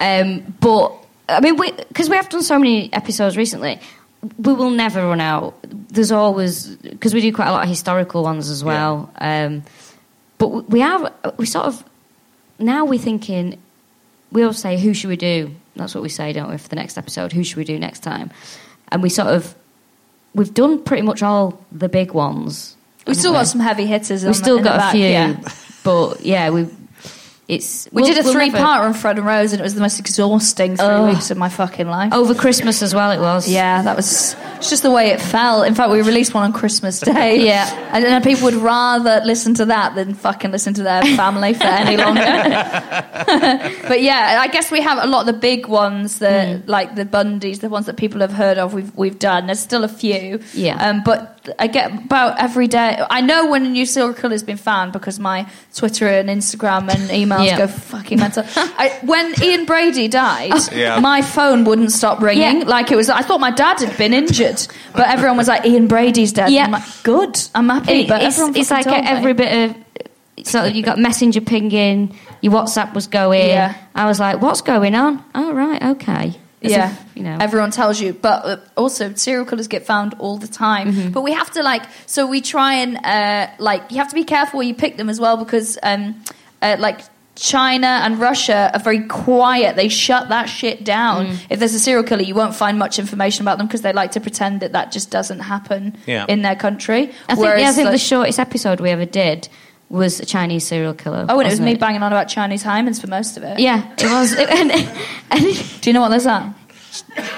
um, 0.00 0.54
but, 0.60 0.92
I 1.28 1.40
mean, 1.40 1.56
because 1.88 2.08
we, 2.08 2.16
have 2.16 2.28
done 2.28 2.42
so 2.42 2.58
many 2.58 2.92
episodes 2.92 3.36
recently, 3.36 3.80
we 4.38 4.52
will 4.52 4.70
never 4.70 5.04
run 5.06 5.20
out. 5.20 5.54
There's 5.62 6.12
always, 6.12 6.66
because 6.76 7.12
we 7.12 7.20
do 7.20 7.32
quite 7.32 7.48
a 7.48 7.52
lot 7.52 7.62
of 7.64 7.68
historical 7.68 8.22
ones 8.22 8.50
as 8.50 8.62
well. 8.62 9.10
Um, 9.18 9.64
but 10.38 10.48
we- 10.48 10.62
we 10.62 10.80
have, 10.80 11.12
we 11.38 11.46
sort 11.46 11.66
of, 11.66 11.84
now 12.58 12.84
we're 12.84 12.98
thinking, 12.98 13.60
we 14.32 14.42
always 14.42 14.58
say, 14.58 14.78
who 14.78 14.94
should 14.94 15.08
we 15.08 15.16
do? 15.16 15.54
That's 15.76 15.94
what 15.94 16.02
we 16.02 16.08
say, 16.08 16.32
don't 16.32 16.50
we, 16.50 16.58
for 16.58 16.68
the 16.68 16.76
next 16.76 16.98
episode? 16.98 17.32
Who 17.32 17.44
should 17.44 17.56
we 17.56 17.64
do 17.64 17.78
next 17.78 18.00
time? 18.00 18.30
And 18.90 19.02
we 19.02 19.08
sort 19.08 19.28
of, 19.28 19.54
we've 20.34 20.52
done 20.52 20.82
pretty 20.82 21.02
much 21.02 21.22
all 21.22 21.64
the 21.70 21.88
big 21.88 22.12
ones. 22.12 22.76
We've 23.06 23.16
still 23.16 23.32
haven't 23.32 23.46
got 23.46 23.50
some 23.52 23.60
heavy 23.60 23.86
hitters. 23.86 24.24
We've 24.24 24.36
still 24.36 24.58
got 24.58 24.74
a 24.74 24.78
back, 24.78 24.92
few, 24.92 25.04
yeah. 25.04 25.40
but 25.84 26.20
yeah, 26.20 26.50
we. 26.50 26.68
It's 27.48 27.88
We 27.90 28.02
we'll- 28.02 28.12
did 28.12 28.20
a 28.20 28.24
we'll 28.24 28.34
three 28.34 28.50
part 28.50 28.84
on 28.84 28.92
Fred 28.92 29.16
and 29.16 29.26
Rose, 29.26 29.52
and 29.54 29.60
it 29.60 29.62
was 29.62 29.74
the 29.74 29.80
most 29.80 29.98
exhausting 29.98 30.76
three 30.76 30.86
Oh. 30.86 31.06
weeks 31.06 31.30
of 31.30 31.38
my 31.38 31.48
fucking 31.48 31.88
life. 31.88 32.12
over 32.12 32.34
Christmas 32.34 32.82
as 32.82 32.94
well. 32.94 33.10
It 33.10 33.20
was. 33.20 33.48
Yeah, 33.48 33.80
that 33.82 33.96
was 33.96 34.36
it's 34.58 34.68
just 34.68 34.82
the 34.82 34.90
way 34.90 35.08
it 35.12 35.20
fell. 35.20 35.62
In 35.62 35.74
fact, 35.74 35.90
we 35.90 36.02
released 36.02 36.34
one 36.34 36.44
on 36.44 36.52
Christmas 36.52 37.00
Day. 37.14 37.46
Yeah. 37.46 37.66
and 37.92 38.04
then 38.04 38.20
people 38.22 38.44
would 38.44 38.54
rather 38.54 39.22
listen 39.24 39.54
to 39.54 39.64
that 39.64 39.94
than 39.94 40.12
fucking 40.12 40.50
listen 40.50 40.74
to 40.74 40.82
their 40.82 41.00
family 41.16 41.54
for 41.54 41.64
any 41.64 41.96
longer. 42.04 42.20
but 43.88 44.02
yeah, 44.02 44.38
I 44.42 44.48
guess 44.48 44.70
we 44.70 44.82
have 44.82 45.02
a 45.02 45.06
lot 45.06 45.20
of 45.20 45.26
the 45.26 45.40
big 45.40 45.66
ones, 45.68 46.18
the 46.18 46.62
like 46.66 46.96
the 46.96 47.04
Bundys, 47.06 47.60
the 47.60 47.70
ones 47.70 47.86
that 47.86 47.96
people 47.96 48.20
have 48.20 48.32
heard 48.32 48.58
of. 48.58 48.74
We've 48.74 48.94
we've 48.94 49.18
done. 49.18 49.46
There's 49.46 49.60
still 49.60 49.84
a 49.84 49.88
few. 49.88 50.40
Yeah. 50.52 50.76
Um, 50.86 51.02
but 51.02 51.37
I 51.58 51.66
get 51.66 51.92
about 52.04 52.38
every 52.40 52.66
day. 52.68 53.00
I 53.10 53.20
know 53.20 53.46
when 53.50 53.64
a 53.66 53.68
new 53.68 53.86
serial 53.86 54.14
killer 54.14 54.32
has 54.34 54.42
been 54.42 54.56
found 54.56 54.92
because 54.92 55.18
my 55.18 55.46
Twitter 55.74 56.06
and 56.08 56.28
Instagram 56.28 56.88
and 56.90 57.10
emails 57.10 57.46
Yeah. 57.46 57.58
go 57.58 57.66
fucking 57.66 58.18
mental. 58.18 58.44
I, 58.56 58.98
when 59.04 59.34
Ian 59.42 59.64
Brady 59.64 60.08
died, 60.08 60.52
Yeah. 60.72 61.00
my 61.00 61.22
phone 61.22 61.64
wouldn't 61.64 61.92
stop 61.92 62.20
ringing. 62.20 62.60
Yeah. 62.60 62.66
Like 62.66 62.90
it 62.92 62.96
was. 62.96 63.08
I 63.10 63.22
thought 63.22 63.40
my 63.40 63.50
dad 63.50 63.80
had 63.80 63.96
been 63.96 64.12
injured, 64.14 64.66
but 64.92 65.08
everyone 65.08 65.36
was 65.36 65.48
like, 65.48 65.64
"Ian 65.66 65.86
Brady's 65.88 66.32
dead." 66.32 66.50
Yeah. 66.50 66.64
I'm 66.64 66.72
like, 66.72 66.84
good. 67.02 67.38
I'm 67.54 67.68
happy. 67.68 67.92
It- 68.02 68.08
but 68.08 68.22
it's, 68.22 68.38
it's 68.38 68.70
like 68.70 68.84
told 68.84 69.02
me. 69.02 69.08
every 69.08 69.32
bit 69.34 69.70
of. 69.70 69.76
So 70.46 70.64
you 70.64 70.82
got 70.84 70.98
messenger 70.98 71.40
pinging, 71.40 72.16
your 72.42 72.52
WhatsApp 72.52 72.94
was 72.94 73.06
going. 73.08 73.48
Yeah. 73.48 73.74
I 73.94 74.06
was 74.06 74.20
like, 74.20 74.40
"What's 74.40 74.60
going 74.62 74.94
on?" 74.94 75.24
Oh 75.34 75.52
right, 75.52 75.82
okay. 75.82 76.34
As 76.62 76.72
yeah, 76.72 76.92
if, 76.92 77.16
you 77.16 77.22
know. 77.22 77.36
everyone 77.40 77.70
tells 77.70 78.00
you, 78.00 78.12
but 78.12 78.44
uh, 78.44 78.56
also 78.76 79.14
serial 79.14 79.44
killers 79.44 79.68
get 79.68 79.86
found 79.86 80.14
all 80.18 80.38
the 80.38 80.48
time. 80.48 80.92
Mm-hmm. 80.92 81.10
But 81.10 81.22
we 81.22 81.32
have 81.32 81.50
to 81.52 81.62
like, 81.62 81.82
so 82.06 82.26
we 82.26 82.40
try 82.40 82.74
and 82.74 82.96
uh, 83.04 83.52
like, 83.58 83.90
you 83.90 83.98
have 83.98 84.08
to 84.08 84.14
be 84.14 84.24
careful 84.24 84.58
where 84.58 84.66
you 84.66 84.74
pick 84.74 84.96
them 84.96 85.08
as 85.08 85.20
well 85.20 85.36
because 85.36 85.78
um, 85.82 86.20
uh, 86.60 86.76
like. 86.78 87.00
China 87.40 87.86
and 87.86 88.18
Russia 88.18 88.68
are 88.74 88.80
very 88.80 89.06
quiet. 89.06 89.76
They 89.76 89.86
shut 89.88 90.30
that 90.30 90.46
shit 90.46 90.82
down. 90.82 91.26
Mm. 91.26 91.36
If 91.50 91.60
there's 91.60 91.72
a 91.72 91.78
serial 91.78 92.02
killer, 92.02 92.22
you 92.22 92.34
won't 92.34 92.52
find 92.52 92.80
much 92.80 92.98
information 92.98 93.44
about 93.44 93.58
them 93.58 93.68
because 93.68 93.82
they 93.82 93.92
like 93.92 94.10
to 94.10 94.20
pretend 94.20 94.58
that 94.58 94.72
that 94.72 94.90
just 94.90 95.12
doesn't 95.12 95.38
happen 95.38 95.96
Yeah. 96.04 96.26
in 96.28 96.42
their 96.42 96.56
country. 96.56 97.12
I 97.28 97.36
think, 97.36 97.46
Whereas, 97.46 97.62
yeah, 97.62 97.68
I 97.68 97.72
think 97.74 97.90
the 97.92 97.96
shortest 97.98 98.40
episode 98.40 98.80
we 98.80 98.90
ever 98.90 99.04
did 99.04 99.48
was 99.90 100.20
a 100.20 100.26
Chinese 100.26 100.66
serial 100.66 100.94
killer. 100.94 101.24
oh, 101.28 101.38
and 101.40 101.46
it 101.48 101.50
was 101.50 101.60
me 101.60 101.74
banging 101.74 102.02
on 102.02 102.12
about 102.12 102.28
Chinese 102.28 102.62
hymens 102.62 103.00
for 103.00 103.06
most 103.06 103.36
of 103.36 103.42
it. 103.42 103.58
Yeah, 103.58 103.90
it 103.98 104.10
was. 104.10 104.34
and, 104.38 104.70
and 105.30 105.80
Do 105.80 105.88
you 105.90 105.94
know 105.94 106.00
what 106.02 106.10
those 106.10 106.26
are? 106.26 106.54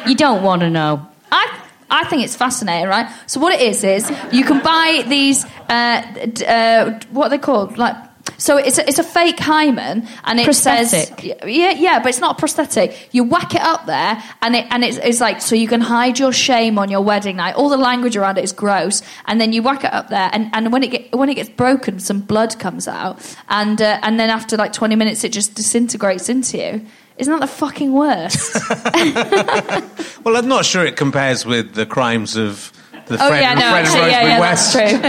you 0.07 0.15
don't 0.15 0.43
want 0.43 0.63
to 0.63 0.71
know. 0.71 1.07
I 1.31 1.61
I 1.91 2.05
think 2.09 2.23
it's 2.25 2.37
fascinating, 2.37 2.89
right? 2.89 3.09
So 3.27 3.41
what 3.41 3.53
it 3.53 3.61
is 3.63 3.85
is 3.85 4.11
you 4.33 4.45
can 4.45 4.63
buy 4.63 5.05
these 5.09 5.45
uh, 5.69 6.03
d- 6.33 6.45
uh, 6.47 6.99
what 7.11 7.27
are 7.27 7.31
they 7.31 7.39
called 7.39 7.79
like. 7.79 7.97
So 8.39 8.57
it's 8.57 8.79
a, 8.79 8.89
it's 8.89 8.99
a 8.99 9.05
fake 9.05 9.39
hymen, 9.39 10.07
and 10.25 10.41
it 10.41 10.45
Prosthetic. 10.45 11.19
says 11.19 11.35
yeah 11.47 11.71
yeah, 11.71 11.99
but 11.99 12.09
it's 12.09 12.21
not 12.21 12.37
a 12.37 12.39
prosthetic. 12.39 13.09
You 13.13 13.25
whack 13.25 13.55
it 13.55 13.61
up 13.61 13.87
there, 13.87 14.23
and 14.43 14.57
it 14.57 14.67
and 14.71 14.85
it's, 14.85 14.97
it's 14.99 15.21
like 15.21 15.41
so 15.41 15.55
you 15.55 15.69
can 15.69 15.81
hide 15.81 16.19
your 16.19 16.33
shame 16.33 16.79
on 16.79 16.91
your 16.91 17.03
wedding 17.03 17.37
night. 17.37 17.55
All 17.55 17.69
the 17.69 17.77
language 17.77 18.17
around 18.17 18.39
it 18.39 18.45
is 18.45 18.53
gross, 18.53 19.03
and 19.27 19.41
then 19.41 19.53
you 19.53 19.63
whack 19.63 19.85
it 19.85 19.93
up 19.93 20.09
there, 20.09 20.31
and, 20.33 20.51
and 20.53 20.73
when 20.73 20.83
it 20.83 20.91
get, 20.91 21.15
when 21.15 21.29
it 21.29 21.35
gets 21.35 21.51
broken, 21.51 22.01
some 22.01 22.21
blood 22.21 22.59
comes 22.59 22.87
out, 22.89 23.37
and 23.49 23.81
uh, 23.81 23.99
and 24.03 24.19
then 24.19 24.31
after 24.31 24.57
like 24.57 24.73
twenty 24.73 24.97
minutes, 24.97 25.25
it 25.25 25.33
just 25.33 25.55
disintegrates 25.55 26.29
into 26.29 26.59
you. 26.59 26.87
Isn't 27.19 27.33
that 27.33 27.41
the 27.41 27.47
fucking 27.47 27.93
worst? 27.93 28.57
Well, 30.25 30.37
I'm 30.37 30.49
not 30.49 30.67
sure 30.67 30.85
it 30.85 30.97
compares 30.97 31.47
with 31.47 31.75
the 31.75 31.87
crimes 31.87 32.37
of 32.37 32.73
the 33.07 33.15
oh 33.15 33.29
Fred, 33.29 33.41
yeah, 33.41 33.55
no, 33.55 33.61
Fred 33.61 33.87
actually, 33.87 34.11
yeah, 34.11 34.21
Rosemary 34.21 34.29
yeah, 34.29 34.41
West. 34.41 34.75
that's 34.75 34.93
true. 34.93 35.01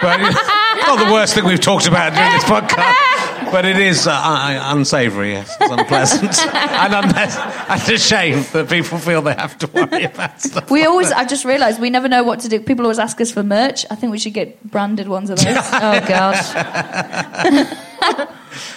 But 0.00 0.20
it's 0.20 0.38
not 0.86 1.06
the 1.06 1.12
worst 1.12 1.34
thing 1.34 1.44
we've 1.44 1.60
talked 1.60 1.86
about 1.86 2.14
during 2.14 2.32
this 2.32 2.44
podcast. 2.44 3.50
But 3.52 3.64
it 3.64 3.78
is 3.78 4.06
uh, 4.08 4.12
un- 4.12 4.78
unsavoury, 4.78 5.32
yes. 5.32 5.56
It's 5.60 5.70
unpleasant. 5.70 6.38
and, 6.54 6.94
unless, 6.94 7.36
and 7.68 7.88
a 7.94 7.98
shame 7.98 8.44
that 8.52 8.68
people 8.68 8.98
feel 8.98 9.22
they 9.22 9.34
have 9.34 9.56
to 9.58 9.66
worry 9.68 10.04
about 10.04 10.40
stuff. 10.40 10.70
We 10.70 10.84
always, 10.84 11.10
that. 11.10 11.18
I 11.18 11.24
just 11.24 11.44
realised 11.44 11.80
we 11.80 11.90
never 11.90 12.08
know 12.08 12.24
what 12.24 12.40
to 12.40 12.48
do. 12.48 12.58
People 12.60 12.84
always 12.86 12.98
ask 12.98 13.20
us 13.20 13.30
for 13.30 13.42
merch. 13.44 13.86
I 13.90 13.94
think 13.94 14.10
we 14.10 14.18
should 14.18 14.34
get 14.34 14.60
branded 14.68 15.06
ones 15.08 15.30
of 15.30 15.38
those. 15.38 15.46
Oh 15.74 16.00
gosh. 16.06 16.50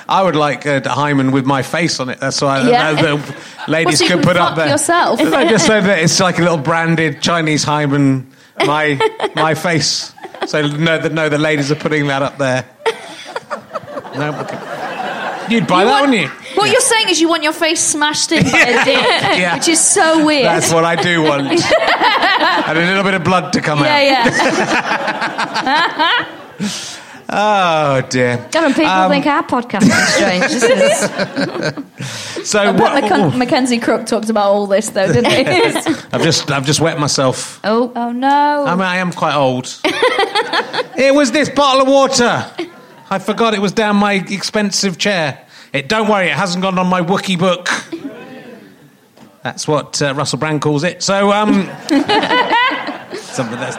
I 0.10 0.24
would 0.24 0.36
like 0.36 0.66
a 0.66 0.82
hymen 0.88 1.32
with 1.32 1.46
my 1.46 1.62
face 1.62 2.00
on 2.00 2.10
it. 2.10 2.20
That's 2.20 2.42
why 2.42 2.68
Yeah. 2.68 2.94
the, 2.94 3.18
the 3.18 3.72
ladies 3.72 4.00
Well, 4.00 4.10
so 4.10 4.16
could 4.16 4.24
put 4.26 4.38
up 4.38 4.56
there. 4.56 4.70
yourself. 4.70 5.20
No, 5.20 5.48
just 5.48 5.68
so 5.68 5.80
that 5.82 6.00
it's 6.00 6.20
like 6.20 6.40
a 6.40 6.42
little 6.42 6.58
branded 6.58 7.22
Chinese 7.22 7.64
hymen, 7.64 8.28
my 8.66 8.98
my 9.36 9.54
face. 9.56 10.14
So 10.48 10.66
no, 10.68 10.98
that 10.98 11.12
know 11.14 11.30
the 11.30 11.38
ladies 11.38 11.72
are 11.72 11.76
putting 11.76 12.08
that 12.08 12.22
up 12.22 12.38
there. 12.38 12.66
No, 14.16 14.32
okay. 14.42 14.58
You'd 15.50 15.68
buy 15.68 15.82
You 15.84 15.88
that, 15.88 16.02
want- 16.02 16.10
wouldn't 16.12 16.22
you? 16.30 16.30
What 16.56 16.72
you're 16.72 16.82
saying 16.82 17.10
is 17.10 17.22
you 17.22 17.30
want 17.30 17.44
your 17.44 17.54
face 17.54 17.80
smashed 17.80 18.32
in 18.32 18.44
by 18.44 18.60
a 18.60 18.84
dick, 18.84 18.98
Yeah. 19.40 19.56
which 19.56 19.68
is 19.68 19.80
so 19.80 20.26
weird. 20.26 20.46
That's 20.46 20.74
what 20.74 20.84
I 20.84 20.96
do 20.96 21.22
want. 21.22 21.48
and 21.52 22.78
a 22.78 22.82
little 22.82 23.04
bit 23.04 23.14
of 23.14 23.24
blood 23.24 23.54
to 23.54 23.62
come 23.62 23.80
out. 23.80 23.86
yeah, 23.86 24.02
yeah. 26.60 26.88
Oh 27.30 28.02
dear. 28.10 28.38
God, 28.52 28.64
and 28.64 28.74
people 28.76 28.90
Um, 28.92 29.12
think 29.12 29.26
our 29.26 29.44
podcast 29.44 29.84
is 29.84 30.62
strange. 30.62 31.84
So 32.48 32.60
I 32.62 32.72
bet 32.72 32.80
what, 32.80 33.04
Macken- 33.04 33.38
Mackenzie 33.38 33.78
Crook 33.80 34.06
talked 34.06 34.30
about 34.30 34.46
all 34.46 34.68
this 34.68 34.90
though, 34.92 35.12
didn't 35.12 35.30
he? 35.30 35.46
I've 36.14 36.22
just 36.24 36.50
I've 36.50 36.66
just 36.66 36.80
wet 36.80 36.98
myself. 36.98 37.60
oh, 37.66 37.92
oh 37.94 38.14
no. 38.14 38.64
I 38.66 38.72
mean, 38.76 38.84
I 38.84 38.98
am 38.98 39.12
quite 39.12 39.36
old. 39.36 39.66
it 39.84 41.14
was 41.14 41.34
this 41.34 41.50
bottle 41.50 41.82
of 41.82 41.88
water. 41.90 42.46
I 43.10 43.20
forgot 43.20 43.54
it 43.54 43.60
was 43.60 43.74
down 43.74 43.98
my 43.98 44.14
expensive 44.14 44.98
chair. 44.98 45.46
It 45.74 45.90
don't 45.90 46.08
worry, 46.08 46.28
it 46.28 46.36
hasn't 46.38 46.62
gone 46.62 46.80
on 46.80 46.88
my 46.88 47.02
Wookie 47.02 47.38
book. 47.38 47.68
That's 49.44 49.68
what 49.68 50.02
uh, 50.02 50.14
Russell 50.14 50.40
Brand 50.40 50.62
calls 50.62 50.86
it. 50.86 51.04
So, 51.04 51.32
um, 51.34 51.66
something 53.16 53.60
that's, 53.60 53.76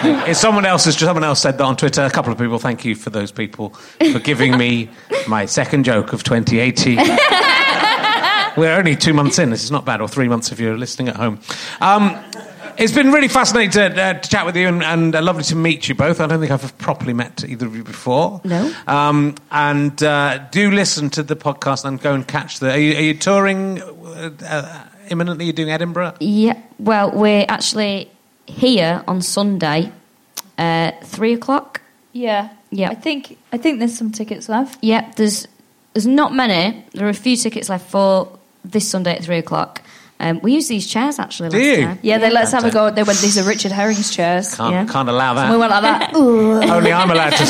if 0.28 0.36
someone 0.36 0.64
else 0.64 0.84
has 0.86 0.96
someone 0.96 1.24
else 1.24 1.40
said 1.40 1.58
that 1.58 1.64
on 1.64 1.76
Twitter. 1.76 2.02
A 2.02 2.10
couple 2.10 2.32
of 2.32 2.38
people. 2.38 2.58
Thank 2.58 2.84
you 2.84 2.94
for 2.94 3.10
those 3.10 3.30
people 3.32 3.70
for 4.12 4.18
giving 4.18 4.56
me 4.56 4.88
my 5.28 5.46
second 5.46 5.84
joke 5.84 6.12
of 6.12 6.22
2018. 6.22 6.96
We're 8.56 8.74
only 8.76 8.96
two 8.96 9.12
months 9.12 9.38
in. 9.38 9.50
This 9.50 9.62
is 9.62 9.70
not 9.70 9.84
bad, 9.84 10.00
or 10.00 10.08
three 10.08 10.28
months 10.28 10.52
if 10.52 10.58
you're 10.58 10.76
listening 10.76 11.08
at 11.08 11.16
home. 11.16 11.40
Um, 11.80 12.18
it's 12.78 12.92
been 12.92 13.12
really 13.12 13.28
fascinating 13.28 13.70
to, 13.72 14.02
uh, 14.02 14.14
to 14.14 14.28
chat 14.28 14.46
with 14.46 14.56
you 14.56 14.66
and, 14.66 14.82
and 14.82 15.14
uh, 15.14 15.20
lovely 15.20 15.42
to 15.44 15.56
meet 15.56 15.88
you 15.88 15.94
both. 15.94 16.18
I 16.18 16.26
don't 16.26 16.40
think 16.40 16.50
I've 16.50 16.76
properly 16.78 17.12
met 17.12 17.44
either 17.44 17.66
of 17.66 17.76
you 17.76 17.84
before. 17.84 18.40
No. 18.44 18.74
Um, 18.86 19.34
and 19.50 20.02
uh, 20.02 20.38
do 20.50 20.70
listen 20.70 21.10
to 21.10 21.22
the 21.22 21.36
podcast 21.36 21.84
and 21.84 22.00
go 22.00 22.14
and 22.14 22.26
catch 22.26 22.58
the. 22.58 22.70
Are 22.72 22.78
you, 22.78 22.96
are 22.96 23.02
you 23.02 23.14
touring 23.14 23.82
uh, 23.82 24.30
uh, 24.46 24.84
imminently? 25.10 25.44
You're 25.44 25.52
doing 25.52 25.70
Edinburgh? 25.70 26.14
yeah. 26.20 26.60
Well, 26.78 27.10
we're 27.12 27.44
actually 27.46 28.10
here 28.50 29.02
on 29.08 29.22
Sunday, 29.22 29.92
uh, 30.58 30.90
three 31.04 31.32
o'clock. 31.34 31.80
yeah. 32.12 32.50
Yeah. 32.72 32.90
I 32.90 32.94
think 32.94 33.36
I 33.52 33.58
think 33.58 33.80
there's 33.80 33.98
some 33.98 34.12
tickets 34.12 34.48
left. 34.48 34.78
Yeah, 34.80 35.10
there's 35.16 35.48
there's 35.92 36.06
not 36.06 36.32
many. 36.32 36.84
There 36.94 37.04
are 37.04 37.10
a 37.10 37.14
few 37.14 37.34
tickets 37.36 37.68
left 37.68 37.90
for 37.90 38.28
this 38.64 38.88
Sunday 38.88 39.16
at 39.16 39.24
three 39.24 39.38
o'clock. 39.38 39.82
Um, 40.20 40.38
we 40.40 40.52
used 40.52 40.68
these 40.68 40.86
chairs 40.86 41.18
actually. 41.18 41.48
Do 41.48 41.56
last 41.58 41.66
you? 41.66 41.84
time. 41.86 41.98
Yeah, 42.02 42.18
they 42.18 42.30
let 42.30 42.44
us 42.44 42.52
have 42.52 42.64
a 42.64 42.70
go. 42.70 42.90
They 42.92 43.02
went, 43.02 43.18
these 43.18 43.38
are 43.38 43.42
Richard 43.42 43.72
Herring's 43.72 44.14
chairs. 44.14 44.54
Can't, 44.54 44.70
Yeah. 44.72 44.86
can't 44.86 45.08
allow 45.08 45.34
that. 45.34 45.50
We 45.50 45.56
went 45.56 45.70
like 45.72 45.82
that. 45.82 46.14
Only 46.14 46.92
I'm 46.92 47.10
allowed 47.10 47.30
to. 47.30 47.42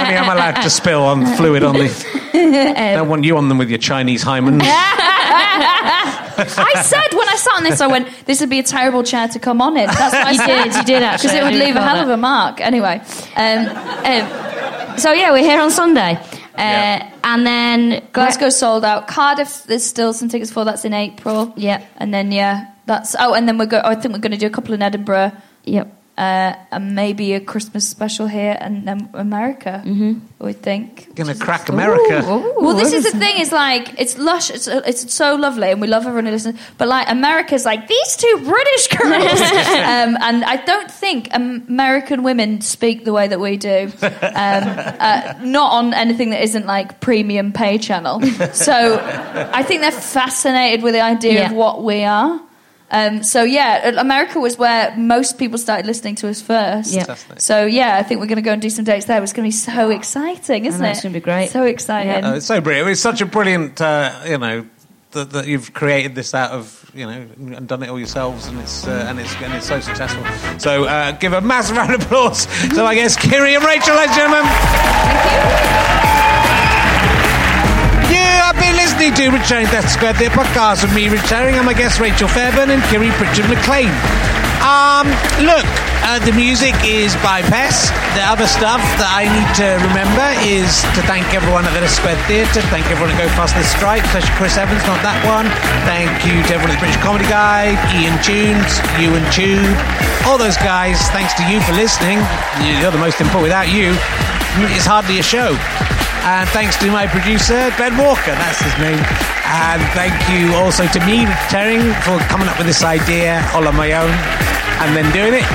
only 0.00 0.16
I'm 0.16 0.30
allowed 0.30 0.62
to 0.62 0.70
spill 0.70 1.02
on 1.02 1.26
fluid 1.36 1.62
on 1.62 1.74
the. 1.74 1.88
don't 2.96 3.08
want 3.10 3.24
you 3.24 3.36
on 3.36 3.48
them 3.50 3.58
with 3.58 3.68
your 3.68 3.78
Chinese 3.80 4.22
hymen. 4.22 4.60
I 6.38 6.82
said 6.82 7.16
when 7.16 7.28
I 7.28 7.36
sat 7.36 7.54
on 7.56 7.62
this, 7.64 7.80
I 7.80 7.86
went, 7.86 8.08
this 8.26 8.40
would 8.40 8.50
be 8.50 8.58
a 8.58 8.62
terrible 8.62 9.02
chair 9.02 9.28
to 9.28 9.38
come 9.38 9.60
on 9.62 9.76
in. 9.76 9.86
That's 9.86 10.12
what 10.14 10.26
I 10.26 10.30
You 10.32 10.36
said. 10.38 10.64
did, 10.64 10.74
you 10.76 10.82
did 10.84 11.02
actually. 11.02 11.28
Because 11.28 11.34
it 11.40 11.44
would 11.44 11.54
leave 11.54 11.76
a 11.76 11.80
recall 11.80 11.94
hell 11.96 12.02
of 12.04 12.08
a 12.10 12.16
mark. 12.16 12.60
Anyway, 12.60 13.00
um, 13.36 13.66
Um, 13.66 14.98
so 14.98 15.12
yeah, 15.12 15.30
we're 15.32 15.38
here 15.50 15.60
on 15.60 15.70
Sunday, 15.70 16.14
uh, 16.16 16.22
Yeah. 16.58 17.10
and 17.24 17.46
then 17.46 18.02
Glasgow 18.12 18.48
sold 18.50 18.84
out. 18.84 19.08
Cardiff, 19.08 19.64
there's 19.64 19.84
still 19.84 20.12
some 20.12 20.28
tickets 20.28 20.50
for. 20.50 20.64
That's 20.64 20.84
in 20.84 20.94
April. 20.94 21.52
Yeah. 21.56 21.82
And 21.98 22.12
then, 22.14 22.32
yeah, 22.32 22.66
that's. 22.86 23.14
Oh, 23.18 23.34
and 23.34 23.46
then 23.46 23.58
we're 23.58 23.66
go, 23.66 23.80
I 23.84 23.94
think 23.94 24.14
we're 24.14 24.20
going 24.20 24.32
to 24.32 24.38
do 24.38 24.46
a 24.46 24.50
couple 24.50 24.74
in 24.74 24.82
Edinburgh. 24.82 25.32
Yep. 25.64 25.92
Uh, 26.18 26.54
and 26.72 26.94
maybe 26.94 27.34
a 27.34 27.40
Christmas 27.40 27.86
special 27.86 28.26
here 28.26 28.56
and 28.58 28.88
then 28.88 29.06
America, 29.12 29.82
mm-hmm. 29.84 30.18
we 30.38 30.54
think. 30.54 31.14
Gonna 31.14 31.34
crack 31.34 31.68
America. 31.68 32.22
Well, 32.58 32.74
this 32.74 32.94
is 32.94 33.04
the 33.04 33.18
thing. 33.18 33.38
Is 33.38 33.52
like 33.52 34.00
it's 34.00 34.16
lush. 34.16 34.50
It's, 34.50 34.66
it's 34.66 35.12
so 35.12 35.34
lovely, 35.36 35.70
and 35.72 35.80
we 35.80 35.86
love 35.86 36.06
everyone 36.06 36.24
who 36.24 36.32
listens. 36.32 36.58
But 36.78 36.88
like 36.88 37.10
America's 37.10 37.66
like 37.66 37.86
these 37.86 38.16
two 38.16 38.40
British 38.44 38.88
girls, 38.96 39.40
um, 39.40 40.16
and 40.22 40.42
I 40.42 40.62
don't 40.64 40.90
think 40.90 41.28
American 41.32 42.22
women 42.22 42.62
speak 42.62 43.04
the 43.04 43.12
way 43.12 43.28
that 43.28 43.38
we 43.38 43.58
do. 43.58 43.92
Um, 44.00 44.62
uh, 44.98 45.34
not 45.42 45.72
on 45.72 45.92
anything 45.92 46.30
that 46.30 46.42
isn't 46.42 46.66
like 46.66 46.98
premium 47.00 47.52
pay 47.52 47.76
channel. 47.78 48.22
So 48.54 48.98
I 49.52 49.62
think 49.62 49.82
they're 49.82 49.90
fascinated 49.90 50.82
with 50.82 50.94
the 50.94 51.00
idea 51.00 51.32
Yeah. 51.34 51.50
of 51.50 51.52
what 51.52 51.82
we 51.84 52.04
are. 52.04 52.40
Um, 52.90 53.22
so 53.22 53.42
yeah, 53.42 54.00
America 54.00 54.38
was 54.38 54.58
where 54.58 54.96
most 54.96 55.38
people 55.38 55.58
started 55.58 55.86
listening 55.86 56.14
to 56.16 56.28
us 56.28 56.40
first. 56.40 56.92
Yeah. 56.92 57.14
So 57.38 57.66
yeah, 57.66 57.96
I 57.96 58.02
think 58.02 58.20
we're 58.20 58.26
going 58.26 58.36
to 58.36 58.42
go 58.42 58.52
and 58.52 58.62
do 58.62 58.70
some 58.70 58.84
dates 58.84 59.06
there. 59.06 59.22
It's 59.22 59.32
going 59.32 59.50
to 59.50 59.54
be 59.56 59.58
so 59.58 59.90
exciting, 59.90 60.66
isn't 60.66 60.80
know, 60.80 60.88
it? 60.88 60.92
it's 60.92 61.02
gonna 61.02 61.12
be 61.12 61.20
great. 61.20 61.50
So 61.50 61.64
exciting. 61.64 62.24
Oh, 62.24 62.34
it's 62.34 62.46
so 62.46 62.60
brilliant. 62.60 62.90
It's 62.90 63.00
such 63.00 63.20
a 63.20 63.26
brilliant, 63.26 63.80
uh, 63.80 64.22
you 64.26 64.38
know, 64.38 64.66
that, 65.12 65.30
that 65.30 65.46
you've 65.46 65.72
created 65.72 66.14
this 66.14 66.34
out 66.34 66.52
of, 66.52 66.90
you 66.94 67.06
know, 67.06 67.26
and 67.56 67.66
done 67.66 67.82
it 67.82 67.88
all 67.88 67.98
yourselves, 67.98 68.46
and 68.46 68.58
it's 68.60 68.86
uh, 68.86 69.06
and 69.08 69.18
it's 69.18 69.34
and 69.36 69.52
it's 69.54 69.66
so 69.66 69.80
successful. 69.80 70.24
So 70.58 70.84
uh, 70.84 71.12
give 71.12 71.32
a 71.32 71.40
massive 71.40 71.76
round 71.78 71.94
of 71.94 72.02
applause 72.02 72.46
to 72.74 72.82
I 72.84 72.94
guess 72.94 73.16
Kiri 73.16 73.54
and 73.54 73.64
Rachel, 73.64 73.96
ladies 73.96 74.16
and 74.16 74.32
gentlemen. 74.32 76.05
You 78.96 79.12
do 79.12 79.30
Herring 79.30 79.68
Death 79.68 79.92
Square, 79.92 80.14
the 80.14 80.32
podcast 80.32 80.82
with 80.82 80.90
me, 80.96 81.04
Herring, 81.06 81.54
and 81.54 81.66
my 81.68 81.76
guests 81.76 82.00
Rachel 82.00 82.26
Fairburn 82.26 82.72
and 82.72 82.82
Kiri 82.88 83.12
Pritchard 83.20 83.44
McLean. 83.44 83.92
Um, 84.64 85.06
look, 85.44 85.68
uh, 86.02 86.18
the 86.24 86.32
music 86.32 86.74
is 86.82 87.12
by 87.20 87.44
Pest. 87.44 87.92
The 88.16 88.24
other 88.24 88.48
stuff 88.48 88.80
that 88.96 89.12
I 89.12 89.28
need 89.30 89.46
to 89.60 89.78
remember 89.92 90.26
is 90.42 90.82
to 90.96 91.04
thank 91.04 91.28
everyone 91.36 91.68
at 91.68 91.76
the 91.76 91.84
Leicester 91.84 92.02
Square 92.02 92.18
Theatre, 92.24 92.64
thank 92.72 92.88
everyone 92.88 93.12
at 93.12 93.20
Go 93.20 93.28
Faster 93.36 93.62
Stripe, 93.62 94.02
especially 94.10 94.34
Chris 94.40 94.56
Evans, 94.56 94.82
not 94.88 94.98
that 95.04 95.20
one. 95.28 95.46
Thank 95.86 96.10
you 96.24 96.40
to 96.48 96.50
everyone 96.56 96.72
at 96.72 96.80
the 96.80 96.84
British 96.88 96.98
Comedy 97.04 97.28
Guide, 97.28 97.76
iTunes, 97.92 98.80
you 98.96 99.12
and 99.12 99.26
Tube, 99.28 99.76
all 100.24 100.40
those 100.40 100.58
guys. 100.58 100.98
Thanks 101.12 101.36
to 101.36 101.44
you 101.46 101.60
for 101.62 101.76
listening. 101.76 102.18
You're 102.80 102.90
the 102.90 102.98
most 102.98 103.20
important. 103.20 103.52
Without 103.52 103.68
you, 103.68 103.92
it's 104.64 104.86
hardly 104.86 105.18
a 105.18 105.22
show. 105.22 105.56
And 106.24 106.48
thanks 106.50 106.76
to 106.78 106.90
my 106.90 107.06
producer, 107.06 107.70
Ben 107.78 107.96
Walker, 107.96 108.34
that's 108.34 108.58
his 108.58 108.72
name. 108.78 108.98
And 109.46 109.82
thank 109.92 110.16
you 110.32 110.54
also 110.56 110.86
to 110.88 111.00
me, 111.06 111.26
Rich 111.26 111.52
Herring, 111.52 111.84
for 112.02 112.18
coming 112.26 112.48
up 112.48 112.58
with 112.58 112.66
this 112.66 112.82
idea 112.82 113.46
all 113.54 113.68
on 113.68 113.76
my 113.76 113.92
own 113.92 114.10
and 114.82 114.96
then 114.96 115.06
doing 115.12 115.34
it. 115.34 115.46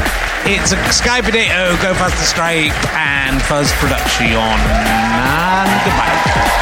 It's 0.45 0.72
a 0.72 0.78
Sky 0.94 1.22
Potato, 1.22 1.76
Go 1.82 1.94
Faster 1.94 2.26
Stripe, 2.26 2.73
and 2.95 3.41
Fuzz 3.44 3.72
production. 3.73 4.28
And 4.32 5.69
goodbye. 5.84 6.61